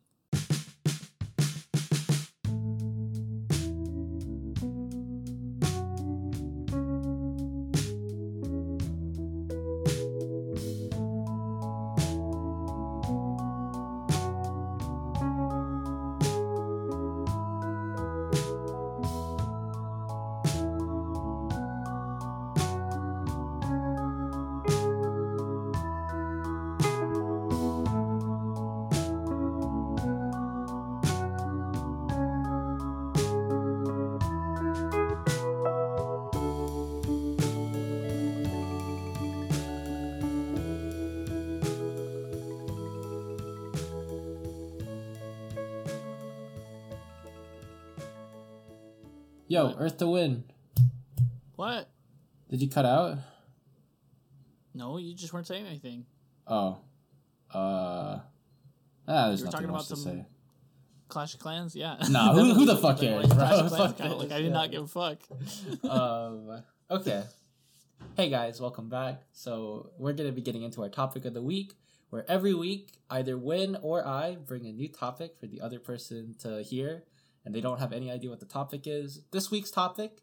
What? 49.68 49.76
earth 49.78 49.98
to 49.98 50.08
win 50.08 50.44
what 51.56 51.88
did 52.50 52.60
you 52.62 52.68
cut 52.68 52.84
out 52.84 53.18
No, 54.74 54.98
you 54.98 55.14
just 55.14 55.32
weren't 55.32 55.46
saying 55.46 55.66
anything. 55.66 56.04
Oh. 56.46 56.78
Uh. 57.52 58.18
Ah, 59.06 59.28
there's 59.28 59.40
You 59.40 59.46
were 59.46 59.52
nothing 59.52 59.52
talking 59.52 59.66
much 59.70 59.86
about 59.86 59.88
to 59.88 59.96
some- 59.96 60.12
say. 60.18 60.26
Clash 61.08 61.34
of 61.34 61.40
Clans, 61.40 61.76
yeah. 61.76 61.96
Nah, 62.10 62.32
who- 62.34 62.54
who 62.54 62.64
the 62.66 62.76
fuck 62.76 62.98
cares, 62.98 63.28
like, 63.28 63.36
bro? 63.38 63.46
Clash 63.46 63.60
of 63.60 63.70
Fuck 63.76 64.00
account, 64.00 64.18
Like 64.18 64.32
I 64.32 64.40
did 64.42 64.52
not 64.52 64.70
give 64.72 64.82
a 64.82 64.86
fuck. 64.88 65.18
um, 65.88 66.62
okay. 66.90 67.22
Hey 68.16 68.28
guys, 68.30 68.60
welcome 68.60 68.88
back. 68.88 69.22
So 69.32 69.90
we're 69.98 70.12
gonna 70.12 70.32
be 70.32 70.42
getting 70.42 70.62
into 70.62 70.82
our 70.82 70.88
topic 70.88 71.24
of 71.24 71.34
the 71.34 71.42
week, 71.42 71.74
where 72.10 72.24
every 72.28 72.54
week 72.54 72.92
either 73.10 73.38
Win 73.38 73.76
or 73.80 74.04
I 74.06 74.34
bring 74.36 74.66
a 74.66 74.72
new 74.72 74.88
topic 74.88 75.36
for 75.38 75.46
the 75.46 75.60
other 75.60 75.78
person 75.78 76.34
to 76.40 76.62
hear, 76.62 77.04
and 77.44 77.54
they 77.54 77.60
don't 77.60 77.80
have 77.80 77.92
any 77.92 78.10
idea 78.10 78.30
what 78.30 78.40
the 78.40 78.46
topic 78.46 78.82
is. 78.86 79.22
This 79.30 79.50
week's 79.50 79.70
topic 79.70 80.22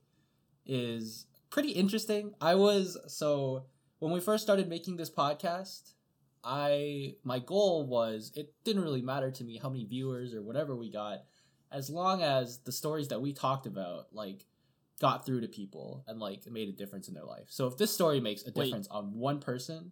is 0.65 1.25
pretty 1.49 1.71
interesting. 1.71 2.33
I 2.41 2.55
was 2.55 2.97
so 3.07 3.65
when 3.99 4.11
we 4.11 4.19
first 4.19 4.43
started 4.43 4.67
making 4.67 4.97
this 4.97 5.09
podcast, 5.09 5.93
I 6.43 7.15
my 7.23 7.39
goal 7.39 7.85
was 7.85 8.31
it 8.35 8.53
didn't 8.63 8.83
really 8.83 9.01
matter 9.01 9.31
to 9.31 9.43
me 9.43 9.57
how 9.57 9.69
many 9.69 9.85
viewers 9.85 10.33
or 10.33 10.41
whatever 10.41 10.75
we 10.75 10.91
got, 10.91 11.23
as 11.71 11.89
long 11.89 12.23
as 12.23 12.59
the 12.59 12.71
stories 12.71 13.09
that 13.09 13.21
we 13.21 13.33
talked 13.33 13.67
about 13.67 14.07
like 14.11 14.45
got 14.99 15.25
through 15.25 15.41
to 15.41 15.47
people 15.47 16.03
and 16.07 16.19
like 16.19 16.49
made 16.49 16.69
a 16.69 16.71
difference 16.71 17.07
in 17.07 17.13
their 17.13 17.25
life. 17.25 17.45
So 17.47 17.67
if 17.67 17.77
this 17.77 17.93
story 17.93 18.19
makes 18.19 18.43
a 18.43 18.51
Wait. 18.55 18.65
difference 18.65 18.87
on 18.87 19.13
one 19.17 19.39
person, 19.39 19.91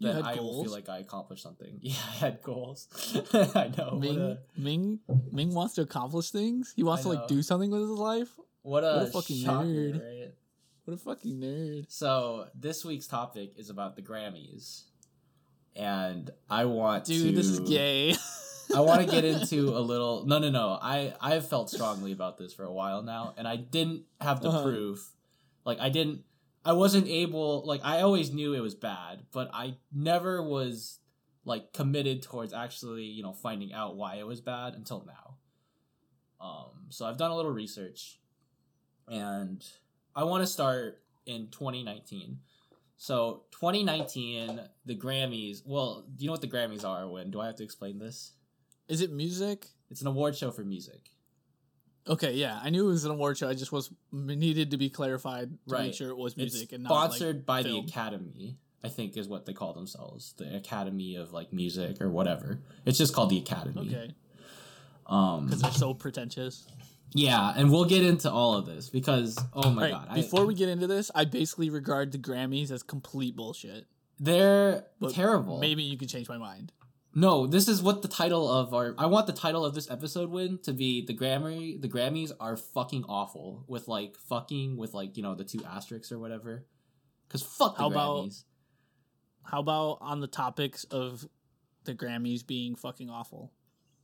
then 0.00 0.22
I 0.24 0.34
will 0.36 0.62
feel 0.64 0.72
like 0.72 0.88
I 0.88 0.98
accomplished 0.98 1.42
something. 1.42 1.78
Yeah, 1.82 1.94
I 2.08 2.14
had 2.16 2.42
goals. 2.42 2.88
I 3.34 3.70
know. 3.76 3.98
Ming, 4.00 4.18
a, 4.20 4.38
Ming, 4.56 4.98
Ming 5.30 5.54
wants 5.54 5.74
to 5.74 5.82
accomplish 5.82 6.30
things. 6.30 6.72
He 6.74 6.82
wants 6.82 7.02
to 7.04 7.10
like 7.10 7.28
do 7.28 7.42
something 7.42 7.70
with 7.70 7.82
his 7.82 7.90
life. 7.90 8.28
what 8.62 8.82
a, 8.84 8.86
What 8.98 9.02
a 9.08 9.10
fucking 9.10 9.36
shocker, 9.44 9.66
nerd. 9.66 9.92
right? 10.00 10.34
What 10.84 10.94
a 10.94 10.96
fucking 10.96 11.38
nerd. 11.40 11.84
So 11.88 12.46
this 12.54 12.84
week's 12.84 13.06
topic 13.06 13.52
is 13.56 13.68
about 13.70 13.94
the 13.96 14.02
Grammys, 14.02 14.84
and 15.76 16.30
I 16.48 16.64
want 16.64 17.04
to. 17.06 17.12
Dude, 17.12 17.36
this 17.36 17.46
is 17.46 17.60
gay. 17.60 18.14
I 18.74 18.80
want 18.80 19.00
to 19.02 19.06
get 19.10 19.24
into 19.24 19.70
a 19.76 19.80
little. 19.80 20.24
No, 20.26 20.38
no, 20.38 20.48
no. 20.50 20.78
I 20.80 21.12
I've 21.20 21.48
felt 21.48 21.70
strongly 21.70 22.12
about 22.12 22.38
this 22.38 22.52
for 22.54 22.64
a 22.64 22.72
while 22.72 23.02
now, 23.02 23.34
and 23.36 23.46
I 23.46 23.56
didn't 23.56 24.04
have 24.20 24.40
the 24.42 24.48
Uh-huh. 24.48 24.62
proof. 24.62 25.10
Like 25.64 25.78
I 25.80 25.88
didn't. 25.90 26.22
I 26.64 26.72
wasn't 26.72 27.08
able. 27.08 27.66
Like 27.66 27.80
I 27.84 28.02
always 28.02 28.32
knew 28.32 28.54
it 28.54 28.60
was 28.60 28.74
bad, 28.74 29.24
but 29.32 29.50
I 29.52 29.76
never 29.92 30.42
was 30.42 30.98
like 31.44 31.72
committed 31.72 32.22
towards 32.22 32.52
actually, 32.52 33.04
you 33.04 33.22
know, 33.22 33.32
finding 33.32 33.72
out 33.72 33.96
why 33.96 34.16
it 34.16 34.26
was 34.26 34.40
bad 34.40 34.74
until 34.74 35.06
now. 35.06 35.36
Um. 36.44 36.86
So 36.90 37.06
I've 37.06 37.16
done 37.18 37.30
a 37.30 37.36
little 37.36 37.52
research, 37.52 38.18
and 39.08 39.64
I 40.14 40.24
want 40.24 40.42
to 40.42 40.46
start 40.46 41.02
in 41.26 41.48
2019. 41.48 42.38
So 42.96 43.44
2019, 43.52 44.60
the 44.84 44.96
Grammys. 44.96 45.62
Well, 45.64 46.04
do 46.14 46.22
you 46.22 46.28
know 46.28 46.32
what 46.32 46.42
the 46.42 46.48
Grammys 46.48 46.84
are? 46.84 47.08
When 47.08 47.30
do 47.30 47.40
I 47.40 47.46
have 47.46 47.56
to 47.56 47.64
explain 47.64 47.98
this? 47.98 48.32
Is 48.88 49.00
it 49.00 49.12
music? 49.12 49.68
It's 49.90 50.02
an 50.02 50.06
award 50.06 50.36
show 50.36 50.50
for 50.50 50.64
music. 50.64 51.10
Okay, 52.08 52.32
yeah, 52.34 52.58
I 52.62 52.70
knew 52.70 52.86
it 52.86 52.92
was 52.92 53.04
an 53.04 53.10
award 53.10 53.36
show. 53.38 53.48
I 53.48 53.54
just 53.54 53.72
was 53.72 53.90
needed 54.10 54.70
to 54.72 54.76
be 54.76 54.88
clarified 54.90 55.50
to 55.68 55.74
Right. 55.74 55.84
make 55.86 55.94
sure 55.94 56.08
it 56.10 56.16
was 56.16 56.36
music 56.36 56.64
it's 56.64 56.72
and 56.72 56.82
not 56.84 56.90
like, 56.92 57.10
sponsored 57.10 57.46
by 57.46 57.62
film. 57.62 57.74
the 57.86 57.90
Academy. 57.92 58.56
I 58.82 58.88
think 58.88 59.16
is 59.18 59.28
what 59.28 59.44
they 59.44 59.52
call 59.52 59.74
themselves, 59.74 60.32
the 60.38 60.56
Academy 60.56 61.14
of 61.16 61.32
like 61.32 61.52
music 61.52 62.00
or 62.00 62.08
whatever. 62.08 62.60
It's 62.86 62.96
just 62.96 63.14
called 63.14 63.28
the 63.30 63.38
Academy. 63.38 63.88
okay 63.94 64.14
Um. 65.06 65.46
because 65.46 65.60
they're 65.62 65.70
so 65.72 65.92
pretentious. 65.94 66.66
Yeah, 67.12 67.52
and 67.56 67.70
we'll 67.72 67.84
get 67.84 68.04
into 68.04 68.30
all 68.30 68.54
of 68.54 68.64
this 68.66 68.88
because 68.88 69.36
oh 69.52 69.70
my 69.70 69.82
Right, 69.82 69.90
god, 69.92 70.06
I- 70.10 70.14
before 70.14 70.46
we 70.46 70.54
get 70.54 70.68
into 70.70 70.86
this, 70.86 71.10
I 71.14 71.24
basically 71.26 71.68
regard 71.68 72.12
the 72.12 72.18
Grammys 72.18 72.70
as 72.70 72.82
complete 72.82 73.36
bullshit. 73.36 73.86
they're 74.18 74.86
But 75.00 75.12
terrible. 75.14 75.58
Maybe 75.58 75.82
you 75.82 75.98
can 75.98 76.08
change 76.08 76.28
my 76.28 76.38
mind. 76.38 76.72
No, 77.12 77.46
this 77.46 77.66
is 77.66 77.82
what 77.82 78.02
the 78.02 78.08
title 78.08 78.48
of 78.48 78.72
our. 78.72 78.94
I 78.96 79.06
want 79.06 79.26
the 79.26 79.32
title 79.32 79.64
of 79.64 79.74
this 79.74 79.90
episode 79.90 80.30
win 80.30 80.58
to 80.62 80.72
be 80.72 81.04
the 81.04 81.14
Grammy. 81.14 81.80
The 81.80 81.88
Grammys 81.88 82.30
are 82.38 82.56
fucking 82.56 83.04
awful 83.08 83.64
with 83.66 83.88
like 83.88 84.16
fucking 84.28 84.76
with 84.76 84.94
like 84.94 85.16
you 85.16 85.22
know 85.22 85.34
the 85.34 85.44
two 85.44 85.60
asterisks 85.64 86.12
or 86.12 86.18
whatever. 86.18 86.66
Cause 87.28 87.42
fuck 87.42 87.76
the 87.76 87.82
How 87.82 87.90
about- 87.90 88.24
Grammys. 88.26 88.44
How 89.42 89.60
about 89.60 89.98
on 90.02 90.20
the 90.20 90.26
topics 90.28 90.84
of 90.84 91.26
the 91.84 91.94
Grammys 91.94 92.46
being 92.46 92.76
fucking 92.76 93.10
awful? 93.10 93.52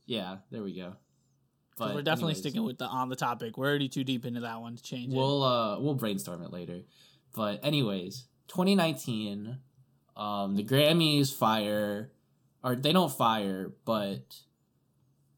Yeah, 0.05 0.37
there 0.51 0.63
we 0.63 0.75
go. 0.75 0.95
But 1.77 1.93
we're 1.93 2.01
definitely 2.01 2.31
anyways, 2.31 2.39
sticking 2.39 2.63
with 2.63 2.79
the 2.79 2.85
on 2.85 3.07
the 3.07 3.15
topic. 3.15 3.55
We're 3.57 3.67
already 3.67 3.87
too 3.87 4.03
deep 4.03 4.25
into 4.25 4.41
that 4.41 4.59
one 4.59 4.75
to 4.75 4.83
change 4.83 5.13
it. 5.13 5.15
We'll 5.15 5.43
uh 5.43 5.79
we'll 5.79 5.93
brainstorm 5.93 6.41
it 6.41 6.51
later. 6.51 6.81
But 7.35 7.63
anyways, 7.63 8.25
2019, 8.47 9.59
um, 10.15 10.55
the 10.55 10.63
Grammys 10.63 11.31
fire, 11.31 12.11
or 12.67 12.75
they 12.75 12.91
don't 12.91 13.11
fire, 13.11 13.71
but 13.85 14.35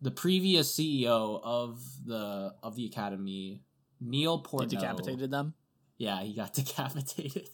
the 0.02 0.10
previous 0.10 0.72
CEO 0.74 1.40
of 1.44 1.80
the 2.06 2.56
of 2.64 2.76
the 2.76 2.88
Academy, 2.88 3.62
Neil 4.02 4.42
Portnow, 4.42 4.70
decapitated 4.70 5.30
them. 5.30 5.54
Yeah, 5.98 6.22
he 6.22 6.34
got 6.34 6.54
decapitated. 6.54 7.50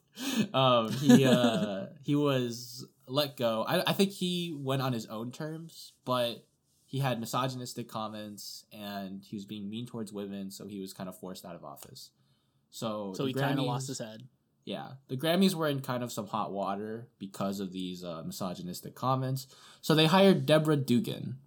um, 0.54 0.92
he 0.94 1.26
uh, 1.26 1.88
he 2.04 2.16
was 2.16 2.88
let 3.08 3.36
go. 3.36 3.66
I, 3.68 3.84
I 3.88 3.94
think 3.94 4.12
he 4.12 4.56
went 4.58 4.82
on 4.82 4.94
his 4.94 5.08
own 5.08 5.32
terms, 5.32 5.92
but 6.06 6.46
he 6.86 7.00
had 7.00 7.20
misogynistic 7.20 7.90
comments 7.90 8.66
and 8.72 9.24
he 9.24 9.36
was 9.36 9.44
being 9.44 9.70
mean 9.70 9.86
towards 9.88 10.14
women, 10.14 10.52
so 10.52 10.68
he 10.68 10.80
was 10.80 10.94
kind 10.94 11.10
of 11.10 11.20
forced 11.20 11.44
out 11.44 11.56
of 11.56 11.66
office. 11.66 12.12
So 12.70 13.14
So 13.16 13.26
he 13.26 13.34
kind 13.34 13.60
of 13.60 13.66
lost 13.66 13.90
his 13.90 14.00
head. 14.00 14.24
Yeah, 14.66 14.90
the 15.08 15.16
Grammys 15.16 15.54
were 15.54 15.68
in 15.68 15.80
kind 15.82 16.04
of 16.04 16.12
some 16.12 16.28
hot 16.28 16.52
water 16.52 17.08
because 17.20 17.60
of 17.60 17.72
these 17.72 18.04
uh, 18.04 18.24
misogynistic 18.26 18.96
comments. 18.96 19.48
So 19.82 19.94
they 19.96 20.08
hired 20.08 20.46
Deborah 20.46 20.76
Dugan, 20.76 21.38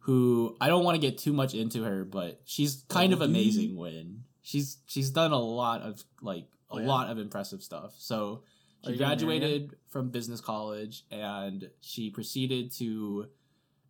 who 0.00 0.56
I 0.60 0.68
don't 0.68 0.84
want 0.84 0.96
to 0.96 1.00
get 1.00 1.16
too 1.18 1.32
much 1.32 1.54
into 1.54 1.84
her, 1.84 2.04
but 2.04 2.40
she's 2.44 2.84
kind 2.88 3.12
of 3.12 3.20
amazing. 3.22 3.76
When 3.76 4.24
she's 4.42 4.78
she's 4.86 5.10
done 5.10 5.32
a 5.32 5.38
lot 5.38 5.82
of 5.82 6.02
like 6.20 6.44
a 6.70 6.74
Oh, 6.74 6.78
yeah? 6.80 6.86
lot 6.86 7.08
of 7.10 7.18
impressive 7.18 7.62
stuff. 7.62 7.94
So 7.98 8.42
she 8.84 8.92
you 8.92 8.98
gonna 8.98 9.10
marry 9.16 9.20
her? 9.20 9.26
graduated 9.40 9.76
from 9.88 10.10
business 10.10 10.40
college 10.40 11.04
and 11.12 11.70
she 11.80 12.10
proceeded 12.10 12.72
to 12.78 13.28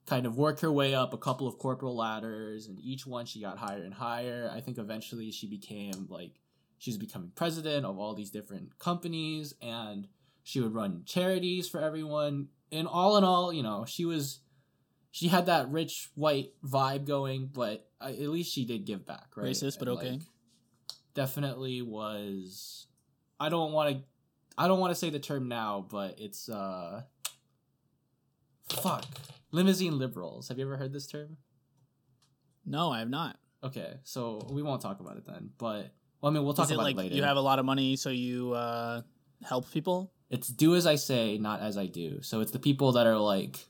kind 0.06 0.26
of 0.26 0.36
work 0.36 0.60
her 0.60 0.70
way 0.70 0.94
up 0.94 1.12
a 1.14 1.18
couple 1.18 1.48
of 1.48 1.58
corporal 1.58 1.96
ladders 1.96 2.66
and 2.68 2.78
each 2.78 3.06
one 3.06 3.26
she 3.26 3.40
got 3.40 3.58
higher 3.58 3.82
and 3.82 3.92
higher 3.92 4.48
i 4.54 4.60
think 4.60 4.78
eventually 4.78 5.32
she 5.32 5.48
became 5.48 6.06
like 6.08 6.34
she's 6.78 6.96
becoming 6.98 7.32
president 7.34 7.84
of 7.86 7.98
all 7.98 8.14
these 8.14 8.30
different 8.30 8.78
companies 8.78 9.54
and 9.62 10.08
she 10.42 10.60
would 10.60 10.74
run 10.74 11.02
charities 11.04 11.68
for 11.68 11.80
everyone. 11.80 12.48
And 12.72 12.86
all 12.88 13.16
in 13.16 13.24
all 13.24 13.52
you 13.52 13.62
know 13.62 13.84
she 13.86 14.04
was 14.04 14.40
she 15.12 15.28
had 15.28 15.46
that 15.46 15.70
rich 15.70 16.10
white 16.14 16.52
vibe 16.64 17.06
going 17.06 17.48
but 17.52 17.88
at 18.00 18.18
least 18.18 18.52
she 18.52 18.64
did 18.64 18.84
give 18.84 19.06
back 19.06 19.28
right? 19.36 19.46
Racist, 19.46 19.78
but 19.78 19.88
And, 19.88 19.98
okay. 19.98 20.10
like, 20.10 20.20
definitely 21.14 21.80
was 21.80 22.86
i 23.40 23.48
don't 23.48 23.72
want 23.72 23.96
to 23.96 24.02
i 24.58 24.68
don't 24.68 24.78
want 24.80 24.90
to 24.90 24.94
say 24.94 25.08
the 25.08 25.18
term 25.18 25.48
now 25.48 25.86
but 25.88 26.18
it's 26.18 26.48
uh 26.50 27.02
fuck. 28.68 29.04
Limousine 29.52 29.96
liberals. 29.98 30.48
Have 30.48 30.58
you 30.58 30.66
ever 30.66 30.76
heard 30.76 30.92
this 30.92 31.06
term? 31.06 31.36
No, 32.66 32.90
I 32.90 32.98
have 32.98 33.08
not. 33.08 33.38
okay 33.64 33.94
so 34.02 34.46
we 34.50 34.62
won't 34.62 34.82
talk 34.82 35.00
about 35.00 35.16
it 35.16 35.24
then 35.26 35.50
but 35.56 35.94
well, 36.26 36.32
i 36.32 36.34
mean 36.34 36.44
we'll 36.44 36.54
talk 36.54 36.70
it 36.70 36.74
about 36.74 36.82
like 36.84 36.96
it 36.96 36.98
later 36.98 37.14
you 37.14 37.22
have 37.22 37.36
a 37.36 37.40
lot 37.40 37.58
of 37.58 37.64
money, 37.64 37.94
so 37.96 38.10
you 38.10 38.52
uh, 38.52 39.00
help 39.44 39.70
people? 39.70 40.10
it's 40.28 40.48
do 40.48 40.74
as 40.74 40.86
i 40.86 40.96
say 40.96 41.38
not 41.38 41.60
as 41.60 41.78
i 41.78 41.86
do 41.86 42.20
so 42.20 42.40
it's 42.40 42.50
the 42.50 42.58
people 42.58 42.92
that 42.92 43.06
are 43.06 43.16
like 43.18 43.64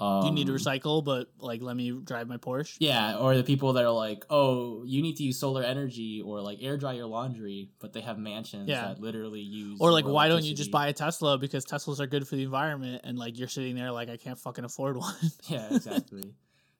um, 0.00 0.26
you 0.26 0.30
need 0.30 0.46
to 0.46 0.52
recycle, 0.52 1.04
but 1.04 1.26
like 1.40 1.60
let 1.60 1.74
me 1.74 1.90
drive 1.90 2.28
my 2.28 2.36
Porsche. 2.36 2.76
yeah 2.78 3.16
or 3.16 3.36
the 3.36 3.42
people 3.42 3.72
that 3.72 3.84
are 3.84 3.90
like 3.90 4.24
oh 4.30 4.84
you 4.86 5.02
need 5.02 5.16
to 5.16 5.24
use 5.24 5.40
solar 5.40 5.64
energy 5.64 6.22
or 6.24 6.40
like 6.40 6.58
air 6.62 6.76
dry 6.76 6.92
your 6.92 7.06
laundry 7.06 7.70
but 7.80 7.92
they 7.92 8.00
have 8.02 8.16
mansions 8.16 8.68
Yeah. 8.68 8.82
that 8.82 9.00
literally 9.00 9.40
use 9.40 9.80
Or 9.80 9.90
like, 9.90 10.04
why 10.04 10.28
don't 10.28 10.44
you 10.44 10.54
just 10.54 10.70
buy 10.70 10.86
a 10.86 10.92
Tesla 10.92 11.36
because 11.36 11.64
Teslas 11.66 11.98
are 11.98 12.06
good 12.06 12.28
for 12.28 12.36
the 12.36 12.44
environment? 12.44 13.00
And 13.02 13.18
like, 13.18 13.36
you're 13.40 13.48
sitting 13.48 13.74
there 13.74 13.90
like, 13.90 14.08
I 14.08 14.16
can't 14.16 14.38
fucking 14.38 14.64
afford 14.64 14.96
one. 14.96 15.16
yeah, 15.48 15.66
exactly. 15.74 16.32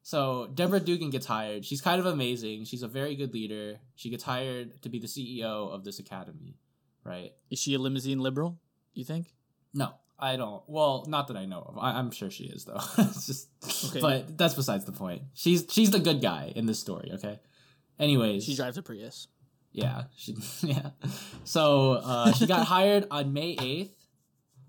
So 0.09 0.49
Deborah 0.55 0.81
Dugan 0.81 1.11
gets 1.11 1.27
hired. 1.27 1.67
She's 1.67 1.83
kind 1.83 2.01
of 2.01 2.07
amazing. 2.07 2.65
She's 2.65 2.83
a 2.83 2.89
very 2.89 3.15
good 3.15 3.35
leader. 3.35 3.79
She 3.95 4.09
gets 4.09 4.25
hired 4.25 4.81
to 4.81 4.89
be 4.89 4.99
the 4.99 5.07
CEO 5.07 5.71
of 5.71 5.85
this 5.85 5.99
academy, 5.99 6.57
right? 7.05 7.33
Is 7.51 7.59
she 7.59 7.75
a 7.75 7.79
limousine 7.79 8.19
liberal? 8.19 8.59
You 8.95 9.05
think? 9.05 9.35
No, 9.75 9.93
I 10.19 10.37
don't. 10.37 10.63
Well, 10.67 11.05
not 11.09 11.29
that 11.29 11.37
I 11.37 11.45
know 11.45 11.61
of. 11.61 11.77
I, 11.77 11.91
I'm 11.99 12.11
sure 12.11 12.31
she 12.31 12.45
is 12.45 12.65
though. 12.65 12.81
it's 12.99 13.27
just, 13.27 13.49
Okay. 13.91 14.01
but 14.01 14.39
that's 14.39 14.55
besides 14.55 14.87
the 14.87 14.93
point. 14.93 15.25
She's 15.35 15.67
she's 15.69 15.91
the 15.91 16.01
good 16.01 16.23
guy 16.23 16.55
in 16.57 16.65
this 16.65 16.79
story. 16.79 17.11
Okay. 17.13 17.39
Anyways, 17.99 18.45
She 18.45 18.57
drives 18.57 18.79
a 18.79 18.83
Prius. 18.83 19.29
Yeah, 19.73 20.05
she 20.17 20.39
yeah. 20.63 20.93
So 21.45 22.01
uh, 22.03 22.33
she 22.33 22.47
got 22.47 22.67
hired 22.75 23.07
on 23.11 23.35
May 23.35 23.59
eighth, 23.61 24.07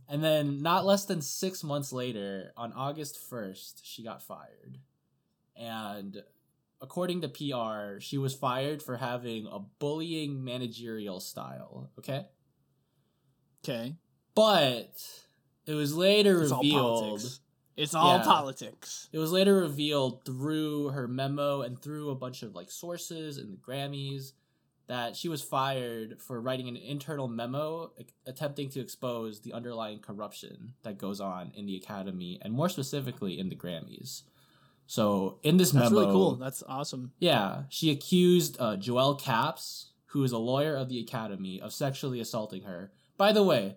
and 0.09 0.21
then 0.21 0.61
not 0.61 0.85
less 0.85 1.05
than 1.05 1.21
six 1.21 1.63
months 1.63 1.93
later, 1.93 2.51
on 2.57 2.73
August 2.73 3.17
first, 3.17 3.79
she 3.85 4.03
got 4.03 4.21
fired. 4.21 4.79
And 5.59 6.23
according 6.81 7.21
to 7.21 7.27
PR, 7.27 7.99
she 7.99 8.17
was 8.17 8.33
fired 8.33 8.81
for 8.81 8.97
having 8.97 9.45
a 9.45 9.59
bullying 9.59 10.43
managerial 10.43 11.19
style. 11.19 11.91
Okay, 11.99 12.25
Okay. 13.63 13.97
But 14.35 14.95
it 15.65 15.73
was 15.73 15.93
later 15.95 16.41
It's 16.43 16.51
revealed. 16.51 17.01
politics. 17.01 17.41
It's 17.75 17.93
all 17.93 18.17
Yeah. 18.19 18.23
politics. 18.23 19.09
It 19.11 19.19
was 19.19 19.31
later 19.33 19.55
revealed 19.57 20.23
through 20.23 20.89
her 20.89 21.07
memo 21.09 21.61
and 21.61 21.81
through 21.81 22.09
a 22.09 22.15
bunch 22.15 22.41
of 22.41 22.55
like 22.55 22.71
sources 22.71 23.37
and 23.37 23.51
the 23.51 23.57
Grammys 23.57 24.31
that 24.87 25.15
she 25.17 25.27
was 25.29 25.41
fired 25.43 26.21
for 26.21 26.41
writing 26.41 26.67
an 26.69 26.77
internal 26.77 27.27
memo 27.27 27.93
attempting 28.25 28.69
to 28.69 28.79
expose 28.79 29.41
the 29.41 29.51
underlying 29.53 29.99
corruption 29.99 30.73
that 30.83 30.97
goes 30.97 31.19
on 31.21 31.51
in 31.51 31.65
the 31.65 31.75
Academy 31.75 32.39
and 32.41 32.53
more 32.53 32.69
specifically 32.69 33.37
in 33.37 33.49
the 33.49 33.55
Grammys. 33.55 34.23
So 34.89 35.37
in 35.43 35.57
this 35.57 35.69
That's 35.69 35.91
memo, 35.91 36.01
really 36.01 36.11
cool. 36.11 36.35
That's 36.37 36.63
awesome. 36.67 37.11
yeah, 37.19 37.65
she 37.69 37.91
accused 37.91 38.57
uh, 38.59 38.75
Joel 38.75 39.13
Katz, 39.13 39.91
who 40.07 40.23
is 40.23 40.31
a 40.31 40.39
lawyer 40.39 40.75
of 40.75 40.89
the 40.89 40.99
Academy, 40.99 41.61
of 41.61 41.71
sexually 41.73 42.19
assaulting 42.19 42.63
her. 42.63 42.91
By 43.15 43.31
the 43.31 43.43
way, 43.43 43.75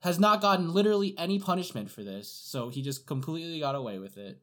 has 0.00 0.18
not 0.18 0.40
gotten 0.40 0.72
literally 0.72 1.14
any 1.18 1.38
punishment 1.38 1.90
for 1.90 2.02
this, 2.02 2.26
so 2.30 2.70
he 2.70 2.80
just 2.80 3.06
completely 3.06 3.60
got 3.60 3.74
away 3.74 3.98
with 3.98 4.16
it. 4.16 4.40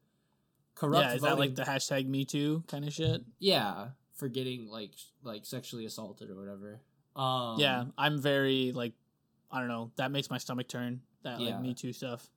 Corrupt 0.76 1.04
yeah, 1.04 1.14
is 1.14 1.22
that 1.22 1.36
like 1.36 1.56
the 1.56 1.62
hashtag 1.64 2.06
Me 2.06 2.24
Too 2.24 2.62
kind 2.68 2.84
of 2.84 2.92
shit? 2.92 3.22
yeah 3.40 3.88
for 4.12 4.28
getting 4.28 4.68
like 4.68 4.92
like 5.24 5.44
sexually 5.44 5.84
assaulted 5.84 6.30
or 6.30 6.36
whatever. 6.36 6.80
Um, 7.16 7.58
yeah, 7.58 7.86
I'm 7.98 8.20
very 8.22 8.70
like, 8.70 8.92
I 9.50 9.58
don't 9.58 9.68
know. 9.68 9.90
That 9.96 10.12
makes 10.12 10.30
my 10.30 10.38
stomach 10.38 10.68
turn. 10.68 11.00
That 11.24 11.40
Yeah. 11.40 11.54
like 11.56 11.60
Me 11.60 11.74
Too 11.74 11.92
stuff. 11.92 12.30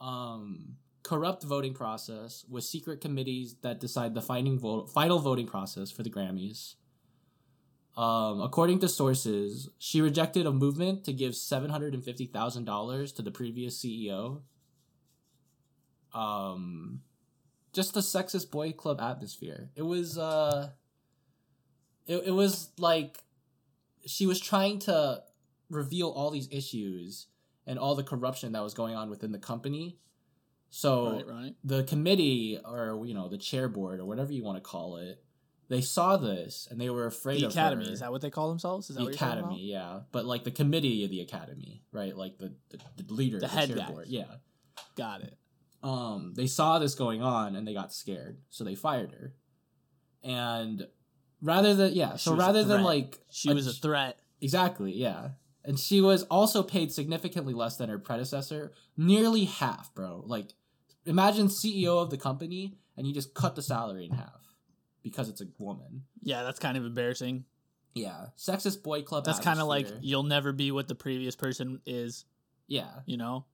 um, 0.00 0.76
corrupt 1.08 1.42
voting 1.42 1.72
process 1.72 2.44
with 2.50 2.64
secret 2.64 3.00
committees 3.00 3.56
that 3.62 3.80
decide 3.80 4.12
the 4.12 4.20
final 4.20 5.18
voting 5.18 5.46
process 5.46 5.90
for 5.90 6.02
the 6.02 6.10
Grammys. 6.10 6.74
Um, 7.96 8.42
according 8.42 8.80
to 8.80 8.88
sources, 8.90 9.70
she 9.78 10.02
rejected 10.02 10.44
a 10.44 10.52
movement 10.52 11.04
to 11.04 11.14
give 11.14 11.34
seven 11.34 11.70
hundred 11.70 11.94
and 11.94 12.04
fifty 12.04 12.26
thousand 12.26 12.66
dollars 12.66 13.10
to 13.12 13.22
the 13.22 13.30
previous 13.30 13.82
CEO. 13.82 14.42
Um, 16.12 17.00
just 17.72 17.94
the 17.94 18.00
sexist 18.00 18.50
boy 18.50 18.72
club 18.72 19.00
atmosphere. 19.00 19.70
It 19.76 19.82
was 19.82 20.18
uh, 20.18 20.72
it 22.06 22.24
it 22.26 22.32
was 22.32 22.68
like 22.78 23.24
she 24.06 24.26
was 24.26 24.40
trying 24.40 24.78
to 24.80 25.22
reveal 25.70 26.10
all 26.10 26.30
these 26.30 26.48
issues 26.52 27.28
and 27.66 27.78
all 27.78 27.94
the 27.94 28.04
corruption 28.04 28.52
that 28.52 28.62
was 28.62 28.74
going 28.74 28.94
on 28.94 29.08
within 29.08 29.32
the 29.32 29.38
company. 29.38 29.98
So 30.70 31.12
right, 31.12 31.26
right. 31.26 31.54
the 31.64 31.82
committee 31.84 32.58
or 32.64 33.02
you 33.06 33.14
know 33.14 33.28
the 33.28 33.38
chair 33.38 33.68
board 33.68 34.00
or 34.00 34.04
whatever 34.04 34.32
you 34.32 34.44
want 34.44 34.56
to 34.58 34.62
call 34.62 34.96
it, 34.98 35.22
they 35.68 35.80
saw 35.80 36.16
this 36.16 36.68
and 36.70 36.80
they 36.80 36.90
were 36.90 37.06
afraid 37.06 37.40
The 37.40 37.46
of 37.46 37.52
Academy 37.52 37.86
her. 37.86 37.92
is 37.92 38.00
that 38.00 38.12
what 38.12 38.20
they 38.20 38.30
call 38.30 38.48
themselves? 38.50 38.90
Is 38.90 38.96
that 38.96 39.00
the 39.00 39.04
what 39.06 39.12
you're 39.12 39.18
talking 39.18 39.38
academy, 39.44 39.62
yeah, 39.70 40.00
but 40.12 40.24
like 40.26 40.44
the 40.44 40.50
committee 40.50 41.04
of 41.04 41.10
the 41.10 41.20
academy, 41.20 41.82
right? 41.92 42.16
Like 42.16 42.38
the 42.38 42.54
the, 42.70 42.78
the 43.02 43.12
leader, 43.14 43.38
The 43.38 43.46
the, 43.46 43.52
head 43.52 43.68
chair 43.68 43.78
guys. 43.78 43.90
board, 43.90 44.08
yeah. 44.08 44.24
Got 44.96 45.22
it. 45.22 45.36
Um, 45.82 46.32
they 46.36 46.46
saw 46.46 46.78
this 46.78 46.94
going 46.94 47.22
on 47.22 47.54
and 47.56 47.66
they 47.66 47.72
got 47.74 47.92
scared, 47.92 48.38
so 48.50 48.64
they 48.64 48.74
fired 48.74 49.12
her. 49.12 49.34
And 50.22 50.86
rather 51.40 51.74
than 51.74 51.92
yeah, 51.94 52.12
She 52.16 52.30
so 52.30 52.36
rather 52.36 52.64
than 52.64 52.82
like 52.82 53.18
She 53.30 53.52
was 53.52 53.66
a 53.66 53.72
threat. 53.72 54.18
Exactly, 54.40 54.92
yeah. 54.92 55.30
And 55.64 55.78
she 55.78 56.00
was 56.00 56.22
also 56.24 56.62
paid 56.62 56.92
significantly 56.92 57.52
less 57.52 57.76
than 57.76 57.90
her 57.90 57.98
predecessor, 57.98 58.72
nearly 58.96 59.44
half, 59.44 59.92
bro. 59.94 60.22
Like, 60.24 60.54
imagine 61.08 61.48
CEO 61.48 62.00
of 62.02 62.10
the 62.10 62.16
company 62.18 62.76
and 62.96 63.06
you 63.06 63.14
just 63.14 63.34
cut 63.34 63.54
the 63.56 63.62
salary 63.62 64.06
in 64.06 64.12
half 64.12 64.42
because 65.02 65.28
it's 65.28 65.40
a 65.40 65.46
woman. 65.58 66.04
Yeah, 66.22 66.42
that's 66.42 66.58
kind 66.58 66.76
of 66.76 66.84
embarrassing. 66.84 67.44
Yeah, 67.94 68.26
sexist 68.36 68.82
boy 68.82 69.02
club. 69.02 69.24
That's 69.24 69.40
kind 69.40 69.60
of 69.60 69.66
like 69.66 69.88
you'll 70.00 70.22
never 70.22 70.52
be 70.52 70.70
what 70.70 70.86
the 70.88 70.94
previous 70.94 71.34
person 71.34 71.80
is. 71.86 72.24
yeah, 72.68 72.90
You 73.06 73.16
know? 73.16 73.46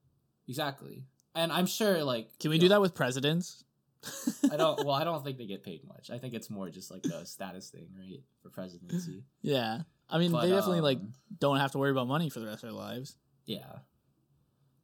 exactly. 0.48 1.04
And 1.34 1.50
I'm 1.50 1.66
sure, 1.66 2.04
like, 2.04 2.28
Can 2.38 2.50
we 2.50 2.58
do 2.58 2.66
know, 2.68 2.74
that 2.76 2.80
with 2.80 2.94
presidents? 2.94 3.64
I 4.52 4.56
don't. 4.56 4.84
Well, 4.84 4.94
I 4.94 5.02
don't 5.04 5.24
think 5.24 5.38
they 5.38 5.46
get 5.46 5.64
paid 5.64 5.80
much. 5.88 6.10
I 6.10 6.18
think 6.18 6.34
it's 6.34 6.50
more 6.50 6.68
just 6.70 6.90
like 6.90 7.04
a 7.06 7.24
status 7.26 7.70
thing, 7.70 7.88
right, 7.98 8.20
for 8.42 8.50
presidency. 8.50 9.24
yeah. 9.42 9.80
I 10.10 10.18
mean, 10.18 10.30
But, 10.32 10.42
they 10.42 10.50
definitely 10.50 10.82
like 10.82 10.98
um, 10.98 11.14
don't 11.40 11.56
have 11.58 11.72
to 11.72 11.78
worry 11.78 11.90
about 11.90 12.06
money 12.06 12.28
for 12.28 12.38
the 12.38 12.46
rest 12.46 12.62
of 12.62 12.68
their 12.68 12.78
lives. 12.78 13.16
Yeah. 13.46 13.78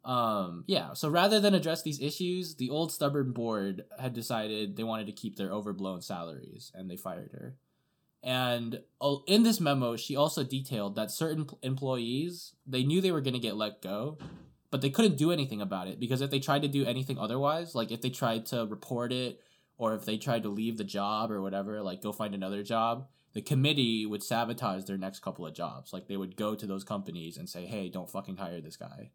Um, 0.04 0.64
yeah, 0.66 0.94
so 0.94 1.08
rather 1.08 1.40
than 1.40 1.54
address 1.54 1.82
these 1.82 2.00
issues, 2.00 2.56
the 2.56 2.70
old 2.70 2.92
stubborn 2.92 3.32
board 3.32 3.84
had 3.98 4.14
decided 4.14 4.76
they 4.76 4.82
wanted 4.82 5.06
to 5.06 5.12
keep 5.12 5.36
their 5.36 5.50
overblown 5.50 6.00
salaries 6.00 6.72
and 6.74 6.90
they 6.90 6.96
fired 6.96 7.32
her. 7.32 7.56
And 8.22 8.80
uh, 9.00 9.16
in 9.26 9.42
this 9.42 9.60
memo, 9.60 9.96
she 9.96 10.16
also 10.16 10.44
detailed 10.44 10.96
that 10.96 11.10
certain 11.10 11.48
employees, 11.62 12.54
they 12.66 12.82
knew 12.82 13.00
they 13.00 13.12
were 13.12 13.20
going 13.20 13.34
to 13.34 13.40
get 13.40 13.56
let 13.56 13.82
go, 13.82 14.18
but 14.70 14.82
they 14.82 14.90
couldn't 14.90 15.16
do 15.16 15.32
anything 15.32 15.60
about 15.60 15.88
it 15.88 15.98
because 15.98 16.20
if 16.20 16.30
they 16.30 16.40
tried 16.40 16.62
to 16.62 16.68
do 16.68 16.84
anything 16.84 17.18
otherwise, 17.18 17.74
like 17.74 17.90
if 17.90 18.00
they 18.00 18.10
tried 18.10 18.46
to 18.46 18.66
report 18.66 19.12
it 19.12 19.40
or 19.78 19.94
if 19.94 20.04
they 20.04 20.18
tried 20.18 20.42
to 20.42 20.48
leave 20.48 20.76
the 20.76 20.84
job 20.84 21.30
or 21.30 21.40
whatever, 21.40 21.80
like 21.82 22.02
go 22.02 22.12
find 22.12 22.34
another 22.34 22.62
job, 22.62 23.08
the 23.32 23.42
committee 23.42 24.04
would 24.04 24.22
sabotage 24.22 24.84
their 24.84 24.98
next 24.98 25.20
couple 25.20 25.46
of 25.46 25.54
jobs. 25.54 25.92
Like 25.92 26.06
they 26.06 26.16
would 26.16 26.36
go 26.36 26.54
to 26.54 26.66
those 26.66 26.84
companies 26.84 27.36
and 27.36 27.48
say, 27.48 27.64
"Hey, 27.66 27.88
don't 27.88 28.10
fucking 28.10 28.36
hire 28.36 28.60
this 28.60 28.76
guy." 28.76 29.10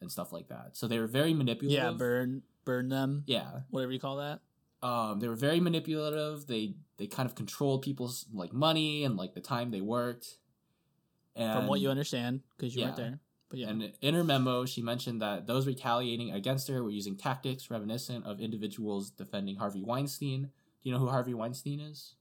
And 0.00 0.10
stuff 0.10 0.32
like 0.32 0.48
that. 0.48 0.76
So 0.76 0.86
they 0.86 0.98
were 0.98 1.08
very 1.08 1.34
manipulative. 1.34 1.82
Yeah, 1.84 1.90
burn 1.92 2.42
burn 2.64 2.88
them. 2.88 3.24
Yeah. 3.26 3.60
Whatever 3.70 3.92
you 3.92 3.98
call 3.98 4.16
that. 4.16 4.40
Um, 4.80 5.18
they 5.18 5.26
were 5.26 5.34
very 5.34 5.58
manipulative. 5.58 6.46
They 6.46 6.74
they 6.98 7.06
kind 7.06 7.28
of 7.28 7.34
controlled 7.34 7.82
people's 7.82 8.26
like 8.32 8.52
money 8.52 9.04
and 9.04 9.16
like 9.16 9.34
the 9.34 9.40
time 9.40 9.70
they 9.70 9.80
worked. 9.80 10.38
And 11.34 11.52
From 11.52 11.66
what 11.66 11.80
you 11.80 11.88
understand, 11.88 12.42
because 12.56 12.76
you 12.76 12.84
weren't 12.84 12.96
there. 12.96 13.20
But 13.48 13.58
yeah. 13.60 13.68
And 13.68 13.92
in 14.00 14.14
her 14.14 14.24
memo, 14.24 14.66
she 14.66 14.82
mentioned 14.82 15.22
that 15.22 15.46
those 15.46 15.66
retaliating 15.66 16.32
against 16.32 16.68
her 16.68 16.82
were 16.82 16.90
using 16.90 17.16
tactics 17.16 17.70
reminiscent 17.70 18.26
of 18.26 18.40
individuals 18.40 19.10
defending 19.10 19.56
Harvey 19.56 19.82
Weinstein. 19.82 20.42
Do 20.82 20.88
you 20.88 20.92
know 20.92 20.98
who 20.98 21.08
Harvey 21.08 21.34
Weinstein 21.34 21.80
is? 21.80 22.14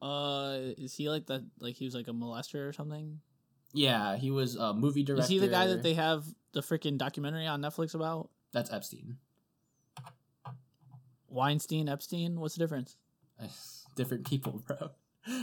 Uh, 0.00 0.58
is 0.78 0.94
he 0.94 1.10
like 1.10 1.26
that? 1.26 1.44
Like 1.58 1.74
he 1.74 1.84
was 1.84 1.94
like 1.94 2.08
a 2.08 2.12
molester 2.12 2.68
or 2.68 2.72
something? 2.72 3.20
Yeah, 3.72 4.16
he 4.16 4.30
was 4.30 4.56
a 4.56 4.74
movie 4.74 5.02
director. 5.02 5.22
Is 5.24 5.28
he 5.28 5.38
the 5.38 5.48
guy 5.48 5.66
that 5.68 5.82
they 5.82 5.94
have 5.94 6.24
the 6.52 6.60
freaking 6.60 6.98
documentary 6.98 7.46
on 7.46 7.60
Netflix 7.62 7.94
about? 7.94 8.30
That's 8.52 8.72
Epstein. 8.72 9.18
Weinstein, 11.28 11.88
Epstein. 11.88 12.40
What's 12.40 12.54
the 12.54 12.60
difference? 12.60 12.96
Different 13.96 14.26
people, 14.28 14.62
bro. 14.66 14.90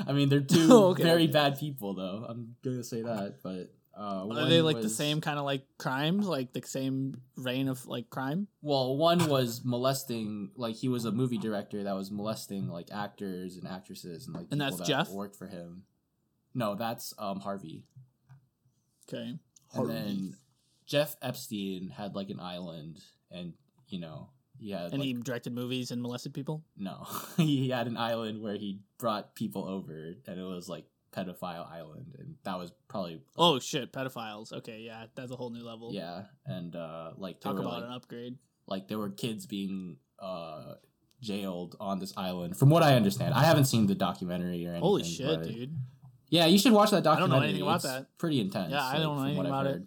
I 0.07 0.11
mean, 0.11 0.29
they're 0.29 0.39
two 0.41 0.71
okay. 0.71 1.03
very 1.03 1.27
bad 1.27 1.59
people, 1.59 1.93
though. 1.93 2.25
I'm 2.27 2.55
gonna 2.63 2.83
say 2.83 3.01
that, 3.01 3.37
but 3.43 3.73
uh, 3.97 4.27
Are 4.29 4.47
they 4.47 4.61
like 4.61 4.81
the 4.81 4.89
same 4.89 5.21
kind 5.21 5.39
of 5.39 5.45
like 5.45 5.63
crimes, 5.77 6.27
like 6.27 6.53
the 6.53 6.61
same 6.61 7.21
reign 7.35 7.67
of 7.67 7.85
like 7.87 8.09
crime? 8.09 8.47
Well, 8.61 8.95
one 8.95 9.27
was 9.27 9.61
molesting, 9.63 10.51
like 10.55 10.75
he 10.75 10.87
was 10.87 11.05
a 11.05 11.11
movie 11.11 11.37
director 11.37 11.83
that 11.83 11.95
was 11.95 12.11
molesting 12.11 12.67
like 12.67 12.89
actors 12.91 13.57
and 13.57 13.67
actresses 13.67 14.27
and 14.27 14.35
like 14.35 14.47
And 14.51 14.61
people 14.61 14.77
that's 14.77 14.77
that 14.77 14.87
Jeff? 14.87 15.09
worked 15.09 15.35
for 15.35 15.47
him. 15.47 15.83
No, 16.53 16.75
that's 16.75 17.13
um 17.17 17.39
Harvey. 17.39 17.83
Okay. 19.09 19.33
And 19.73 19.89
then 19.89 20.35
Jeff 20.85 21.15
Epstein 21.21 21.89
had 21.89 22.15
like 22.15 22.29
an 22.29 22.39
island, 22.39 22.99
and 23.31 23.53
you 23.89 23.99
know 23.99 24.29
he 24.59 24.71
had 24.71 24.91
and 24.91 24.99
like, 24.99 25.03
he 25.03 25.13
directed 25.13 25.53
movies 25.53 25.91
and 25.91 26.01
molested 26.01 26.33
people. 26.33 26.63
no, 26.77 27.05
he 27.37 27.69
had 27.69 27.87
an 27.87 27.97
island 27.97 28.41
where 28.41 28.55
he 28.55 28.79
brought 28.97 29.35
people 29.35 29.67
over, 29.67 30.13
and 30.25 30.39
it 30.39 30.43
was 30.43 30.67
like 30.69 30.85
pedophile 31.13 31.69
island, 31.71 32.15
and 32.19 32.35
that 32.43 32.57
was 32.57 32.71
probably 32.87 33.21
Oh 33.37 33.59
shit, 33.59 33.91
pedophiles. 33.91 34.51
Okay, 34.53 34.79
yeah, 34.81 35.05
that's 35.15 35.31
a 35.31 35.35
whole 35.35 35.49
new 35.49 35.63
level. 35.63 35.91
yeah, 35.93 36.23
and 36.45 36.75
uh 36.75 37.11
like 37.17 37.39
Talk 37.39 37.55
were 37.55 37.61
about 37.61 37.73
like 37.73 37.83
an 37.83 37.91
upgrade. 37.91 38.37
like 38.67 38.87
there 38.87 38.97
were 38.97 39.09
kids 39.09 39.45
being 39.45 39.97
uh 40.19 40.73
jailed 41.19 41.75
on 41.79 41.97
this 41.97 42.13
island 42.15 42.55
from 42.55 42.69
what 42.69 42.83
i 42.83 42.93
understand 42.93 43.33
i 43.33 43.43
haven't 43.43 43.65
seen 43.65 43.87
the 43.87 43.95
documentary 43.95 44.63
or 44.67 44.69
anything 44.69 44.81
Holy 44.81 45.03
shit, 45.03 45.41
dude. 45.43 45.75
Yeah 46.29 46.45
you 46.45 46.57
should 46.59 46.73
watch 46.73 46.91
that 46.91 47.05
I 47.07 47.19
don't 47.19 47.29
know 47.29 47.35
documentary 47.39 47.49
anything 47.49 47.61
about 47.63 47.75
It's 47.75 47.83
that. 47.85 48.17
pretty 48.17 48.39
intense 48.41 48.71
Yeah, 48.71 48.83
I 48.83 48.97
don't 48.99 49.17
know 49.17 49.23
anything 49.23 49.45
about 49.45 49.67
it. 49.67 49.81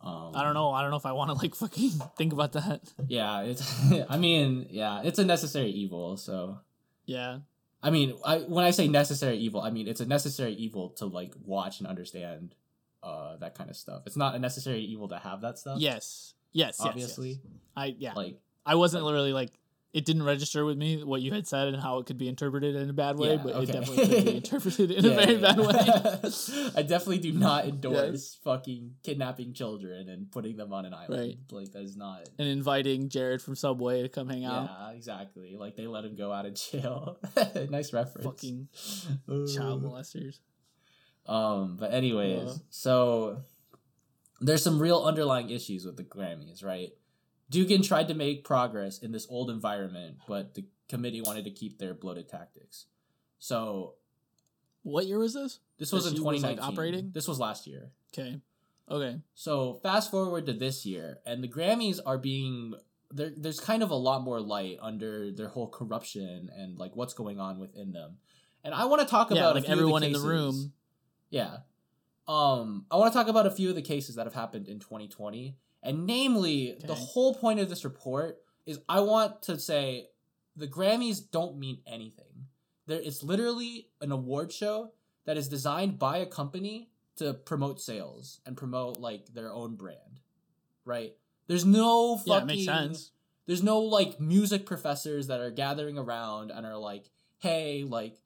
um, 0.00 0.32
I 0.34 0.42
don't 0.44 0.54
know. 0.54 0.70
I 0.70 0.82
don't 0.82 0.90
know 0.90 0.96
if 0.96 1.06
I 1.06 1.12
want 1.12 1.30
to 1.30 1.34
like 1.34 1.54
fucking 1.54 1.90
think 2.16 2.32
about 2.32 2.52
that. 2.52 2.80
yeah 3.08 3.40
it's 3.42 3.62
i 4.08 4.16
mean 4.16 4.66
yeah 4.70 5.02
it's 5.04 5.18
a 5.18 5.24
necessary 5.24 5.70
evil 5.70 6.16
so 6.16 6.58
Yeah. 7.06 7.38
i 7.82 7.90
mean 7.90 8.14
I, 8.24 8.38
when 8.38 8.64
i 8.64 8.70
say 8.70 8.86
necessary 8.88 9.36
evil 9.38 9.60
i 9.60 9.70
mean 9.70 9.88
it's 9.88 10.00
a 10.00 10.06
necessary 10.06 10.52
evil 10.54 10.90
to 10.98 11.06
like 11.06 11.32
watch 11.44 11.78
and 11.80 11.86
understand 11.88 12.54
uh 13.02 13.36
that 13.36 13.54
kind 13.56 13.70
of 13.70 13.76
stuff 13.76 14.02
it's 14.06 14.16
not 14.16 14.34
a 14.34 14.38
necessary 14.38 14.80
evil 14.80 15.08
to 15.08 15.18
have 15.18 15.40
that 15.42 15.58
stuff 15.58 15.78
Yes. 15.80 16.34
Yes. 16.52 16.78
yes, 16.78 16.80
obviously 16.80 17.28
yes. 17.30 17.38
I 17.76 17.94
yeah. 17.98 18.12
like 18.14 18.36
I 18.66 18.74
wasn't 18.74 19.04
literally 19.04 19.32
like 19.32 19.50
it 19.94 20.04
didn't 20.04 20.22
register 20.24 20.64
with 20.66 20.76
me 20.76 21.02
what 21.02 21.22
you 21.22 21.32
had 21.32 21.46
said 21.46 21.68
and 21.68 21.82
how 21.82 21.98
it 21.98 22.04
could 22.06 22.18
be 22.18 22.28
interpreted 22.28 22.76
in 22.76 22.90
a 22.90 22.92
bad 22.92 23.16
way, 23.18 23.30
Yeah, 23.36 23.42
but 23.42 23.54
okay. 23.54 23.62
it 23.62 23.72
definitely 23.72 24.06
could 24.16 24.24
be 24.26 24.36
interpreted 24.42 24.90
in 24.90 25.04
Yeah, 25.04 25.10
a 25.12 25.14
very 25.14 25.34
yeah, 25.36 25.40
bad 25.54 25.58
way. 25.58 26.70
I 26.76 26.82
definitely 26.82 27.18
do 27.18 27.32
not 27.32 27.64
endorse 27.66 28.38
fucking 28.44 28.96
kidnapping 29.02 29.54
children 29.54 30.10
and 30.10 30.30
putting 30.30 30.56
them 30.58 30.74
on 30.74 30.84
an 30.84 30.92
island. 30.92 31.20
Right. 31.20 31.38
Like 31.50 31.72
that 31.72 31.82
is 31.82 31.96
not. 31.96 32.28
and 32.38 32.46
inviting 32.48 33.08
Jared 33.08 33.40
from 33.40 33.54
Subway 33.56 34.02
to 34.02 34.08
come 34.10 34.28
hang 34.28 34.44
out. 34.44 34.68
Yeah, 34.78 34.90
exactly. 34.90 35.56
Like 35.58 35.76
they 35.76 35.86
let 35.86 36.04
him 36.04 36.16
go 36.16 36.32
out 36.32 36.44
of 36.44 36.54
jail. 36.54 37.18
nice 37.70 37.92
reference. 37.94 38.26
Fucking 38.26 38.68
child 39.26 39.82
molesters. 39.82 40.38
Um, 41.26 41.76
but 41.78 41.92
anyways, 41.94 42.60
so 42.70 43.42
there's 44.40 44.62
some 44.62 44.78
real 44.78 45.02
underlying 45.02 45.50
issues 45.50 45.84
with 45.84 45.96
the 45.96 46.04
Grammys, 46.04 46.64
right? 46.64 46.90
Dugan 47.50 47.82
tried 47.82 48.08
to 48.08 48.14
make 48.14 48.44
progress 48.44 48.98
in 48.98 49.12
this 49.12 49.26
old 49.30 49.50
environment, 49.50 50.18
but 50.26 50.54
the 50.54 50.64
committee 50.88 51.20
wanted 51.22 51.44
to 51.44 51.50
keep 51.50 51.78
their 51.78 51.94
bloated 51.94 52.28
tactics. 52.28 52.86
So 53.38 53.94
What 54.82 55.06
year 55.06 55.18
was 55.18 55.34
this? 55.34 55.60
this 55.78 55.92
was 55.92 56.06
in 56.06 56.14
she 56.14 56.20
was, 56.20 56.42
like, 56.42 56.56
2019. 56.56 56.72
operating? 56.72 57.10
This 57.12 57.28
was 57.28 57.38
last 57.38 57.66
year. 57.66 57.90
Okay. 58.12 58.40
Okay. 58.90 59.20
So 59.34 59.74
fast 59.82 60.10
forward 60.10 60.46
to 60.46 60.52
this 60.52 60.86
year, 60.86 61.18
and 61.26 61.42
the 61.44 61.48
Grammys 61.48 62.00
are 62.04 62.16
being 62.18 62.74
there. 63.10 63.30
There's 63.36 63.60
kind 63.60 63.82
of 63.82 63.90
a 63.90 63.94
lot 63.94 64.22
more 64.22 64.40
light 64.40 64.78
under 64.80 65.30
their 65.30 65.48
whole 65.48 65.68
corruption 65.68 66.50
and 66.56 66.78
like 66.78 66.96
what's 66.96 67.12
going 67.14 67.38
on 67.38 67.58
within 67.58 67.92
them. 67.92 68.16
And 68.64 68.74
I 68.74 68.86
want 68.86 69.02
to 69.02 69.06
talk 69.08 69.30
Yeah, 69.30 69.38
about 69.38 69.52
a 69.52 69.54
like 69.56 69.64
of 69.64 69.66
the 69.66 69.72
everyone 69.72 70.02
in 70.04 70.12
the 70.12 70.20
room. 70.20 70.72
Yeah, 71.30 71.58
um, 72.26 72.86
I 72.90 72.96
want 72.96 73.12
to 73.12 73.18
talk 73.18 73.28
about 73.28 73.46
a 73.46 73.50
few 73.50 73.68
of 73.68 73.74
the 73.74 73.82
cases 73.82 74.14
that 74.16 74.24
have 74.26 74.34
happened 74.34 74.68
in 74.68 74.78
2020, 74.78 75.54
and 75.82 76.06
namely, 76.06 76.76
the 76.84 76.94
whole 76.94 77.34
point 77.34 77.60
of 77.60 77.68
this 77.68 77.84
report 77.84 78.38
is 78.66 78.80
I 78.88 79.00
want 79.00 79.42
to 79.42 79.58
say 79.58 80.08
the 80.56 80.66
Grammys 80.66 81.20
don't 81.30 81.58
mean 81.58 81.78
anything. 81.86 82.46
There, 82.86 83.00
it's 83.00 83.22
literally 83.22 83.88
an 84.00 84.12
award 84.12 84.52
show 84.52 84.92
that 85.24 85.36
is 85.36 85.48
designed 85.48 85.98
by 85.98 86.18
a 86.18 86.26
company 86.26 86.90
to 87.16 87.34
promote 87.34 87.80
sales 87.80 88.40
and 88.46 88.56
promote 88.56 88.98
like 88.98 89.26
their 89.34 89.52
own 89.52 89.76
brand, 89.76 90.20
right? 90.84 91.14
There's 91.46 91.64
no 91.64 92.16
fucking. 92.16 92.32
Yeah, 92.32 92.44
makes 92.44 92.64
sense. 92.64 93.10
There's 93.46 93.62
no 93.62 93.80
like 93.80 94.20
music 94.20 94.66
professors 94.66 95.28
that 95.28 95.40
are 95.40 95.50
gathering 95.50 95.96
around 95.96 96.50
and 96.50 96.66
are 96.66 96.76
like, 96.76 97.10
hey, 97.38 97.84
like, 97.84 98.18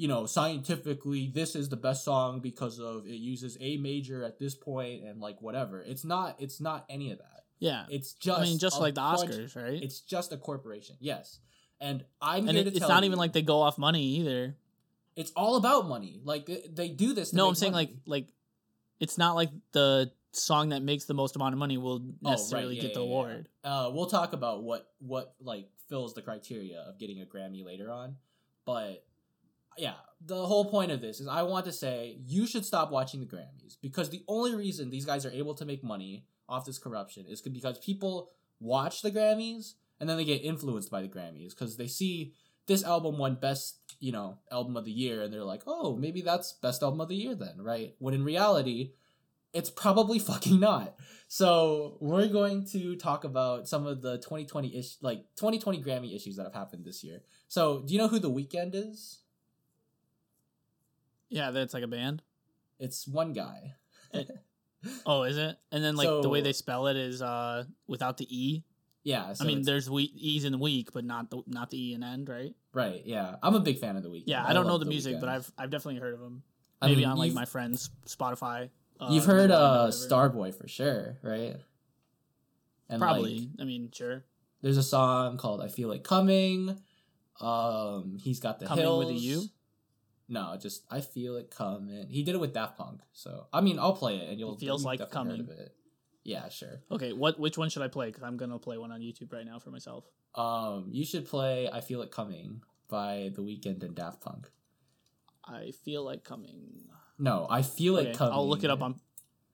you 0.00 0.08
know, 0.08 0.24
scientifically, 0.24 1.30
this 1.34 1.54
is 1.54 1.68
the 1.68 1.76
best 1.76 2.04
song 2.04 2.40
because 2.40 2.80
of 2.80 3.04
it 3.06 3.16
uses 3.16 3.58
A 3.60 3.76
major 3.76 4.24
at 4.24 4.38
this 4.38 4.54
point 4.54 5.04
and 5.04 5.20
like 5.20 5.42
whatever. 5.42 5.82
It's 5.82 6.04
not. 6.06 6.36
It's 6.38 6.58
not 6.58 6.86
any 6.88 7.10
of 7.12 7.18
that. 7.18 7.44
Yeah. 7.58 7.84
It's 7.90 8.14
just. 8.14 8.40
I 8.40 8.44
mean, 8.44 8.58
just 8.58 8.80
like 8.80 8.94
the 8.94 9.02
bunch- 9.02 9.30
Oscars, 9.30 9.54
right? 9.62 9.82
It's 9.82 10.00
just 10.00 10.32
a 10.32 10.38
corporation. 10.38 10.96
Yes, 11.00 11.40
and 11.82 12.02
I'm 12.22 12.48
and 12.48 12.56
it, 12.56 12.68
it's 12.68 12.80
not 12.80 13.02
you, 13.02 13.08
even 13.08 13.18
like 13.18 13.34
they 13.34 13.42
go 13.42 13.60
off 13.60 13.76
money 13.76 14.02
either. 14.02 14.56
it's 15.16 15.32
all 15.36 15.56
about 15.56 15.86
money. 15.86 16.18
Like 16.24 16.46
they, 16.46 16.62
they 16.72 16.88
do 16.88 17.12
this. 17.12 17.34
No, 17.34 17.46
I'm 17.48 17.54
saying 17.54 17.72
money. 17.72 17.88
like 18.06 18.24
like 18.24 18.26
it's 19.00 19.18
not 19.18 19.34
like 19.36 19.50
the 19.72 20.10
song 20.32 20.70
that 20.70 20.80
makes 20.82 21.04
the 21.04 21.14
most 21.14 21.36
amount 21.36 21.52
of 21.52 21.58
money 21.58 21.76
will 21.76 21.96
Oh, 21.96 22.14
right, 22.22 22.30
necessarily 22.30 22.76
yeah, 22.76 22.82
get 22.82 22.94
the 22.94 23.00
yeah, 23.00 23.06
yeah. 23.06 23.12
award. 23.12 23.48
uh, 23.64 23.90
we'll 23.92 24.06
talk 24.06 24.32
about 24.32 24.62
what 24.62 24.88
what 25.00 25.34
like 25.42 25.68
fills 25.90 26.14
the 26.14 26.22
criteria 26.22 26.78
of 26.88 26.98
getting 26.98 27.20
a 27.20 27.26
Grammy 27.26 27.62
later 27.66 27.90
on, 27.90 28.16
but 28.64 29.04
yeah, 29.80 29.94
the 30.24 30.46
whole 30.46 30.66
point 30.66 30.92
of 30.92 31.00
this 31.00 31.20
is 31.20 31.28
I 31.28 31.42
want 31.42 31.64
to 31.66 31.72
say 31.72 32.18
you 32.26 32.46
should 32.46 32.64
stop 32.64 32.90
watching 32.90 33.20
the 33.20 33.26
Grammys 33.26 33.76
because 33.80 34.10
the 34.10 34.22
only 34.28 34.54
reason 34.54 34.90
these 34.90 35.04
guys 35.04 35.24
are 35.24 35.30
able 35.30 35.54
to 35.54 35.64
make 35.64 35.82
money 35.82 36.26
off 36.48 36.64
this 36.64 36.78
corruption 36.78 37.26
is 37.26 37.40
because 37.40 37.78
people 37.78 38.30
watch 38.60 39.02
the 39.02 39.10
Grammys 39.10 39.74
and 39.98 40.08
then 40.08 40.16
they 40.16 40.24
get 40.24 40.44
influenced 40.44 40.90
by 40.90 41.02
the 41.02 41.08
Grammys 41.08 41.50
because 41.50 41.76
they 41.76 41.86
see 41.86 42.34
this 42.66 42.84
album 42.84 43.18
won 43.18 43.36
best 43.36 43.78
you 43.98 44.12
know 44.12 44.38
album 44.52 44.76
of 44.76 44.84
the 44.84 44.92
year 44.92 45.22
and 45.22 45.32
they're 45.32 45.44
like 45.44 45.62
oh 45.66 45.96
maybe 45.96 46.20
that's 46.20 46.52
best 46.52 46.82
album 46.82 47.00
of 47.00 47.08
the 47.08 47.16
year 47.16 47.34
then 47.34 47.54
right 47.58 47.94
when 47.98 48.14
in 48.14 48.24
reality 48.24 48.92
it's 49.52 49.70
probably 49.70 50.18
fucking 50.30 50.60
not 50.60 50.94
so 51.32 51.96
we're 52.00 52.26
going 52.26 52.66
to 52.72 52.96
talk 52.96 53.22
about 53.22 53.68
some 53.68 53.86
of 53.86 54.02
the 54.02 54.16
2020 54.16 54.76
ish 54.76 54.96
like 55.00 55.18
2020 55.36 55.80
Grammy 55.80 56.12
issues 56.12 56.34
that 56.34 56.42
have 56.42 56.54
happened 56.54 56.84
this 56.84 57.04
year. 57.04 57.20
So 57.46 57.84
do 57.86 57.94
you 57.94 58.00
know 58.00 58.08
who 58.08 58.18
the 58.18 58.28
Weeknd 58.28 58.72
is? 58.74 59.20
Yeah, 61.30 61.50
that's 61.52 61.72
like 61.72 61.84
a 61.84 61.88
band. 61.88 62.22
It's 62.78 63.06
one 63.08 63.32
guy. 63.32 63.74
Oh, 65.04 65.24
is 65.24 65.36
it? 65.36 65.56
And 65.70 65.84
then 65.84 65.94
like 65.94 66.08
the 66.22 66.28
way 66.30 66.40
they 66.40 66.54
spell 66.54 66.86
it 66.86 66.96
is 66.96 67.20
uh 67.20 67.64
without 67.86 68.16
the 68.16 68.26
e. 68.34 68.64
yeah. 69.02 69.34
So 69.34 69.44
I 69.44 69.46
mean, 69.46 69.62
there's 69.62 69.90
we- 69.90 70.04
e's 70.16 70.44
in 70.44 70.52
the 70.52 70.58
week, 70.58 70.92
but 70.94 71.04
not 71.04 71.28
the 71.28 71.42
not 71.46 71.68
the 71.70 71.90
e 71.90 71.94
and 71.94 72.02
end, 72.02 72.28
right? 72.30 72.54
right. 72.72 73.02
Yeah, 73.04 73.36
I'm 73.42 73.54
a 73.54 73.60
big 73.60 73.78
fan 73.78 73.96
of 73.96 74.02
the 74.02 74.08
week. 74.10 74.24
Yeah, 74.26 74.42
I 74.42 74.54
don't 74.54 74.66
know 74.66 74.78
the 74.78 74.86
music, 74.86 75.20
but 75.20 75.28
I've 75.28 75.52
I've 75.58 75.68
definitely 75.70 76.00
heard 76.00 76.14
of 76.14 76.20
them. 76.20 76.42
I 76.80 76.86
Maybe 76.88 77.02
mean, 77.02 77.10
on 77.10 77.18
like 77.18 77.32
my 77.34 77.44
friends' 77.44 77.90
Spotify. 78.06 78.70
Uh, 78.98 79.08
you've 79.10 79.26
heard 79.26 79.50
uh. 79.50 79.88
Starboy 79.90 80.54
for 80.54 80.66
sure, 80.66 81.18
right? 81.22 81.56
And 82.88 83.00
Probably. 83.00 83.38
like, 83.40 83.48
I 83.60 83.64
mean, 83.64 83.90
sure. 83.92 84.24
there's 84.62 84.78
a 84.78 84.82
song 84.82 85.36
called 85.36 85.60
"I 85.60 85.68
Feel 85.68 85.90
Like 85.90 86.04
Coming." 86.04 86.78
Um, 87.38 88.16
he's 88.18 88.40
got 88.40 88.60
the 88.60 88.66
Coming 88.66 88.84
hills. 88.84 89.04
with 89.04 89.14
a 89.14 89.18
U? 89.18 89.42
No, 90.32 90.56
just 90.62 90.84
I 90.88 91.00
feel 91.00 91.36
it 91.36 91.50
coming. 91.50 92.06
He 92.08 92.22
did 92.22 92.36
it 92.36 92.40
with 92.40 92.54
Daft 92.54 92.78
Punk, 92.78 93.00
so 93.12 93.48
I 93.52 93.60
mean, 93.60 93.80
I'll 93.80 93.94
play 93.96 94.16
it 94.16 94.30
and 94.30 94.38
you'll. 94.38 94.56
feels 94.56 94.82
you've 94.82 94.86
like 95.00 95.10
coming. 95.10 95.48
it. 95.50 95.74
Yeah, 96.22 96.48
sure. 96.48 96.82
Okay, 96.90 97.12
what 97.12 97.38
which 97.40 97.58
one 97.58 97.68
should 97.68 97.82
I 97.82 97.88
play? 97.88 98.06
Because 98.06 98.22
I'm 98.22 98.36
gonna 98.36 98.58
play 98.60 98.78
one 98.78 98.92
on 98.92 99.00
YouTube 99.00 99.32
right 99.32 99.44
now 99.44 99.58
for 99.58 99.70
myself. 99.70 100.04
Um, 100.36 100.86
you 100.92 101.04
should 101.04 101.26
play 101.26 101.68
"I 101.72 101.80
Feel 101.80 102.00
It 102.02 102.12
Coming" 102.12 102.62
by 102.88 103.32
The 103.34 103.42
Weeknd 103.42 103.82
and 103.82 103.94
Daft 103.96 104.20
Punk. 104.20 104.48
I 105.44 105.72
feel 105.84 106.04
like 106.04 106.22
coming. 106.22 106.84
No, 107.18 107.48
I 107.50 107.62
feel 107.62 107.96
Okay, 107.98 108.10
it 108.10 108.16
coming. 108.16 108.32
I'll 108.34 108.48
look 108.48 108.62
it 108.62 108.70
up 108.70 108.82
on. 108.82 109.00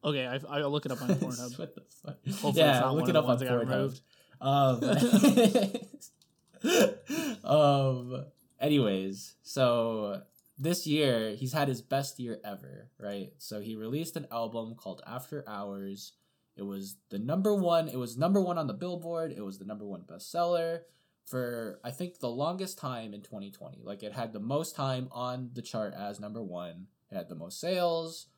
Okay, 0.05 0.27
I, 0.27 0.39
I'll 0.59 0.71
look 0.71 0.85
it 0.85 0.93
up 0.93 1.01
on 1.01 1.09
Pornhub. 1.15 1.59
what 1.59 1.75
the 1.75 1.83
fuck? 2.05 2.17
Hopefully 2.27 2.53
yeah, 2.57 2.81
not 2.81 2.95
look 2.95 3.09
it 3.09 3.17
up 3.17 3.29
on 3.29 3.39
Pornhub. 3.39 3.99
um, 4.43 4.81
um. 7.45 8.25
Anyways, 8.61 9.35
so 9.43 10.23
this 10.59 10.87
year 10.87 11.35
he's 11.35 11.53
had 11.53 11.69
his 11.69 11.83
best 11.83 12.19
year 12.19 12.41
ever, 12.45 12.91
right? 12.99 13.33
So 13.39 13.61
he 13.61 13.77
released 13.77 14.17
an 14.17 14.27
album 14.31 14.75
called 14.75 15.03
After 15.07 15.45
Hours. 15.47 16.13
It 16.57 16.63
was 16.63 16.97
the 17.11 17.19
number 17.19 17.55
one. 17.55 17.89
It 17.89 17.99
was 17.99 18.17
number 18.17 18.41
one 18.41 18.59
on 18.59 18.67
the 18.67 18.73
Billboard. 18.73 19.33
It 19.37 19.45
was 19.45 19.59
the 19.59 19.67
number 19.67 19.85
one 19.85 20.03
bestseller 20.03 20.81
for 21.27 21.81
I 21.85 21.91
think 21.91 22.19
the 22.19 22.31
longest 22.31 22.79
time 22.79 23.13
in 23.13 23.21
2020. 23.21 23.83
Like 23.83 24.03
it 24.03 24.13
had 24.13 24.33
the 24.33 24.41
most 24.41 24.75
time 24.75 25.09
on 25.11 25.51
the 25.53 25.63
chart 25.63 25.93
as 25.93 26.21
number 26.21 26.43
one. 26.43 26.87
It 27.11 27.17
had 27.17 27.29
the 27.29 27.35
most 27.35 27.61
sales. 27.61 28.29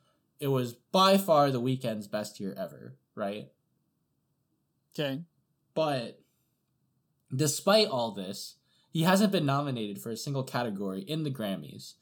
It 0.40 0.48
was 0.48 0.74
by 0.74 1.18
far 1.18 1.50
the 1.50 1.60
Weeknd's 1.60 2.08
best 2.08 2.40
year 2.40 2.54
ever, 2.56 2.96
right? 3.14 3.48
Okay. 4.98 5.22
But 5.74 6.20
despite 7.34 7.88
all 7.88 8.12
this, 8.12 8.56
he 8.90 9.02
hasn't 9.02 9.32
been 9.32 9.46
nominated 9.46 10.00
for 10.00 10.10
a 10.10 10.16
single 10.16 10.42
category 10.42 11.02
in 11.02 11.24
the 11.24 11.30
Grammys. 11.30 11.94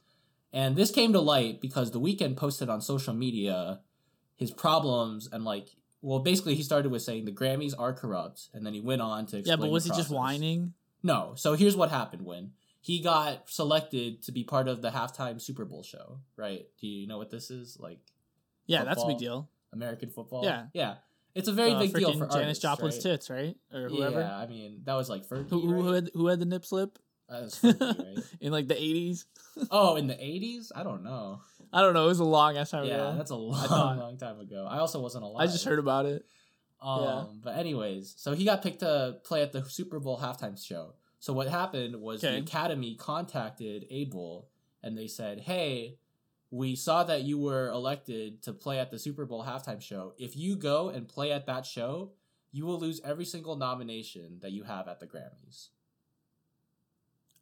And 0.57 0.75
this 0.75 0.91
came 0.91 1.13
to 1.13 1.21
light 1.21 1.61
because 1.61 1.91
The 1.91 2.01
Weeknd 2.01 2.35
posted 2.37 2.71
on 2.71 2.81
social 2.81 3.13
media 3.13 3.81
his 4.37 4.51
problems 4.51 5.29
and 5.31 5.45
like 5.45 5.69
well 6.03 6.19
basically 6.21 6.55
he 6.55 6.63
started 6.63 6.91
with 6.91 7.03
saying 7.03 7.27
the 7.27 7.33
Grammys 7.33 7.75
are 7.79 7.93
corrupt 7.93 8.49
and 8.55 8.65
then 8.65 8.73
he 8.73 8.81
went 8.81 9.03
on 9.03 9.27
to 9.27 9.41
Yeah, 9.43 9.57
but 9.57 9.71
was 9.71 9.85
he 9.85 9.91
just 9.91 10.11
whining? 10.11 10.73
No. 11.03 11.35
So 11.37 11.55
here's 11.55 11.77
what 11.77 11.91
happened 11.91 12.23
when 12.25 12.53
he 12.81 13.03
got 13.03 13.51
selected 13.51 14.23
to 14.23 14.33
be 14.33 14.45
part 14.45 14.67
of 14.67 14.81
the 14.81 14.91
halftime 14.91 15.41
Super 15.41 15.65
Bowl 15.67 15.83
show, 15.83 16.21
right? 16.37 16.67
Do 16.81 16.87
you 16.87 17.07
know 17.07 17.19
what 17.19 17.31
this 17.31 17.51
is? 17.51 17.77
Like 17.79 18.01
Yeah, 18.67 18.85
that's 18.85 19.03
a 19.03 19.07
big 19.07 19.19
deal. 19.19 19.51
American 19.75 20.09
football? 20.09 20.43
Yeah. 20.43 20.67
Yeah. 20.73 20.95
It's 21.35 21.49
a 21.49 21.53
very 21.53 21.73
Uh, 21.73 21.81
big 21.81 21.93
deal 21.93 22.13
for 22.13 22.27
Janis 22.29 22.35
artists, 22.35 22.63
Joplin's 22.65 22.95
right? 22.97 23.03
tits, 23.03 23.29
right? 23.29 23.57
Or 23.75 23.91
whoever. 23.91 24.21
Yeah, 24.21 24.39
I 24.39 24.47
mean 24.47 24.81
that 24.85 24.95
was 24.95 25.11
like 25.11 25.27
Fergie. 25.27 25.51
Who, 25.51 25.61
who, 25.61 25.83
who 25.83 25.93
right? 25.93 25.95
had 25.97 26.11
who 26.15 26.27
had 26.29 26.39
the 26.39 26.47
nip 26.47 26.65
slip 26.65 26.99
That 27.29 27.59
right? 28.17 28.25
in 28.41 28.53
like 28.53 28.69
the 28.69 28.75
80s? 28.75 29.25
Oh, 29.71 29.97
in 29.97 30.07
the 30.07 30.23
eighties? 30.23 30.71
I 30.75 30.83
don't 30.83 31.03
know. 31.03 31.41
I 31.73 31.81
don't 31.81 31.95
know. 31.95 32.05
It 32.05 32.09
was 32.09 32.21
a 32.21 32.25
long 32.25 32.57
ass 32.57 32.71
time 32.71 32.85
yeah, 32.85 32.95
ago. 32.95 33.09
Yeah, 33.11 33.17
that's 33.17 33.31
a 33.31 33.37
long, 33.37 33.69
long 33.99 34.17
time 34.17 34.41
ago. 34.41 34.67
I 34.69 34.79
also 34.79 35.01
wasn't 35.01 35.25
alive. 35.25 35.49
I 35.49 35.51
just 35.51 35.65
heard 35.65 35.79
about 35.79 36.07
it. 36.07 36.27
Um, 36.81 37.03
yeah. 37.03 37.25
but 37.43 37.57
anyways, 37.57 38.15
so 38.17 38.35
he 38.35 38.45
got 38.45 38.63
picked 38.63 38.81
to 38.81 39.17
play 39.25 39.43
at 39.43 39.53
the 39.53 39.65
Super 39.65 39.99
Bowl 39.99 40.19
halftime 40.19 40.63
show. 40.63 40.95
So 41.19 41.33
what 41.33 41.49
happened 41.49 41.97
was 41.97 42.21
the 42.21 42.37
Academy 42.37 42.95
contacted 42.95 43.87
Abel 43.91 44.49
and 44.83 44.97
they 44.97 45.09
said, 45.09 45.41
"Hey, 45.41 45.99
we 46.51 46.77
saw 46.77 47.03
that 47.05 47.23
you 47.23 47.39
were 47.39 47.69
elected 47.71 48.43
to 48.43 48.53
play 48.53 48.79
at 48.79 48.91
the 48.91 48.99
Super 48.99 49.25
Bowl 49.25 49.45
halftime 49.45 49.81
show. 49.81 50.13
If 50.19 50.37
you 50.37 50.55
go 50.55 50.91
and 50.91 51.09
play 51.09 51.33
at 51.33 51.47
that 51.47 51.67
show, 51.67 52.13
you 52.53 52.67
will 52.67 52.79
lose 52.79 53.01
every 53.03 53.25
single 53.25 53.57
nomination 53.57 54.39
that 54.43 54.53
you 54.53 54.65
have 54.65 54.87
at 54.87 55.01
the 55.01 55.07
Grammys." 55.07 55.71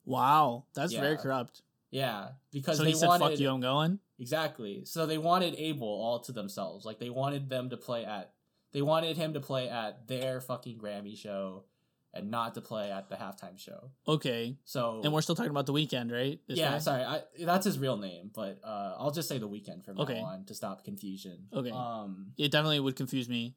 Wow, 0.05 0.64
that's 0.74 0.92
very 0.92 1.16
corrupt. 1.16 1.62
Yeah, 1.90 2.28
because 2.52 2.78
So 2.78 2.84
they 2.84 2.90
he 2.90 2.96
said, 2.96 3.07
wanted 3.09 3.30
"Fuck 3.30 3.38
you, 3.40 3.50
I'm 3.50 3.61
going." 3.61 4.00
Exactly. 4.18 4.84
So 4.84 5.07
they 5.07 5.18
wanted 5.18 5.55
Abel 5.59 5.86
all 5.88 6.18
to 6.20 6.32
themselves. 6.32 6.84
Like 6.84 6.98
they 6.98 7.11
wanted 7.11 7.48
them 7.48 7.70
to 7.70 7.76
play 7.76 8.05
at 8.05 8.32
they 8.72 8.82
wanted 8.82 9.16
him 9.16 9.34
to 9.34 9.40
play 9.40 9.68
at 9.68 10.09
their 10.09 10.40
fucking 10.40 10.78
Grammy 10.78 11.16
show 11.16 11.64
and 12.12 12.30
not 12.30 12.55
to 12.55 12.61
play 12.61 12.90
at 12.92 13.09
the 13.09 13.16
halftime 13.16 13.59
show. 13.59 13.90
Okay, 14.07 14.57
So 14.64 15.00
and 15.02 15.12
we're 15.12 15.20
still 15.22 15.34
talking 15.34 15.50
about 15.50 15.66
the 15.66 15.72
Weeknd, 15.72 16.12
right? 16.12 16.38
This 16.46 16.59
yeah, 16.59 16.72
guy? 16.72 16.78
sorry, 16.78 17.02
I, 17.02 17.22
that's 17.40 17.64
his 17.64 17.78
real 17.78 17.96
name, 17.96 18.30
but 18.32 18.59
uh, 18.64 18.94
I'll 18.98 19.11
just 19.11 19.28
say 19.28 19.38
the 19.38 19.48
Weeknd 19.48 19.84
from 19.84 19.98
Okay. 20.00 20.20
now 20.20 20.26
on 20.26 20.44
to 20.44 20.55
stop 20.55 20.84
confusion. 20.84 21.46
Okay. 21.52 21.70
Um. 21.70 22.32
It 22.36 22.50
definitely 22.52 22.80
would 22.80 22.94
confuse 22.96 23.28
me. 23.28 23.55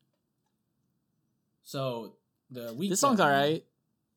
So 1.64 2.14
the 2.50 2.74
Weeknd. 2.74 2.90
This 2.90 3.00
song's 3.00 3.20
alright. 3.20 3.64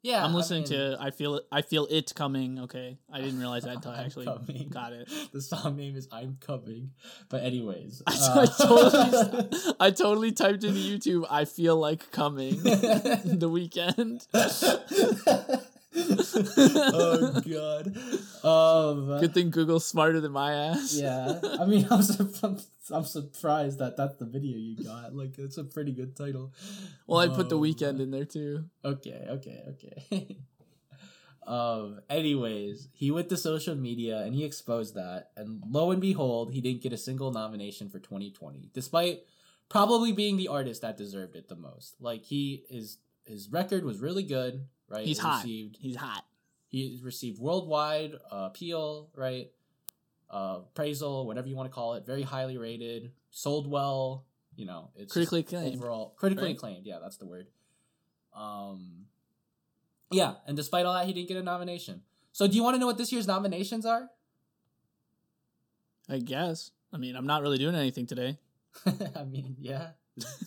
Yeah, 0.03 0.25
I'm 0.25 0.33
I 0.33 0.35
listening 0.37 0.63
mean, 0.63 0.71
to 0.73 0.97
I 0.99 1.11
feel 1.11 1.35
it 1.37 1.45
I 1.53 1.61
feel 1.63 1.87
it 1.91 2.13
coming. 2.15 2.59
Okay. 2.61 2.97
I 3.13 3.21
didn't 3.21 3.39
realize 3.39 3.65
that 3.65 3.77
until 3.77 3.93
I 3.93 4.03
actually 4.05 4.25
coming. 4.25 4.69
got 4.71 4.93
it. 4.95 5.09
The 5.33 5.43
song 5.43 5.77
name 5.77 5.95
is 5.95 6.09
"I'm 6.11 6.39
Coming," 6.41 6.93
but 7.29 7.43
anyways, 7.43 8.03
I, 8.07 8.13
uh, 8.19 8.41
I 8.41 8.47
totally 8.47 9.75
I 9.79 9.91
totally 9.91 10.33
typed 10.33 10.65
into 10.65 10.81
YouTube 10.81 11.27
I 11.31 11.45
feel 11.45 11.77
like 11.77 12.11
coming 12.13 12.63
the 12.63 13.49
Weeknd. 13.51 14.27
oh 15.95 17.41
god. 17.47 17.97
Um, 18.45 19.19
Good 19.21 19.35
thing 19.35 19.51
Google's 19.51 19.87
smarter 19.87 20.21
than 20.21 20.33
my 20.33 20.53
ass. 20.53 20.95
yeah, 20.95 21.41
I 21.61 21.65
mean, 21.67 21.87
I'm, 21.91 22.03
sur- 22.03 22.57
I'm 22.91 23.05
surprised 23.05 23.79
that 23.81 23.97
that's 23.97 24.17
the 24.17 24.25
video 24.25 24.57
you 24.57 24.83
got. 24.83 25.15
Like, 25.15 25.39
it's 25.39 25.59
a 25.59 25.65
pretty 25.65 25.93
good 25.93 26.17
title. 26.17 26.53
Well, 27.07 27.19
I 27.21 27.29
put 27.29 27.49
the 27.49 27.57
Um, 27.57 27.63
Weeknd 27.63 28.01
in 28.01 28.11
there 28.11 28.25
too. 28.25 28.65
Okay, 28.85 29.27
okay, 29.29 29.63
okay. 29.71 30.37
um. 31.47 32.01
Anyways, 32.09 32.89
he 32.93 33.11
went 33.11 33.29
to 33.31 33.37
social 33.37 33.75
media 33.75 34.19
and 34.23 34.35
he 34.35 34.45
exposed 34.45 34.95
that, 34.95 35.31
and 35.37 35.63
lo 35.71 35.91
and 35.91 36.01
behold, 36.01 36.53
he 36.53 36.61
didn't 36.61 36.83
get 36.83 36.93
a 36.93 36.99
single 36.99 37.33
nomination 37.33 37.89
for 37.89 37.99
2020, 37.99 38.71
despite 38.73 39.21
probably 39.69 40.13
being 40.13 40.37
the 40.37 40.49
artist 40.49 40.83
that 40.83 40.97
deserved 40.97 41.37
it 41.37 41.49
the 41.49 41.57
most. 41.57 41.97
Like 42.01 42.25
he 42.25 42.65
is, 42.71 42.99
his 43.25 43.49
record 43.51 43.85
was 43.85 43.99
really 44.01 44.23
good, 44.25 44.67
right? 44.89 45.05
He's 45.07 45.19
hot. 45.19 45.43
Received, 45.45 45.77
He's 45.81 45.97
hot. 45.97 46.25
He 46.71 46.99
received 47.03 47.39
worldwide 47.41 48.15
uh, 48.33 48.49
appeal, 48.51 49.11
right? 49.15 49.51
Uh, 50.31 50.61
appraisal, 50.71 51.27
whatever 51.27 51.49
you 51.49 51.57
want 51.57 51.69
to 51.69 51.75
call 51.75 51.95
it, 51.95 52.07
very 52.07 52.23
highly 52.23 52.57
rated, 52.57 53.11
sold 53.31 53.69
well. 53.69 54.25
You 54.57 54.67
know, 54.67 54.91
it's 54.95 55.13
Critically 55.13 55.41
acclaimed. 55.41 55.77
overall 55.77 56.15
critically 56.17 56.47
right? 56.49 56.55
acclaimed. 56.57 56.87
Yeah, 56.87 56.99
that's 57.03 57.17
the 57.17 57.27
word. 57.27 57.47
Um, 58.35 59.07
yeah, 60.11 60.35
and 60.47 60.57
despite 60.57 60.87
all 60.87 60.95
that, 60.95 61.07
he 61.07 61.13
didn't 61.13 61.29
get 61.29 61.37
a 61.37 61.43
nomination. 61.43 62.03
So, 62.33 62.47
do 62.47 62.55
you 62.57 62.63
want 62.63 62.75
to 62.77 62.79
know 62.79 62.87
what 62.87 62.99
this 62.99 63.11
year's 63.13 63.27
nominations 63.27 63.85
are? 63.85 64.09
I 66.09 66.19
guess. 66.19 66.71
I 66.93 66.97
mean, 66.97 67.17
I'm 67.17 67.27
not 67.27 67.43
really 67.43 67.59
doing 67.59 67.75
anything 67.75 68.07
today. 68.07 68.39
I 69.17 69.25
mean, 69.25 69.57
yeah, 69.61 69.91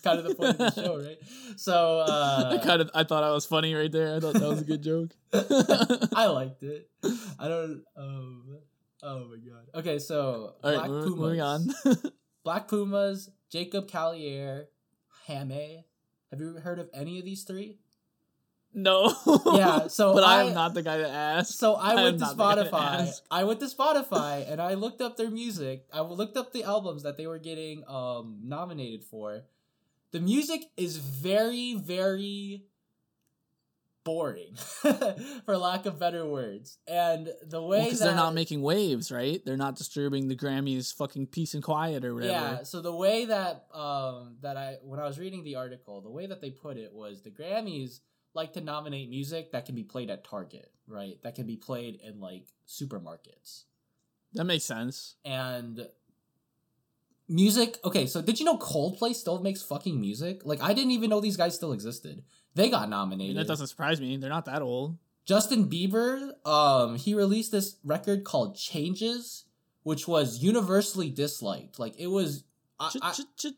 kind 0.03 0.19
of 0.19 0.25
the 0.25 0.35
point 0.35 0.51
of 0.51 0.57
the 0.57 0.71
show, 0.71 0.97
right? 0.97 1.17
So, 1.57 1.99
I 2.07 2.11
uh, 2.55 2.63
kind 2.63 2.81
of 2.81 2.89
I 2.93 3.03
thought 3.03 3.23
I 3.23 3.31
was 3.31 3.45
funny 3.45 3.73
right 3.73 3.91
there. 3.91 4.15
I 4.15 4.19
thought 4.19 4.33
that 4.33 4.47
was 4.47 4.61
a 4.61 4.65
good 4.65 4.83
joke. 4.83 5.11
I 6.15 6.25
liked 6.27 6.63
it. 6.63 6.89
I 7.39 7.47
don't. 7.47 7.83
Um, 7.95 8.59
oh 9.01 9.25
my 9.27 9.37
god. 9.37 9.67
Okay, 9.75 9.99
so 9.99 10.55
All 10.63 10.71
right, 10.71 10.87
Black 10.87 10.89
Pumas. 10.89 11.19
moving 11.19 11.41
on. 11.41 11.73
Black 12.43 12.67
Pumas, 12.67 13.29
Jacob 13.49 13.89
Collier, 13.89 14.67
Haim. 15.27 15.51
Have 16.31 16.39
you 16.39 16.53
heard 16.55 16.79
of 16.79 16.89
any 16.93 17.19
of 17.19 17.25
these 17.25 17.43
three? 17.43 17.77
No. 18.73 19.13
Yeah, 19.55 19.87
so 19.87 20.13
but 20.13 20.23
I, 20.23 20.41
I- 20.41 20.43
am 20.43 20.53
not 20.53 20.73
the 20.73 20.81
guy 20.81 20.97
to 20.97 21.09
ask. 21.09 21.53
So 21.57 21.75
I 21.75 21.93
I 21.93 22.03
went 22.03 22.19
to 22.19 22.33
guy 22.37 22.55
to 22.55 22.63
Spotify. 22.63 23.19
I 23.29 23.43
went 23.43 23.59
to 23.59 23.67
Spotify 23.67 24.51
and 24.51 24.61
I 24.61 24.73
looked 24.73 25.01
up 25.01 25.17
their 25.17 25.29
music. 25.29 25.85
I 25.93 26.01
looked 26.01 26.37
up 26.37 26.53
the 26.53 26.63
albums 26.63 27.03
that 27.03 27.17
they 27.17 27.27
were 27.27 27.39
getting 27.39 27.83
um 27.87 28.39
nominated 28.43 29.03
for. 29.03 29.43
The 30.11 30.19
music 30.19 30.63
is 30.77 30.97
very 30.97 31.75
very 31.75 32.65
boring 34.03 34.55
for 35.45 35.57
lack 35.57 35.85
of 35.85 35.97
better 35.97 36.25
words. 36.25 36.77
And 36.87 37.29
the 37.43 37.61
way 37.61 37.85
because 37.85 37.99
that 37.99 38.05
they're 38.07 38.15
not 38.15 38.33
making 38.33 38.61
waves, 38.61 39.11
right? 39.11 39.41
They're 39.45 39.57
not 39.57 39.75
disturbing 39.75 40.27
the 40.27 40.35
Grammys' 40.35 40.93
fucking 40.93 41.27
peace 41.27 41.53
and 41.53 41.63
quiet 41.63 42.03
or 42.03 42.13
whatever. 42.13 42.31
Yeah, 42.31 42.63
so 42.63 42.81
the 42.81 42.93
way 42.93 43.25
that 43.25 43.65
um 43.73 44.37
that 44.41 44.57
I 44.57 44.77
when 44.83 44.99
I 44.99 45.05
was 45.05 45.19
reading 45.19 45.43
the 45.43 45.55
article, 45.55 46.01
the 46.01 46.11
way 46.11 46.25
that 46.27 46.41
they 46.41 46.49
put 46.49 46.77
it 46.77 46.93
was 46.93 47.21
the 47.21 47.31
Grammys 47.31 47.99
like 48.33 48.53
to 48.53 48.61
nominate 48.61 49.09
music 49.09 49.51
that 49.51 49.65
can 49.65 49.75
be 49.75 49.83
played 49.83 50.09
at 50.09 50.23
Target, 50.23 50.71
right? 50.87 51.21
That 51.23 51.35
can 51.35 51.45
be 51.45 51.55
played 51.57 51.99
in 52.03 52.19
like 52.19 52.47
supermarkets. 52.67 53.63
That 54.33 54.45
makes 54.45 54.63
sense. 54.63 55.15
And 55.23 55.87
music, 57.29 57.77
okay, 57.85 58.05
so 58.05 58.21
did 58.21 58.39
you 58.39 58.45
know 58.45 58.57
Coldplay 58.57 59.13
still 59.15 59.39
makes 59.41 59.61
fucking 59.61 59.99
music? 59.99 60.41
Like 60.45 60.61
I 60.61 60.73
didn't 60.73 60.91
even 60.91 61.09
know 61.09 61.19
these 61.21 61.37
guys 61.37 61.55
still 61.55 61.73
existed. 61.73 62.23
They 62.55 62.69
got 62.69 62.83
I 62.87 62.89
nominated. 62.89 63.35
mean, 63.35 63.37
that 63.37 63.47
doesn't 63.47 63.67
surprise 63.67 63.99
me. 63.99 64.17
They're 64.17 64.29
not 64.29 64.45
that 64.45 64.61
old. 64.61 64.97
Justin 65.25 65.69
Bieber, 65.69 66.33
um, 66.45 66.97
he 66.97 67.13
released 67.13 67.51
this 67.51 67.77
record 67.83 68.23
called 68.25 68.57
Changes, 68.57 69.45
which 69.83 70.07
was 70.07 70.39
universally 70.43 71.09
disliked. 71.09 71.79
Like 71.79 71.97
it 71.97 72.07
was 72.07 72.43
I, 72.79 72.89
Ch- 72.89 72.97
I, 73.01 73.11
ch- 73.11 73.21
ch- 73.37 73.53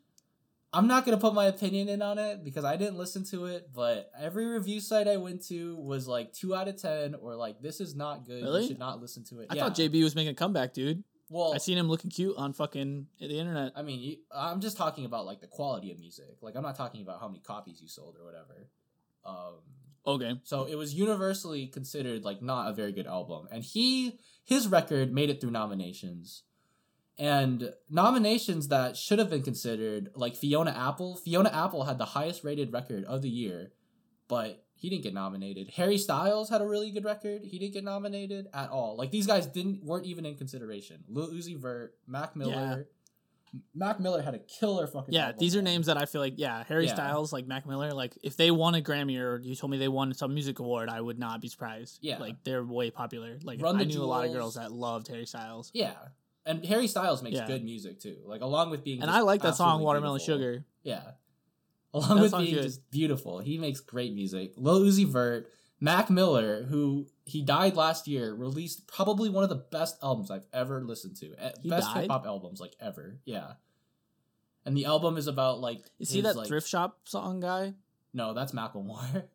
I'm 0.75 0.87
not 0.87 1.05
gonna 1.05 1.17
put 1.17 1.33
my 1.33 1.45
opinion 1.45 1.89
in 1.89 2.01
on 2.01 2.17
it 2.17 2.43
because 2.43 2.65
I 2.65 2.75
didn't 2.75 2.97
listen 2.97 3.23
to 3.25 3.45
it, 3.45 3.69
but 3.73 4.11
every 4.19 4.45
review 4.45 4.79
site 4.79 5.07
I 5.07 5.17
went 5.17 5.45
to 5.47 5.75
was 5.77 6.07
like 6.07 6.33
two 6.33 6.53
out 6.53 6.67
of 6.67 6.79
ten 6.81 7.15
or 7.15 7.35
like 7.35 7.61
this 7.61 7.79
is 7.79 7.95
not 7.95 8.25
good. 8.25 8.43
Really? 8.43 8.63
You 8.63 8.67
should 8.69 8.79
not 8.79 9.01
listen 9.01 9.23
to 9.25 9.39
it. 9.39 9.47
I 9.49 9.55
yeah. 9.55 9.63
thought 9.63 9.75
JB 9.75 10.03
was 10.03 10.15
making 10.15 10.31
a 10.31 10.35
comeback, 10.35 10.73
dude. 10.73 11.03
well, 11.29 11.53
I 11.53 11.57
seen 11.57 11.77
him 11.77 11.87
looking 11.87 12.11
cute 12.11 12.35
on 12.37 12.53
fucking 12.53 13.07
the 13.19 13.39
internet. 13.39 13.71
I 13.75 13.81
mean, 13.81 13.99
you, 13.99 14.17
I'm 14.35 14.59
just 14.59 14.75
talking 14.77 15.05
about 15.05 15.25
like 15.25 15.39
the 15.41 15.47
quality 15.47 15.91
of 15.91 15.99
music. 15.99 16.37
Like 16.41 16.55
I'm 16.55 16.63
not 16.63 16.75
talking 16.75 17.01
about 17.01 17.19
how 17.21 17.27
many 17.27 17.39
copies 17.39 17.81
you 17.81 17.87
sold 17.87 18.15
or 18.19 18.25
whatever. 18.25 18.69
Um, 19.25 19.53
Okay. 20.07 20.39
so 20.43 20.65
it 20.65 20.75
was 20.75 20.93
universally 20.93 21.65
considered 21.65 22.23
like 22.23 22.39
not 22.41 22.69
a 22.69 22.73
very 22.73 22.91
good 22.91 23.07
album, 23.07 23.47
and 23.51 23.63
he 23.63 24.19
his 24.43 24.67
record 24.67 25.11
made 25.11 25.31
it 25.31 25.41
through 25.41 25.49
nominations, 25.51 26.43
and 27.17 27.73
nominations 27.89 28.67
that 28.67 28.97
should 28.97 29.19
have 29.19 29.29
been 29.29 29.43
considered 29.43 30.09
like 30.15 30.35
Fiona 30.35 30.71
Apple. 30.71 31.15
Fiona 31.15 31.49
Apple 31.53 31.83
had 31.83 31.97
the 31.97 32.05
highest 32.05 32.43
rated 32.43 32.73
record 32.73 33.03
of 33.05 33.21
the 33.21 33.29
year, 33.29 33.71
but 34.27 34.63
he 34.75 34.89
didn't 34.89 35.03
get 35.03 35.13
nominated. 35.13 35.71
Harry 35.75 35.97
Styles 35.97 36.49
had 36.49 36.61
a 36.61 36.67
really 36.67 36.91
good 36.91 37.05
record. 37.05 37.43
He 37.43 37.57
didn't 37.57 37.73
get 37.73 37.83
nominated 37.83 38.47
at 38.53 38.69
all. 38.69 38.97
Like 38.97 39.11
these 39.11 39.27
guys 39.27 39.47
didn't 39.47 39.83
weren't 39.83 40.05
even 40.05 40.25
in 40.25 40.35
consideration. 40.35 41.03
Lil 41.07 41.29
Uzi 41.29 41.57
Vert, 41.57 41.95
Mac 42.07 42.35
Miller. 42.35 42.87
Mac 43.73 44.01
Miller 44.01 44.21
had 44.21 44.35
a 44.35 44.39
killer 44.39 44.85
fucking. 44.85 45.13
Yeah, 45.13 45.31
these 45.37 45.55
are 45.55 45.61
names 45.61 45.85
that 45.85 45.95
I 45.95 46.05
feel 46.05 46.19
like, 46.19 46.33
yeah, 46.35 46.65
Harry 46.65 46.87
Yeah. 46.87 46.93
Styles, 46.93 47.31
like 47.31 47.47
Mac 47.47 47.65
Miller, 47.65 47.93
like 47.93 48.17
if 48.21 48.35
they 48.35 48.51
won 48.51 48.75
a 48.75 48.81
Grammy 48.81 49.17
or 49.17 49.39
you 49.39 49.55
told 49.55 49.71
me 49.71 49.77
they 49.77 49.87
won 49.87 50.13
some 50.13 50.33
music 50.33 50.59
award, 50.59 50.89
I 50.89 50.99
would 50.99 51.17
not 51.17 51.39
be 51.41 51.47
surprised. 51.47 51.99
Yeah. 52.01 52.17
Like 52.17 52.43
they're 52.43 52.65
way 52.65 52.89
popular. 52.91 53.37
Like 53.43 53.61
Run 53.61 53.77
I 53.77 53.85
knew 53.85 54.03
a 54.03 54.05
lot 54.05 54.25
of 54.25 54.33
girls 54.33 54.55
that 54.55 54.73
loved 54.73 55.07
Harry 55.07 55.25
Styles. 55.25 55.71
Yeah, 55.73 55.93
and 56.45 56.65
Harry 56.65 56.87
Styles 56.87 57.21
makes 57.23 57.35
Yeah. 57.37 57.47
good 57.47 57.63
music 57.63 57.99
too. 57.99 58.17
Like 58.25 58.41
along 58.41 58.69
with 58.69 58.83
being, 58.83 59.01
And 59.01 59.09
I 59.11 59.21
like 59.21 59.41
that 59.41 59.55
song 59.55 59.81
Watermelon 59.81 60.19
beautiful. 60.19 60.35
Sugar. 60.43 60.65
Yeah, 60.83 61.11
along 61.93 62.17
That 62.17 62.21
with 62.21 62.31
being 62.37 62.53
good. 62.55 62.63
just 62.63 62.89
beautiful, 62.91 63.39
he 63.39 63.57
makes 63.57 63.79
great 63.79 64.13
music. 64.13 64.53
Lil 64.57 64.81
Uzi 64.81 65.05
Vert, 65.05 65.49
Mac 65.79 66.09
Miller, 66.09 66.63
who 66.63 67.07
he 67.25 67.41
died 67.41 67.75
last 67.75 68.07
year, 68.07 68.33
released 68.33 68.87
probably 68.87 69.29
one 69.29 69.43
of 69.43 69.49
the 69.49 69.55
best 69.55 69.97
albums 70.03 70.29
I've 70.31 70.45
ever 70.53 70.81
listened 70.83 71.15
to. 71.17 71.35
He 71.61 71.69
best 71.69 71.91
hip 71.93 72.09
hop 72.09 72.25
albums 72.25 72.59
like 72.61 72.75
ever. 72.79 73.19
Yeah, 73.25 73.53
and 74.65 74.75
the 74.77 74.85
album 74.85 75.17
is 75.17 75.27
about 75.27 75.59
like 75.59 75.83
Is 75.99 76.11
he 76.11 76.21
that 76.21 76.35
like- 76.35 76.47
thrift 76.47 76.67
shop 76.67 76.99
song 77.05 77.39
guy? 77.39 77.73
No, 78.13 78.33
that's 78.33 78.51
Macklemore. 78.53 79.25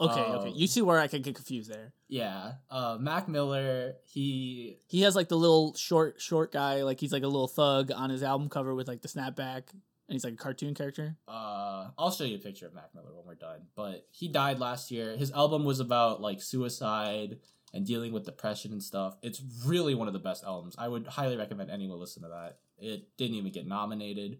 Okay, 0.00 0.20
okay. 0.20 0.48
Um, 0.50 0.54
You 0.54 0.68
see 0.68 0.80
where 0.80 0.98
I 1.00 1.08
could 1.08 1.24
get 1.24 1.34
confused 1.34 1.68
there. 1.72 1.92
Yeah, 2.08 2.52
uh, 2.70 2.96
Mac 2.98 3.28
Miller. 3.28 3.96
He 4.04 4.78
He 4.86 5.02
has 5.02 5.14
like 5.14 5.28
the 5.28 5.36
little 5.36 5.74
short 5.74 6.20
short 6.20 6.52
guy, 6.52 6.82
like 6.82 7.00
he's 7.00 7.12
like 7.12 7.22
a 7.22 7.28
little 7.28 7.48
thug 7.48 7.92
on 7.92 8.10
his 8.10 8.22
album 8.22 8.48
cover 8.48 8.74
with 8.74 8.88
like 8.88 9.02
the 9.02 9.08
snapback 9.08 9.64
and 10.08 10.14
he's 10.14 10.24
like 10.24 10.34
a 10.34 10.36
cartoon 10.36 10.74
character. 10.74 11.16
uh 11.28 11.88
I'll 11.98 12.10
show 12.10 12.24
you 12.24 12.36
a 12.36 12.40
picture 12.40 12.66
of 12.66 12.74
Mac 12.74 12.94
Miller 12.94 13.14
when 13.14 13.26
we're 13.26 13.34
done. 13.34 13.66
But 13.76 14.06
he 14.10 14.28
died 14.28 14.58
last 14.58 14.90
year. 14.90 15.16
His 15.16 15.30
album 15.32 15.64
was 15.64 15.80
about 15.80 16.20
like 16.20 16.40
suicide 16.40 17.38
and 17.74 17.86
dealing 17.86 18.12
with 18.12 18.24
depression 18.24 18.72
and 18.72 18.82
stuff. 18.82 19.16
It's 19.22 19.42
really 19.64 19.94
one 19.94 20.06
of 20.06 20.14
the 20.14 20.18
best 20.18 20.44
albums. 20.44 20.74
I 20.78 20.88
would 20.88 21.06
highly 21.06 21.36
recommend 21.36 21.70
anyone 21.70 22.00
listen 22.00 22.22
to 22.22 22.28
that. 22.28 22.58
It 22.78 23.16
didn't 23.18 23.36
even 23.36 23.52
get 23.52 23.66
nominated. 23.66 24.38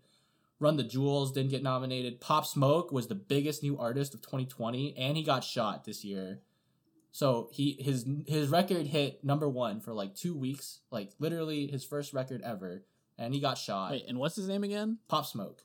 Run 0.60 0.76
the 0.76 0.82
Jewels 0.82 1.32
didn't 1.32 1.50
get 1.50 1.62
nominated. 1.62 2.20
Pop 2.20 2.46
Smoke 2.46 2.90
was 2.90 3.06
the 3.06 3.14
biggest 3.14 3.62
new 3.62 3.78
artist 3.78 4.14
of 4.14 4.22
2020 4.22 4.96
and 4.96 5.16
he 5.16 5.22
got 5.22 5.44
shot 5.44 5.84
this 5.84 6.04
year. 6.04 6.40
So 7.18 7.48
he 7.50 7.76
his 7.80 8.06
his 8.28 8.48
record 8.48 8.86
hit 8.86 9.24
number 9.24 9.48
1 9.48 9.80
for 9.80 9.92
like 9.92 10.14
2 10.14 10.36
weeks, 10.36 10.82
like 10.92 11.10
literally 11.18 11.66
his 11.66 11.84
first 11.84 12.12
record 12.12 12.42
ever 12.42 12.84
and 13.18 13.34
he 13.34 13.40
got 13.40 13.58
shot. 13.58 13.90
Wait, 13.90 14.04
and 14.06 14.18
what's 14.18 14.36
his 14.36 14.46
name 14.46 14.62
again? 14.62 14.98
Pop 15.08 15.26
Smoke. 15.26 15.64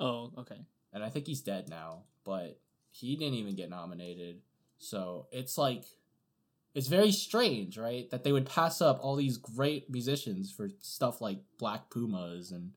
Oh, 0.00 0.32
okay. 0.36 0.58
and 0.92 1.04
I 1.04 1.10
think 1.10 1.28
he's 1.28 1.42
dead 1.42 1.68
now, 1.68 2.06
but 2.24 2.58
he 2.90 3.14
didn't 3.14 3.34
even 3.34 3.54
get 3.54 3.70
nominated. 3.70 4.40
So 4.78 5.28
it's 5.30 5.56
like 5.56 5.84
it's 6.74 6.88
very 6.88 7.12
strange, 7.12 7.78
right? 7.78 8.10
That 8.10 8.24
they 8.24 8.32
would 8.32 8.46
pass 8.46 8.80
up 8.80 8.98
all 9.00 9.14
these 9.14 9.36
great 9.36 9.88
musicians 9.88 10.50
for 10.50 10.70
stuff 10.80 11.20
like 11.20 11.38
Black 11.56 11.88
Pumas 11.88 12.50
and 12.50 12.72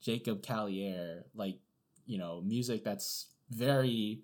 Jacob 0.00 0.42
Collier, 0.42 1.26
like, 1.34 1.58
you 2.06 2.16
know, 2.16 2.40
music 2.40 2.84
that's 2.84 3.26
very 3.50 4.22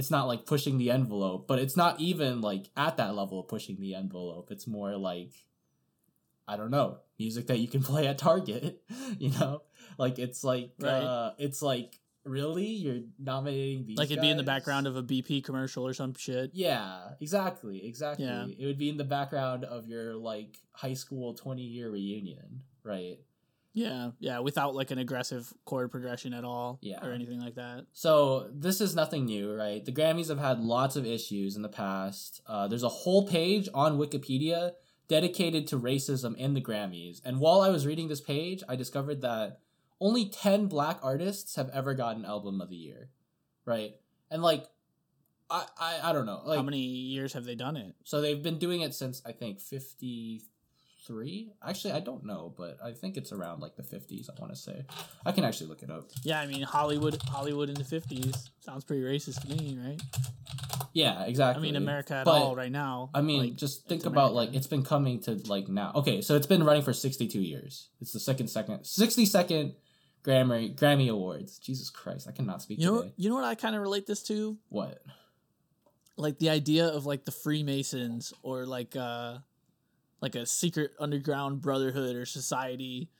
it's 0.00 0.10
not 0.10 0.26
like 0.26 0.46
pushing 0.46 0.78
the 0.78 0.90
envelope, 0.90 1.46
but 1.46 1.58
it's 1.58 1.76
not 1.76 2.00
even 2.00 2.40
like 2.40 2.70
at 2.74 2.96
that 2.96 3.14
level 3.14 3.38
of 3.38 3.48
pushing 3.48 3.78
the 3.78 3.94
envelope. 3.94 4.50
It's 4.50 4.66
more 4.66 4.96
like 4.96 5.32
I 6.48 6.56
don't 6.56 6.70
know, 6.70 6.98
music 7.18 7.46
that 7.48 7.58
you 7.58 7.68
can 7.68 7.82
play 7.90 8.08
at 8.08 8.18
Target, 8.18 8.82
you 9.18 9.30
know? 9.30 9.62
Like 9.98 10.18
it's 10.18 10.42
like 10.42 10.72
Right. 10.80 11.02
uh 11.02 11.32
it's 11.38 11.60
like 11.62 12.00
really? 12.24 12.66
You're 12.66 13.02
nominating 13.18 13.86
these 13.86 13.98
like 13.98 14.10
it'd 14.10 14.22
be 14.22 14.30
in 14.30 14.38
the 14.38 14.42
background 14.42 14.86
of 14.86 14.96
a 14.96 15.02
BP 15.02 15.44
commercial 15.44 15.86
or 15.86 15.92
some 15.92 16.14
shit. 16.14 16.50
Yeah, 16.54 17.10
exactly, 17.20 17.86
exactly. 17.86 18.24
Yeah. 18.24 18.46
It 18.58 18.64
would 18.66 18.78
be 18.78 18.88
in 18.88 18.96
the 18.96 19.04
background 19.04 19.64
of 19.64 19.86
your 19.86 20.14
like 20.16 20.58
high 20.72 20.94
school 20.94 21.34
twenty 21.34 21.62
year 21.62 21.90
reunion, 21.90 22.62
right? 22.82 23.18
Yeah, 23.72 24.10
yeah, 24.18 24.40
without 24.40 24.74
like 24.74 24.90
an 24.90 24.98
aggressive 24.98 25.52
chord 25.64 25.90
progression 25.92 26.32
at 26.34 26.42
all, 26.44 26.78
Yeah. 26.82 27.04
or 27.06 27.12
anything 27.12 27.40
like 27.40 27.54
that. 27.54 27.86
So 27.92 28.50
this 28.52 28.80
is 28.80 28.96
nothing 28.96 29.26
new, 29.26 29.54
right? 29.54 29.84
The 29.84 29.92
Grammys 29.92 30.28
have 30.28 30.40
had 30.40 30.58
lots 30.60 30.96
of 30.96 31.06
issues 31.06 31.54
in 31.54 31.62
the 31.62 31.68
past. 31.68 32.40
Uh, 32.46 32.66
there's 32.66 32.82
a 32.82 32.88
whole 32.88 33.28
page 33.28 33.68
on 33.72 33.96
Wikipedia 33.98 34.72
dedicated 35.06 35.66
to 35.68 35.78
racism 35.78 36.36
in 36.36 36.54
the 36.54 36.60
Grammys. 36.60 37.20
And 37.24 37.38
while 37.40 37.60
I 37.60 37.68
was 37.68 37.86
reading 37.86 38.08
this 38.08 38.20
page, 38.20 38.62
I 38.68 38.74
discovered 38.76 39.20
that 39.22 39.60
only 40.00 40.28
10 40.28 40.66
black 40.66 40.98
artists 41.02 41.54
have 41.56 41.68
ever 41.70 41.94
gotten 41.94 42.24
an 42.24 42.30
album 42.30 42.60
of 42.60 42.70
the 42.70 42.76
year, 42.76 43.10
right? 43.64 43.94
And 44.30 44.42
like 44.42 44.66
I 45.50 45.66
I, 45.78 46.10
I 46.10 46.12
don't 46.12 46.26
know. 46.26 46.42
Like 46.44 46.56
How 46.58 46.62
many 46.62 46.78
years 46.80 47.32
have 47.34 47.44
they 47.44 47.54
done 47.56 47.76
it? 47.76 47.94
so 48.04 48.20
they've 48.20 48.42
been 48.42 48.58
doing 48.58 48.80
it 48.80 48.94
since 48.94 49.20
I 49.26 49.32
think 49.32 49.60
53. 51.10 51.52
Actually, 51.66 51.92
I 51.92 52.00
don't 52.00 52.24
know, 52.24 52.54
but 52.56 52.78
I 52.82 52.92
think 52.92 53.16
it's 53.16 53.32
around 53.32 53.60
like 53.60 53.76
the 53.76 53.82
50s, 53.82 54.28
I 54.30 54.40
want 54.40 54.52
to 54.54 54.58
say. 54.58 54.84
I 55.26 55.32
can 55.32 55.44
actually 55.44 55.68
look 55.68 55.82
it 55.82 55.90
up. 55.90 56.04
Yeah, 56.22 56.40
I 56.40 56.46
mean 56.46 56.62
Hollywood, 56.62 57.20
Hollywood 57.28 57.68
in 57.68 57.74
the 57.74 57.84
fifties 57.84 58.50
sounds 58.60 58.84
pretty 58.84 59.02
racist 59.02 59.40
to 59.42 59.48
me, 59.48 59.78
right? 59.84 60.00
Yeah, 60.92 61.24
exactly. 61.24 61.60
I 61.60 61.62
mean 61.62 61.76
America 61.76 62.14
at 62.14 62.24
But- 62.24 62.42
all 62.42 62.56
right 62.56 62.70
now. 62.72 63.10
I 63.14 63.20
mean, 63.22 63.40
like, 63.42 63.56
just 63.56 63.86
think 63.88 64.04
about 64.06 64.30
America. 64.32 64.34
like 64.34 64.54
it's 64.54 64.66
been 64.66 64.82
coming 64.84 65.20
to 65.22 65.32
like 65.46 65.68
now. 65.68 65.92
Okay, 65.96 66.20
so 66.20 66.36
it's 66.36 66.46
been 66.46 66.64
running 66.64 66.82
for 66.82 66.92
62 66.92 67.40
years. 67.40 67.88
It's 68.00 68.12
the 68.12 68.20
second 68.20 68.48
second 68.48 68.80
62nd 68.84 69.74
Grammy 70.24 70.74
Grammy 70.76 71.10
Awards. 71.10 71.58
Jesus 71.58 71.90
Christ, 71.90 72.28
I 72.28 72.32
cannot 72.32 72.62
speak 72.62 72.78
you 72.80 72.86
know, 72.86 73.02
today. 73.02 73.12
you 73.16 73.28
know 73.28 73.36
what 73.36 73.44
I 73.44 73.54
kind 73.54 73.74
of 73.74 73.82
relate 73.82 74.06
this 74.06 74.22
to, 74.24 74.58
What? 74.68 75.02
like 76.16 76.38
the 76.38 76.50
idea 76.50 76.86
of 76.86 77.06
like 77.06 77.24
the 77.24 77.30
Freemasons 77.32 78.34
or 78.42 78.66
like 78.66 78.94
uh, 78.96 79.38
like 80.20 80.34
a 80.34 80.46
secret 80.46 80.92
underground 80.98 81.60
brotherhood 81.60 82.16
or 82.16 82.26
society. 82.26 83.10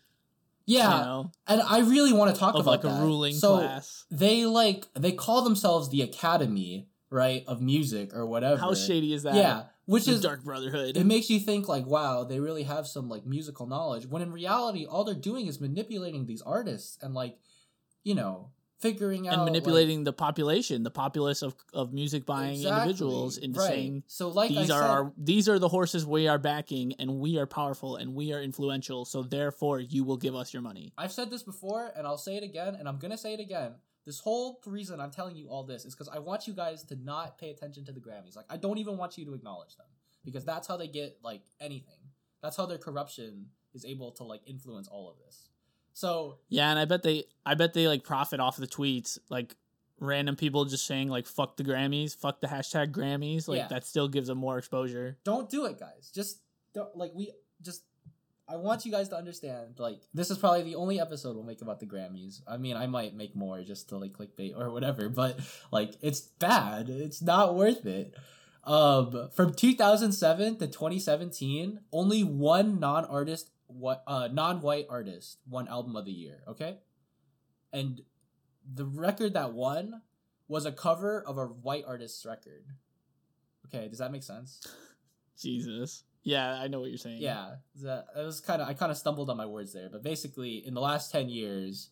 Yeah, 0.67 0.99
you 0.99 1.05
know, 1.05 1.33
and 1.49 1.63
I 1.63 1.81
really 1.81 2.13
want 2.13 2.35
to 2.35 2.39
talk 2.39 2.55
of 2.55 2.61
about 2.61 2.85
like 2.85 2.85
a 2.85 3.03
ruling 3.03 3.35
so 3.35 3.59
class. 3.59 4.05
They 4.11 4.47
like 4.47 4.87
they 4.95 5.13
call 5.13 5.43
themselves 5.43 5.89
the 5.89 6.03
Academy, 6.03 6.89
right, 7.09 7.43
of 7.49 7.61
music 7.61 8.15
or 8.15 8.25
whatever. 8.27 8.61
How 8.61 8.75
shady 8.75 9.13
is 9.13 9.25
that? 9.25 9.35
Yeah, 9.35 9.65
which 9.91 10.05
the 10.05 10.13
is 10.13 10.21
dark 10.21 10.45
brotherhood. 10.45 10.97
it 10.97 11.05
makes 11.05 11.29
you 11.31 11.41
think 11.41 11.67
like 11.67 11.85
wow 11.87 12.23
they 12.23 12.39
really 12.39 12.63
have 12.63 12.87
some 12.87 13.09
like 13.09 13.27
musical 13.27 13.67
knowledge 13.67 14.07
when 14.07 14.23
in 14.23 14.31
reality 14.31 14.87
all 14.87 15.03
they're 15.03 15.15
doing 15.15 15.49
is 15.49 15.61
manipulating 15.61 16.27
these 16.27 16.43
artists 16.43 16.97
and 17.03 17.13
like 17.13 17.37
you 18.05 18.15
know 18.15 18.51
figuring 18.81 19.29
out 19.29 19.35
and 19.35 19.43
like- 19.43 19.53
manipulating 19.53 20.05
the 20.05 20.13
population, 20.13 20.83
the 20.83 20.91
populace 20.91 21.43
of, 21.43 21.55
of 21.73 21.93
music 21.93 22.25
buying 22.27 22.55
Exactly, 22.55 22.81
individuals 22.81 23.39
into 23.39 23.61
right. 23.61 23.69
saying 23.69 24.03
so 24.07 24.29
like 24.29 24.49
these 24.51 24.71
I 24.71 24.77
are 24.77 24.83
said, 24.83 24.91
our 24.91 25.13
these 25.17 25.49
are 25.49 25.59
the 25.59 25.69
horses 25.69 26.07
we 26.07 26.29
are 26.29 26.39
backing 26.39 26.95
and 26.99 27.19
we 27.21 27.39
are 27.39 27.47
powerful 27.47 27.97
and 27.97 28.15
we 28.15 28.33
are 28.33 28.41
influential 28.43 29.05
so 29.05 29.23
therefore 29.23 29.81
you 29.81 30.05
will 30.05 30.17
give 30.17 30.35
us 30.35 30.53
your 30.55 30.63
money 30.63 30.93
I've 30.99 31.13
said 31.13 31.31
this 31.31 31.43
before 31.43 31.93
and 31.97 32.07
I'll 32.07 32.19
say 32.19 32.37
it 32.37 32.43
again 32.43 32.75
and 32.75 32.89
I'm 32.89 32.99
gonna 32.99 33.19
say 33.19 33.35
it 33.35 33.41
again. 33.41 33.73
This 34.07 34.19
whole 34.19 34.61
reason 34.65 34.99
I'm 34.99 35.11
telling 35.11 35.37
you 35.37 35.49
all 35.49 35.63
this 35.63 35.85
is 35.85 35.95
because 35.95 36.09
I 36.09 36.19
want 36.19 36.47
you 36.49 36.55
guys 36.55 36.83
to 36.85 36.97
not 36.97 37.39
pay 37.39 37.51
attention 37.51 37.85
to 37.85 37.93
the 37.93 38.01
Grammys. 38.01 38.35
Like 38.35 38.47
I 38.49 38.57
don't 38.57 38.79
even 38.79 38.97
want 38.97 39.19
you 39.19 39.27
to 39.27 39.35
acknowledge 39.35 39.77
them 39.77 39.87
because 40.25 40.45
that's 40.45 40.67
how 40.67 40.79
they 40.79 40.89
get 40.89 41.19
like 41.23 41.43
anything. 41.61 41.99
That's 42.43 42.57
how 42.57 42.65
their 42.65 42.79
corruption 42.79 43.47
is 43.75 43.85
able 43.85 44.11
to 44.13 44.25
like 44.25 44.41
influence 44.47 44.89
all 44.89 45.11
of 45.11 45.19
this. 45.19 45.50
So 45.93 46.39
yeah 46.49 46.71
and 46.71 46.79
i 46.79 46.85
bet 46.85 47.03
they 47.03 47.25
i 47.45 47.55
bet 47.55 47.75
they 47.75 47.87
like 47.89 48.05
profit 48.05 48.41
off 48.41 48.57
the 48.57 48.67
tweets 48.67 49.19
like 49.29 49.57
random 49.99 50.35
people 50.37 50.65
just 50.65 50.87
saying 50.87 51.09
like 51.09 51.27
fuck 51.27 51.57
the 51.59 51.65
grammys 51.65 52.17
fuck 52.17 52.41
the 52.41 52.47
hashtag 52.47 52.91
grammys 52.93 53.47
like 53.49 53.59
Yeah. 53.59 53.69
that 53.69 53.85
still 53.85 54.09
gives 54.09 54.29
them 54.29 54.39
more 54.39 54.57
exposure 54.57 55.19
don't 55.25 55.51
do 55.51 55.67
it, 55.67 55.79
guys. 55.79 56.11
Just 56.15 56.39
don't 56.75 56.97
like 56.97 57.13
we 57.15 57.33
just. 57.63 57.83
I 58.49 58.57
want 58.57 58.85
you 58.85 58.91
guys 58.91 59.09
to 59.11 59.17
understand. 59.17 59.75
Like 59.79 60.01
this 60.15 60.29
is 60.31 60.37
probably 60.39 60.63
the 60.63 60.75
only 60.75 60.99
episode 61.01 61.37
we'll 61.37 61.45
make 61.45 61.63
about 61.63 61.79
the 61.79 61.87
Grammys. 61.87 62.41
I 62.49 62.57
mean, 62.57 62.77
I 62.77 62.87
might 62.89 63.15
make 63.15 63.37
more 63.37 63.63
just 63.63 63.91
to 63.91 63.97
like 63.99 64.13
clickbait 64.13 64.59
or 64.59 64.71
whatever, 64.73 65.09
but 65.09 65.39
like 65.71 65.95
it's 66.01 66.21
bad. 66.21 66.89
It's 66.89 67.23
not 67.23 67.55
worth 67.55 67.87
it. 67.87 68.15
Um, 68.65 69.29
from 69.35 69.55
2007 69.55 70.59
to 70.59 70.67
2017, 70.67 71.81
only 71.93 72.25
one 72.25 72.81
non-artist, 72.81 73.51
what 73.73 74.03
uh, 74.07 74.29
non-white 74.33 74.87
artist 74.91 75.39
won 75.49 75.69
album 75.69 75.97
of 75.97 76.05
the 76.05 76.13
year. 76.13 76.43
Okay, 76.49 76.79
and 77.73 78.01
the 78.73 78.85
record 78.85 79.35
that 79.35 79.53
won 79.53 80.03
was 80.49 80.67
a 80.67 80.73
cover 80.73 81.23
of 81.27 81.39
a 81.39 81.47
white 81.47 81.85
artist's 81.87 82.25
record. 82.27 82.65
Okay, 83.67 83.89
does 83.89 83.99
that 83.99 84.13
make 84.13 84.23
sense? 84.23 84.61
jesus 85.41 86.05
yeah 86.23 86.61
i 86.61 86.69
know 86.69 86.81
what 86.81 86.91
you're 86.91 86.99
saying 86.99 87.23
Yeah, 87.23 87.55
that 87.83 88.09
it 88.15 88.25
was 88.27 88.41
kind 88.41 88.61
of 88.61 88.69
I 88.69 88.75
kind 88.75 88.93
of 88.93 88.99
stumbled 88.99 89.31
on 89.31 89.39
my 89.39 89.47
words 89.47 89.73
there, 89.73 89.89
but 89.91 90.03
basically, 90.03 90.57
in 90.67 90.75
the 90.75 90.81
last 90.81 91.11
ten 91.11 91.31
years, 91.31 91.89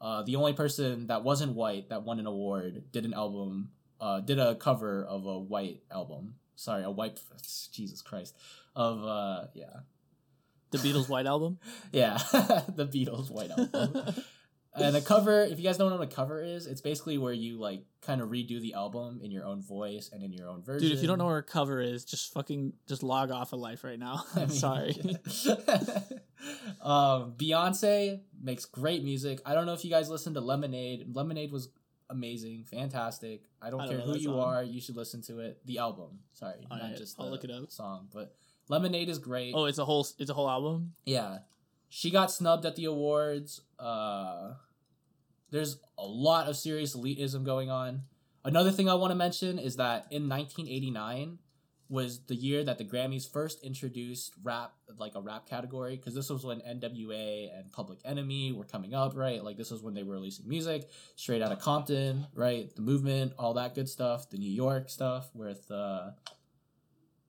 uh, 0.00 0.22
the 0.22 0.36
only 0.36 0.54
person 0.54 1.08
that 1.08 1.22
wasn't 1.24 1.52
white 1.54 1.90
that 1.90 2.04
won 2.04 2.18
an 2.18 2.26
award 2.26 2.84
did 2.90 3.04
an 3.04 3.12
album, 3.12 3.70
uh, 4.00 4.20
did 4.20 4.38
a 4.38 4.54
cover 4.54 5.04
of 5.04 5.26
a 5.26 5.38
white 5.38 5.82
album. 5.90 6.36
Sorry, 6.54 6.84
a 6.84 6.90
white. 6.90 7.20
Jesus 7.72 8.00
Christ, 8.00 8.34
of 8.74 9.04
uh, 9.04 9.48
yeah, 9.52 9.80
the 10.70 10.78
beatles 10.78 11.08
white 11.08 11.26
album 11.26 11.58
yeah, 11.92 12.16
the 12.32 12.86
Beatles 12.86 13.30
white 13.30 13.50
album. 13.50 14.14
and 14.74 14.94
a 14.96 15.00
cover, 15.00 15.42
if 15.42 15.58
you 15.58 15.64
guys 15.64 15.78
don't 15.78 15.90
know 15.90 15.96
what 15.96 16.12
a 16.12 16.14
cover 16.14 16.42
is, 16.42 16.66
it's 16.66 16.80
basically 16.80 17.16
where 17.18 17.32
you 17.32 17.58
like 17.58 17.84
kind 18.02 18.20
of 18.20 18.28
redo 18.28 18.60
the 18.60 18.74
album 18.74 19.20
in 19.22 19.30
your 19.30 19.44
own 19.44 19.62
voice 19.62 20.10
and 20.12 20.22
in 20.22 20.32
your 20.32 20.48
own 20.48 20.62
version. 20.62 20.88
dude 20.88 20.96
if 20.96 21.02
you 21.02 21.08
don't 21.08 21.18
know 21.18 21.24
what 21.24 21.32
a 21.36 21.42
cover 21.42 21.80
is 21.80 22.04
just 22.04 22.32
fucking 22.32 22.72
just 22.86 23.02
log 23.02 23.30
off 23.30 23.52
of 23.52 23.58
life 23.58 23.82
right 23.84 23.98
now 23.98 24.24
I 24.34 24.40
mean, 24.40 24.48
sorry 24.50 24.96
um, 26.82 27.34
Beyonce 27.36 28.20
makes 28.42 28.64
great 28.64 29.02
music. 29.02 29.40
I 29.44 29.54
don't 29.54 29.66
know 29.66 29.72
if 29.72 29.84
you 29.84 29.90
guys 29.90 30.08
listened 30.08 30.34
to 30.36 30.40
Lemonade. 30.40 31.06
Lemonade 31.14 31.50
was 31.50 31.70
amazing, 32.10 32.64
fantastic. 32.70 33.42
I 33.60 33.70
don't 33.70 33.80
I 33.80 33.86
don't 33.86 33.96
care 33.96 34.06
who 34.06 34.16
you 34.16 34.24
song. 34.24 34.40
are, 34.40 34.62
you 34.62 34.80
should 34.80 34.96
listen 34.96 35.22
to 35.22 35.40
it. 35.40 35.58
The 35.64 35.78
album, 35.78 36.20
sorry, 36.32 36.66
not 36.70 36.80
Alright, 36.80 36.96
just 36.96 37.18
I'll 37.18 37.26
the 37.26 37.32
look 37.32 37.44
it 37.44 37.50
up. 37.50 37.70
song. 37.70 38.08
But 38.12 38.34
Lemonade 38.68 39.08
is 39.08 39.18
great. 39.18 39.52
oh 39.54 39.64
it's 39.66 39.78
a 39.78 39.84
whole 39.84 40.06
it's 40.18 40.30
a 40.30 40.34
whole 40.34 40.48
album 40.50 40.92
Yeah. 41.04 41.38
She 41.88 42.10
got 42.10 42.30
snubbed 42.32 42.66
at 42.66 42.76
the 42.76 42.84
awards. 42.86 43.60
Uh 43.78 44.54
there's 45.50 45.78
a 45.96 46.04
lot 46.04 46.48
of 46.48 46.56
serious 46.56 46.96
elitism 46.96 47.44
going 47.44 47.70
on. 47.70 48.02
Another 48.44 48.70
thing 48.72 48.88
I 48.88 48.94
want 48.94 49.10
to 49.12 49.14
mention 49.16 49.58
is 49.58 49.76
that 49.76 50.06
in 50.10 50.28
1989 50.28 51.38
was 51.88 52.18
the 52.26 52.34
year 52.34 52.64
that 52.64 52.78
the 52.78 52.84
Grammys 52.84 53.30
first 53.30 53.62
introduced 53.62 54.34
rap 54.42 54.72
like 54.98 55.14
a 55.14 55.20
rap 55.20 55.48
category 55.48 55.94
because 55.96 56.14
this 56.16 56.28
was 56.28 56.44
when 56.44 56.58
NWA 56.60 57.56
and 57.56 57.70
Public 57.70 58.00
Enemy 58.04 58.50
were 58.52 58.64
coming 58.64 58.92
up, 58.92 59.16
right? 59.16 59.42
Like 59.42 59.56
this 59.56 59.70
was 59.70 59.82
when 59.82 59.94
they 59.94 60.02
were 60.02 60.14
releasing 60.14 60.48
music 60.48 60.88
straight 61.14 61.42
out 61.42 61.52
of 61.52 61.60
Compton, 61.60 62.26
right? 62.34 62.74
The 62.74 62.82
movement, 62.82 63.34
all 63.38 63.54
that 63.54 63.76
good 63.76 63.88
stuff, 63.88 64.28
the 64.30 64.38
New 64.38 64.50
York 64.50 64.90
stuff 64.90 65.30
with 65.32 65.70
uh 65.70 66.10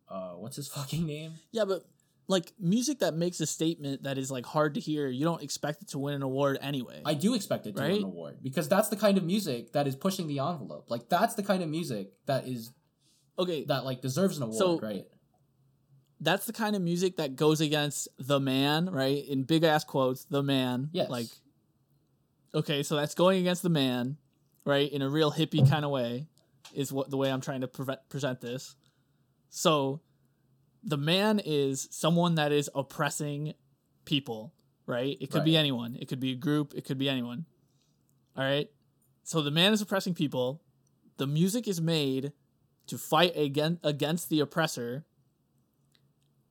uh 0.09 0.31
what's 0.31 0.55
his 0.55 0.67
fucking 0.75 1.05
name? 1.05 1.33
Yeah, 1.51 1.65
but 1.65 1.83
like 2.29 2.51
music 2.59 2.99
that 2.99 3.13
makes 3.13 3.39
a 3.39 3.45
statement 3.45 4.03
that 4.03 4.17
is 4.17 4.29
like 4.29 4.45
hard 4.45 4.73
to 4.73 4.79
hear, 4.81 5.07
you 5.07 5.23
don't 5.23 5.41
expect 5.41 5.81
it 5.81 5.87
to 5.89 5.99
win 5.99 6.13
an 6.13 6.21
award 6.23 6.57
anyway. 6.61 7.01
I 7.05 7.13
do 7.13 7.33
expect 7.35 7.67
it 7.67 7.75
to 7.77 7.81
win 7.81 7.91
an 7.97 8.03
award 8.03 8.39
because 8.43 8.67
that's 8.67 8.89
the 8.89 8.97
kind 8.97 9.17
of 9.17 9.23
music 9.23 9.71
that 9.73 9.87
is 9.87 9.95
pushing 9.95 10.27
the 10.27 10.39
envelope. 10.39 10.85
Like 10.89 11.07
that's 11.09 11.35
the 11.35 11.43
kind 11.43 11.63
of 11.63 11.69
music 11.69 12.11
that 12.25 12.45
is 12.47 12.71
okay, 13.39 13.63
that 13.65 13.85
like 13.85 14.01
deserves 14.01 14.37
an 14.37 14.43
award, 14.43 14.57
So- 14.57 14.79
right? 14.79 15.05
that's 16.19 16.47
the 16.47 16.53
kind 16.53 16.75
of 16.75 16.81
music 16.81 17.17
that 17.17 17.35
goes 17.35 17.61
against 17.61 18.07
the 18.17 18.39
man, 18.39 18.89
right? 18.89 19.23
In 19.27 19.43
big 19.43 19.63
ass 19.63 19.83
quotes, 19.83 20.25
the 20.25 20.41
man. 20.41 20.89
Yes. 20.91 21.09
Like, 21.11 21.27
okay, 22.55 22.81
so 22.83 22.95
that's 22.95 23.13
going 23.13 23.39
against 23.39 23.61
the 23.61 23.69
man, 23.69 24.17
right? 24.65 24.91
In 24.91 25.01
a 25.03 25.09
real 25.09 25.31
hippie 25.31 25.69
kind 25.69 25.85
of 25.85 25.91
way, 25.91 26.25
is 26.73 26.91
what 26.91 27.09
the 27.11 27.17
way 27.17 27.31
I'm 27.31 27.39
trying 27.41 27.61
to 27.61 27.67
prevent, 27.67 27.99
present 28.09 28.41
this. 28.41 28.75
So, 29.49 30.01
the 30.83 30.97
man 30.97 31.39
is 31.43 31.87
someone 31.91 32.35
that 32.35 32.51
is 32.51 32.69
oppressing 32.73 33.53
people, 34.05 34.53
right? 34.85 35.17
It 35.19 35.29
could 35.31 35.43
be 35.43 35.57
anyone. 35.57 35.97
It 35.99 36.07
could 36.07 36.19
be 36.19 36.31
a 36.31 36.35
group. 36.35 36.73
It 36.75 36.85
could 36.85 36.97
be 36.97 37.09
anyone. 37.09 37.45
All 38.37 38.43
right. 38.43 38.69
So 39.23 39.41
the 39.41 39.51
man 39.51 39.73
is 39.73 39.81
oppressing 39.81 40.13
people. 40.13 40.61
The 41.17 41.27
music 41.27 41.67
is 41.67 41.81
made 41.81 42.31
to 42.85 42.97
fight 42.97 43.35
against 43.35 43.83
against 43.83 44.29
the 44.29 44.39
oppressor 44.39 45.05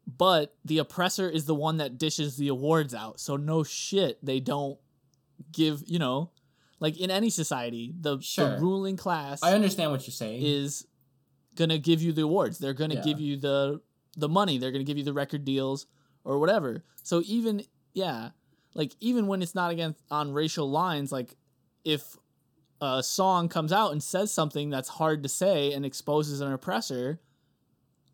but 0.07 0.55
the 0.65 0.79
oppressor 0.79 1.29
is 1.29 1.47
the 1.47 1.55
one 1.55 1.79
that 1.79 1.99
dishes 1.99 2.37
the 2.37 2.49
awards 2.49 2.95
out. 2.95 3.19
So 3.19 3.37
no 3.37 3.65
shit, 3.65 4.25
they 4.25 4.41
don't 4.41 4.79
give, 5.53 5.83
you 5.87 5.99
know, 5.99 6.31
like 6.79 6.97
in 6.99 7.11
any 7.11 7.31
society, 7.31 7.93
the, 8.01 8.21
Sure. 8.21 8.51
the 8.51 8.61
ruling 8.61 8.97
class 8.97 9.43
I 9.43 9.55
understand 9.55 9.91
what 9.91 10.07
you're 10.07 10.13
saying. 10.13 10.43
is 10.45 10.87
gonna 11.57 11.79
give 11.79 12.03
you 12.03 12.13
the 12.13 12.23
awards. 12.23 12.59
They're 12.59 12.75
gonna 12.75 12.97
Yeah. 12.97 13.03
give 13.03 13.21
you 13.21 13.37
the 13.37 13.81
the 14.17 14.29
money. 14.29 14.57
They're 14.59 14.73
gonna 14.73 14.85
give 14.85 14.97
you 14.99 15.05
the 15.05 15.13
record 15.13 15.45
deals 15.45 15.87
or 16.25 16.39
whatever. 16.39 16.85
So 17.03 17.23
even 17.27 17.63
yeah, 17.93 18.31
like 18.75 18.93
even 19.01 19.27
when 19.27 19.43
it's 19.43 19.55
not 19.55 19.71
against 19.71 20.01
on 20.11 20.33
racial 20.33 20.71
lines, 20.71 21.11
like 21.13 21.37
if 21.85 22.17
a 22.81 23.03
song 23.03 23.49
comes 23.49 23.73
out 23.73 23.93
and 23.93 24.03
says 24.03 24.31
something 24.33 24.69
that's 24.71 24.89
hard 24.89 25.23
to 25.23 25.29
say 25.29 25.73
and 25.73 25.85
exposes 25.87 26.41
an 26.43 26.53
oppressor, 26.53 27.21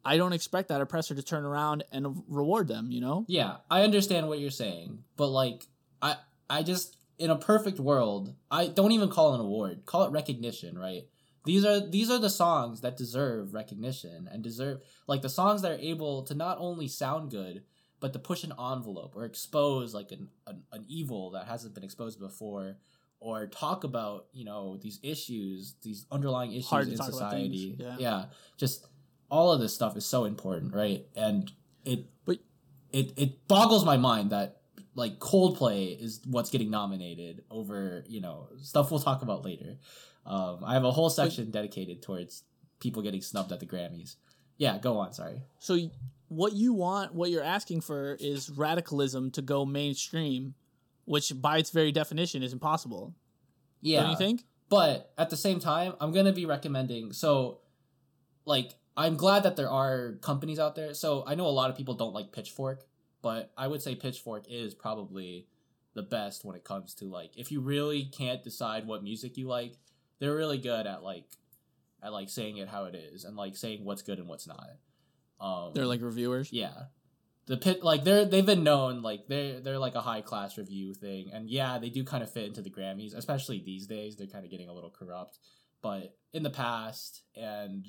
I 0.04 0.16
don't 0.16 0.32
expect 0.32 0.68
that 0.68 0.80
oppressor 0.80 1.14
to 1.14 1.22
turn 1.22 1.44
around 1.44 1.84
and 1.92 2.22
reward 2.28 2.68
them, 2.68 2.90
you 2.90 3.00
know? 3.00 3.24
Yeah, 3.28 3.56
I 3.70 3.82
understand 3.82 4.28
what 4.28 4.38
you're 4.40 4.50
saying, 4.50 5.02
but 5.16 5.28
like 5.28 5.66
I 6.00 6.16
I 6.48 6.62
just 6.62 6.96
in 7.18 7.30
a 7.30 7.36
perfect 7.36 7.78
world, 7.78 8.34
I 8.50 8.66
don't 8.66 8.92
even 8.92 9.08
call 9.08 9.32
it 9.32 9.36
an 9.36 9.40
award. 9.42 9.84
Call 9.86 10.04
it 10.04 10.10
recognition, 10.10 10.76
right? 10.78 11.06
These 11.44 11.64
are 11.64 11.80
these 11.80 12.10
are 12.10 12.18
the 12.18 12.30
songs 12.30 12.80
that 12.82 12.96
deserve 12.96 13.52
recognition 13.54 14.28
and 14.30 14.42
deserve 14.42 14.80
like 15.06 15.22
the 15.22 15.28
songs 15.28 15.62
that 15.62 15.72
are 15.72 15.78
able 15.80 16.22
to 16.24 16.34
not 16.34 16.58
only 16.60 16.86
sound 16.88 17.30
good, 17.30 17.64
but 18.00 18.12
to 18.12 18.18
push 18.18 18.44
an 18.44 18.52
envelope 18.52 19.14
or 19.16 19.24
expose 19.24 19.92
like 19.94 20.12
an, 20.12 20.28
an, 20.46 20.62
an 20.72 20.84
evil 20.88 21.30
that 21.32 21.46
hasn't 21.46 21.74
been 21.74 21.84
exposed 21.84 22.20
before 22.20 22.76
or 23.20 23.46
talk 23.46 23.84
about, 23.84 24.26
you 24.32 24.44
know, 24.44 24.76
these 24.78 24.98
issues, 25.02 25.74
these 25.82 26.06
underlying 26.10 26.52
issues 26.52 26.68
Hard 26.68 26.88
in 26.88 26.96
talk 26.96 27.08
about 27.12 27.32
things, 27.32 27.54
society. 27.60 27.76
yeah. 27.78 27.96
yeah. 27.98 28.24
Just 28.56 28.86
all 29.30 29.52
of 29.52 29.60
this 29.60 29.72
stuff 29.74 29.96
is 29.96 30.04
so 30.04 30.24
important, 30.24 30.74
right? 30.74 31.06
And 31.16 31.50
it 31.84 32.06
But- 32.24 32.38
it 32.92 33.12
it 33.16 33.48
boggles 33.48 33.84
my 33.84 33.96
mind 33.96 34.30
that 34.30 34.58
like 34.94 35.18
Coldplay 35.18 35.98
is 35.98 36.20
what's 36.26 36.50
getting 36.50 36.70
nominated 36.70 37.42
over 37.50 38.04
you 38.06 38.20
know 38.20 38.48
stuff 38.60 38.90
we'll 38.90 39.00
talk 39.00 39.22
about 39.22 39.44
later. 39.44 39.78
Um, 40.24 40.60
I 40.64 40.74
have 40.74 40.84
a 40.84 40.90
whole 40.92 41.10
section 41.10 41.50
dedicated 41.50 42.02
towards 42.02 42.44
people 42.80 43.02
getting 43.02 43.20
snubbed 43.22 43.52
at 43.52 43.60
the 43.60 43.66
Grammys. 43.66 44.16
Yeah, 44.56 44.78
go 44.78 44.98
on. 44.98 45.12
Sorry. 45.12 45.42
So 45.58 45.78
what 46.28 46.52
you 46.52 46.72
want, 46.72 47.14
what 47.14 47.30
you're 47.30 47.42
asking 47.42 47.80
for 47.80 48.16
is 48.20 48.50
radicalism 48.50 49.30
to 49.32 49.42
go 49.42 49.64
mainstream, 49.64 50.54
which 51.04 51.32
by 51.40 51.58
its 51.58 51.70
very 51.70 51.92
definition 51.92 52.42
is 52.42 52.52
impossible. 52.52 53.14
Yeah, 53.80 54.02
Don't 54.02 54.10
you 54.12 54.16
think? 54.16 54.44
but 54.68 55.12
at 55.18 55.28
the 55.28 55.36
same 55.36 55.58
time, 55.60 55.94
I'm 56.00 56.12
gonna 56.12 56.32
be 56.32 56.46
recommending. 56.46 57.12
So, 57.12 57.58
like, 58.46 58.76
I'm 58.96 59.16
glad 59.16 59.42
that 59.42 59.56
there 59.56 59.70
are 59.70 60.12
companies 60.22 60.58
out 60.58 60.76
there. 60.76 60.94
So 60.94 61.24
I 61.26 61.34
know 61.34 61.46
a 61.46 61.48
lot 61.48 61.68
of 61.70 61.76
people 61.76 61.94
don't 61.94 62.12
like 62.14 62.32
Pitchfork, 62.32 62.84
but 63.22 63.52
I 63.56 63.66
would 63.66 63.82
say 63.82 63.94
Pitchfork 63.94 64.44
is 64.48 64.74
probably 64.74 65.46
the 65.94 66.02
best 66.02 66.44
when 66.44 66.56
it 66.56 66.64
comes 66.64 66.94
to 66.94 67.04
like 67.04 67.36
if 67.36 67.52
you 67.52 67.60
really 67.60 68.04
can't 68.04 68.42
decide 68.42 68.86
what 68.86 69.02
music 69.02 69.36
you 69.36 69.46
like, 69.46 69.74
they're 70.22 70.36
really 70.36 70.58
good 70.58 70.86
at 70.86 71.02
like 71.02 71.24
at 72.00 72.12
like 72.12 72.30
saying 72.30 72.58
it 72.58 72.68
how 72.68 72.84
it 72.84 72.94
is 72.94 73.24
and 73.24 73.36
like 73.36 73.56
saying 73.56 73.84
what's 73.84 74.02
good 74.02 74.20
and 74.20 74.28
what's 74.28 74.46
not. 74.46 74.68
Um, 75.40 75.72
They're 75.74 75.84
like 75.84 76.00
reviewers. 76.00 76.52
yeah. 76.52 76.84
The 77.46 77.56
pit 77.56 77.82
like 77.82 78.04
they're 78.04 78.24
they've 78.24 78.46
been 78.46 78.62
known 78.62 79.02
like 79.02 79.26
they're 79.26 79.58
they're 79.58 79.80
like 79.80 79.96
a 79.96 80.00
high 80.00 80.20
class 80.20 80.56
review 80.56 80.94
thing 80.94 81.32
and 81.32 81.50
yeah 81.50 81.78
they 81.78 81.90
do 81.90 82.04
kind 82.04 82.22
of 82.22 82.32
fit 82.32 82.46
into 82.46 82.62
the 82.62 82.70
Grammys 82.70 83.16
especially 83.16 83.58
these 83.58 83.88
days 83.88 84.14
they're 84.14 84.28
kind 84.28 84.44
of 84.44 84.50
getting 84.52 84.68
a 84.68 84.72
little 84.72 84.90
corrupt 84.96 85.40
but 85.82 86.16
in 86.32 86.44
the 86.44 86.50
past 86.50 87.24
and 87.34 87.84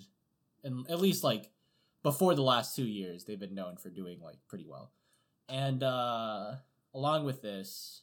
and 0.64 0.90
at 0.90 1.00
least 1.00 1.24
like 1.24 1.52
before 2.02 2.34
the 2.34 2.42
last 2.42 2.76
two 2.76 2.84
years 2.86 3.26
they've 3.26 3.40
been 3.40 3.54
known 3.54 3.78
for 3.78 3.92
doing 3.92 4.20
like 4.22 4.40
pretty 4.48 4.66
well 4.68 4.92
and 5.48 5.84
uh 5.84 6.56
along 6.96 7.24
with 7.24 7.44
this 7.44 8.02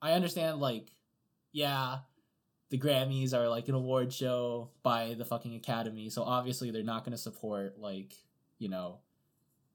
I 0.00 0.12
understand 0.12 0.60
like 0.60 0.92
yeah 1.52 1.98
the 2.70 2.78
Grammys 2.78 3.32
are 3.32 3.48
like 3.48 3.68
an 3.68 3.74
award 3.74 4.12
show 4.12 4.70
by 4.82 5.14
the 5.14 5.24
fucking 5.24 5.54
Academy, 5.54 6.10
so 6.10 6.22
obviously 6.22 6.70
they're 6.70 6.82
not 6.82 7.04
going 7.04 7.12
to 7.12 7.18
support 7.18 7.78
like 7.78 8.14
you 8.58 8.68
know 8.68 8.98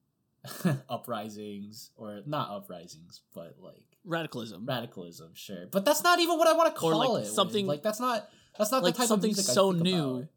uprisings 0.89 1.91
or 1.95 2.21
not 2.25 2.49
uprisings, 2.49 3.21
but 3.33 3.55
like 3.59 3.85
Radicalism. 4.03 4.65
radicalism, 4.65 5.31
sure. 5.35 5.67
But 5.71 5.85
that's 5.85 6.03
not 6.03 6.19
even 6.19 6.37
what 6.37 6.47
I 6.47 6.53
want 6.53 6.73
to 6.73 6.79
call 6.79 6.97
like, 6.97 7.23
it. 7.23 7.27
something- 7.27 7.67
like 7.67 7.83
that's 7.83 7.99
not 7.99 8.29
that's 8.57 8.71
not 8.71 8.83
like 8.83 8.95
the 8.95 8.99
type 8.99 9.07
something 9.07 9.31
of 9.31 9.37
music 9.37 9.53
so 9.53 9.71
new. 9.71 10.15
About. 10.15 10.27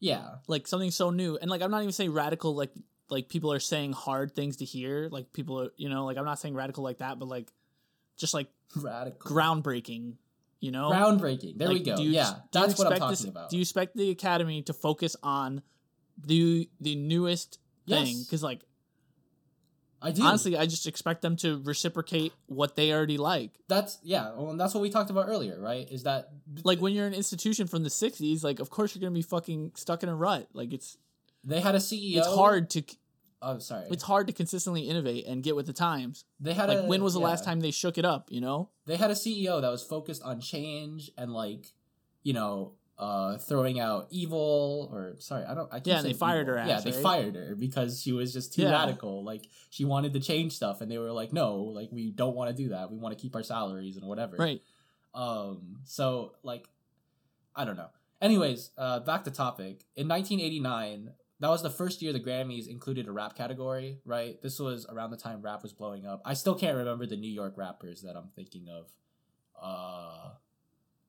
Yeah, 0.00 0.28
like 0.46 0.66
something 0.66 0.90
so 0.90 1.10
new 1.10 1.36
and 1.40 1.50
like 1.50 1.60
i'm 1.60 1.70
not 1.70 1.82
even 1.82 1.92
saying 1.92 2.12
radical 2.12 2.54
like 2.54 2.72
like 3.10 3.28
people 3.28 3.52
are 3.52 3.60
saying 3.60 3.92
hard 3.92 4.34
things 4.34 4.56
to 4.56 4.64
hear 4.64 5.08
like 5.10 5.30
people 5.34 5.60
are 5.60 5.70
you 5.76 5.90
know 5.90 6.06
like 6.06 6.16
i'm 6.16 6.24
not 6.24 6.38
saying 6.38 6.54
radical 6.54 6.82
like 6.82 6.98
that 6.98 7.18
but 7.18 7.28
like 7.28 7.52
just 8.16 8.32
like 8.32 8.48
radical, 8.76 9.30
groundbreaking 9.30 10.14
you 10.60 10.70
know 10.70 10.90
groundbreaking. 10.90 11.58
There 11.58 11.68
we 11.68 11.80
go. 11.80 11.96
do 11.96 12.02
you- 12.02 12.10
yeah, 12.10 12.34
that's 12.52 12.78
what 12.78 12.92
I'm 12.92 12.98
talking 12.98 13.10
this- 13.10 13.24
about. 13.24 13.50
do 13.50 13.56
you 13.56 13.62
expect 13.62 13.96
the 13.96 14.10
academy 14.10 14.62
to 14.62 14.72
focus 14.72 15.16
on 15.22 15.62
the 16.18 16.68
the 16.80 16.96
newest 16.96 17.58
thing 17.88 18.20
because 18.22 18.42
like 18.42 18.60
I 20.02 20.12
do. 20.12 20.22
honestly 20.22 20.56
i 20.56 20.64
just 20.64 20.86
expect 20.86 21.20
them 21.22 21.36
to 21.36 21.60
reciprocate 21.62 22.32
what 22.46 22.74
they 22.74 22.92
already 22.92 23.18
like 23.18 23.50
that's 23.68 23.98
yeah, 24.02 24.32
well, 24.34 24.50
and 24.50 24.58
that's 24.60 24.72
what 24.74 24.80
we 24.80 24.90
talked 24.90 25.10
about 25.10 25.28
earlier, 25.28 25.58
right? 25.60 25.86
Is 25.90 26.04
that 26.04 26.30
like 26.64 26.80
when 26.80 26.92
you're 26.94 27.06
an 27.06 27.14
institution 27.14 27.66
from 27.66 27.82
the 27.82 27.90
60s 27.90 28.42
like 28.44 28.60
of 28.60 28.70
course 28.70 28.94
you're 28.94 29.00
gonna 29.00 29.14
be 29.14 29.22
fucking 29.22 29.72
stuck 29.76 30.02
in 30.02 30.08
a 30.08 30.14
rut 30.14 30.48
like 30.52 30.72
it's 30.72 30.96
they 31.44 31.60
had 31.60 31.74
a 31.74 31.78
CEO. 31.78 32.18
it's 32.18 32.26
hard 32.26 32.68
to 32.70 32.82
Oh, 33.42 33.58
sorry. 33.58 33.86
it's 33.90 34.02
hard 34.02 34.26
to 34.26 34.32
consistently 34.32 34.82
innovate 34.82 35.26
and 35.26 35.42
get 35.42 35.56
with 35.56 35.66
the 35.66 35.72
times 35.72 36.24
they 36.38 36.52
had 36.52 36.68
like 36.68 36.78
a, 36.78 36.82
when 36.86 37.02
was 37.02 37.14
the 37.14 37.20
yeah. 37.20 37.26
last 37.26 37.44
time 37.44 37.60
they 37.60 37.70
shook 37.70 37.96
it 37.96 38.04
up 38.04 38.28
you 38.30 38.40
know 38.40 38.68
they 38.86 38.96
had 38.96 39.10
a 39.10 39.14
CEO 39.14 39.60
that 39.60 39.70
was 39.70 39.82
focused 39.82 40.22
on 40.22 40.40
change 40.40 41.10
and 41.16 41.32
like, 41.32 41.72
you 42.22 42.32
know, 42.32 42.72
uh, 42.98 43.38
throwing 43.38 43.78
out 43.80 44.08
evil 44.10 44.90
or 44.92 45.14
sorry, 45.20 45.44
I 45.44 45.54
don't. 45.54 45.72
I 45.72 45.80
Yeah, 45.84 46.02
they 46.02 46.12
fired 46.12 46.48
evil. 46.48 46.60
her 46.60 46.66
Yeah, 46.68 46.80
they 46.80 46.90
right? 46.90 47.02
fired 47.02 47.34
her 47.36 47.54
because 47.54 48.02
she 48.02 48.12
was 48.12 48.32
just 48.32 48.52
too 48.52 48.62
Yeah. 48.62 48.72
radical. 48.72 49.24
Like 49.24 49.46
she 49.70 49.84
wanted 49.84 50.12
to 50.14 50.20
change 50.20 50.52
stuff, 50.54 50.80
and 50.80 50.90
they 50.90 50.98
were 50.98 51.12
like, 51.12 51.32
no, 51.32 51.56
like 51.56 51.88
we 51.92 52.10
don't 52.10 52.34
want 52.34 52.54
to 52.54 52.62
do 52.62 52.70
that. 52.70 52.90
We 52.90 52.98
want 52.98 53.16
to 53.16 53.22
keep 53.22 53.34
our 53.36 53.42
salaries 53.44 53.96
and 53.96 54.06
whatever. 54.06 54.36
right 54.38 54.60
Um. 55.14 55.76
So 55.84 56.32
like, 56.42 56.68
I 57.54 57.64
don't 57.64 57.76
know. 57.76 57.88
Anyways, 58.20 58.70
uh, 58.76 59.00
back 59.00 59.24
to 59.24 59.30
topic. 59.30 59.84
In 59.96 60.06
1989, 60.08 61.10
that 61.40 61.48
was 61.48 61.62
the 61.62 61.70
first 61.70 62.02
year 62.02 62.12
the 62.12 62.20
Grammys 62.20 62.68
included 62.68 63.08
a 63.08 63.12
rap 63.12 63.36
category. 63.36 64.00
Right. 64.04 64.40
This 64.42 64.58
was 64.58 64.86
around 64.88 65.10
the 65.10 65.16
time 65.16 65.42
rap 65.42 65.62
was 65.62 65.72
blowing 65.72 66.06
up. 66.06 66.22
I 66.24 66.34
still 66.34 66.54
can't 66.54 66.76
remember 66.76 67.06
the 67.06 67.16
New 67.16 67.30
York 67.30 67.54
rappers 67.56 68.02
that 68.02 68.16
I'm 68.16 68.28
thinking 68.36 68.68
of. 68.68 68.92
Uh. 69.60 70.30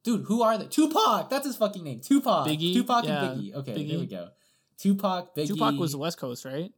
Dude, 0.04 0.26
who 0.26 0.42
are 0.42 0.58
they? 0.58 0.66
Tupac. 0.66 1.30
That's 1.30 1.46
his 1.46 1.58
fucking 1.58 1.84
name. 1.84 2.00
Tupac. 2.00 2.48
Biggie, 2.48 2.74
Tupac 2.74 3.06
yeah, 3.06 3.24
and 3.24 3.40
Biggie. 3.40 3.54
Okay, 3.54 3.74
there 3.74 3.84
Biggie. 3.84 4.00
we 4.00 4.08
go. 4.08 4.30
Tupac, 4.80 5.36
Biggie. 5.36 5.48
Tupac 5.48 5.80
was 5.80 5.92
the 5.92 6.00
West 6.00 6.18
Coast, 6.18 6.44
right? 6.44 6.72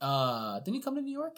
Uh, 0.00 0.58
didn't 0.60 0.74
he 0.74 0.82
come 0.82 0.96
to 0.96 1.00
New 1.00 1.12
York? 1.12 1.36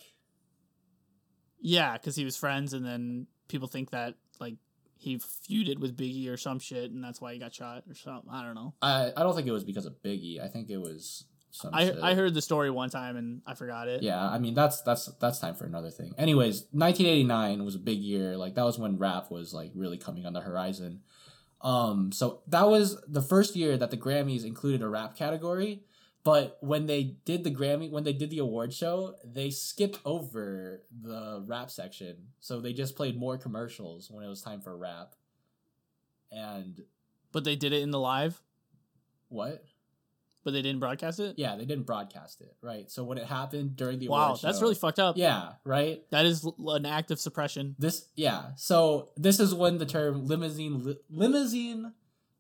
Yeah, 1.60 1.92
because 1.94 2.16
he 2.16 2.24
was 2.24 2.36
friends, 2.36 2.72
and 2.72 2.84
then 2.84 3.26
people 3.48 3.68
think 3.68 3.90
that 3.90 4.14
like 4.40 4.54
he 4.96 5.18
feuded 5.18 5.78
with 5.78 5.96
Biggie 5.96 6.28
or 6.30 6.36
some 6.36 6.58
shit, 6.58 6.90
and 6.90 7.02
that's 7.02 7.20
why 7.20 7.32
he 7.34 7.38
got 7.38 7.54
shot 7.54 7.84
or 7.88 7.94
something. 7.94 8.30
I 8.30 8.42
don't 8.42 8.54
know. 8.54 8.74
I 8.80 9.12
I 9.16 9.22
don't 9.22 9.34
think 9.34 9.46
it 9.46 9.52
was 9.52 9.64
because 9.64 9.86
of 9.86 10.02
Biggie. 10.02 10.42
I 10.42 10.48
think 10.48 10.70
it 10.70 10.78
was. 10.78 11.24
I 11.72 11.86
shit. 11.86 11.98
I 12.02 12.14
heard 12.14 12.34
the 12.34 12.42
story 12.42 12.70
one 12.70 12.90
time 12.90 13.16
and 13.16 13.42
I 13.46 13.54
forgot 13.54 13.88
it. 13.88 14.02
Yeah, 14.02 14.22
I 14.22 14.38
mean 14.38 14.54
that's 14.54 14.82
that's 14.82 15.06
that's 15.20 15.38
time 15.38 15.54
for 15.54 15.64
another 15.64 15.90
thing. 15.90 16.14
Anyways, 16.18 16.66
1989 16.72 17.64
was 17.64 17.74
a 17.74 17.78
big 17.78 17.98
year. 17.98 18.36
Like 18.36 18.54
that 18.54 18.64
was 18.64 18.78
when 18.78 18.98
rap 18.98 19.30
was 19.30 19.54
like 19.54 19.72
really 19.74 19.98
coming 19.98 20.26
on 20.26 20.32
the 20.32 20.40
horizon. 20.40 21.00
Um, 21.60 22.12
so 22.12 22.42
that 22.46 22.68
was 22.68 23.00
the 23.08 23.22
first 23.22 23.56
year 23.56 23.76
that 23.76 23.90
the 23.90 23.96
Grammys 23.96 24.44
included 24.44 24.82
a 24.82 24.88
rap 24.88 25.16
category. 25.16 25.82
But 26.24 26.58
when 26.60 26.86
they 26.86 27.16
did 27.24 27.42
the 27.42 27.50
Grammy, 27.50 27.90
when 27.90 28.04
they 28.04 28.12
did 28.12 28.30
the 28.30 28.38
award 28.38 28.74
show, 28.74 29.14
they 29.24 29.50
skipped 29.50 29.98
over 30.04 30.82
the 30.90 31.42
rap 31.46 31.70
section. 31.70 32.16
So 32.40 32.60
they 32.60 32.72
just 32.72 32.96
played 32.96 33.16
more 33.16 33.38
commercials 33.38 34.10
when 34.10 34.24
it 34.24 34.28
was 34.28 34.42
time 34.42 34.60
for 34.60 34.76
rap. 34.76 35.14
And 36.30 36.82
But 37.32 37.44
they 37.44 37.56
did 37.56 37.72
it 37.72 37.82
in 37.82 37.92
the 37.92 37.98
live, 37.98 38.42
what? 39.28 39.64
But 40.44 40.52
they 40.52 40.62
didn't 40.62 40.80
broadcast 40.80 41.20
it. 41.20 41.34
Yeah, 41.36 41.56
they 41.56 41.64
didn't 41.64 41.84
broadcast 41.86 42.40
it, 42.40 42.54
right? 42.62 42.90
So 42.90 43.04
when 43.04 43.18
it 43.18 43.26
happened 43.26 43.76
during 43.76 43.98
the 43.98 44.08
wow, 44.08 44.36
that's 44.40 44.58
show- 44.58 44.62
really 44.62 44.74
fucked 44.74 44.98
up. 44.98 45.16
yeah, 45.18 45.52
right. 45.64 46.02
That 46.10 46.24
is 46.26 46.44
l- 46.44 46.70
an 46.74 46.86
act 46.86 47.10
of 47.10 47.20
suppression. 47.20 47.74
This 47.78 48.06
yeah. 48.14 48.50
So 48.56 49.10
this 49.16 49.40
is 49.40 49.54
when 49.54 49.78
the 49.78 49.86
term 49.86 50.26
limousine 50.26 50.84
li- 50.84 50.98
limousine 51.10 51.92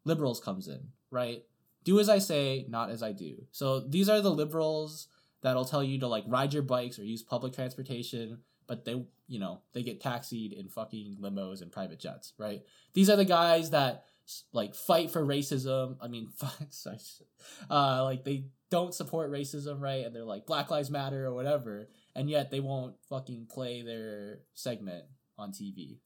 liberals 0.04 0.40
comes 0.40 0.68
in, 0.68 0.88
right? 1.10 1.44
Do 1.84 2.00
as 2.00 2.08
I 2.08 2.18
say, 2.18 2.66
not 2.68 2.90
as 2.90 3.02
I 3.02 3.12
do. 3.12 3.46
So 3.52 3.80
these 3.80 4.08
are 4.08 4.20
the 4.20 4.30
liberals 4.30 5.08
that'll 5.42 5.64
tell 5.64 5.82
you 5.82 5.98
to 6.00 6.06
like 6.08 6.24
ride 6.26 6.52
your 6.52 6.62
bikes 6.62 6.98
or 6.98 7.04
use 7.04 7.22
public 7.22 7.52
transportation, 7.54 8.38
but 8.66 8.84
they, 8.84 8.92
you 9.28 9.38
know, 9.38 9.60
they 9.72 9.82
get 9.82 10.00
taxied 10.00 10.52
in 10.52 10.68
fucking 10.68 11.16
limos 11.20 11.62
and 11.62 11.70
private 11.72 11.98
jets, 12.00 12.32
right? 12.38 12.62
These 12.94 13.08
are 13.08 13.16
the 13.16 13.24
guys 13.24 13.70
that 13.70 14.04
like 14.52 14.74
fight 14.74 15.10
for 15.10 15.24
racism. 15.24 15.96
I 16.00 16.08
mean, 16.08 16.28
uh, 17.70 18.04
like 18.04 18.24
they 18.24 18.44
don't 18.70 18.94
support 18.94 19.30
racism, 19.30 19.80
right? 19.80 20.04
And 20.04 20.14
they're 20.14 20.24
like 20.24 20.46
Black 20.46 20.70
Lives 20.70 20.90
Matter 20.90 21.26
or 21.26 21.34
whatever, 21.34 21.88
and 22.14 22.28
yet 22.28 22.50
they 22.50 22.60
won't 22.60 22.94
fucking 23.08 23.46
play 23.50 23.82
their 23.82 24.40
segment 24.54 25.04
on 25.38 25.52
TV 25.52 25.98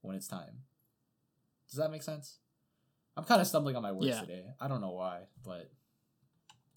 when 0.00 0.16
it's 0.16 0.28
time. 0.28 0.62
Does 1.68 1.78
that 1.78 1.90
make 1.90 2.02
sense? 2.02 2.38
I'm 3.16 3.24
kind 3.24 3.40
of 3.40 3.46
stumbling 3.46 3.76
on 3.76 3.82
my 3.82 3.92
words 3.92 4.06
Yeah. 4.08 4.20
today. 4.20 4.44
I 4.60 4.68
don't 4.68 4.80
know 4.80 4.90
why, 4.92 5.20
but 5.44 5.70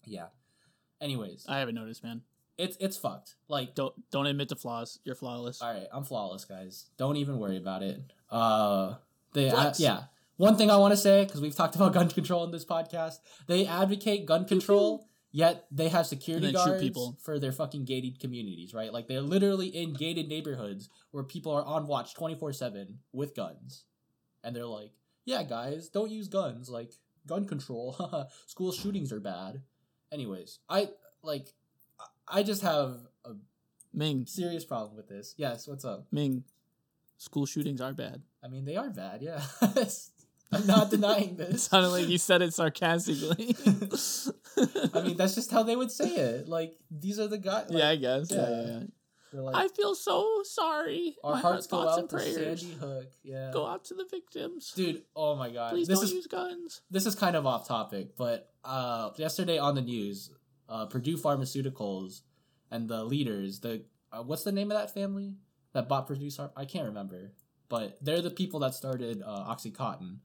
yeah. 0.04 0.26
Anyways, 1.00 1.46
I 1.48 1.58
haven't 1.58 1.74
noticed, 1.74 2.02
man. 2.04 2.22
it's 2.58 2.76
it's 2.80 2.96
fucked. 2.96 3.34
Like 3.48 3.74
Don't 3.74 3.94
don't 4.10 4.26
admit 4.26 4.48
to 4.50 4.56
flaws. 4.56 4.98
You're 5.04 5.14
flawless. 5.14 5.60
all 5.60 5.72
right, 5.72 5.88
I'm 5.92 6.04
flawless, 6.04 6.44
guys. 6.44 6.86
Don't 6.96 7.16
even 7.16 7.38
worry 7.38 7.56
about 7.56 7.82
it. 7.82 8.00
Uh, 8.30 8.94
they 9.32 9.50
uh, 9.50 9.72
yeah. 9.78 10.04
One 10.36 10.56
thing 10.56 10.70
I 10.70 10.76
want 10.76 10.92
to 10.92 10.96
say 10.96 11.24
because 11.24 11.40
we've 11.40 11.54
talked 11.54 11.74
about 11.76 11.92
gun 11.92 12.08
control 12.08 12.44
in 12.44 12.50
this 12.50 12.64
podcast, 12.64 13.16
they 13.46 13.66
advocate 13.66 14.26
gun 14.26 14.44
control, 14.44 15.08
yet 15.32 15.66
they 15.70 15.88
have 15.88 16.06
security 16.06 16.52
guards 16.52 16.82
people. 16.82 17.18
for 17.22 17.38
their 17.38 17.52
fucking 17.52 17.84
gated 17.84 18.20
communities, 18.20 18.74
right? 18.74 18.92
Like 18.92 19.08
they're 19.08 19.20
literally 19.20 19.68
in 19.68 19.94
gated 19.94 20.28
neighborhoods 20.28 20.88
where 21.10 21.24
people 21.24 21.52
are 21.52 21.64
on 21.64 21.86
watch 21.86 22.14
twenty 22.14 22.34
four 22.34 22.52
seven 22.52 22.98
with 23.12 23.34
guns, 23.34 23.84
and 24.44 24.54
they're 24.54 24.66
like, 24.66 24.92
"Yeah, 25.24 25.42
guys, 25.42 25.88
don't 25.88 26.10
use 26.10 26.28
guns. 26.28 26.68
Like 26.68 26.92
gun 27.26 27.46
control. 27.46 28.28
School 28.46 28.72
shootings 28.72 29.12
are 29.12 29.20
bad." 29.20 29.62
Anyways, 30.12 30.60
I 30.68 30.90
like, 31.22 31.48
I 32.28 32.42
just 32.42 32.62
have 32.62 32.96
a 33.24 33.32
Ming, 33.92 34.26
serious 34.26 34.64
problem 34.64 34.96
with 34.96 35.08
this. 35.08 35.34
Yes, 35.36 35.66
what's 35.66 35.84
up? 35.84 36.06
Ming, 36.12 36.44
school 37.18 37.46
shootings 37.46 37.80
are 37.80 37.92
bad. 37.92 38.22
I 38.44 38.48
mean, 38.48 38.64
they 38.64 38.76
are 38.76 38.90
bad. 38.90 39.22
Yeah, 39.26 39.42
I'm 40.52 40.66
not 40.66 40.90
denying 40.90 41.30
It 41.30 41.38
this. 41.38 41.64
sounded 41.64 41.88
like 41.88 42.08
you 42.08 42.18
said 42.18 42.40
it 42.42 42.54
sarcastically. 42.54 43.56
I 44.94 45.02
mean, 45.02 45.16
that's 45.16 45.34
just 45.34 45.50
how 45.50 45.62
they 45.62 45.76
would 45.76 45.90
say 45.90 46.08
it. 46.14 46.48
Like 46.48 46.76
these 46.90 47.18
are 47.18 47.26
the 47.28 47.38
guys. 47.38 47.66
Like, 47.70 47.78
yeah, 47.82 47.88
I 47.90 47.96
guess. 47.96 48.30
Yeah, 48.30 48.48
yeah. 48.48 48.66
yeah, 48.66 48.80
yeah. 49.32 49.40
like, 49.40 49.56
I 49.56 49.68
feel 49.68 49.94
so 49.94 50.42
sorry. 50.44 51.16
our 51.24 51.34
My 51.34 51.40
hearts 51.40 51.66
go 51.66 51.86
out 51.88 51.98
and 51.98 52.08
to 52.08 52.16
prayers 52.16 52.60
Sandy 52.60 52.74
Hook. 52.76 53.06
Yeah, 53.22 53.50
go 53.52 53.66
out 53.66 53.84
to 53.86 53.94
the 53.94 54.06
victims. 54.10 54.72
dude. 54.74 55.02
Oh 55.14 55.34
my 55.36 55.50
god, 55.50 55.70
Please 55.72 55.88
this 55.88 55.98
don't 55.98 56.04
is 56.08 56.12
use 56.14 56.26
guns. 56.26 56.80
this 56.90 57.06
is 57.06 57.14
kind 57.14 57.36
of 57.36 57.44
off 57.46 57.66
topic, 57.68 58.16
but 58.16 58.50
uh, 58.64 59.10
yesterday 59.16 59.58
on 59.58 59.74
the 59.74 59.82
news, 59.82 60.30
uh, 60.68 60.86
Purdue 60.86 61.16
Pharmaceuticals 61.16 62.20
and 62.70 62.88
the 62.88 63.04
leaders, 63.04 63.60
the 63.60 63.84
uh, 64.12 64.22
what's 64.22 64.44
the 64.44 64.52
name 64.52 64.70
of 64.70 64.78
that 64.78 64.94
family 64.94 65.34
that 65.72 65.88
bought 65.88 66.06
Purdue? 66.06 66.30
I 66.56 66.64
can't 66.64 66.86
remember, 66.86 67.32
but 67.68 67.98
they're 68.00 68.22
the 68.22 68.30
people 68.30 68.60
that 68.60 68.74
started 68.74 69.22
uh, 69.24 69.52
OxyContin, 69.52 70.18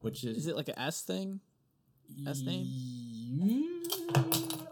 which 0.00 0.24
is 0.24 0.38
Is 0.38 0.46
it 0.46 0.56
like 0.56 0.68
an 0.68 0.78
S 0.78 1.02
thing? 1.02 1.40
S 2.26 2.42
name? 2.42 2.66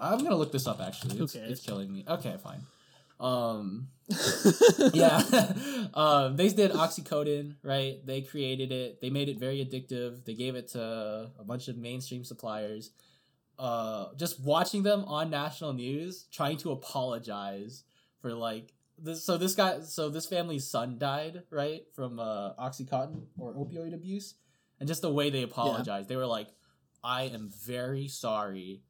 I'm 0.01 0.18
gonna 0.22 0.37
look 0.37 0.53
this 0.53 0.66
up. 0.66 0.81
Actually, 0.81 1.20
it's, 1.20 1.35
it's 1.35 1.61
killing 1.61 1.93
me. 1.93 2.05
Okay, 2.09 2.37
fine. 2.43 2.61
Um, 3.20 3.89
yeah, 4.93 5.22
um, 5.95 6.37
they 6.37 6.49
did 6.49 6.70
oxycodone, 6.72 7.57
right? 7.62 8.05
They 8.05 8.22
created 8.22 8.70
it. 8.72 9.01
They 9.01 9.11
made 9.11 9.29
it 9.29 9.39
very 9.39 9.64
addictive. 9.64 10.24
They 10.24 10.35
gave 10.35 10.55
it 10.55 10.68
to 10.68 11.31
a 11.39 11.45
bunch 11.45 11.68
of 11.68 11.76
mainstream 11.76 12.24
suppliers. 12.24 12.93
Uh, 13.59 14.14
just 14.16 14.41
watching 14.41 14.85
them 14.85 15.05
on 15.07 15.31
national 15.31 15.72
news 15.72 16.26
trying 16.31 16.57
to 16.59 16.70
apologize 16.70 17.83
for 18.20 18.33
like 18.33 18.72
this. 18.97 19.24
So 19.24 19.37
this 19.37 19.55
guy, 19.55 19.81
so 19.81 20.09
this 20.09 20.26
family's 20.26 20.66
son 20.68 20.97
died, 20.99 21.43
right, 21.51 21.83
from 21.95 22.20
uh, 22.20 22.55
oxycontin 22.55 23.22
or 23.37 23.53
opioid 23.55 23.95
abuse, 23.95 24.35
and 24.81 24.89
just 24.89 25.03
the 25.03 25.12
way 25.12 25.31
they 25.31 25.43
apologized, 25.43 26.09
they 26.09 26.16
were 26.16 26.26
like, 26.26 26.49
"I 27.03 27.22
am 27.24 27.51
very 27.64 28.09
sorry." 28.09 28.83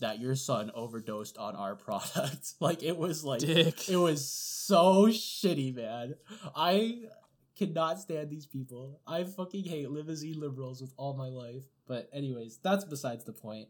That 0.00 0.18
your 0.18 0.34
son 0.34 0.72
overdosed 0.74 1.38
on 1.38 1.54
our 1.54 1.76
product. 1.86 2.54
like 2.60 2.82
it 2.82 2.96
was 2.96 3.22
like 3.22 3.38
Dick. 3.38 3.88
it 3.88 3.96
was 3.96 4.28
so 4.28 5.06
shitty, 5.06 5.76
man. 5.76 6.14
I 6.56 7.02
cannot 7.56 8.00
stand 8.00 8.28
these 8.28 8.46
people. 8.46 9.00
I 9.06 9.22
fucking 9.22 9.62
hate 9.64 9.88
limousine 9.90 10.40
liberals 10.40 10.80
with 10.80 10.92
all 10.96 11.14
my 11.14 11.28
life. 11.28 11.62
But 11.86 12.08
anyways, 12.12 12.58
that's 12.62 12.84
besides 12.84 13.24
the 13.24 13.32
point. 13.32 13.68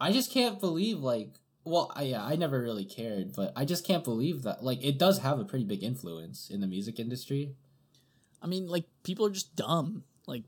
I 0.00 0.12
just 0.12 0.30
can't 0.30 0.60
believe 0.60 0.98
like 1.00 1.40
well, 1.64 1.90
I, 1.94 2.02
yeah, 2.02 2.24
I 2.24 2.36
never 2.36 2.60
really 2.60 2.84
cared, 2.84 3.34
but 3.34 3.52
I 3.56 3.64
just 3.64 3.86
can't 3.86 4.04
believe 4.04 4.42
that 4.42 4.62
like 4.62 4.84
it 4.84 4.98
does 4.98 5.18
have 5.18 5.38
a 5.38 5.44
pretty 5.44 5.64
big 5.64 5.82
influence 5.82 6.50
in 6.50 6.60
the 6.60 6.66
music 6.66 7.00
industry. 7.00 7.54
I 8.42 8.46
mean, 8.46 8.68
like 8.68 8.84
people 9.02 9.24
are 9.26 9.30
just 9.30 9.56
dumb. 9.56 10.04
Like, 10.26 10.44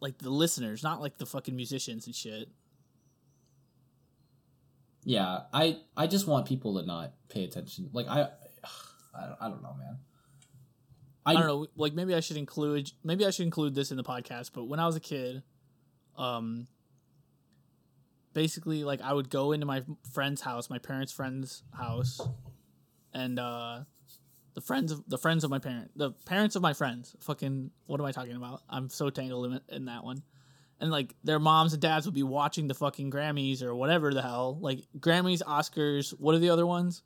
like 0.00 0.18
the 0.18 0.30
listeners, 0.30 0.82
not 0.82 1.00
like 1.00 1.18
the 1.18 1.26
fucking 1.26 1.54
musicians 1.54 2.06
and 2.06 2.14
shit. 2.14 2.48
Yeah, 5.04 5.42
I 5.52 5.78
I 5.96 6.08
just 6.08 6.26
want 6.26 6.46
people 6.46 6.80
to 6.80 6.86
not 6.86 7.12
pay 7.28 7.44
attention. 7.44 7.90
Like 7.92 8.08
I 8.08 8.22
I 9.14 9.26
don't, 9.26 9.36
I 9.40 9.48
don't 9.48 9.62
know, 9.62 9.76
man. 9.78 9.98
I, 11.24 11.32
don't 11.32 11.46
know. 11.46 11.66
Like 11.76 11.92
maybe 11.92 12.14
I 12.14 12.20
should 12.20 12.36
include 12.36 12.90
maybe 13.02 13.24
I 13.26 13.30
should 13.30 13.44
include 13.44 13.74
this 13.74 13.90
in 13.92 13.96
the 13.96 14.04
podcast. 14.04 14.50
But 14.52 14.64
when 14.64 14.78
I 14.80 14.86
was 14.86 14.96
a 14.96 15.00
kid, 15.00 15.42
um, 16.16 16.66
basically 18.36 18.84
like 18.84 19.00
I 19.00 19.14
would 19.14 19.30
go 19.30 19.52
into 19.52 19.64
my 19.64 19.82
friend's 20.12 20.42
house, 20.42 20.68
my 20.68 20.78
parents' 20.78 21.10
friend's 21.10 21.62
house, 21.72 22.20
and 23.14 23.38
uh, 23.38 23.80
the 24.52 24.60
friends 24.60 24.92
of 24.92 25.02
the 25.08 25.16
friends 25.16 25.42
of 25.42 25.50
my 25.50 25.58
parent, 25.58 25.90
the 25.96 26.10
parents 26.26 26.54
of 26.54 26.60
my 26.60 26.74
friends. 26.74 27.16
Fucking 27.20 27.70
what 27.86 27.98
am 27.98 28.04
I 28.04 28.12
talking 28.12 28.36
about? 28.36 28.60
I'm 28.68 28.90
so 28.90 29.08
tangled 29.08 29.46
in, 29.46 29.60
in 29.70 29.84
that 29.86 30.04
one. 30.04 30.22
And 30.78 30.90
like 30.90 31.14
their 31.24 31.38
moms 31.38 31.72
and 31.72 31.80
dads 31.80 32.04
would 32.04 32.14
be 32.14 32.22
watching 32.22 32.68
the 32.68 32.74
fucking 32.74 33.10
Grammys 33.10 33.62
or 33.62 33.74
whatever 33.74 34.12
the 34.12 34.20
hell, 34.20 34.58
like 34.60 34.80
Grammys, 35.00 35.42
Oscars. 35.42 36.10
What 36.10 36.34
are 36.34 36.38
the 36.38 36.50
other 36.50 36.66
ones? 36.66 37.02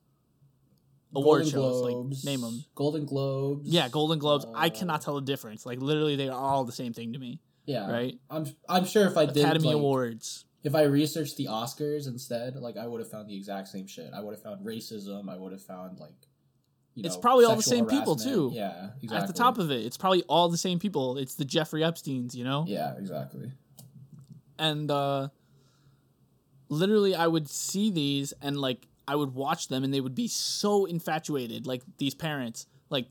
Award 1.14 1.42
Golden 1.42 1.52
shows, 1.52 1.80
Globes, 1.80 2.24
like 2.24 2.32
name 2.32 2.40
them. 2.40 2.64
Golden 2.74 3.04
Globes. 3.06 3.68
Yeah, 3.70 3.88
Golden 3.88 4.18
Globes. 4.18 4.46
I 4.54 4.66
Uh, 4.66 4.70
cannot 4.70 5.02
tell 5.02 5.14
the 5.14 5.20
difference. 5.20 5.64
Like 5.64 5.80
literally, 5.80 6.16
they 6.16 6.28
are 6.28 6.40
all 6.40 6.64
the 6.64 6.72
same 6.72 6.92
thing 6.92 7.12
to 7.12 7.20
me. 7.20 7.40
Yeah, 7.66 7.88
Right. 7.88 8.18
I'm 8.28 8.46
I'm 8.68 8.84
sure 8.84 9.06
if 9.06 9.16
I 9.16 9.26
did 9.26 9.38
Academy 9.38 9.68
like, 9.68 9.76
Awards. 9.76 10.44
If 10.62 10.74
I 10.74 10.82
researched 10.82 11.36
the 11.36 11.46
Oscars 11.46 12.06
instead, 12.06 12.56
like 12.56 12.76
I 12.76 12.86
would 12.86 13.00
have 13.00 13.10
found 13.10 13.28
the 13.28 13.36
exact 13.36 13.68
same 13.68 13.86
shit. 13.86 14.10
I 14.14 14.20
would 14.20 14.32
have 14.32 14.42
found 14.42 14.64
racism. 14.64 15.28
I 15.28 15.36
would 15.36 15.52
have 15.52 15.62
found 15.62 15.98
like. 15.98 16.14
You 16.94 17.04
know, 17.04 17.06
It's 17.06 17.16
probably 17.16 17.44
all 17.44 17.54
the 17.54 17.62
same 17.62 17.86
people, 17.86 18.16
too. 18.16 18.50
Yeah, 18.52 18.90
exactly. 19.00 19.16
At 19.16 19.26
the 19.28 19.32
top 19.32 19.58
of 19.58 19.70
it, 19.70 19.86
it's 19.86 19.96
probably 19.96 20.24
all 20.24 20.48
the 20.48 20.58
same 20.58 20.80
people. 20.80 21.18
It's 21.18 21.36
the 21.36 21.44
Jeffrey 21.44 21.84
Epstein's, 21.84 22.34
you 22.34 22.42
know. 22.42 22.64
Yeah, 22.66 22.96
exactly. 22.98 23.52
And 24.58 24.90
uh, 24.90 25.28
literally, 26.68 27.14
I 27.14 27.28
would 27.28 27.48
see 27.48 27.90
these 27.90 28.32
and 28.42 28.56
like 28.56 28.88
I 29.06 29.14
would 29.14 29.34
watch 29.34 29.68
them, 29.68 29.84
and 29.84 29.94
they 29.94 30.00
would 30.00 30.16
be 30.16 30.28
so 30.28 30.84
infatuated. 30.84 31.66
Like 31.66 31.82
these 31.98 32.14
parents, 32.14 32.66
like 32.90 33.06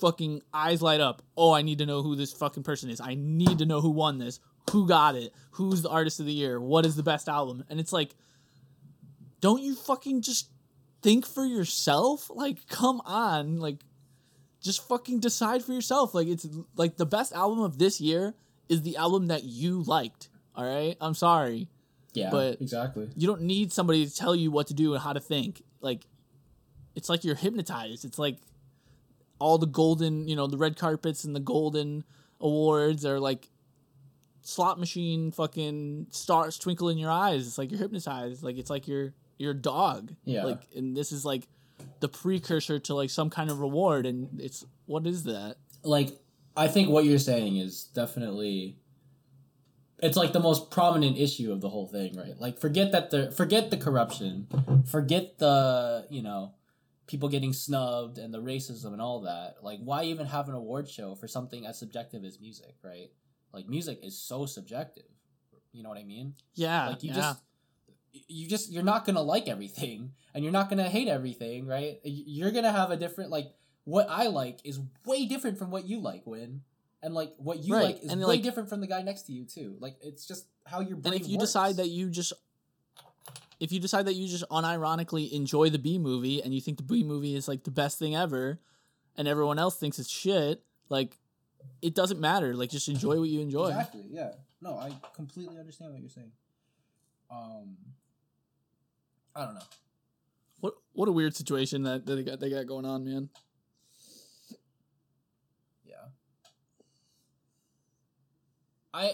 fucking 0.00 0.42
eyes 0.52 0.82
light 0.82 1.00
up. 1.00 1.22
Oh, 1.36 1.52
I 1.52 1.62
need 1.62 1.78
to 1.78 1.86
know 1.86 2.02
who 2.02 2.16
this 2.16 2.32
fucking 2.32 2.64
person 2.64 2.90
is. 2.90 3.00
I 3.00 3.14
need 3.14 3.58
to 3.58 3.66
know 3.66 3.80
who 3.80 3.90
won 3.90 4.18
this. 4.18 4.40
Who 4.70 4.86
got 4.88 5.14
it? 5.14 5.32
Who's 5.52 5.82
the 5.82 5.88
artist 5.90 6.20
of 6.20 6.26
the 6.26 6.32
year? 6.32 6.60
What 6.60 6.86
is 6.86 6.96
the 6.96 7.02
best 7.02 7.28
album? 7.28 7.64
And 7.68 7.78
it's 7.78 7.92
like, 7.92 8.14
don't 9.40 9.62
you 9.62 9.74
fucking 9.74 10.22
just 10.22 10.48
think 11.02 11.26
for 11.26 11.44
yourself? 11.44 12.30
Like, 12.34 12.66
come 12.68 13.00
on, 13.04 13.58
like, 13.58 13.76
just 14.62 14.86
fucking 14.88 15.20
decide 15.20 15.62
for 15.62 15.72
yourself. 15.72 16.14
Like, 16.14 16.28
it's 16.28 16.46
like 16.76 16.96
the 16.96 17.06
best 17.06 17.32
album 17.34 17.60
of 17.60 17.78
this 17.78 18.00
year 18.00 18.34
is 18.68 18.82
the 18.82 18.96
album 18.96 19.26
that 19.28 19.44
you 19.44 19.82
liked. 19.82 20.28
All 20.56 20.64
right, 20.64 20.96
I'm 21.00 21.14
sorry. 21.14 21.68
Yeah, 22.14 22.30
But- 22.30 22.60
exactly. 22.60 23.10
You 23.16 23.26
don't 23.26 23.42
need 23.42 23.72
somebody 23.72 24.06
to 24.06 24.14
tell 24.14 24.34
you 24.34 24.50
what 24.50 24.68
to 24.68 24.74
do 24.74 24.94
and 24.94 25.02
how 25.02 25.12
to 25.12 25.20
think. 25.20 25.62
Like, 25.80 26.06
it's 26.94 27.08
like 27.08 27.24
you're 27.24 27.34
hypnotized. 27.34 28.04
It's 28.04 28.18
like 28.18 28.38
all 29.38 29.58
the 29.58 29.66
golden, 29.66 30.26
you 30.28 30.36
know, 30.36 30.46
the 30.46 30.56
red 30.56 30.76
carpets 30.78 31.24
and 31.24 31.34
the 31.36 31.40
golden 31.40 32.04
awards 32.40 33.04
are 33.04 33.18
like 33.20 33.50
slot 34.44 34.78
machine 34.78 35.32
fucking 35.32 36.06
stars 36.10 36.56
twinkle 36.58 36.88
in 36.88 36.98
your 36.98 37.10
eyes. 37.10 37.46
It's 37.46 37.58
like 37.58 37.72
you're 37.72 37.80
hypnotized. 37.80 38.44
Like 38.44 38.56
it's 38.56 38.70
like 38.70 38.86
you're 38.86 39.12
you're 39.38 39.54
dog. 39.54 40.14
Yeah. 40.24 40.44
Like 40.44 40.62
and 40.76 40.96
this 40.96 41.10
is 41.10 41.24
like 41.24 41.48
the 41.98 42.08
precursor 42.08 42.78
to 42.78 42.94
like 42.94 43.10
some 43.10 43.30
kind 43.30 43.50
of 43.50 43.58
reward 43.58 44.06
and 44.06 44.40
it's 44.40 44.64
what 44.86 45.06
is 45.06 45.24
that? 45.24 45.56
like 45.84 46.18
I 46.56 46.68
think 46.68 46.88
what 46.88 47.04
you're 47.04 47.18
saying 47.18 47.56
is 47.56 47.84
definitely 47.84 48.78
it's 50.02 50.16
like 50.16 50.32
the 50.32 50.40
most 50.40 50.70
prominent 50.70 51.18
issue 51.18 51.52
of 51.52 51.60
the 51.60 51.68
whole 51.68 51.86
thing, 51.86 52.16
right? 52.16 52.38
Like 52.38 52.58
forget 52.60 52.92
that 52.92 53.10
the 53.10 53.30
forget 53.30 53.70
the 53.70 53.76
corruption, 53.76 54.46
forget 54.90 55.38
the, 55.38 56.06
you 56.10 56.22
know, 56.22 56.54
people 57.06 57.28
getting 57.28 57.52
snubbed 57.52 58.18
and 58.18 58.32
the 58.32 58.42
racism 58.42 58.92
and 58.92 59.00
all 59.00 59.20
that. 59.22 59.56
Like 59.62 59.78
why 59.82 60.04
even 60.04 60.26
have 60.26 60.48
an 60.48 60.54
award 60.54 60.88
show 60.88 61.14
for 61.14 61.28
something 61.28 61.66
as 61.66 61.78
subjective 61.78 62.24
as 62.24 62.40
music, 62.40 62.74
right? 62.82 63.10
Like 63.54 63.68
music 63.68 64.00
is 64.02 64.18
so 64.18 64.46
subjective. 64.46 65.04
You 65.72 65.82
know 65.82 65.88
what 65.88 65.98
I 65.98 66.04
mean? 66.04 66.34
Yeah. 66.54 66.88
like 66.88 67.02
you 67.02 67.10
yeah. 67.10 67.16
just 67.16 67.40
you 68.28 68.48
just 68.48 68.70
you're 68.72 68.82
not 68.84 69.04
gonna 69.04 69.22
like 69.22 69.48
everything 69.48 70.12
and 70.34 70.44
you're 70.44 70.52
not 70.52 70.68
gonna 70.70 70.88
hate 70.88 71.08
everything 71.08 71.66
right 71.66 71.98
you're 72.04 72.52
gonna 72.52 72.70
have 72.70 72.92
a 72.92 72.96
different 72.96 73.28
like 73.28 73.48
what 73.82 74.06
i 74.08 74.28
like 74.28 74.60
is 74.64 74.78
way 75.04 75.26
different 75.26 75.58
from 75.58 75.72
what 75.72 75.84
you 75.88 75.98
like 75.98 76.24
win 76.24 76.60
and 77.02 77.12
like 77.12 77.34
what 77.38 77.64
you 77.64 77.74
Right, 77.74 77.84
like 77.86 78.04
is 78.04 78.12
and, 78.12 78.20
way 78.20 78.26
like- 78.26 78.42
different 78.42 78.68
from 78.68 78.80
the 78.80 78.86
guy 78.86 79.02
next 79.02 79.22
to 79.22 79.32
you 79.32 79.44
too 79.44 79.76
like 79.80 79.96
it's 80.00 80.26
just 80.26 80.46
how 80.64 80.78
your 80.78 80.96
brain 80.96 81.12
and 81.12 81.22
if 81.22 81.28
you 81.28 81.38
works. 81.38 81.50
decide 81.50 81.76
that 81.78 81.88
you 81.88 82.08
just 82.08 82.32
if 83.58 83.72
you 83.72 83.80
decide 83.80 84.06
that 84.06 84.14
you 84.14 84.28
just 84.28 84.44
unironically 84.48 85.32
enjoy 85.32 85.70
the 85.70 85.78
B 85.78 85.98
movie 85.98 86.40
and 86.42 86.54
you 86.54 86.60
think 86.60 86.76
the 86.76 86.82
B 86.84 87.02
movie 87.02 87.34
is 87.34 87.48
like 87.48 87.64
the 87.64 87.70
best 87.70 87.98
thing 87.98 88.14
ever 88.14 88.60
and 89.16 89.26
everyone 89.28 89.58
else 89.58 89.76
thinks 89.76 89.98
it's 89.98 90.10
shit, 90.10 90.62
like 90.88 91.18
it 91.82 91.94
doesn't 91.94 92.20
matter. 92.20 92.54
Like 92.54 92.70
just 92.70 92.88
enjoy 92.88 93.18
what 93.18 93.28
you 93.28 93.40
enjoy. 93.40 93.68
exactly 93.68 94.04
yeah 94.10 94.30
no 94.60 94.78
i 94.78 94.90
completely 95.14 95.58
understand 95.58 95.92
what 95.92 96.00
you're 96.00 96.08
saying 96.08 96.32
um 97.30 97.76
i 99.36 99.44
don't 99.44 99.54
know 99.54 99.60
What 100.60 100.74
what 100.94 101.08
a 101.08 101.12
weird 101.12 101.34
situation 101.36 101.82
that, 101.82 102.06
that 102.06 102.14
they 102.16 102.22
got 102.24 102.40
they 102.40 102.50
got 102.50 102.66
going 102.66 102.86
on, 102.86 103.04
man. 103.04 103.28
Yeah. 105.84 105.94
I 108.92 109.12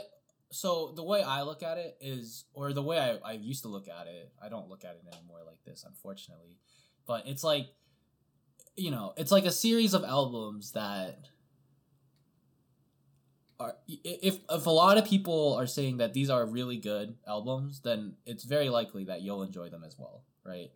so 0.53 0.92
the 0.94 1.03
way 1.03 1.22
I 1.22 1.42
look 1.42 1.62
at 1.62 1.78
it 1.78 1.96
is 2.01 2.44
or 2.55 2.72
the 2.72 2.82
way 2.82 2.98
I, 2.98 3.30
I 3.30 3.32
used 3.32 3.62
to 3.62 3.68
look 3.68 3.88
at 3.88 4.07
it, 4.07 4.32
I 4.42 4.48
don't 4.48 4.68
look 4.68 4.84
at 4.84 4.96
it 4.96 5.03
anymore 5.16 5.38
like 5.46 5.62
this, 5.64 5.84
unfortunately. 5.86 6.59
But 7.07 7.26
it's 7.26 7.42
like 7.44 7.68
you 8.76 8.90
know, 8.90 9.12
it's 9.16 9.32
like 9.32 9.44
a 9.46 9.51
series 9.51 9.94
of 9.94 10.05
albums 10.05 10.72
that 10.72 11.18
are 13.61 13.77
if 13.87 14.39
if 14.51 14.67
a 14.67 14.71
lot 14.71 14.99
of 14.99 15.05
people 15.05 15.55
are 15.55 15.67
saying 15.67 15.99
that 15.99 16.15
these 16.15 16.31
are 16.31 16.45
really 16.47 16.79
good 16.79 17.15
albums, 17.29 17.83
then 17.83 18.15
it's 18.27 18.45
very 18.45 18.69
likely 18.69 19.05
that 19.05 19.23
you'll 19.23 19.43
enjoy 19.43 19.69
them 19.69 19.85
as 19.85 19.97
well, 19.99 20.25
right? 20.45 20.71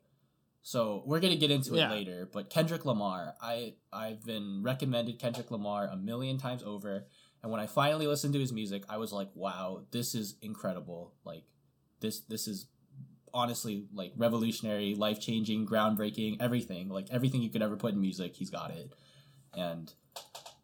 So 0.62 1.02
we're 1.06 1.20
gonna 1.20 1.36
get 1.36 1.50
into 1.50 1.74
Yeah. 1.74 1.88
it 1.90 1.94
later, 1.94 2.28
but 2.32 2.50
Kendrick 2.50 2.84
Lamar, 2.84 3.34
I 3.40 3.74
I've 3.92 4.24
been 4.24 4.62
recommended 4.62 5.18
Kendrick 5.18 5.50
Lamar 5.50 5.88
a 5.88 5.96
million 5.96 6.38
times 6.38 6.62
over, 6.62 7.06
and 7.42 7.50
when 7.50 7.60
I 7.60 7.66
finally 7.66 8.06
listened 8.06 8.34
to 8.34 8.40
his 8.40 8.52
music, 8.52 8.84
I 8.88 8.98
was 8.98 9.12
like, 9.12 9.30
wow, 9.34 9.84
this 9.90 10.14
is 10.14 10.36
incredible. 10.42 11.14
Like 11.24 11.44
this 12.00 12.20
this 12.20 12.46
is 12.46 12.66
honestly 13.32 13.86
like 13.92 14.12
revolutionary, 14.16 14.94
life 14.94 15.20
changing, 15.20 15.66
groundbreaking, 15.66 16.36
everything. 16.40 16.88
Like 16.88 17.08
everything 17.10 17.42
you 17.42 17.50
could 17.50 17.62
ever 17.62 17.76
put 17.76 17.94
in 17.94 18.00
music, 18.00 18.36
he's 18.36 18.50
got 18.50 18.70
it. 18.70 18.92
And 19.56 19.92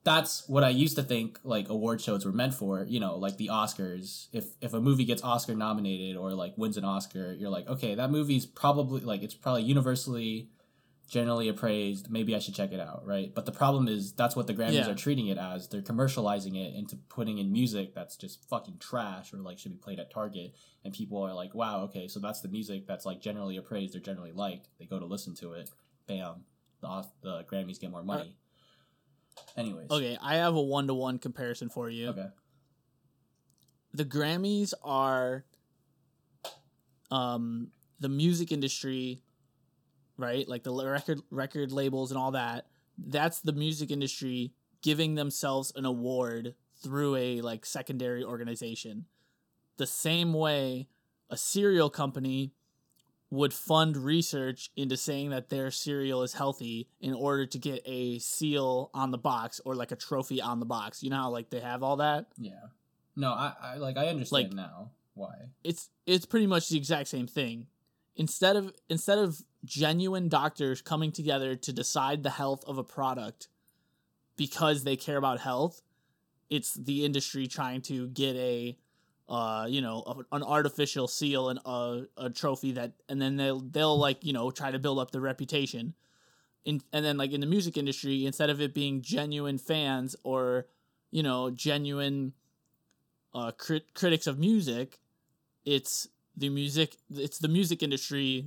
that's 0.03 0.49
what 0.49 0.65
I 0.65 0.71
used 0.71 0.97
to 0.97 1.03
think 1.03 1.39
like 1.45 1.69
award 1.69 2.01
shows 2.01 2.25
were 2.25 2.33
meant 2.33 2.55
for, 2.55 2.85
you 2.85 3.01
know, 3.01 3.17
like 3.17 3.37
the 3.37 3.49
Oscars. 3.49 4.29
If 4.33 4.47
if 4.61 4.73
a 4.73 4.81
movie 4.81 5.05
gets 5.05 5.23
Oscar 5.23 5.55
nominated 5.55 6.17
or 6.17 6.33
like 6.33 6.55
wins 6.57 6.77
an 6.77 6.85
Oscar, 6.85 7.35
you're 7.39 7.51
like, 7.51 7.69
okay, 7.69 7.95
that 7.95 8.11
movie's 8.11 8.47
probably 8.47 9.03
like 9.03 9.23
it's 9.23 9.35
probably 9.35 9.63
universally 9.63 10.49
generally 11.09 11.49
appraised. 11.49 12.09
Maybe 12.09 12.37
I 12.37 12.39
should 12.39 12.55
check 12.55 12.73
it 12.73 12.79
out, 12.81 13.05
right? 13.05 13.35
But 13.35 13.45
the 13.45 13.53
problem 13.53 13.89
is 13.89 14.13
that's 14.13 14.37
what 14.37 14.47
the 14.47 14.55
Grammys 14.55 14.75
Yeah. 14.75 14.89
are 14.91 14.95
treating 14.95 15.27
it 15.27 15.39
as. 15.39 15.69
They're 15.69 15.83
commercializing 15.83 16.55
it 16.57 16.75
into 16.75 16.97
putting 16.97 17.39
in 17.39 17.51
music 17.53 17.95
that's 17.95 18.17
just 18.17 18.49
fucking 18.49 18.79
trash 18.79 19.35
or 19.35 19.39
like 19.39 19.59
should 19.59 19.73
be 19.73 19.79
played 19.79 19.99
at 19.99 20.11
Target 20.13 20.55
and 20.85 20.95
people 20.95 21.21
are 21.23 21.35
like, 21.35 21.53
"Wow, 21.55 21.83
okay, 21.83 22.07
so 22.09 22.21
that's 22.21 22.41
the 22.41 22.49
music 22.49 22.87
that's 22.87 23.05
like 23.05 23.21
generally 23.21 23.57
appraised 23.57 23.95
or 23.97 24.01
generally 24.01 24.33
liked." 24.33 24.69
They 24.79 24.87
go 24.87 24.99
to 25.01 25.05
listen 25.07 25.35
to 25.37 25.53
it. 25.53 25.69
Bam. 26.07 26.45
The 26.81 27.05
the 27.21 27.45
Grammys 27.45 27.79
get 27.79 27.91
more 27.91 28.03
money. 28.05 28.37
Anyways. 29.57 29.91
Okay, 29.91 30.17
I 30.23 30.37
have 30.37 30.55
a 30.55 30.61
one 30.61 30.87
to 30.87 30.95
one 30.95 31.19
comparison 31.19 31.69
for 31.69 31.89
you. 31.91 32.09
Okay. 32.09 32.27
The 33.93 34.05
Grammys 34.05 34.73
are 34.85 35.45
um 37.11 37.69
the 37.99 38.09
music 38.09 38.53
industry, 38.53 39.23
right? 40.17 40.49
Like 40.49 40.63
the 40.63 40.73
record 40.73 41.21
record 41.31 41.73
labels 41.73 42.11
and 42.11 42.19
all 42.19 42.33
that. 42.33 42.67
That's 42.99 43.41
the 43.41 43.53
music 43.53 43.91
industry 43.91 44.53
giving 44.83 45.15
themselves 45.15 45.73
an 45.77 45.85
award 45.85 46.55
through 46.83 47.17
a 47.17 47.41
like 47.41 47.67
secondary 47.67 48.25
organization. 48.25 49.07
The 49.77 49.87
same 49.87 50.33
way 50.33 50.89
a 51.29 51.37
cereal 51.37 51.91
company 51.91 52.53
would 53.31 53.55
fund 53.55 53.97
research 53.97 54.71
into 54.77 54.97
saying 54.97 55.31
that 55.31 55.49
their 55.51 55.71
cereal 55.71 56.23
is 56.23 56.35
healthy 56.35 56.89
in 57.01 57.15
order 57.15 57.47
to 57.47 57.59
get 57.59 57.81
a 57.87 58.19
seal 58.19 58.91
on 58.93 59.13
the 59.13 59.19
box 59.19 59.61
or 59.65 59.75
like 59.77 59.93
a 59.93 59.97
trophy 59.97 60.41
on 60.43 60.59
the 60.59 60.67
box. 60.67 61.03
You 61.03 61.11
know 61.11 61.17
how 61.17 61.31
like 61.31 61.51
they 61.51 61.61
have 61.61 61.83
all 61.83 61.97
that? 61.97 62.27
Yeah. 62.37 62.53
No, 63.15 63.31
I, 63.31 63.53
I 63.63 63.77
like 63.77 63.97
I 63.97 64.09
understand 64.09 64.49
Like- 64.49 64.53
now 64.53 64.91
why. 65.15 65.35
It's 65.63 65.89
it's 66.07 66.27
pretty 66.27 66.47
much 66.47 66.69
the 66.69 66.77
exact 66.77 67.09
same 67.09 67.27
thing. 67.29 67.67
Instead 68.17 68.57
of 68.57 68.73
instead 68.89 69.19
of 69.19 69.41
genuine 69.65 70.29
doctors 70.29 70.83
coming 70.83 71.13
together 71.13 71.55
to 71.55 71.73
decide 71.73 72.23
the 72.23 72.31
health 72.31 72.65
of 72.67 72.79
a 72.79 72.85
product 72.85 73.49
because 74.37 74.85
they 74.85 74.97
care 74.97 75.17
about 75.19 75.41
health, 75.41 75.83
it's 76.49 76.75
the 76.75 77.05
industry 77.05 77.47
trying 77.47 77.83
to 77.83 78.09
get 78.09 78.35
a 78.37 78.77
uh, 79.31 79.65
you 79.69 79.81
know, 79.81 80.25
an 80.33 80.43
artificial 80.43 81.07
seal 81.07 81.49
and 81.51 81.61
a, 81.65 82.03
a 82.17 82.29
trophy 82.31 82.73
that, 82.73 82.93
and 83.09 83.23
then 83.23 83.37
they'll 83.37 83.61
they'll 83.61 83.97
like 83.97 84.25
you 84.25 84.33
know 84.33 84.51
try 84.51 84.71
to 84.73 84.79
build 84.79 84.99
up 84.99 85.13
the 85.13 85.21
reputation, 85.21 85.95
in, 86.65 86.83
and 86.93 87.05
then 87.05 87.17
like 87.17 87.31
in 87.31 87.41
the 87.41 87.47
music 87.47 87.77
industry, 87.77 88.27
instead 88.27 88.51
of 88.51 88.61
it 88.61 88.75
being 88.75 89.01
genuine 89.03 89.57
fans 89.57 90.17
or 90.25 90.67
you 91.13 91.23
know 91.23 91.49
genuine 91.51 92.33
uh, 93.33 93.53
crit- 93.53 93.95
critics 93.95 94.27
of 94.27 94.39
music, 94.39 94.99
it's 95.65 96.09
the 96.37 96.49
music 96.49 96.97
it's 97.11 97.39
the 97.39 97.49
music 97.49 97.83
industry 97.85 98.47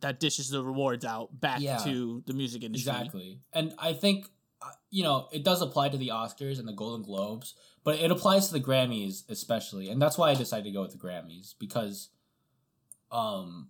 that 0.00 0.18
dishes 0.18 0.48
the 0.50 0.64
rewards 0.64 1.04
out 1.04 1.40
back 1.40 1.60
Yeah. 1.60 1.76
to 1.84 2.24
the 2.26 2.32
music 2.32 2.64
industry. 2.64 2.90
Exactly. 2.90 3.38
And 3.52 3.72
I 3.78 3.92
think 3.92 4.26
uh, 4.60 4.66
you 4.90 5.04
know, 5.04 5.28
it 5.30 5.44
does 5.44 5.62
apply 5.62 5.90
to 5.90 5.96
the 5.96 6.08
Oscars 6.08 6.58
and 6.58 6.66
the 6.66 6.72
Golden 6.72 7.02
Globes, 7.04 7.54
but 7.84 7.98
it 7.98 8.10
applies 8.10 8.48
to 8.48 8.52
the 8.52 8.60
Grammys 8.60 9.28
especially. 9.28 9.88
And 9.90 10.00
that's 10.00 10.18
why 10.18 10.30
I 10.30 10.34
decided 10.34 10.64
to 10.64 10.70
go 10.70 10.82
with 10.82 10.92
the 10.92 10.98
Grammys 10.98 11.54
because 11.58 12.10
um 13.10 13.68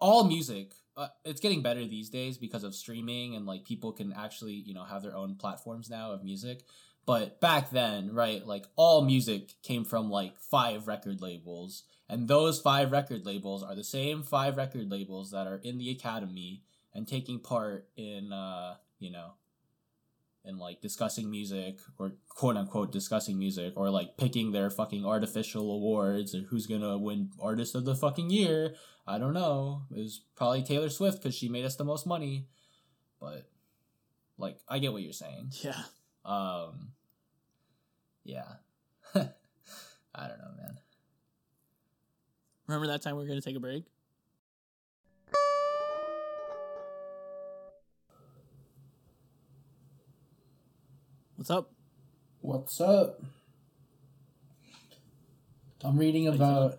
all 0.00 0.24
music 0.24 0.72
uh, 0.96 1.08
it's 1.24 1.40
getting 1.40 1.62
better 1.62 1.84
these 1.86 2.10
days 2.10 2.36
because 2.36 2.64
of 2.64 2.74
streaming 2.74 3.34
and 3.34 3.46
like 3.46 3.64
people 3.64 3.92
can 3.92 4.12
actually, 4.12 4.52
you 4.52 4.74
know, 4.74 4.84
have 4.84 5.02
their 5.02 5.16
own 5.16 5.36
platforms 5.36 5.88
now 5.88 6.12
of 6.12 6.22
music. 6.22 6.64
But 7.06 7.40
back 7.40 7.70
then, 7.70 8.12
right, 8.12 8.46
like 8.46 8.66
all 8.76 9.02
music 9.02 9.54
came 9.62 9.84
from 9.84 10.10
like 10.10 10.38
five 10.38 10.86
record 10.86 11.20
labels, 11.20 11.82
and 12.08 12.28
those 12.28 12.60
five 12.60 12.92
record 12.92 13.26
labels 13.26 13.62
are 13.62 13.74
the 13.74 13.82
same 13.82 14.22
five 14.22 14.56
record 14.56 14.90
labels 14.90 15.30
that 15.32 15.46
are 15.46 15.56
in 15.56 15.78
the 15.78 15.90
Academy 15.90 16.62
and 16.94 17.08
taking 17.08 17.40
part 17.40 17.88
in 17.96 18.32
uh 18.32 18.74
you 18.98 19.10
know 19.10 19.32
in 20.44 20.58
like 20.58 20.80
discussing 20.80 21.30
music 21.30 21.78
or 21.98 22.12
quote 22.28 22.56
unquote 22.56 22.90
discussing 22.90 23.38
music 23.38 23.74
or 23.76 23.90
like 23.90 24.16
picking 24.16 24.52
their 24.52 24.70
fucking 24.70 25.04
artificial 25.04 25.70
awards 25.72 26.34
or 26.34 26.40
who's 26.42 26.66
gonna 26.66 26.98
win 26.98 27.30
artist 27.40 27.74
of 27.74 27.84
the 27.84 27.94
fucking 27.94 28.30
year. 28.30 28.74
I 29.06 29.18
don't 29.18 29.34
know. 29.34 29.82
It 29.90 29.98
was 29.98 30.22
probably 30.36 30.62
taylor 30.62 30.90
swift 30.90 31.22
because 31.22 31.36
she 31.36 31.48
made 31.48 31.64
us 31.64 31.76
the 31.76 31.84
most 31.84 32.06
money. 32.06 32.46
But 33.20 33.48
like 34.38 34.58
i 34.68 34.78
get 34.78 34.92
what 34.92 35.02
you're 35.02 35.12
saying. 35.12 35.52
Yeah. 35.60 35.82
um 36.24 36.92
yeah. 38.24 38.48
I 39.14 40.28
don't 40.28 40.38
know 40.38 40.54
man. 40.56 40.78
Remember 42.66 42.88
that 42.88 43.02
time 43.02 43.16
we 43.16 43.28
were 43.28 43.34
to 43.34 43.40
take 43.40 43.56
a 43.56 43.60
break? 43.60 43.84
What's 51.42 51.50
up? 51.50 51.72
What's 52.40 52.80
up? 52.80 53.20
I'm 55.82 55.98
reading 55.98 56.28
about 56.28 56.78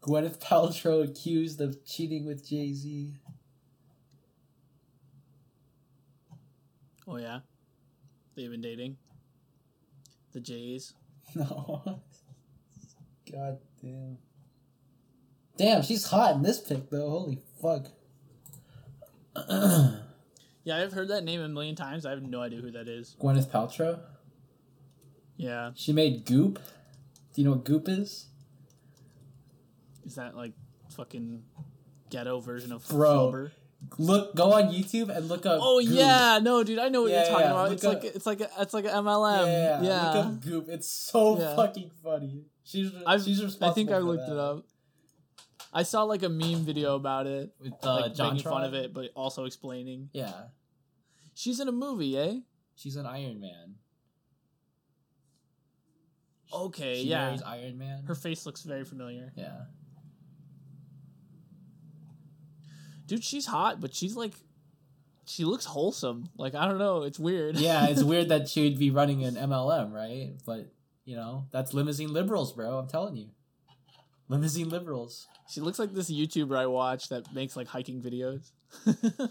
Gwyneth 0.00 0.38
Paltrow 0.38 1.04
accused 1.04 1.60
of 1.60 1.84
cheating 1.84 2.24
with 2.24 2.48
Jay 2.48 2.72
Z. 2.72 3.12
Oh 7.06 7.18
yeah, 7.18 7.40
they've 8.34 8.50
been 8.50 8.62
dating. 8.62 8.96
The 10.32 10.40
Jays. 10.40 10.94
No. 11.34 12.00
God 13.30 13.58
damn. 13.82 14.16
Damn, 15.58 15.82
she's 15.82 16.06
hot 16.06 16.36
in 16.36 16.42
this 16.42 16.62
pic 16.62 16.88
though. 16.88 17.10
Holy 17.10 17.42
fuck. 17.60 17.88
Yeah, 20.66 20.78
I've 20.78 20.92
heard 20.92 21.08
that 21.08 21.22
name 21.22 21.40
a 21.40 21.48
million 21.48 21.76
times. 21.76 22.04
I 22.04 22.10
have 22.10 22.22
no 22.22 22.40
idea 22.42 22.60
who 22.60 22.72
that 22.72 22.88
is. 22.88 23.14
Gwyneth 23.20 23.46
Paltrow. 23.50 24.00
Yeah, 25.36 25.70
She 25.76 25.92
made 25.92 26.24
Goop. 26.26 26.58
Do 27.34 27.40
you 27.40 27.44
know 27.44 27.52
what 27.52 27.64
Goop 27.64 27.88
is? 27.88 28.26
is 30.04 30.14
that 30.16 30.36
like 30.36 30.52
fucking 30.96 31.42
ghetto 32.10 32.40
version 32.40 32.72
of 32.72 32.86
Bro. 32.88 33.08
Flubber? 33.32 33.50
Look, 33.98 34.34
go 34.34 34.52
on 34.54 34.72
YouTube 34.72 35.14
and 35.14 35.28
look 35.28 35.46
up. 35.46 35.58
Oh 35.62 35.80
Goop. 35.80 35.90
yeah, 35.94 36.38
no, 36.42 36.64
dude, 36.64 36.78
I 36.78 36.88
know 36.88 37.02
what 37.02 37.10
Yeah, 37.12 37.22
you're 37.22 37.30
talking 37.30 37.44
yeah, 37.46 37.50
about. 37.52 37.64
look 37.68 37.72
It's 37.74 37.84
up- 37.84 37.94
like 38.02 38.04
it's 38.16 38.26
like 38.26 38.40
a, 38.40 38.50
it's 38.58 38.74
like 38.74 38.84
an 38.86 38.90
MLM. 38.90 39.46
Yeah, 39.46 39.82
Yeah, 39.82 40.06
Look 40.14 40.26
up 40.26 40.40
Goop. 40.40 40.68
It's 40.68 40.88
so 40.88 41.36
fucking 41.54 41.90
funny. 42.02 42.44
She's 42.64 42.90
I've, 43.06 43.22
she's 43.22 43.42
responsible. 43.44 43.70
I 43.70 43.74
think 43.74 43.90
I 43.90 43.98
looked 43.98 44.26
that. 44.26 44.32
it 44.32 44.38
up. 44.38 44.64
I 45.72 45.82
saw 45.82 46.04
like 46.04 46.22
a 46.22 46.28
meme 46.28 46.64
video 46.64 46.94
about 46.94 47.26
it, 47.26 47.52
with 47.60 47.72
uh, 47.82 48.00
like 48.00 48.14
John 48.14 48.34
making 48.34 48.50
fun 48.50 48.64
of 48.64 48.74
it, 48.74 48.94
but 48.94 49.10
also 49.14 49.44
explaining. 49.44 50.08
Yeah, 50.12 50.32
She's 51.34 51.60
in 51.60 51.68
a 51.68 51.72
movie, 51.72 52.16
eh? 52.16 52.36
she's 52.76 52.96
an 52.96 53.06
Iron 53.06 53.40
Man. 53.40 53.74
Okay, 56.52 57.02
She 57.02 57.08
yeah. 57.08 57.36
Iron 57.44 57.76
Man. 57.76 58.04
Her 58.04 58.14
face 58.14 58.46
looks 58.46 58.62
very 58.62 58.84
familiar. 58.84 59.32
yeah. 59.36 59.62
Dude, 63.06 63.22
she's 63.22 63.46
hot, 63.46 63.80
but 63.80 63.94
she's 63.94 64.16
like 64.16 64.32
she 65.26 65.44
looks 65.44 65.64
wholesome. 65.64 66.28
Like 66.36 66.54
I 66.54 66.66
don't 66.66 66.78
know, 66.78 67.02
it's 67.02 67.18
weird. 67.18 67.56
Yeah, 67.56 67.86
it's 67.86 68.02
weird 68.04 68.28
that 68.30 68.48
she 68.48 68.64
would 68.64 68.78
be 68.78 68.90
running 68.90 69.24
an 69.24 69.34
MLM, 69.34 69.92
right? 69.92 70.32
But 70.44 70.72
you 71.04 71.16
know, 71.16 71.46
that's 71.52 71.72
limousine 71.74 72.12
liberals, 72.12 72.52
bro. 72.52 72.78
I'm 72.78 72.88
telling 72.88 73.16
you. 73.16 73.28
Limousine 74.28 74.68
liberals. 74.68 75.28
She 75.48 75.60
looks 75.60 75.78
like 75.78 75.92
this 75.92 76.10
YouTuber 76.10 76.56
I 76.56 76.66
watch 76.66 77.08
that 77.08 77.32
makes 77.32 77.56
like 77.56 77.68
hiking 77.68 78.02
videos. 78.02 78.50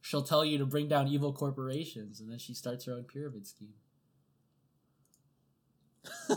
She'll 0.00 0.22
tell 0.22 0.44
you 0.44 0.58
to 0.58 0.66
bring 0.66 0.88
down 0.88 1.08
evil 1.08 1.32
corporations, 1.32 2.20
and 2.20 2.30
then 2.30 2.38
she 2.38 2.54
starts 2.54 2.86
her 2.86 2.92
own 2.94 3.04
pyramid 3.04 3.46
scheme. 3.46 3.74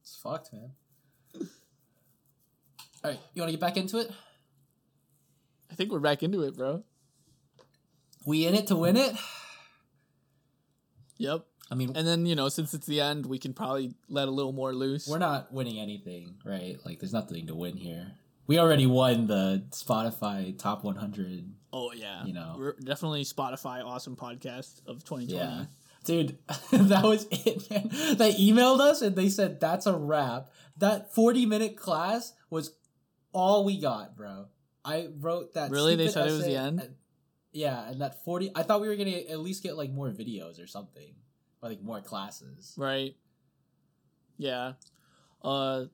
it's 0.00 0.16
fucked, 0.22 0.52
man. 0.52 0.70
All 3.02 3.10
right, 3.10 3.20
you 3.34 3.42
want 3.42 3.48
to 3.48 3.52
get 3.52 3.60
back 3.60 3.76
into 3.76 3.98
it? 3.98 4.10
I 5.70 5.74
think 5.74 5.90
we're 5.90 5.98
back 5.98 6.22
into 6.22 6.42
it, 6.44 6.56
bro. 6.56 6.84
We 8.24 8.46
in 8.46 8.54
it 8.54 8.68
to 8.68 8.76
win 8.76 8.96
it? 8.96 9.14
Yep. 11.18 11.44
I 11.70 11.74
mean, 11.74 11.92
And 11.96 12.06
then, 12.06 12.26
you 12.26 12.34
know, 12.34 12.48
since 12.48 12.74
it's 12.74 12.86
the 12.86 13.00
end, 13.00 13.24
we 13.26 13.38
can 13.38 13.54
probably 13.54 13.94
let 14.08 14.28
a 14.28 14.30
little 14.30 14.52
more 14.52 14.74
loose. 14.74 15.08
we're 15.08 15.18
not 15.18 15.52
winning 15.52 15.78
anything, 15.80 16.34
right? 16.44 16.76
Like, 16.84 17.00
there's 17.00 17.12
nothing 17.12 17.46
to 17.46 17.54
win 17.54 17.76
here. 17.76 18.12
We 18.46 18.58
already 18.58 18.86
won 18.86 19.26
the 19.26 19.64
Spotify 19.70 20.58
top 20.58 20.84
100. 20.84 21.50
oh, 21.72 21.92
yeah. 21.92 22.24
You 22.24 22.34
know. 22.34 22.56
We're 22.58 22.74
definitely 22.74 23.24
Spotify 23.24 23.82
awesome 23.82 24.16
podcast 24.16 24.80
of 24.86 25.04
2020. 25.04 25.32
Yeah. 25.32 25.64
Dude, 26.04 26.36
that 26.72 27.02
was 27.02 27.26
it, 27.30 27.70
man. 27.70 27.88
They 28.18 28.34
emailed 28.34 28.80
us 28.80 29.00
and 29.00 29.16
they 29.16 29.30
said, 29.30 29.58
that's 29.58 29.86
a 29.86 29.96
wrap. 29.96 30.50
That 30.76 31.14
40 31.14 31.46
minute 31.46 31.76
class 31.76 32.34
was 32.50 32.74
all 33.32 33.64
we 33.64 33.80
got, 33.80 34.14
bro. 34.14 34.48
I 34.84 35.08
wrote 35.18 35.54
that. 35.54 35.70
Really? 35.70 35.96
They 35.96 36.08
said 36.08 36.28
it 36.28 36.32
was 36.32 36.44
the 36.44 36.56
end? 36.56 36.94
Yeah, 37.54 37.88
and 37.88 38.00
that 38.00 38.24
40. 38.24 38.50
I 38.54 38.64
thought 38.64 38.80
we 38.80 38.88
were 38.88 38.96
going 38.96 39.10
to 39.10 39.28
at 39.28 39.38
least 39.38 39.62
get 39.62 39.76
like 39.76 39.90
more 39.90 40.10
videos 40.10 40.62
or 40.62 40.66
something, 40.66 41.14
or 41.62 41.68
like 41.70 41.80
more 41.80 42.00
classes. 42.02 42.74
Right. 42.76 43.14
Yeah. 44.36 44.72
Uh 45.42 45.84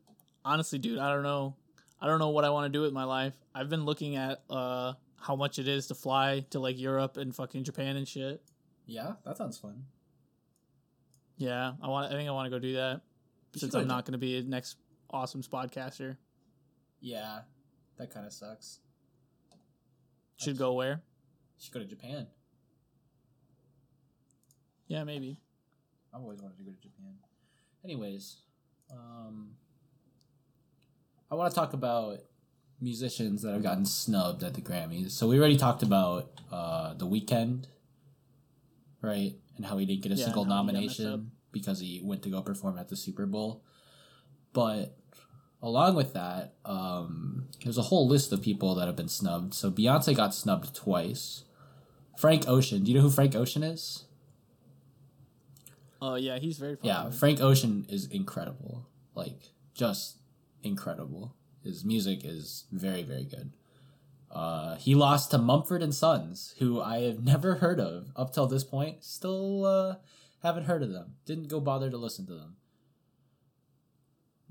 honestly, 0.44 0.78
dude, 0.78 0.98
I 0.98 1.12
don't 1.12 1.22
know. 1.22 1.54
I 2.00 2.06
don't 2.06 2.18
know 2.18 2.30
what 2.30 2.44
I 2.46 2.50
want 2.50 2.72
to 2.72 2.76
do 2.76 2.82
with 2.82 2.94
my 2.94 3.04
life. 3.04 3.34
I've 3.54 3.68
been 3.68 3.84
looking 3.84 4.16
at 4.16 4.42
uh 4.48 4.94
how 5.20 5.36
much 5.36 5.58
it 5.58 5.68
is 5.68 5.88
to 5.88 5.94
fly 5.94 6.46
to 6.50 6.58
like 6.58 6.78
Europe 6.78 7.18
and 7.18 7.36
fucking 7.36 7.64
Japan 7.64 7.96
and 7.96 8.08
shit. 8.08 8.42
Yeah, 8.86 9.12
that 9.26 9.36
sounds 9.36 9.58
fun. 9.58 9.84
Yeah, 11.36 11.72
I 11.82 11.88
want 11.88 12.10
I 12.10 12.16
think 12.16 12.28
I 12.28 12.32
want 12.32 12.46
to 12.46 12.50
go 12.50 12.58
do 12.58 12.74
that 12.74 13.02
You 13.52 13.60
since 13.60 13.74
I'm 13.74 13.86
not 13.86 14.06
going 14.06 14.12
to 14.12 14.18
be 14.18 14.38
a 14.38 14.42
next 14.42 14.76
awesome 15.10 15.42
podcaster. 15.42 16.16
Yeah, 17.00 17.40
that 17.98 18.12
kind 18.12 18.26
of 18.26 18.32
sucks. 18.32 18.80
Should 20.36 20.56
go 20.56 20.72
where? 20.72 21.02
Should 21.60 21.72
go 21.74 21.80
to 21.80 21.86
Japan. 21.86 22.26
Yeah, 24.88 25.04
maybe. 25.04 25.38
I've 26.12 26.22
always 26.22 26.40
wanted 26.40 26.58
to 26.58 26.64
go 26.64 26.70
to 26.70 26.80
Japan. 26.80 27.14
Anyways, 27.84 28.38
um, 28.90 29.50
I 31.30 31.34
want 31.34 31.52
to 31.52 31.54
talk 31.54 31.72
about 31.72 32.18
musicians 32.80 33.42
that 33.42 33.52
have 33.52 33.62
gotten 33.62 33.84
snubbed 33.84 34.42
at 34.42 34.54
the 34.54 34.60
Grammys. 34.60 35.10
So 35.12 35.28
we 35.28 35.38
already 35.38 35.56
talked 35.58 35.82
about 35.82 36.30
uh, 36.50 36.94
the 36.94 37.06
Weeknd, 37.06 37.66
right, 39.02 39.34
and 39.56 39.64
how 39.66 39.76
he 39.76 39.86
didn't 39.86 40.02
get 40.02 40.12
a 40.12 40.14
Yeah, 40.16 40.24
single 40.24 40.44
how 40.44 40.62
he 40.64 40.72
got 40.72 40.82
messed 40.82 41.00
up. 41.00 41.04
nomination 41.06 41.30
because 41.52 41.80
he 41.80 42.00
went 42.02 42.22
to 42.22 42.30
go 42.30 42.40
perform 42.42 42.78
at 42.78 42.88
the 42.88 42.96
Super 42.96 43.26
Bowl. 43.26 43.62
But 44.52 44.96
along 45.62 45.94
with 45.94 46.14
that, 46.14 46.54
um, 46.64 47.48
there's 47.62 47.78
a 47.78 47.82
whole 47.82 48.08
list 48.08 48.32
of 48.32 48.42
people 48.42 48.74
that 48.76 48.86
have 48.86 48.96
been 48.96 49.08
snubbed. 49.08 49.54
So 49.54 49.70
Beyonce 49.70 50.16
got 50.16 50.34
snubbed 50.34 50.74
twice. 50.74 51.44
Frank 52.20 52.46
Ocean. 52.46 52.84
Do 52.84 52.90
you 52.90 52.98
know 52.98 53.02
who 53.02 53.10
Frank 53.10 53.34
Ocean 53.34 53.62
is? 53.62 54.04
Oh 56.02 56.16
yeah, 56.16 56.38
he's 56.38 56.58
very 56.58 56.76
funny. 56.76 56.88
Yeah, 56.88 57.10
Frank 57.10 57.40
Ocean 57.40 57.86
is 57.88 58.06
incredible. 58.06 58.86
Like 59.14 59.52
just 59.72 60.18
incredible. 60.62 61.34
His 61.64 61.82
music 61.82 62.20
is 62.22 62.66
very 62.70 63.02
very 63.02 63.24
good. 63.24 63.52
Uh, 64.30 64.76
he 64.76 64.94
lost 64.94 65.30
to 65.30 65.38
Mumford 65.38 65.82
and 65.82 65.94
Sons, 65.94 66.54
who 66.58 66.80
I 66.80 67.00
have 67.00 67.24
never 67.24 67.54
heard 67.56 67.80
of 67.80 68.12
up 68.14 68.34
till 68.34 68.46
this 68.46 68.64
point. 68.64 69.02
Still 69.02 69.64
uh, 69.64 69.94
haven't 70.42 70.64
heard 70.64 70.82
of 70.82 70.92
them. 70.92 71.14
Didn't 71.24 71.48
go 71.48 71.58
bother 71.58 71.88
to 71.90 71.96
listen 71.96 72.26
to 72.26 72.34
them. 72.34 72.56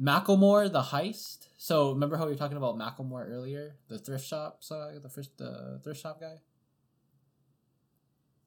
Macklemore, 0.02 0.72
the 0.72 0.82
heist. 0.82 1.48
So 1.58 1.92
remember 1.92 2.18
how 2.18 2.26
we 2.26 2.32
were 2.32 2.38
talking 2.38 2.58
about 2.58 2.78
Macklemore 2.78 3.30
earlier, 3.30 3.76
the 3.90 4.00
thrift 4.00 4.26
shop, 4.26 4.58
so 4.62 4.98
the 5.02 5.10
first 5.10 5.38
the 5.38 5.80
thrift 5.84 6.02
shop 6.02 6.20
guy. 6.20 6.40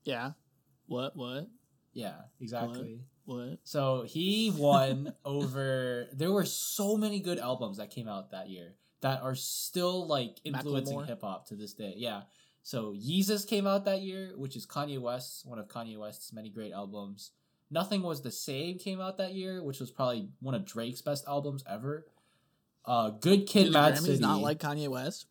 Yeah. 0.04 0.32
What? 0.86 1.16
What? 1.16 1.48
Yeah, 1.92 2.14
exactly. 2.40 3.00
What? 3.24 3.58
So 3.64 4.02
he 4.06 4.52
won 4.56 5.12
over. 5.24 6.08
There 6.12 6.32
were 6.32 6.44
so 6.44 6.96
many 6.96 7.20
good 7.20 7.38
albums 7.38 7.78
that 7.78 7.90
came 7.90 8.08
out 8.08 8.30
that 8.32 8.48
year 8.48 8.74
that 9.00 9.22
are 9.22 9.34
still 9.34 10.06
like 10.06 10.38
influencing 10.44 11.04
hip 11.04 11.20
hop 11.22 11.48
to 11.48 11.54
this 11.54 11.74
day. 11.74 11.94
Yeah. 11.96 12.22
So 12.62 12.94
Yeezus 12.94 13.46
came 13.46 13.66
out 13.66 13.84
that 13.86 14.02
year, 14.02 14.32
which 14.36 14.56
is 14.56 14.66
Kanye 14.66 15.00
West's 15.00 15.44
one 15.44 15.58
of 15.58 15.68
Kanye 15.68 15.98
West's 15.98 16.32
many 16.32 16.48
great 16.48 16.72
albums. 16.72 17.32
Nothing 17.70 18.02
was 18.02 18.22
the 18.22 18.30
same 18.30 18.78
came 18.78 19.00
out 19.00 19.16
that 19.16 19.32
year, 19.32 19.62
which 19.62 19.80
was 19.80 19.90
probably 19.90 20.28
one 20.40 20.54
of 20.54 20.64
Drake's 20.64 21.00
best 21.00 21.24
albums 21.26 21.64
ever. 21.68 22.06
Uh, 22.84 23.10
Good 23.10 23.46
Kid, 23.46 23.72
Mad 23.72 23.94
Grammys 23.94 24.02
City. 24.06 24.20
not 24.20 24.40
like 24.40 24.58
Kanye 24.58 24.88
West? 24.88 25.26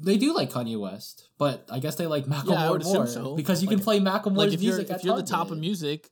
They 0.00 0.16
do 0.16 0.34
like 0.34 0.50
Kanye 0.50 0.78
West, 0.78 1.28
but 1.38 1.66
I 1.70 1.78
guess 1.78 1.96
they 1.96 2.06
like 2.06 2.24
Macklemore 2.26 2.50
Yeah, 2.50 2.66
I 2.66 2.70
would 2.70 2.82
assume 2.82 2.94
more 2.94 3.06
so. 3.06 3.34
because 3.36 3.62
you 3.62 3.68
Like- 3.68 3.78
can 3.78 3.84
play 3.84 4.00
Macklemore's 4.00 4.36
Like 4.36 4.52
if 4.52 4.62
you're 4.62 4.80
if 4.80 4.90
at 4.90 5.04
you're 5.04 5.16
the 5.16 5.22
top 5.22 5.50
of 5.50 5.58
music, 5.58 6.10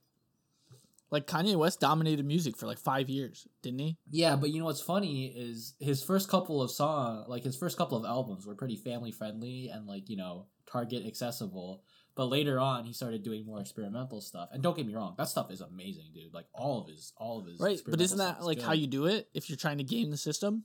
like 1.10 1.26
Kanye 1.26 1.56
West 1.56 1.78
dominated 1.80 2.24
music 2.24 2.56
for 2.56 2.66
like 2.66 2.78
five 2.78 3.10
years, 3.10 3.46
didn't 3.62 3.80
he? 3.80 3.98
Yeah, 4.10 4.36
but 4.36 4.50
you 4.50 4.58
know 4.58 4.64
what's 4.64 4.80
funny 4.80 5.26
is 5.26 5.74
his 5.78 6.02
first 6.02 6.28
couple 6.28 6.62
of 6.62 6.70
song, 6.70 7.24
like 7.28 7.42
his 7.44 7.56
first 7.56 7.76
couple 7.76 7.98
of 7.98 8.04
albums, 8.04 8.46
were 8.46 8.54
pretty 8.54 8.76
family 8.76 9.10
friendly 9.12 9.68
and 9.68 9.86
like 9.86 10.08
you 10.08 10.16
know 10.16 10.46
target 10.66 11.04
accessible. 11.06 11.82
But 12.14 12.26
later 12.26 12.60
on, 12.60 12.84
he 12.84 12.92
started 12.92 13.22
doing 13.22 13.46
more 13.46 13.58
experimental 13.60 14.20
stuff. 14.20 14.50
And 14.52 14.62
don't 14.62 14.76
get 14.76 14.86
me 14.86 14.94
wrong, 14.94 15.14
that 15.16 15.28
stuff 15.28 15.50
is 15.50 15.62
amazing, 15.62 16.10
dude. 16.14 16.34
Like 16.34 16.44
all 16.52 16.82
of 16.82 16.88
his, 16.88 17.12
all 17.16 17.40
of 17.40 17.46
his. 17.46 17.58
Right, 17.58 17.80
but 17.86 18.00
isn't 18.02 18.18
that 18.18 18.40
is 18.40 18.44
like 18.44 18.60
how 18.60 18.72
you 18.72 18.86
do 18.86 19.06
it 19.06 19.28
if 19.32 19.48
you're 19.48 19.56
trying 19.56 19.78
to 19.78 19.84
game 19.84 20.10
the 20.10 20.18
system? 20.18 20.64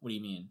What 0.00 0.08
do 0.10 0.14
you 0.14 0.22
mean? 0.22 0.48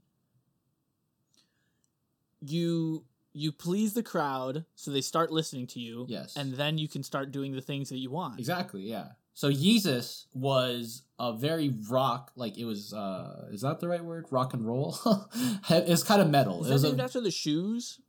You 2.47 3.05
you 3.34 3.51
please 3.51 3.93
the 3.93 4.03
crowd 4.03 4.65
so 4.76 4.91
they 4.91 5.01
start 5.01 5.31
listening 5.31 5.67
to 5.67 5.80
you. 5.80 6.05
Yes. 6.07 6.35
And 6.38 6.53
then 6.53 6.77
you 6.77 6.88
can 6.88 7.03
start 7.03 7.31
doing 7.31 7.53
the 7.53 7.61
things 7.61 7.89
that 7.89 7.97
you 7.97 8.09
want. 8.09 8.39
Exactly. 8.39 8.84
Yeah. 8.84 9.09
So 9.34 9.51
Yeezus 9.51 10.27
was 10.34 11.01
a 11.19 11.34
very 11.34 11.73
rock, 11.89 12.31
like 12.38 12.57
it 12.57 12.63
was. 12.63 12.93
uh 12.93 13.49
Is 13.51 13.61
that 13.61 13.81
the 13.81 13.89
right 13.89 14.03
word? 14.03 14.27
Rock 14.31 14.53
and 14.53 14.65
roll. 14.65 14.97
it's 15.69 16.03
kind 16.03 16.22
of 16.22 16.30
metal. 16.30 16.63
Is 16.63 16.69
it 16.69 16.73
was 16.73 16.84
named 16.84 17.01
a, 17.01 17.03
after 17.03 17.19
the 17.19 17.31
shoes? 17.31 17.99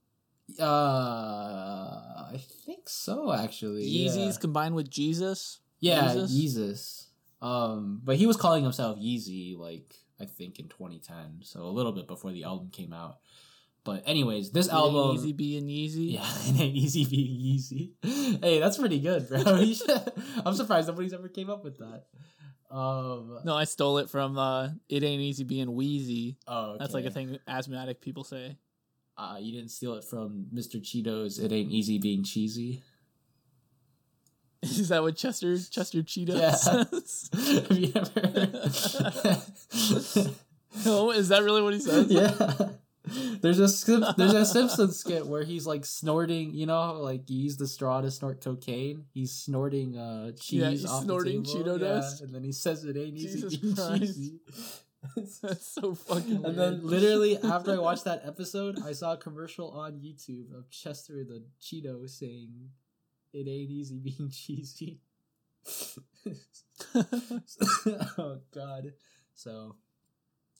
uh, 0.60 0.64
I 2.32 2.40
think 2.64 2.88
so. 2.88 3.32
Actually, 3.32 3.84
yeah. 3.84 4.10
Yeezys 4.10 4.40
combined 4.40 4.74
with 4.74 4.90
Jesus? 4.90 5.60
Yeah? 5.80 6.14
Yeezus. 6.14 7.06
Um, 7.42 8.00
but 8.02 8.16
he 8.16 8.26
was 8.26 8.36
calling 8.36 8.62
himself 8.62 8.98
Yeezy, 8.98 9.58
like 9.58 9.94
I 10.20 10.24
think 10.24 10.58
in 10.58 10.68
2010, 10.68 11.40
so 11.42 11.62
a 11.62 11.70
little 11.70 11.92
bit 11.92 12.06
before 12.06 12.32
the 12.32 12.44
album 12.44 12.70
came 12.70 12.92
out. 12.92 13.18
But 13.86 14.02
anyways, 14.04 14.50
this 14.50 14.66
It 14.66 14.74
ain't 14.74 15.14
Easy 15.14 15.32
being 15.32 15.66
Yeezy. 15.68 16.12
yeah, 16.14 16.26
it 16.46 16.60
ain't 16.60 16.74
easy 16.76 17.04
being 17.04 17.40
Yeezy. 17.40 18.42
hey, 18.44 18.58
that's 18.60 18.76
pretty 18.76 18.98
good, 19.00 19.28
bro. 19.28 19.38
I'm 20.44 20.54
surprised 20.54 20.88
nobody's 20.88 21.12
ever 21.14 21.28
came 21.28 21.48
up 21.48 21.62
with 21.64 21.78
that. 21.78 22.04
Um, 22.68 23.38
No, 23.44 23.54
I 23.56 23.62
stole 23.64 23.98
it 23.98 24.10
from 24.10 24.36
uh 24.36 24.70
It 24.88 25.04
Ain't 25.04 25.22
Easy 25.22 25.44
Being 25.44 25.72
Wheezy. 25.72 26.36
oh, 26.48 26.76
That's 26.78 26.92
like 26.94 27.04
a 27.04 27.10
thing 27.10 27.38
asthmatic 27.46 28.00
people 28.00 28.24
say. 28.24 28.56
Uh, 29.16 29.36
you 29.40 29.52
didn't 29.52 29.70
steal 29.70 29.94
it 29.94 30.04
from 30.04 30.46
Mr. 30.52 30.82
Cheetos. 30.82 31.40
It 31.42 31.50
ain't 31.52 31.70
easy 31.70 31.98
being 31.98 32.22
cheesy. 32.24 32.82
Is 34.62 34.88
that 34.88 35.00
what 35.02 35.16
Chester 35.16 35.56
Chester 35.58 36.02
Cheetah 36.02 36.32
Yeah. 36.36 36.50
says? 36.54 37.30
Have 37.32 37.78
you 37.78 37.92
ever? 37.94 38.20
no, 40.84 41.10
is 41.12 41.28
that 41.28 41.42
really 41.44 41.62
what 41.62 41.72
he 41.74 41.80
says? 41.80 42.10
yeah. 42.10 42.68
There's 43.41 43.61
a 43.61 43.69
Sim- 43.69 44.05
there's 44.16 44.33
a 44.33 44.45
Simpsons 44.45 44.99
skit 44.99 45.27
where 45.27 45.45
he's 45.45 45.66
like 45.66 45.85
snorting, 45.85 46.53
you 46.55 46.66
know, 46.66 46.95
like 46.95 47.31
you 47.31 47.45
use 47.45 47.57
the 47.57 47.66
straw 47.69 48.01
to 48.01 48.11
snort 48.11 48.41
cocaine. 48.43 49.05
He's 49.15 49.33
snorting 49.33 49.97
uh 49.97 50.33
cheese. 50.33 50.61
Yeah, 50.61 50.70
he's 50.70 50.91
snorting. 50.91 51.45
Cheeto 51.45 51.81
yeah, 51.81 51.89
dust. 51.89 52.23
and 52.23 52.35
then 52.35 52.43
he 52.43 52.53
says 52.53 52.85
it 52.85 52.97
ain't 52.97 53.16
easy 53.16 53.43
Jesus 53.43 53.57
being 53.57 53.74
Christ. 53.77 54.01
cheesy. 54.01 54.41
That's 55.43 55.66
so 55.69 55.95
fucking 55.95 56.43
weird. 56.43 56.45
and 56.47 56.59
then 56.59 56.87
literally 56.87 57.39
after 57.39 57.73
I 57.73 57.78
watched 57.78 58.05
that 58.05 58.23
episode, 58.24 58.81
I 58.85 58.93
saw 58.93 59.12
a 59.12 59.16
commercial 59.16 59.70
on 59.70 60.01
YouTube 60.01 60.53
of 60.57 60.69
Chester 60.70 61.23
the 61.24 61.45
Cheeto 61.61 62.09
saying, 62.09 62.70
"It 63.33 63.47
ain't 63.49 63.70
easy 63.70 63.99
being 63.99 64.31
cheesy." 64.31 65.01
oh 68.19 68.39
God. 68.55 68.93
So, 69.35 69.77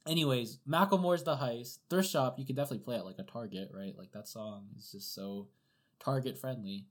anyways, 0.06 0.58
Macklemore's 0.68 1.22
the 1.24 1.36
heist. 1.36 1.78
Thrift 1.90 2.08
shop, 2.10 2.38
you 2.38 2.44
could 2.46 2.56
definitely 2.56 2.84
play 2.84 2.96
it 2.96 3.04
like 3.04 3.18
a 3.18 3.22
Target, 3.24 3.70
right? 3.72 3.94
Like 3.96 4.12
that 4.12 4.28
song 4.28 4.66
is 4.76 4.90
just 4.92 5.14
so 5.14 5.48
Target 6.00 6.38
friendly. 6.38 6.86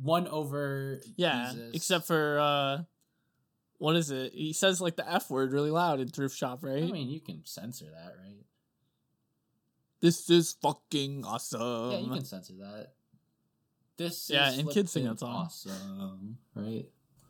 Won 0.00 0.26
over. 0.28 1.00
yeah, 1.16 1.50
Jesus. 1.52 1.70
except 1.74 2.06
for 2.06 2.38
uh 2.40 2.82
What 3.78 3.96
is 3.96 4.10
it? 4.10 4.32
He 4.32 4.52
says 4.52 4.80
like 4.80 4.96
the 4.96 5.10
F 5.10 5.30
word 5.30 5.52
really 5.52 5.70
loud 5.70 6.00
in 6.00 6.08
thrift 6.08 6.36
shop, 6.36 6.60
right? 6.62 6.82
I 6.82 6.90
mean, 6.90 7.08
you 7.08 7.20
can 7.20 7.42
censor 7.44 7.86
that, 7.86 8.14
right? 8.22 8.36
this 10.00 10.28
is 10.30 10.56
fucking 10.60 11.24
awesome. 11.24 11.92
yeah, 11.92 11.98
you 11.98 12.10
can 12.10 12.24
censor 12.24 12.54
that. 12.54 12.88
This 13.96 14.28
Yeah, 14.30 14.50
is 14.50 14.58
and 14.58 14.68
kids 14.70 14.90
sing 14.90 15.04
that 15.04 15.20
song. 15.20 15.46
Awesome, 15.46 16.38
right? 16.56 16.86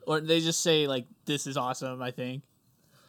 Or 0.06 0.20
they 0.20 0.40
just 0.40 0.62
say 0.62 0.86
like 0.86 1.06
this 1.26 1.46
is 1.46 1.56
awesome, 1.58 2.00
I 2.00 2.10
think. 2.12 2.42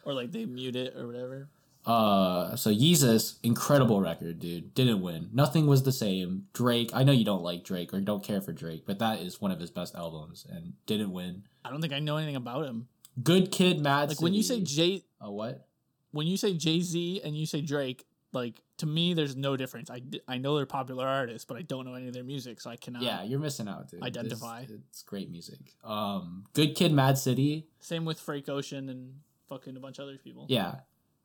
Or 0.04 0.12
like 0.12 0.32
they 0.32 0.44
mute 0.44 0.76
it 0.76 0.94
or 0.96 1.06
whatever. 1.06 1.48
Uh, 1.86 2.56
so 2.56 2.70
Yeezus, 2.70 3.36
incredible 3.42 4.00
record, 4.00 4.38
dude. 4.38 4.72
Didn't 4.74 5.02
win. 5.02 5.28
Nothing 5.32 5.66
was 5.66 5.82
the 5.82 5.92
same. 5.92 6.46
Drake, 6.54 6.90
I 6.94 7.04
know 7.04 7.12
you 7.12 7.24
don't 7.24 7.42
like 7.42 7.62
Drake 7.64 7.92
or 7.92 8.00
don't 8.00 8.24
care 8.24 8.40
for 8.40 8.52
Drake, 8.52 8.84
but 8.86 8.98
that 9.00 9.20
is 9.20 9.40
one 9.40 9.50
of 9.50 9.60
his 9.60 9.70
best 9.70 9.94
albums 9.94 10.46
and 10.48 10.74
didn't 10.86 11.12
win. 11.12 11.44
I 11.64 11.70
don't 11.70 11.80
think 11.80 11.92
I 11.92 11.98
know 11.98 12.16
anything 12.16 12.36
about 12.36 12.64
him. 12.66 12.88
Good 13.22 13.52
Kid, 13.52 13.80
Mad 13.80 14.08
Like 14.08 14.20
when 14.20 14.34
you 14.34 14.42
say 14.42 14.64
City. 14.64 14.64
J 15.00 15.04
a 15.20 15.30
what? 15.30 15.66
when 16.12 16.26
you 16.26 16.36
say 16.36 16.54
Jay-Z 16.54 17.20
and 17.24 17.36
you 17.36 17.44
say 17.44 17.60
Drake, 17.60 18.04
like 18.32 18.60
to 18.78 18.86
me 18.86 19.14
there's 19.14 19.36
no 19.36 19.56
difference. 19.56 19.90
I, 19.90 20.00
I 20.26 20.38
know 20.38 20.56
they're 20.56 20.64
popular 20.66 21.06
artists, 21.06 21.44
but 21.44 21.56
I 21.56 21.62
don't 21.62 21.84
know 21.84 21.94
any 21.94 22.08
of 22.08 22.14
their 22.14 22.24
music, 22.24 22.60
so 22.60 22.70
I 22.70 22.76
cannot 22.76 23.02
Yeah, 23.02 23.22
you're 23.24 23.38
missing 23.40 23.68
out, 23.68 23.90
dude. 23.90 24.00
This- 24.00 24.06
Identify. 24.06 24.64
it's 24.68 25.02
great 25.02 25.30
music. 25.30 25.58
Um, 25.84 26.44
Good 26.54 26.74
Kid, 26.74 26.92
Mad 26.92 27.18
City. 27.18 27.66
Same 27.80 28.04
with 28.04 28.18
Frank 28.20 28.48
Ocean 28.48 28.88
and 28.88 29.14
fucking 29.48 29.76
a 29.76 29.80
bunch 29.80 29.98
of 29.98 30.04
other 30.04 30.18
people. 30.18 30.46
Yeah, 30.48 30.76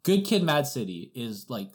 Good 0.04 0.26
Kid, 0.26 0.44
Mad 0.44 0.66
City 0.66 1.12
is 1.14 1.50
like, 1.50 1.70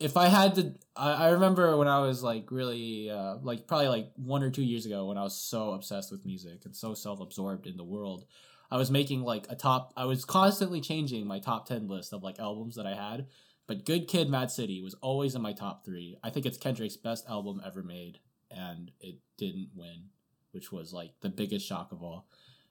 if 0.00 0.16
I 0.16 0.26
had 0.26 0.54
to, 0.56 0.74
I, 0.96 1.28
remember 1.30 1.76
when 1.76 1.88
I 1.88 2.00
was 2.00 2.22
like 2.22 2.50
really, 2.50 3.10
uh, 3.10 3.36
like 3.42 3.66
probably 3.66 3.88
like 3.88 4.10
one 4.16 4.42
or 4.42 4.50
two 4.50 4.62
years 4.62 4.86
ago 4.86 5.06
when 5.06 5.18
I 5.18 5.22
was 5.22 5.36
so 5.36 5.72
obsessed 5.72 6.12
with 6.12 6.26
music 6.26 6.64
and 6.64 6.74
so 6.74 6.94
self 6.94 7.20
absorbed 7.20 7.66
in 7.66 7.76
the 7.76 7.84
world. 7.84 8.24
I 8.70 8.76
was 8.76 8.90
making 8.90 9.22
like 9.22 9.46
a 9.48 9.56
top. 9.56 9.92
I 9.96 10.04
was 10.04 10.24
constantly 10.24 10.80
changing 10.80 11.26
my 11.26 11.38
top 11.38 11.66
ten 11.66 11.88
list 11.88 12.12
of 12.12 12.22
like 12.22 12.38
albums 12.38 12.76
that 12.76 12.86
I 12.86 12.94
had, 12.94 13.26
but 13.66 13.84
Good 13.84 14.08
Kid, 14.08 14.28
Mad 14.28 14.50
City 14.50 14.82
was 14.82 14.94
always 14.94 15.34
in 15.34 15.42
my 15.42 15.52
top 15.52 15.84
three. 15.84 16.18
I 16.22 16.30
think 16.30 16.46
it's 16.46 16.58
Kendrick's 16.58 16.96
best 16.96 17.26
album 17.28 17.62
ever 17.64 17.82
made, 17.82 18.18
and 18.50 18.90
it 19.00 19.16
didn't 19.36 19.70
win, 19.74 20.10
which 20.52 20.70
was 20.70 20.92
like 20.92 21.12
the 21.22 21.28
biggest 21.28 21.66
shock 21.66 21.92
of 21.92 22.02
all. 22.02 22.28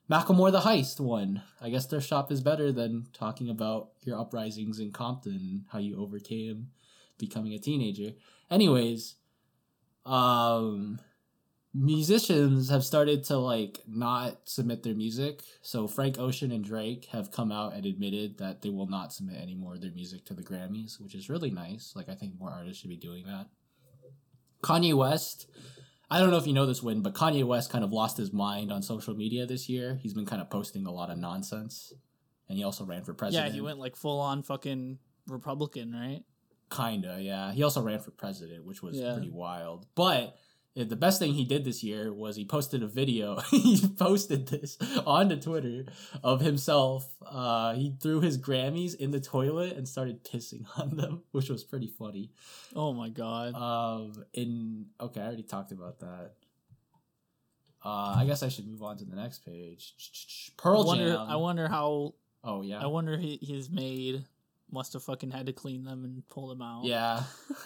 Macklemore 0.09 0.51
the 0.51 0.61
Heist 0.61 0.99
won. 0.99 1.43
I 1.61 1.69
guess 1.69 1.85
their 1.85 2.01
shop 2.01 2.31
is 2.31 2.41
better 2.41 2.71
than 2.71 3.07
talking 3.13 3.49
about 3.49 3.89
your 4.03 4.19
uprisings 4.19 4.79
in 4.79 4.91
Compton 4.91 5.65
how 5.71 5.79
you 5.79 5.99
overcame 5.99 6.69
becoming 7.17 7.53
a 7.53 7.59
teenager. 7.59 8.13
Anyways, 8.49 9.15
um 10.05 10.99
musicians 11.73 12.69
have 12.69 12.83
started 12.83 13.23
to 13.25 13.37
like 13.37 13.79
not 13.87 14.39
submit 14.45 14.83
their 14.83 14.95
music. 14.95 15.43
So 15.61 15.87
Frank 15.87 16.17
Ocean 16.17 16.51
and 16.51 16.63
Drake 16.63 17.05
have 17.11 17.31
come 17.31 17.51
out 17.51 17.73
and 17.73 17.85
admitted 17.85 18.37
that 18.37 18.61
they 18.61 18.69
will 18.69 18.87
not 18.87 19.13
submit 19.13 19.37
any 19.41 19.53
more 19.53 19.75
of 19.75 19.81
their 19.81 19.91
music 19.91 20.25
to 20.25 20.33
the 20.33 20.41
Grammys, 20.41 20.99
which 20.99 21.13
is 21.13 21.29
really 21.29 21.51
nice. 21.51 21.93
Like 21.95 22.09
I 22.09 22.15
think 22.15 22.39
more 22.39 22.49
artists 22.49 22.81
should 22.81 22.89
be 22.89 22.97
doing 22.97 23.25
that. 23.25 23.47
Kanye 24.63 24.95
West 24.95 25.47
I 26.09 26.19
don't 26.19 26.31
know 26.31 26.37
if 26.37 26.47
you 26.47 26.53
know 26.53 26.65
this 26.65 26.81
win, 26.81 27.01
but 27.01 27.13
Kanye 27.13 27.43
West 27.43 27.69
kind 27.69 27.83
of 27.83 27.91
lost 27.91 28.15
his 28.17 28.31
mind 28.31 28.71
on 28.71 28.81
social 28.81 29.13
media 29.13 29.45
this 29.45 29.67
year. 29.67 29.99
He's 30.01 30.13
been 30.13 30.25
kind 30.25 30.41
of 30.41 30.49
posting 30.49 30.85
a 30.85 30.91
lot 30.91 31.09
of 31.09 31.17
nonsense. 31.17 31.91
And 32.47 32.57
he 32.57 32.63
also 32.63 32.85
ran 32.85 33.03
for 33.03 33.13
president. 33.13 33.49
Yeah, 33.49 33.53
he 33.53 33.59
went 33.61 33.77
like 33.77 33.97
full 33.97 34.21
on 34.21 34.41
fucking 34.41 34.99
Republican, 35.27 35.91
right? 35.91 36.23
Kinda, 36.69 37.17
yeah. 37.21 37.51
He 37.51 37.61
also 37.63 37.81
ran 37.81 37.99
for 37.99 38.11
president, 38.11 38.65
which 38.65 38.81
was 38.81 38.97
Yeah. 38.97 39.13
pretty 39.13 39.29
wild. 39.29 39.85
But 39.95 40.37
the 40.83 40.95
best 40.95 41.19
thing 41.19 41.33
he 41.33 41.43
did 41.43 41.65
this 41.65 41.83
year 41.83 42.13
was 42.13 42.35
he 42.35 42.45
posted 42.45 42.83
a 42.83 42.87
video. 42.87 43.39
he 43.51 43.87
posted 43.97 44.47
this 44.47 44.77
onto 45.05 45.35
Twitter 45.35 45.85
of 46.23 46.41
himself. 46.41 47.15
Uh, 47.25 47.73
he 47.73 47.95
threw 48.01 48.21
his 48.21 48.37
Grammys 48.37 48.95
in 48.95 49.11
the 49.11 49.19
toilet 49.19 49.75
and 49.75 49.87
started 49.87 50.23
pissing 50.23 50.65
on 50.77 50.95
them, 50.97 51.23
which 51.31 51.49
was 51.49 51.63
pretty 51.63 51.87
funny. 51.87 52.31
Oh 52.75 52.93
my 52.93 53.09
god. 53.09 53.55
Um, 53.55 54.23
in 54.33 54.87
okay, 54.99 55.21
I 55.21 55.25
already 55.25 55.43
talked 55.43 55.71
about 55.71 55.99
that. 55.99 56.33
Uh, 57.83 58.15
I 58.17 58.25
guess 58.25 58.43
I 58.43 58.49
should 58.49 58.67
move 58.67 58.83
on 58.83 58.97
to 58.97 59.05
the 59.05 59.15
next 59.15 59.45
page. 59.45 60.51
Pearl 60.57 60.81
I 60.81 60.85
wonder, 60.85 61.13
Jam. 61.13 61.29
I 61.29 61.35
wonder 61.37 61.67
how. 61.67 62.13
oh 62.43 62.61
yeah. 62.61 62.81
I 62.81 62.87
wonder 62.87 63.17
he, 63.17 63.39
his 63.41 63.69
maid 63.69 64.25
must 64.69 64.93
have 64.93 65.03
fucking 65.03 65.31
had 65.31 65.45
to 65.45 65.53
clean 65.53 65.83
them 65.83 66.03
and 66.03 66.27
pull 66.27 66.47
them 66.47 66.61
out. 66.61 66.83
Yeah. 66.83 67.23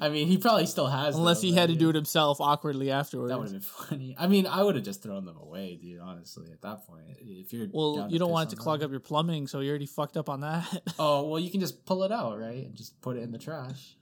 I 0.00 0.08
mean, 0.08 0.26
he 0.26 0.38
probably 0.38 0.66
still 0.66 0.86
has. 0.86 1.14
Unless 1.16 1.40
them, 1.40 1.50
he 1.50 1.54
had 1.54 1.68
to 1.68 1.74
do 1.76 1.90
it 1.90 1.94
himself 1.94 2.40
awkwardly 2.40 2.90
afterwards. 2.90 3.30
That 3.30 3.38
would 3.38 3.52
have 3.52 3.52
been 3.52 3.60
funny. 3.60 4.16
I 4.18 4.26
mean, 4.28 4.46
I 4.46 4.62
would 4.62 4.76
have 4.76 4.84
just 4.84 5.02
thrown 5.02 5.24
them 5.26 5.36
away, 5.36 5.76
dude. 5.76 6.00
Honestly, 6.00 6.50
at 6.52 6.62
that 6.62 6.86
point, 6.86 7.04
if 7.20 7.52
you're 7.52 7.66
well, 7.70 8.08
you 8.10 8.18
don't 8.18 8.30
want 8.30 8.50
it 8.50 8.56
to 8.56 8.60
clog 8.62 8.80
them. 8.80 8.86
up 8.86 8.90
your 8.92 9.00
plumbing, 9.00 9.46
so 9.46 9.60
you 9.60 9.68
already 9.70 9.86
fucked 9.86 10.16
up 10.16 10.28
on 10.28 10.40
that. 10.40 10.66
Oh 10.98 11.28
well, 11.28 11.40
you 11.40 11.50
can 11.50 11.60
just 11.60 11.84
pull 11.84 12.04
it 12.04 12.12
out, 12.12 12.38
right, 12.38 12.66
and 12.66 12.74
just 12.74 13.00
put 13.00 13.16
it 13.16 13.22
in 13.22 13.32
the 13.32 13.38
trash. 13.38 13.96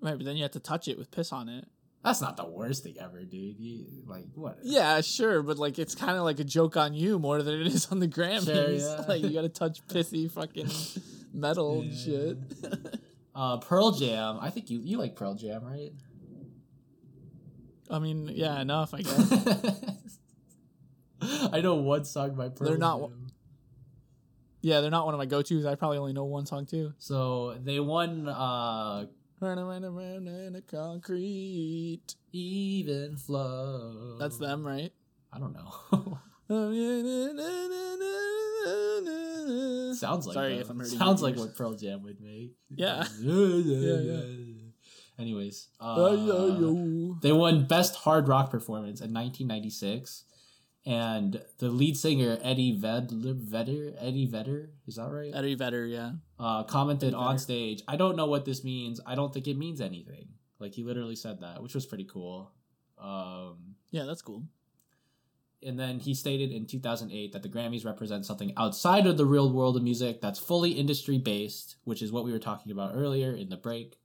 right, 0.00 0.16
but 0.16 0.24
then 0.24 0.36
you 0.36 0.42
have 0.42 0.52
to 0.52 0.60
touch 0.60 0.88
it 0.88 0.98
with 0.98 1.10
piss 1.10 1.32
on 1.32 1.48
it. 1.48 1.66
That's 2.02 2.20
not 2.22 2.36
the 2.38 2.46
worst 2.46 2.82
thing 2.84 2.94
ever, 2.98 3.22
dude. 3.24 3.58
You 3.58 3.84
like 4.06 4.24
what? 4.34 4.58
Yeah, 4.62 5.00
sure, 5.02 5.42
but 5.42 5.58
like 5.58 5.78
it's 5.78 5.94
kind 5.94 6.16
of 6.16 6.24
like 6.24 6.40
a 6.40 6.44
joke 6.44 6.76
on 6.76 6.94
you 6.94 7.18
more 7.18 7.42
than 7.42 7.60
it 7.60 7.66
is 7.66 7.86
on 7.92 7.98
the 7.98 8.08
Grammys. 8.08 8.80
yeah. 8.80 9.04
like 9.08 9.22
you 9.22 9.30
got 9.30 9.42
to 9.42 9.48
touch 9.50 9.86
pissy 9.86 10.30
fucking 10.30 10.70
metal 11.34 11.84
Yeah. 11.84 11.96
shit. 11.96 12.38
Uh, 13.32 13.56
Pearl 13.58 13.92
Jam. 13.92 14.38
I 14.40 14.50
think 14.50 14.68
you 14.70 14.80
you 14.82 14.98
like 14.98 15.14
Pearl 15.14 15.34
Jam, 15.34 15.64
right? 15.64 15.92
I 17.88 17.98
mean, 18.00 18.28
yeah, 18.34 18.60
enough, 18.60 18.92
I 18.92 19.02
guess. 19.02 19.78
I 21.52 21.60
know 21.60 21.76
one 21.76 22.04
song 22.04 22.34
by 22.34 22.48
Pearl 22.48 22.68
They're 22.68 22.76
not- 22.78 23.00
Jam. 23.00 23.26
yeah, 24.62 24.80
they're 24.80 24.90
not 24.90 25.04
one 25.06 25.14
of 25.14 25.18
my 25.18 25.26
go-tos. 25.26 25.64
I 25.64 25.74
probably 25.74 25.98
only 25.98 26.12
know 26.12 26.24
one 26.24 26.44
song 26.44 26.66
too. 26.66 26.92
So 26.98 27.54
they 27.62 27.78
won 27.80 28.28
uh 28.28 29.06
Running, 29.40 29.64
running, 29.64 29.94
running 29.94 30.26
in 30.26 30.52
the 30.52 30.60
concrete. 30.60 32.14
even 32.32 33.16
flow. 33.16 34.16
That's 34.18 34.36
them, 34.36 34.66
right? 34.66 34.92
I 35.32 35.38
don't 35.38 35.54
know. 35.54 36.18
sounds 39.94 40.26
like 40.26 40.34
Sorry 40.34 40.58
if 40.58 40.68
I'm 40.68 40.78
hurting. 40.78 40.98
sounds 40.98 41.22
like 41.22 41.36
ears. 41.36 41.46
what 41.46 41.56
Pearl 41.56 41.74
Jam 41.74 42.02
would 42.02 42.20
make. 42.20 42.52
Yeah. 42.68 43.04
yeah, 43.22 44.00
yeah. 44.00 44.22
Anyways, 45.18 45.68
uh, 45.80 46.16
they 47.22 47.32
won 47.32 47.66
Best 47.66 47.94
Hard 47.96 48.26
Rock 48.26 48.50
Performance 48.50 49.00
in 49.00 49.12
1996, 49.12 50.24
and 50.86 51.42
the 51.58 51.68
lead 51.68 51.96
singer 51.96 52.38
Eddie 52.42 52.72
Vedder, 52.76 53.34
Vedder 53.34 53.94
Eddie 53.98 54.26
Vedder, 54.26 54.70
is 54.86 54.96
that 54.96 55.10
right? 55.10 55.30
Eddie 55.34 55.54
Vedder, 55.54 55.86
yeah. 55.86 56.12
Uh, 56.38 56.62
commented 56.64 57.14
on 57.14 57.38
stage, 57.38 57.82
"I 57.86 57.96
don't 57.96 58.16
know 58.16 58.26
what 58.26 58.44
this 58.44 58.64
means. 58.64 59.00
I 59.06 59.14
don't 59.14 59.32
think 59.32 59.46
it 59.46 59.58
means 59.58 59.80
anything." 59.80 60.28
Like 60.58 60.74
he 60.74 60.82
literally 60.84 61.16
said 61.16 61.40
that, 61.40 61.62
which 61.62 61.74
was 61.74 61.86
pretty 61.86 62.04
cool. 62.04 62.52
Um, 62.98 63.76
Yeah, 63.90 64.04
that's 64.04 64.22
cool. 64.22 64.44
and 65.62 65.78
then 65.78 65.98
he 66.00 66.14
stated 66.14 66.50
in 66.50 66.64
2008 66.66 67.32
that 67.32 67.42
the 67.42 67.48
Grammys 67.48 67.84
represent 67.84 68.24
something 68.24 68.52
outside 68.56 69.06
of 69.06 69.18
the 69.18 69.26
real 69.26 69.52
world 69.52 69.76
of 69.76 69.82
music 69.82 70.20
that's 70.22 70.38
fully 70.38 70.72
industry 70.72 71.18
based, 71.18 71.76
which 71.84 72.00
is 72.02 72.10
what 72.12 72.24
we 72.24 72.32
were 72.32 72.38
talking 72.38 72.72
about 72.72 72.92
earlier 72.94 73.32
in 73.34 73.50
the 73.50 73.56
break. 73.58 73.98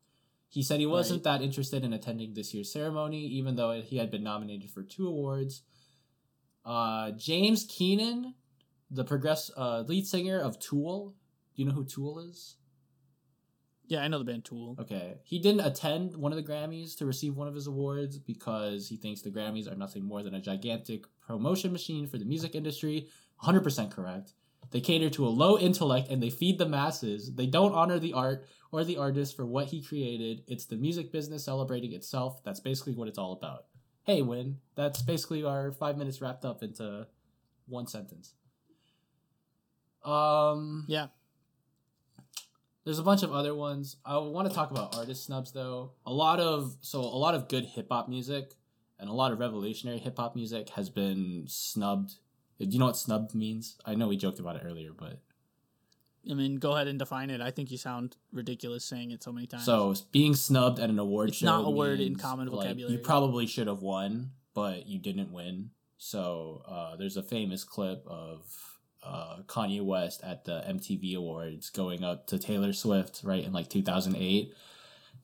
He 0.50 0.62
said 0.64 0.80
he 0.82 0.86
wasn't 0.86 1.24
that 1.24 1.42
interested 1.42 1.84
in 1.86 1.94
attending 1.94 2.34
this 2.34 2.54
year's 2.54 2.72
ceremony, 2.72 3.22
even 3.26 3.56
though 3.56 3.72
he 3.82 3.98
had 3.98 4.12
been 4.12 4.24
nominated 4.24 4.70
for 4.70 4.84
two 4.84 5.08
awards. 5.08 5.62
Uh, 6.66 7.12
James 7.12 7.66
Keenan, 7.70 8.34
the 8.90 9.04
progress 9.04 9.52
uh, 9.56 9.82
lead 9.88 10.08
singer 10.08 10.40
of 10.40 10.60
Tool. 10.60 11.16
Do 11.56 11.62
you 11.62 11.68
know 11.68 11.76
who 11.76 11.86
Tool 11.86 12.20
is? 12.20 12.58
Yeah, 13.88 14.00
I 14.00 14.08
know 14.08 14.18
the 14.18 14.26
band 14.26 14.46
Tool. 14.46 14.76
Okay. 14.80 15.16
He 15.24 15.38
didn't 15.38 15.62
attend 15.62 16.16
one 16.16 16.32
of 16.32 16.38
the 16.38 16.52
Grammys 16.52 16.98
to 16.98 17.06
receive 17.06 17.36
one 17.36 17.48
of 17.48 17.54
his 17.54 17.68
awards 17.68 18.18
because 18.18 18.88
he 18.88 18.98
thinks 18.98 19.22
the 19.22 19.30
Grammys 19.30 19.72
are 19.72 19.76
nothing 19.76 20.04
more 20.04 20.24
than 20.24 20.34
a 20.34 20.42
gigantic 20.42 21.06
promotion 21.28 21.72
machine 21.72 22.08
for 22.08 22.18
the 22.18 22.26
music 22.26 22.56
industry. 22.56 23.08
100% 23.44 23.92
correct. 23.92 24.34
They 24.72 24.82
cater 24.82 25.10
to 25.12 25.28
a 25.28 25.30
low 25.30 25.60
intellect 25.60 26.10
and 26.10 26.22
they 26.22 26.32
feed 26.32 26.58
the 26.58 26.66
masses. 26.66 27.36
They 27.36 27.46
don't 27.46 27.74
honor 27.74 28.00
the 28.00 28.14
art 28.14 28.48
or 28.72 28.84
the 28.84 28.98
artist 28.98 29.36
for 29.36 29.46
what 29.46 29.68
he 29.68 29.84
created. 29.84 30.44
It's 30.48 30.66
the 30.66 30.78
music 30.78 31.12
business 31.12 31.46
celebrating 31.46 31.94
itself. 31.94 32.44
That's 32.44 32.60
basically 32.60 32.96
what 32.96 33.08
it's 33.08 33.20
all 33.20 33.34
about. 33.34 33.66
Hey, 34.06 34.22
Win. 34.22 34.60
That's 34.76 35.02
basically 35.02 35.44
our 35.44 35.72
five 35.72 35.98
minutes 35.98 36.22
wrapped 36.22 36.46
up 36.46 36.62
into 36.62 37.08
one 37.68 37.88
sentence. 37.88 38.34
Um, 40.04 40.86
Yeah. 40.88 41.08
there's 42.84 43.00
a 43.00 43.04
bunch 43.04 43.24
of 43.24 43.32
other 43.34 43.56
ones. 43.56 43.98
I 44.06 44.18
want 44.20 44.48
to 44.48 44.54
talk 44.54 44.70
about 44.70 44.96
artist 44.96 45.26
snubs 45.26 45.52
though. 45.54 45.94
A 46.06 46.14
lot 46.14 46.40
of 46.40 46.78
so 46.82 47.00
a 47.02 47.18
lot 47.18 47.34
of 47.34 47.48
good 47.48 47.66
hip 47.66 47.88
hop 47.90 48.08
music 48.08 48.54
and 49.00 49.10
a 49.10 49.14
lot 49.14 49.32
of 49.32 49.40
revolutionary 49.40 49.98
hip 49.98 50.18
hop 50.18 50.36
music 50.36 50.70
has 50.70 50.92
been 50.92 51.46
snubbed. 51.48 52.14
Do 52.60 52.66
you 52.66 52.78
know 52.78 52.86
what 52.86 52.98
snubbed 52.98 53.34
means? 53.34 53.78
I 53.86 53.96
know 53.96 54.08
we 54.08 54.18
joked 54.18 54.40
about 54.40 54.56
it 54.58 54.62
earlier, 54.64 54.92
but 54.96 55.20
I 56.30 56.34
mean, 56.34 56.58
go 56.58 56.74
ahead 56.74 56.88
and 56.88 56.98
define 56.98 57.30
it. 57.30 57.42
I 57.42 57.52
think 57.52 57.72
you 57.72 57.78
sound 57.78 58.16
ridiculous 58.32 58.86
saying 58.86 59.12
it 59.12 59.24
so 59.24 59.32
many 59.32 59.48
times. 59.48 59.66
so 59.66 59.94
being 60.12 60.36
snubbed 60.36 60.80
at 60.80 60.90
an 60.90 61.00
award 61.00 61.30
It's 61.30 61.38
show 61.38 61.46
not 61.46 61.66
a 61.66 61.70
word 61.70 62.00
in 62.00 62.16
common 62.16 62.48
like, 62.48 62.68
vocabulary. 62.68 62.94
you 62.94 63.00
probably 63.00 63.46
should 63.48 63.68
have 63.68 63.82
won, 63.82 64.32
but 64.54 64.88
you 64.88 65.00
didn't 65.00 65.32
win. 65.32 65.72
So 65.98 66.62
uh, 66.68 66.96
there's 66.96 67.18
a 67.18 67.24
famous 67.24 67.64
clip 67.64 68.06
of 68.08 68.46
uh, 69.04 69.38
Kanye 69.46 69.82
West 69.82 70.22
at 70.24 70.46
the 70.46 70.64
MTV 70.68 71.16
Awards 71.16 71.70
going 71.70 72.04
up 72.04 72.28
to 72.28 72.40
Taylor 72.40 72.74
Swift, 72.74 73.22
right, 73.24 73.44
in 73.44 73.54
like 73.54 73.70
2008. 73.70 74.54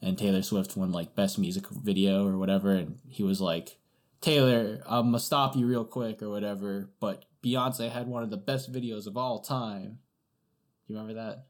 And 0.03 0.17
Taylor 0.17 0.41
Swift 0.41 0.75
won 0.77 0.91
like 0.91 1.15
Best 1.15 1.37
Music 1.37 1.67
Video 1.69 2.27
or 2.27 2.37
whatever. 2.37 2.71
And 2.71 2.99
he 3.07 3.23
was 3.23 3.41
like, 3.41 3.77
Taylor, 4.19 4.81
I'm 4.85 5.07
gonna 5.07 5.19
stop 5.19 5.55
you 5.55 5.67
real 5.67 5.85
quick 5.85 6.21
or 6.21 6.29
whatever. 6.29 6.89
But 6.99 7.25
Beyonce 7.43 7.91
had 7.91 8.07
one 8.07 8.23
of 8.23 8.29
the 8.29 8.37
best 8.37 8.71
videos 8.71 9.07
of 9.07 9.17
all 9.17 9.39
time. 9.39 9.99
You 10.91 10.97
remember 10.97 11.13
that? 11.21 11.45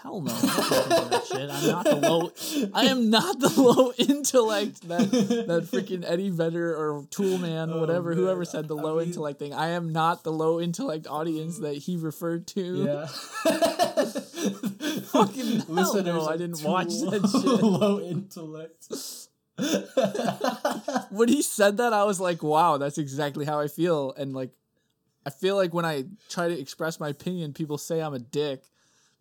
Hell 0.00 0.20
no, 0.20 0.32
I'm 0.32 0.88
not 0.88 1.10
that 1.10 1.24
shit. 1.26 1.50
I'm 1.50 1.66
not 1.66 1.84
the 1.84 1.96
low. 1.96 2.32
I 2.74 2.84
am 2.86 3.10
not 3.10 3.40
the 3.40 3.48
low 3.60 3.92
intellect 3.98 4.86
that 4.88 5.10
that 5.10 5.68
freaking 5.70 6.04
Eddie 6.06 6.30
Vedder 6.30 6.72
or 6.76 7.04
Tool 7.10 7.38
Man, 7.38 7.70
Oh, 7.72 7.80
whatever, 7.80 8.10
man. 8.10 8.18
whoever 8.18 8.44
said 8.44 8.68
the 8.68 8.76
I 8.76 8.80
low 8.82 8.98
mean- 8.98 9.08
intellect 9.08 9.38
thing. 9.40 9.52
I 9.54 9.68
am 9.70 9.92
not 9.92 10.22
the 10.22 10.30
low 10.32 10.60
intellect 10.60 11.08
audience 11.08 11.58
that 11.58 11.74
he 11.78 11.96
referred 11.96 12.46
to. 12.48 12.60
Yeah. 12.84 13.06
Fucking 15.06 15.60
hell 15.74 16.02
no, 16.04 16.26
I 16.28 16.36
didn't 16.36 16.62
watch 16.62 16.88
that 17.00 17.28
shit. 17.30 17.62
Low 17.62 18.00
intellect. 18.00 18.86
When 21.10 21.28
he 21.28 21.42
said 21.42 21.76
that, 21.78 21.92
I 21.92 22.04
was 22.04 22.20
like, 22.20 22.42
wow, 22.42 22.78
that's 22.78 22.98
exactly 22.98 23.44
how 23.44 23.58
I 23.60 23.66
feel. 23.68 24.12
And 24.16 24.32
like, 24.32 24.50
I 25.24 25.30
feel 25.30 25.56
like 25.56 25.72
when 25.72 25.84
I 25.84 26.04
try 26.28 26.48
to 26.48 26.58
express 26.58 26.98
my 26.98 27.08
opinion, 27.08 27.52
people 27.52 27.78
say 27.78 28.00
I'm 28.00 28.14
a 28.14 28.18
dick 28.18 28.62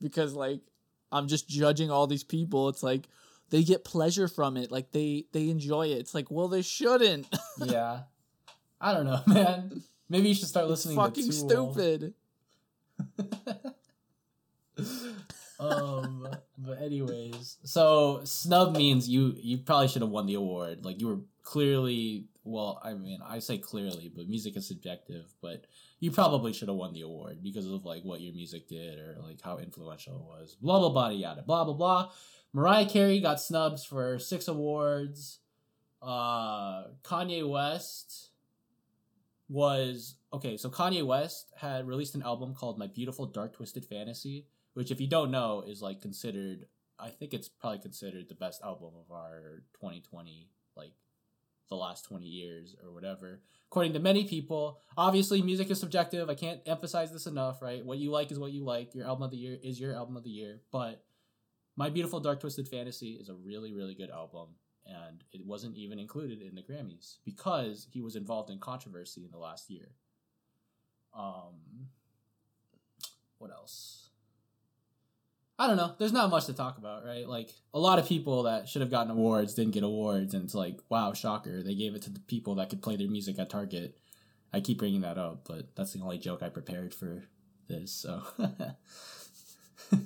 because 0.01 0.33
like 0.33 0.61
I'm 1.11 1.27
just 1.27 1.47
judging 1.47 1.91
all 1.91 2.07
these 2.07 2.23
people. 2.23 2.69
It's 2.69 2.83
like 2.83 3.07
they 3.49 3.63
get 3.63 3.83
pleasure 3.83 4.27
from 4.27 4.57
it, 4.57 4.71
like 4.71 4.91
they 4.91 5.25
they 5.31 5.49
enjoy 5.49 5.87
it. 5.87 5.99
It's 5.99 6.15
like, 6.15 6.31
well, 6.31 6.47
they 6.47 6.61
shouldn't. 6.61 7.27
yeah. 7.63 8.01
I 8.79 8.93
don't 8.93 9.05
know, 9.05 9.21
man. 9.27 9.83
Maybe 10.09 10.29
you 10.29 10.35
should 10.35 10.47
start 10.47 10.67
listening 10.67 10.95
Fucking 10.97 11.29
to 11.29 11.47
Tool. 11.47 11.73
stupid. 11.73 12.13
um 15.59 16.27
but 16.57 16.81
anyways 16.81 17.57
so 17.63 18.21
snub 18.23 18.75
means 18.75 19.07
you 19.07 19.35
you 19.37 19.57
probably 19.57 19.87
should 19.87 20.01
have 20.01 20.11
won 20.11 20.25
the 20.25 20.33
award 20.33 20.83
like 20.85 20.99
you 20.99 21.07
were 21.07 21.19
clearly 21.43 22.25
well 22.43 22.81
i 22.83 22.93
mean 22.93 23.19
i 23.23 23.37
say 23.37 23.57
clearly 23.57 24.11
but 24.15 24.27
music 24.27 24.57
is 24.57 24.67
subjective 24.67 25.25
but 25.41 25.65
you 26.01 26.11
probably 26.11 26.51
should 26.51 26.67
have 26.67 26.77
won 26.77 26.93
the 26.93 27.01
award 27.01 27.37
because 27.43 27.67
of 27.67 27.85
like 27.85 28.03
what 28.03 28.21
your 28.21 28.33
music 28.33 28.67
did 28.67 28.97
or 28.97 29.15
like 29.21 29.39
how 29.41 29.59
influential 29.59 30.15
it 30.15 30.23
was. 30.23 30.57
Blah 30.59 30.79
blah 30.79 30.89
blah 30.89 31.09
yada 31.09 31.43
blah 31.43 31.63
blah 31.63 31.75
blah. 31.75 32.11
Mariah 32.53 32.89
carey 32.89 33.21
got 33.21 33.39
snubs 33.39 33.85
for 33.85 34.19
six 34.19 34.47
awards. 34.47 35.39
Uh 36.01 36.85
kanye 37.03 37.47
west 37.47 38.31
was 39.47 40.15
okay 40.33 40.57
so 40.57 40.69
kanye 40.69 41.05
west 41.05 41.51
had 41.57 41.85
released 41.85 42.15
an 42.15 42.23
album 42.23 42.55
called 42.55 42.79
my 42.79 42.87
beautiful 42.87 43.25
dark 43.25 43.53
twisted 43.53 43.85
fantasy 43.85 44.47
which 44.73 44.89
if 44.91 45.01
you 45.01 45.07
don't 45.07 45.29
know 45.29 45.61
is 45.67 45.81
like 45.81 46.01
considered 46.01 46.65
i 46.97 47.09
think 47.09 47.33
it's 47.33 47.49
probably 47.49 47.77
considered 47.77 48.29
the 48.29 48.35
best 48.35 48.61
album 48.63 48.93
of 48.97 49.13
our 49.13 49.61
2020 49.73 50.47
like 50.77 50.93
the 51.71 51.77
last 51.77 52.05
20 52.05 52.27
years 52.27 52.75
or 52.83 52.93
whatever. 52.93 53.41
According 53.71 53.93
to 53.93 53.99
many 53.99 54.25
people 54.25 54.77
obviously 54.97 55.41
music 55.41 55.71
is 55.71 55.79
subjective. 55.79 56.29
I 56.29 56.35
can't 56.35 56.59
emphasize 56.65 57.11
this 57.11 57.25
enough 57.25 57.61
right? 57.61 57.83
What 57.83 57.97
you 57.97 58.11
like 58.11 58.31
is 58.31 58.37
what 58.37 58.51
you 58.51 58.63
like. 58.63 58.93
Your 58.93 59.07
album 59.07 59.23
of 59.23 59.31
the 59.31 59.37
year 59.37 59.57
is 59.63 59.79
your 59.79 59.95
album 59.95 60.17
of 60.17 60.23
the 60.23 60.29
year. 60.29 60.59
But 60.71 61.03
my 61.77 61.89
beautiful 61.89 62.19
dark 62.19 62.41
twisted 62.41 62.67
fantasy 62.67 63.13
is 63.13 63.29
a 63.29 63.33
really 63.33 63.73
really 63.73 63.95
good 63.95 64.11
album 64.11 64.49
and 64.85 65.23
it 65.31 65.45
wasn't 65.45 65.77
even 65.77 65.97
included 65.97 66.41
in 66.41 66.55
the 66.55 66.61
grammys 66.61 67.17
because 67.23 67.87
he 67.89 68.01
was 68.01 68.17
involved 68.17 68.49
in 68.49 68.59
controversy 68.59 69.23
in 69.23 69.31
the 69.31 69.37
last 69.37 69.69
year. 69.69 69.95
Um 71.17 71.87
what 73.37 73.49
else 73.49 74.00
I 75.61 75.67
don't 75.67 75.77
know. 75.77 75.93
There's 75.99 76.11
not 76.11 76.29
much 76.31 76.47
to 76.47 76.53
talk 76.53 76.77
about, 76.79 77.05
right? 77.05 77.27
Like 77.27 77.49
a 77.73 77.79
lot 77.79 77.99
of 77.99 78.07
people 78.07 78.43
that 78.43 78.67
should 78.67 78.81
have 78.81 78.89
gotten 78.89 79.11
awards 79.11 79.53
didn't 79.53 79.73
get 79.73 79.83
awards, 79.83 80.33
and 80.33 80.43
it's 80.43 80.55
like, 80.55 80.79
wow, 80.89 81.13
shocker. 81.13 81.61
They 81.61 81.75
gave 81.75 81.93
it 81.93 82.01
to 82.03 82.09
the 82.09 82.19
people 82.21 82.55
that 82.55 82.69
could 82.69 82.81
play 82.81 82.95
their 82.95 83.07
music 83.07 83.37
at 83.37 83.49
Target. 83.51 83.95
I 84.51 84.59
keep 84.59 84.79
bringing 84.79 85.01
that 85.01 85.17
up, 85.19 85.47
but 85.47 85.75
that's 85.75 85.93
the 85.93 86.01
only 86.01 86.17
joke 86.17 86.41
I 86.41 86.49
prepared 86.49 86.93
for 86.95 87.25
this. 87.67 87.91
So, 87.91 88.23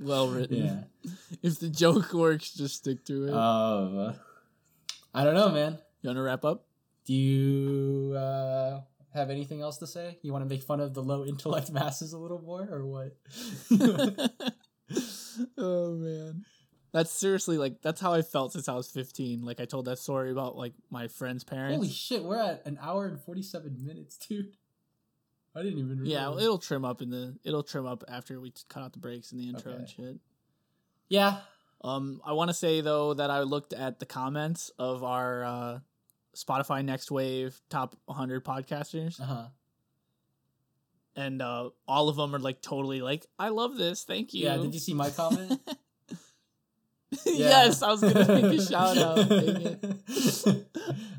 Well 0.00 0.28
written. 0.28 0.56
yeah. 1.04 1.10
If 1.42 1.60
the 1.60 1.68
joke 1.68 2.12
works, 2.14 2.52
just 2.54 2.76
stick 2.76 3.04
to 3.04 3.28
it. 3.28 3.34
Um, 3.34 4.14
I 5.14 5.24
don't 5.24 5.34
know, 5.34 5.50
man. 5.50 5.78
you 6.00 6.08
want 6.08 6.16
to 6.16 6.22
wrap 6.22 6.44
up? 6.44 6.64
Do 7.04 7.12
you 7.14 8.14
uh, 8.16 8.80
have 9.14 9.28
anything 9.30 9.60
else 9.60 9.78
to 9.78 9.86
say? 9.86 10.18
You 10.22 10.32
want 10.32 10.42
to 10.44 10.48
make 10.48 10.62
fun 10.62 10.80
of 10.80 10.94
the 10.94 11.02
low 11.02 11.24
intellect 11.24 11.70
masses 11.78 12.12
a 12.12 12.18
little 12.18 12.40
more, 12.40 12.66
or 12.70 12.86
what? 12.86 13.16
Oh 15.58 15.94
man. 15.94 16.44
That's 16.92 17.10
seriously 17.10 17.56
like 17.56 17.80
that's 17.80 18.00
how 18.00 18.12
I 18.12 18.20
felt 18.22 18.52
since 18.52 18.68
I 18.68 18.74
was 18.74 18.88
15. 18.90 19.42
Like 19.42 19.60
I 19.60 19.64
told 19.64 19.86
that 19.86 19.98
story 19.98 20.30
about 20.30 20.56
like 20.56 20.74
my 20.90 21.08
friend's 21.08 21.42
parents. 21.44 21.76
Holy 21.76 21.88
shit, 21.88 22.22
we're 22.22 22.38
at 22.38 22.66
an 22.66 22.78
hour 22.82 23.06
and 23.06 23.18
forty-seven 23.20 23.84
minutes, 23.84 24.18
dude. 24.18 24.52
I 25.54 25.62
didn't 25.62 25.78
even. 25.78 26.00
yeah, 26.04 26.30
it'll 26.34 26.58
trim 26.58 26.84
up 26.84 27.00
in 27.02 27.10
the 27.10 27.36
it'll 27.44 27.62
trim 27.62 27.86
up 27.86 28.04
after 28.08 28.40
we 28.40 28.52
cut 28.68 28.82
out 28.82 28.92
the 28.92 28.98
breaks 28.98 29.32
in 29.32 29.38
the 29.38 29.48
intro 29.48 29.72
and 29.72 29.88
shit. 29.88 30.16
Yeah. 31.08 31.38
Um 31.82 32.20
I 32.24 32.32
want 32.32 32.48
to 32.48 32.54
say 32.54 32.80
though 32.80 33.14
that 33.14 33.30
I 33.30 33.40
looked 33.40 33.72
at 33.72 33.98
the 33.98 34.06
comments 34.06 34.70
of 34.78 35.02
our 35.02 35.44
uh 35.44 35.78
Spotify 36.36 36.84
Next 36.84 37.10
Wave 37.10 37.60
top 37.68 37.96
100 38.06 38.44
podcasters 38.44 39.20
Uh 39.20 39.24
huh. 39.24 39.44
And 41.16 41.42
uh 41.42 41.70
all 41.86 42.08
of 42.08 42.16
them 42.16 42.34
are 42.34 42.38
like 42.38 42.62
totally 42.62 43.00
like 43.02 43.26
I 43.38 43.48
love 43.48 43.76
this. 43.76 44.04
Thank 44.04 44.34
you. 44.34 44.44
Yeah. 44.44 44.56
Did 44.56 44.74
you 44.74 44.80
see 44.80 44.94
my 44.94 45.10
comment? 45.10 45.60
yes, 47.26 47.82
I 47.82 47.90
was 47.90 48.00
going 48.00 48.14
to 48.14 48.40
make 48.40 48.44
a 48.44 48.66
shout 48.66 48.96
out. 48.96 49.18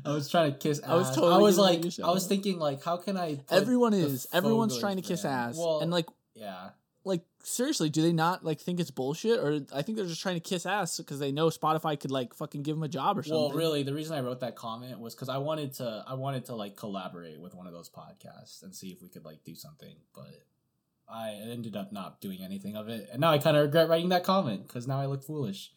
I 0.04 0.12
was 0.12 0.28
trying 0.28 0.52
to 0.52 0.58
kiss. 0.58 0.80
Ass. 0.80 0.88
I 0.88 0.94
was 0.94 1.08
totally 1.14 1.34
I 1.34 1.38
was 1.38 1.58
like, 1.58 1.78
make 1.78 1.86
a 1.86 1.90
shout 1.90 2.08
I 2.08 2.12
was 2.12 2.26
thinking 2.26 2.58
like, 2.58 2.82
how 2.82 2.96
can 2.96 3.16
I? 3.16 3.40
Everyone 3.50 3.94
is. 3.94 4.26
Everyone's 4.32 4.78
trying 4.78 4.96
to 4.96 5.02
kiss 5.02 5.24
ass. 5.24 5.56
Well, 5.56 5.80
and 5.80 5.90
like 5.90 6.06
yeah, 6.34 6.70
like 7.04 7.22
seriously, 7.42 7.90
do 7.90 8.02
they 8.02 8.12
not 8.12 8.44
like 8.44 8.60
think 8.60 8.80
it's 8.80 8.90
bullshit, 8.90 9.38
or 9.38 9.60
I 9.72 9.82
think 9.82 9.96
they're 9.96 10.06
just 10.06 10.22
trying 10.22 10.36
to 10.36 10.40
kiss 10.40 10.66
ass 10.66 10.96
because 10.98 11.18
they 11.18 11.32
know 11.32 11.48
Spotify 11.48 11.98
could 11.98 12.10
like 12.10 12.34
fucking 12.34 12.62
give 12.62 12.76
them 12.76 12.82
a 12.82 12.88
job 12.88 13.18
or 13.18 13.22
something. 13.22 13.38
Well, 13.38 13.52
really, 13.52 13.82
the 13.82 13.94
reason 13.94 14.16
I 14.16 14.20
wrote 14.20 14.40
that 14.40 14.56
comment 14.56 14.98
was 14.98 15.14
because 15.14 15.28
I 15.28 15.38
wanted 15.38 15.74
to, 15.74 16.04
I 16.06 16.14
wanted 16.14 16.46
to 16.46 16.54
like 16.54 16.76
collaborate 16.76 17.40
with 17.40 17.54
one 17.54 17.66
of 17.66 17.72
those 17.72 17.90
podcasts 17.90 18.62
and 18.62 18.74
see 18.74 18.88
if 18.88 19.02
we 19.02 19.08
could 19.08 19.24
like 19.24 19.44
do 19.44 19.54
something, 19.54 19.94
but 20.14 20.44
I 21.08 21.30
ended 21.30 21.76
up 21.76 21.92
not 21.92 22.20
doing 22.20 22.38
anything 22.42 22.76
of 22.76 22.88
it, 22.88 23.08
and 23.12 23.20
now 23.20 23.30
I 23.30 23.38
kind 23.38 23.56
of 23.56 23.64
regret 23.64 23.88
writing 23.88 24.08
that 24.08 24.24
comment 24.24 24.66
because 24.66 24.88
now 24.88 24.98
I 24.98 25.06
look 25.06 25.22
foolish. 25.22 25.70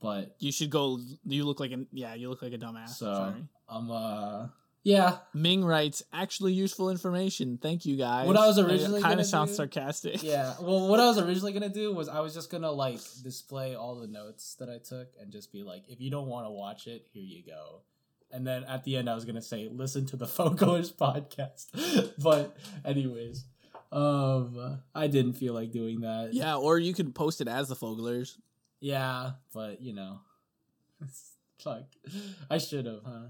But 0.00 0.36
you 0.38 0.52
should 0.52 0.70
go. 0.70 1.00
You 1.24 1.44
look 1.44 1.58
like 1.60 1.72
an 1.72 1.88
yeah. 1.92 2.14
You 2.14 2.30
look 2.30 2.40
like 2.40 2.52
a 2.52 2.58
dumbass. 2.58 2.90
so 2.90 3.12
Sorry. 3.12 3.44
I'm 3.68 3.90
uh 3.90 4.46
yeah 4.84 5.18
Ming 5.34 5.64
writes 5.64 6.02
actually 6.12 6.52
useful 6.52 6.90
information. 6.90 7.58
Thank 7.60 7.84
you 7.84 7.96
guys. 7.96 8.26
What 8.26 8.36
I 8.36 8.46
was 8.46 8.58
originally 8.58 9.02
kind 9.02 9.20
of 9.20 9.26
sounds 9.26 9.50
do- 9.50 9.56
sarcastic. 9.56 10.22
yeah. 10.22 10.54
Well, 10.60 10.88
what 10.88 11.00
I 11.00 11.06
was 11.06 11.18
originally 11.26 11.52
gonna 11.52 11.68
do 11.68 11.92
was 11.92 12.08
I 12.08 12.20
was 12.20 12.34
just 12.34 12.50
gonna 12.50 12.70
like 12.70 13.00
display 13.22 13.74
all 13.74 13.96
the 13.96 14.06
notes 14.06 14.54
that 14.56 14.68
I 14.68 14.78
took 14.78 15.08
and 15.20 15.30
just 15.30 15.52
be 15.52 15.62
like, 15.62 15.82
if 15.88 16.00
you 16.00 16.10
don't 16.10 16.28
want 16.28 16.46
to 16.46 16.50
watch 16.50 16.86
it, 16.86 17.06
here 17.12 17.22
you 17.22 17.42
go. 17.44 17.80
And 18.30 18.46
then 18.46 18.64
at 18.64 18.84
the 18.84 18.96
end, 18.96 19.08
I 19.08 19.14
was 19.14 19.24
gonna 19.24 19.42
say, 19.42 19.68
listen 19.72 20.06
to 20.06 20.16
the 20.16 20.26
Foglers 20.36 20.92
podcast. 20.92 22.12
but 22.22 22.56
anyways, 22.84 23.44
um, 23.90 24.80
I 24.94 25.06
didn't 25.06 25.34
feel 25.34 25.54
like 25.54 25.70
doing 25.70 26.00
that. 26.02 26.30
Yeah, 26.32 26.56
or 26.56 26.78
you 26.78 26.94
could 26.94 27.14
post 27.14 27.40
it 27.40 27.48
as 27.48 27.68
the 27.68 27.76
Foglers. 27.76 28.36
Yeah, 28.80 29.32
but 29.52 29.80
you 29.80 29.92
know, 29.92 30.20
fuck, 31.58 31.84
I 32.50 32.58
should 32.58 32.86
have, 32.86 33.00
huh? 33.04 33.26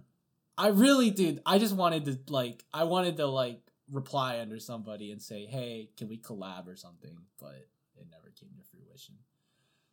I 0.59 0.69
really 0.69 1.11
did. 1.11 1.41
I 1.47 1.59
just 1.59 1.75
wanted 1.75 2.05
to 2.07 2.19
like, 2.33 2.65
I 2.75 2.85
wanted 2.85 3.17
to 3.19 3.27
like 3.27 3.61
reply 3.91 4.41
under 4.41 4.59
somebody 4.59 5.13
and 5.13 5.23
say, 5.23 5.47
"Hey, 5.47 5.91
can 5.97 6.09
we 6.09 6.19
collab 6.19 6.67
or 6.67 6.77
something?" 6.77 7.17
But 7.41 7.69
it 7.97 8.07
never 8.11 8.31
came 8.39 8.51
to 8.59 8.65
fruition. 8.71 9.15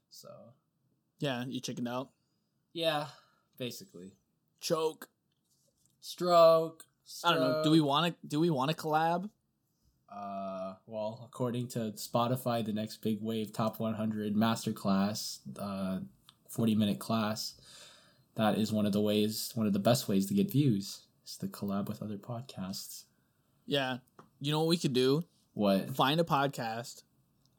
So 0.09 0.29
Yeah, 1.19 1.45
you 1.45 1.59
chickened 1.61 1.87
out. 1.87 2.09
yeah, 2.73 3.07
basically, 3.57 4.13
Choke. 4.59 5.07
stroke. 6.01 6.85
I 7.23 7.31
don't 7.33 7.39
know. 7.41 7.63
Do 7.63 7.69
we 7.69 7.81
want 7.81 8.19
to? 8.21 8.27
Do 8.27 8.39
we 8.39 8.49
want 8.49 8.71
to 8.71 8.75
collab? 8.77 9.29
Uh, 10.09 10.75
well, 10.87 11.21
according 11.25 11.67
to 11.67 11.91
Spotify, 11.97 12.65
the 12.65 12.71
next 12.73 12.97
big 13.01 13.21
wave 13.21 13.51
top 13.51 13.79
100 13.79 14.33
masterclass, 14.35 15.39
uh, 15.59 15.99
40 16.49 16.75
minute 16.75 16.99
class, 16.99 17.55
that 18.35 18.57
is 18.57 18.71
one 18.71 18.85
of 18.85 18.91
the 18.91 19.01
ways, 19.01 19.51
one 19.55 19.67
of 19.67 19.73
the 19.73 19.79
best 19.79 20.07
ways 20.07 20.25
to 20.27 20.33
get 20.33 20.51
views 20.51 21.01
is 21.25 21.37
to 21.37 21.47
collab 21.47 21.87
with 21.87 22.01
other 22.01 22.17
podcasts. 22.17 23.03
Yeah. 23.65 23.97
You 24.39 24.51
know 24.51 24.59
what 24.59 24.67
we 24.67 24.77
could 24.77 24.93
do? 24.93 25.23
What? 25.53 25.95
Find 25.95 26.19
a 26.19 26.23
podcast. 26.23 27.03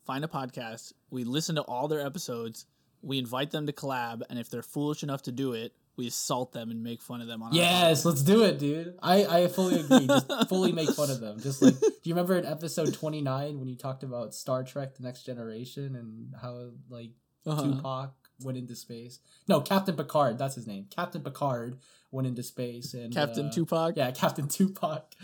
Find 0.05 0.25
a 0.25 0.29
podcast. 0.29 0.93
We 1.11 1.25
listen 1.25 1.57
to 1.57 1.63
all 1.63 1.89
their 1.89 2.05
episodes. 2.05 2.67
We 3.03 3.19
invite 3.19 3.51
them 3.51 3.67
to 3.67 3.73
collab, 3.73 4.23
and 4.29 4.39
if 4.39 4.51
they're 4.51 4.63
foolish 4.63 5.03
enough 5.03 5.23
to 5.23 5.33
do 5.33 5.53
it, 5.53 5.73
we 5.97 6.07
assault 6.07 6.53
them 6.53 6.71
and 6.71 6.83
make 6.83 7.01
fun 7.03 7.21
of 7.21 7.27
them 7.27 7.43
on. 7.43 7.55
Yes, 7.55 8.05
let's 8.05 8.23
do 8.23 8.43
it, 8.43 8.59
dude. 8.59 8.95
I 9.03 9.25
I 9.25 9.49
fully 9.49 9.81
agree. 9.81 10.07
Just 10.07 10.31
fully 10.49 10.73
make 10.73 10.91
fun 10.91 11.11
of 11.11 11.21
them. 11.21 11.41
Just 11.41 11.63
like, 11.63 11.79
do 11.81 11.89
you 12.05 12.15
remember 12.15 12.37
in 12.37 12.45
episode 12.45 12.93
twenty 12.95 13.23
nine 13.23 13.59
when 13.59 13.69
you 13.69 13.77
talked 13.77 14.03
about 14.03 14.35
Star 14.35 14.63
Trek: 14.63 14.97
The 14.97 15.03
Next 15.03 15.25
Generation 15.25 15.97
and 15.97 16.35
how 16.41 16.71
like 16.89 17.13
uh-huh. 17.47 17.63
Tupac 17.63 18.15
went 18.43 18.59
into 18.59 18.75
space? 18.77 19.19
No, 19.49 19.61
Captain 19.61 19.95
Picard. 19.97 20.39
That's 20.39 20.55
his 20.55 20.67
name. 20.67 20.87
Captain 20.95 21.23
Picard 21.23 21.79
went 22.11 22.27
into 22.29 22.43
space 22.43 22.95
and 22.95 23.13
Captain 23.13 23.47
uh, 23.47 23.53
Tupac. 23.53 23.95
Yeah, 23.97 24.11
Captain 24.13 24.49
Tupac. 24.49 25.15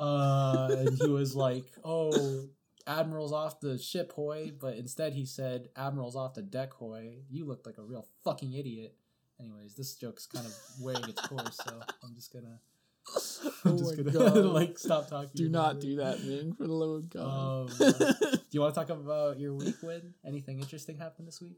Uh, 0.00 0.68
and 0.78 0.98
he 0.98 1.08
was 1.08 1.34
like, 1.34 1.64
"Oh, 1.84 2.44
Admiral's 2.86 3.32
off 3.32 3.60
the 3.60 3.78
ship, 3.78 4.12
hoy," 4.12 4.52
but 4.58 4.76
instead 4.76 5.12
he 5.14 5.24
said, 5.24 5.68
"Admiral's 5.76 6.16
off 6.16 6.34
the 6.34 6.42
deck, 6.42 6.72
hoy." 6.72 7.18
You 7.30 7.44
looked 7.44 7.66
like 7.66 7.78
a 7.78 7.82
real 7.82 8.06
fucking 8.24 8.52
idiot. 8.52 8.96
Anyways, 9.40 9.74
this 9.74 9.94
joke's 9.96 10.26
kind 10.26 10.46
of 10.46 10.54
wearing 10.80 11.08
its 11.08 11.20
course, 11.26 11.56
so 11.64 11.80
I'm 12.04 12.14
just 12.14 12.32
gonna, 12.32 12.60
I'm 13.64 13.72
Oh 13.72 13.78
just 13.78 13.96
gonna 13.96 14.10
God. 14.30 14.36
like 14.46 14.78
stop 14.78 15.08
talking. 15.08 15.30
Do 15.34 15.48
not 15.48 15.76
it. 15.76 15.80
do 15.80 15.96
that, 15.96 16.22
Ming, 16.24 16.52
for 16.52 16.64
the 16.66 16.72
love 16.72 16.90
of 16.90 17.10
God. 17.10 17.70
Um, 17.70 17.92
do 17.92 18.38
you 18.50 18.60
want 18.60 18.74
to 18.74 18.80
talk 18.80 18.90
about 18.90 19.38
your 19.40 19.54
week, 19.54 19.76
Win? 19.82 20.14
Anything 20.24 20.60
interesting 20.60 20.96
happened 20.98 21.26
this 21.26 21.40
week? 21.40 21.56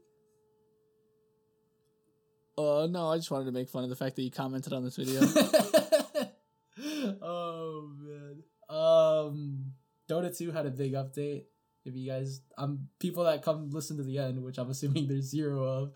Uh, 2.57 2.87
no, 2.89 3.09
I 3.09 3.17
just 3.17 3.31
wanted 3.31 3.45
to 3.45 3.51
make 3.51 3.69
fun 3.69 3.83
of 3.83 3.89
the 3.89 3.95
fact 3.95 4.15
that 4.15 4.21
you 4.21 4.31
commented 4.31 4.73
on 4.73 4.83
this 4.83 4.95
video. 4.95 5.21
oh 7.21 7.91
man. 7.99 8.43
Um 8.69 9.73
Dota 10.09 10.35
2 10.35 10.51
had 10.51 10.65
a 10.65 10.71
big 10.71 10.93
update. 10.93 11.45
If 11.83 11.95
you 11.95 12.09
guys 12.09 12.41
um 12.57 12.87
people 12.99 13.25
that 13.25 13.43
come 13.43 13.69
listen 13.71 13.97
to 13.97 14.03
the 14.03 14.17
end, 14.17 14.43
which 14.43 14.57
I'm 14.57 14.69
assuming 14.69 15.07
there's 15.07 15.25
zero 15.25 15.63
of, 15.63 15.93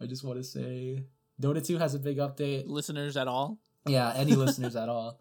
I 0.00 0.06
just 0.06 0.24
want 0.24 0.38
to 0.38 0.44
say 0.44 1.04
Dota 1.40 1.64
2 1.64 1.78
has 1.78 1.94
a 1.94 1.98
big 1.98 2.18
update. 2.18 2.64
Listeners 2.66 3.16
at 3.16 3.28
all? 3.28 3.58
Yeah, 3.86 4.12
any 4.14 4.32
listeners 4.34 4.76
at 4.76 4.88
all. 4.88 5.20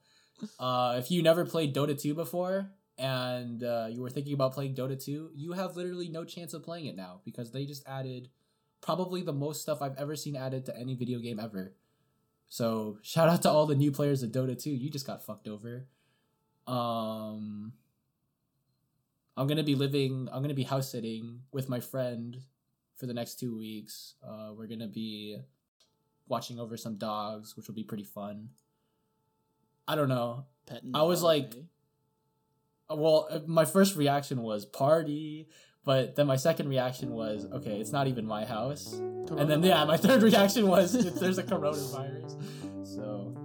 Uh 0.60 0.96
if 0.98 1.12
you 1.12 1.22
never 1.22 1.46
played 1.46 1.76
Dota 1.76 2.00
2 2.00 2.16
before 2.16 2.72
and 2.98 3.64
uh, 3.64 3.88
you 3.90 4.02
were 4.02 4.10
thinking 4.10 4.34
about 4.34 4.54
playing 4.54 4.76
Dota 4.76 5.02
2, 5.02 5.32
you 5.34 5.54
have 5.54 5.78
literally 5.78 6.10
no 6.10 6.26
chance 6.26 6.54
of 6.54 6.64
playing 6.64 6.86
it 6.86 6.98
now 6.98 7.22
because 7.24 7.52
they 7.52 7.66
just 7.66 7.88
added 7.88 8.30
probably 8.82 9.22
the 9.22 9.34
most 9.34 9.62
stuff 9.62 9.82
I've 9.82 9.98
ever 9.98 10.16
seen 10.16 10.36
added 10.36 10.66
to 10.66 10.78
any 10.78 10.96
video 10.96 11.20
game 11.20 11.40
ever. 11.40 11.74
So 12.48 12.98
shout 13.02 13.30
out 13.30 13.42
to 13.44 13.50
all 13.50 13.66
the 13.66 13.76
new 13.76 13.92
players 13.92 14.24
of 14.24 14.32
Dota 14.32 14.58
2. 14.62 14.72
You 14.72 14.90
just 14.90 15.06
got 15.06 15.24
fucked 15.24 15.48
over. 15.48 15.88
Um 16.68 17.74
I'm 19.38 19.48
gonna 19.48 19.64
be 19.64 19.76
living 19.76 20.28
I'm 20.32 20.42
gonna 20.42 20.54
be 20.54 20.64
house 20.64 20.90
sitting 20.92 21.42
with 21.52 21.70
my 21.70 21.80
friend 21.80 22.38
for 22.96 23.06
the 23.06 23.14
next 23.14 23.40
two 23.40 23.58
weeks. 23.58 24.16
Uh 24.24 24.52
we're 24.56 24.68
gonna 24.68 24.88
be 24.88 25.38
watching 26.28 26.60
over 26.60 26.78
some 26.78 26.96
dogs, 26.98 27.56
which 27.58 27.68
will 27.68 27.76
be 27.76 27.84
pretty 27.84 28.04
fun. 28.04 28.50
I 29.88 29.96
don't 29.96 30.10
know. 30.10 30.46
Pet 30.68 30.82
I 30.94 31.04
was 31.04 31.20
dog, 31.22 31.26
like- 31.26 31.56
eh? 31.56 31.62
Uh, 32.92 32.96
Well, 32.96 33.28
uh, 33.30 33.40
my 33.46 33.66
first 33.66 33.96
reaction 33.96 34.42
was 34.42 34.66
party, 34.66 35.48
but 35.86 36.16
then 36.16 36.28
my 36.28 36.36
second 36.36 36.70
reaction 36.70 37.12
was 37.12 37.48
okay, 37.54 37.80
it's 37.80 37.92
not 37.92 38.08
even 38.08 38.26
my 38.26 38.46
house. 38.46 38.94
And 38.94 39.50
then 39.50 39.64
yeah, 39.64 39.86
my 39.86 39.98
third 39.98 40.22
reaction 40.30 40.68
was 40.68 40.92
there's 41.20 41.38
a 41.38 41.44
coronavirus. 41.44 42.36
So 42.84 43.36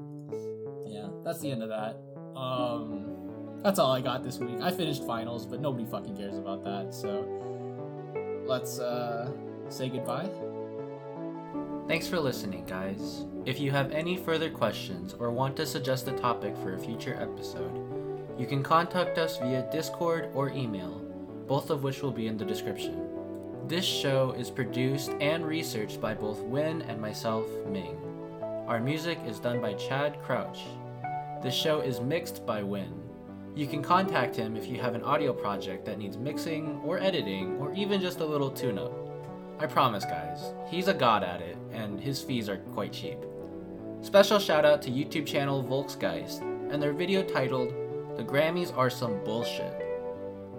yeah, 0.87 1.09
that's 1.25 1.41
the 1.41 1.51
end 1.51 1.63
of 1.63 1.69
that. 1.69 1.97
Um 2.39 3.61
that's 3.63 3.79
all 3.79 3.93
I 3.93 4.01
got 4.01 4.23
this 4.23 4.39
week. 4.39 4.61
I 4.61 4.71
finished 4.71 5.07
finals, 5.07 5.47
but 5.47 5.61
nobody 5.61 5.87
fucking 5.87 6.17
cares 6.17 6.37
about 6.37 6.65
that. 6.65 6.95
So 6.95 7.27
let's 8.47 8.79
uh 8.79 9.31
say 9.69 9.89
goodbye. 9.89 10.31
Thanks 11.87 12.07
for 12.09 12.19
listening, 12.19 12.65
guys. 12.65 13.27
If 13.45 13.61
you 13.61 13.71
have 13.71 13.91
any 13.93 14.17
further 14.17 14.49
questions 14.49 15.15
or 15.19 15.31
want 15.31 15.55
to 15.57 15.67
suggest 15.67 16.09
a 16.09 16.13
topic 16.13 16.57
for 16.57 16.75
a 16.75 16.79
future 16.79 17.15
episode, 17.21 17.79
you 18.39 18.47
can 18.47 18.63
contact 18.63 19.19
us 19.19 19.37
via 19.37 19.71
Discord 19.71 20.31
or 20.35 20.49
email, 20.49 21.04
both 21.47 21.71
of 21.71 21.83
which 21.83 22.03
will 22.03 22.13
be 22.13 22.27
in 22.27 22.37
the 22.37 22.45
description. 22.45 23.09
This 23.67 23.85
show 23.85 24.33
is 24.33 24.51
produced 24.51 25.11
and 25.21 25.47
researched 25.47 26.01
by 26.01 26.15
both 26.15 26.41
Win 26.41 26.83
and 26.83 27.01
myself, 27.01 27.47
Ming. 27.67 27.97
Our 28.67 28.81
music 28.81 29.19
is 29.27 29.39
done 29.39 29.61
by 29.61 29.75
Chad 29.75 30.23
Crouch. 30.23 30.61
The 31.43 31.51
show 31.51 31.81
is 31.81 32.01
mixed 32.01 32.45
by 32.47 32.63
Win. 32.63 32.93
You 33.55 33.67
can 33.67 33.83
contact 33.83 34.35
him 34.35 34.57
if 34.57 34.67
you 34.67 34.81
have 34.81 34.95
an 34.95 35.03
audio 35.03 35.33
project 35.33 35.85
that 35.87 35.99
needs 35.99 36.17
mixing 36.17 36.81
or 36.85 36.99
editing 36.99 37.57
or 37.59 37.73
even 37.75 38.01
just 38.01 38.21
a 38.21 38.25
little 38.25 38.51
tune 38.51 38.79
up. 38.79 38.93
I 39.59 39.67
promise, 39.67 40.05
guys, 40.05 40.53
he's 40.69 40.89
a 40.89 40.95
god 40.95 41.23
at 41.23 41.41
it, 41.41 41.57
and 41.73 42.01
his 42.01 42.21
fees 42.21 42.49
are 42.49 42.57
quite 42.57 42.93
cheap. 42.93 43.19
Special 44.01 44.39
shout 44.39 44.65
out 44.65 44.83
to 44.83 44.91
YouTube 44.91 45.27
channel 45.27 45.63
Volksgeist 45.63 46.41
and 46.73 46.83
their 46.83 46.93
video 46.93 47.23
titled 47.23 47.69
The 48.17 48.25
Grammys 48.25 48.77
Are 48.77 48.91
Some 48.91 49.23
Bullshit. 49.25 49.84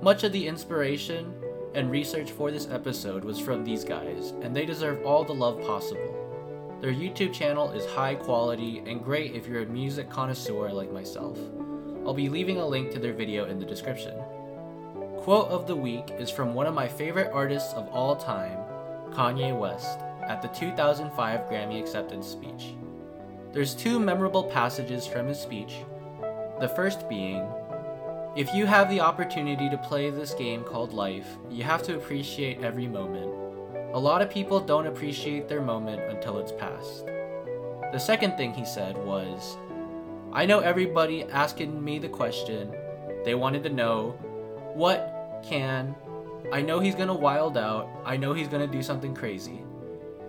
Much 0.01 0.23
of 0.23 0.31
the 0.31 0.47
inspiration 0.47 1.33
and 1.73 1.89
research 1.89 2.31
for 2.31 2.51
this 2.51 2.67
episode 2.69 3.23
was 3.23 3.39
from 3.39 3.63
these 3.63 3.83
guys, 3.83 4.33
and 4.41 4.55
they 4.55 4.65
deserve 4.65 5.05
all 5.05 5.23
the 5.23 5.33
love 5.33 5.59
possible. 5.65 6.21
Their 6.81 6.93
YouTube 6.93 7.33
channel 7.33 7.71
is 7.71 7.85
high 7.85 8.15
quality 8.15 8.83
and 8.85 9.03
great 9.03 9.33
if 9.33 9.47
you're 9.47 9.63
a 9.63 9.65
music 9.65 10.09
connoisseur 10.09 10.71
like 10.71 10.91
myself. 10.91 11.39
I'll 12.05 12.13
be 12.13 12.29
leaving 12.29 12.57
a 12.57 12.67
link 12.67 12.91
to 12.91 12.99
their 12.99 13.13
video 13.13 13.45
in 13.45 13.57
the 13.57 13.65
description. 13.65 14.15
Quote 15.17 15.47
of 15.47 15.65
the 15.65 15.75
week 15.75 16.11
is 16.19 16.29
from 16.29 16.53
one 16.53 16.67
of 16.67 16.75
my 16.75 16.87
favorite 16.87 17.31
artists 17.33 17.73
of 17.73 17.87
all 17.87 18.15
time, 18.15 18.59
Kanye 19.11 19.57
West, 19.57 19.99
at 20.21 20.41
the 20.41 20.49
2005 20.49 21.39
Grammy 21.49 21.79
acceptance 21.79 22.27
speech. 22.27 22.75
There's 23.53 23.73
two 23.73 23.99
memorable 23.99 24.43
passages 24.43 25.07
from 25.07 25.27
his 25.27 25.39
speech. 25.39 25.77
The 26.59 26.69
first 26.69 27.09
being, 27.09 27.47
if 28.35 28.53
you 28.53 28.65
have 28.65 28.89
the 28.89 28.99
opportunity 28.99 29.69
to 29.69 29.77
play 29.77 30.09
this 30.09 30.33
game 30.33 30.61
called 30.65 30.91
life, 30.91 31.37
you 31.49 31.63
have 31.63 31.81
to 31.83 31.95
appreciate 31.95 32.61
every 32.61 32.85
moment. 32.85 33.31
A 33.93 33.99
lot 33.99 34.21
of 34.21 34.29
people 34.29 34.59
don't 34.59 34.87
appreciate 34.87 35.47
their 35.47 35.61
moment 35.61 36.01
until 36.11 36.39
it's 36.39 36.51
past. 36.51 37.05
The 37.93 37.97
second 37.97 38.35
thing 38.35 38.53
he 38.53 38.65
said 38.65 38.97
was, 38.97 39.55
I 40.33 40.45
know 40.45 40.59
everybody 40.59 41.23
asking 41.23 41.81
me 41.81 41.97
the 41.97 42.09
question. 42.09 42.75
They 43.23 43.35
wanted 43.35 43.63
to 43.63 43.69
know, 43.69 44.11
what 44.73 45.41
can. 45.47 45.95
I 46.51 46.61
know 46.61 46.81
he's 46.81 46.95
gonna 46.95 47.15
wild 47.15 47.57
out. 47.57 47.87
I 48.03 48.17
know 48.17 48.33
he's 48.33 48.49
gonna 48.49 48.67
do 48.67 48.83
something 48.83 49.15
crazy. 49.15 49.63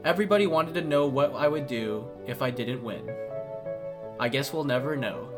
Everybody 0.05 0.47
wanted 0.47 0.75
to 0.75 0.83
know 0.83 1.09
what 1.09 1.35
I 1.35 1.49
would 1.49 1.67
do 1.67 2.07
if 2.25 2.41
I 2.41 2.53
didn't 2.53 2.85
win. 2.85 3.11
I 4.21 4.29
guess 4.29 4.53
we'll 4.53 4.63
never 4.63 4.95
know. 4.95 5.36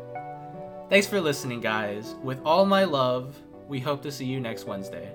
Thanks 0.89 1.05
for 1.05 1.21
listening, 1.21 1.61
guys. 1.61 2.15
With 2.23 2.41
all 2.43 2.65
my 2.65 2.83
love, 2.83 3.39
we 3.67 3.79
hope 3.79 4.01
to 4.01 4.11
see 4.11 4.25
you 4.25 4.39
next 4.39 4.65
Wednesday. 4.65 5.13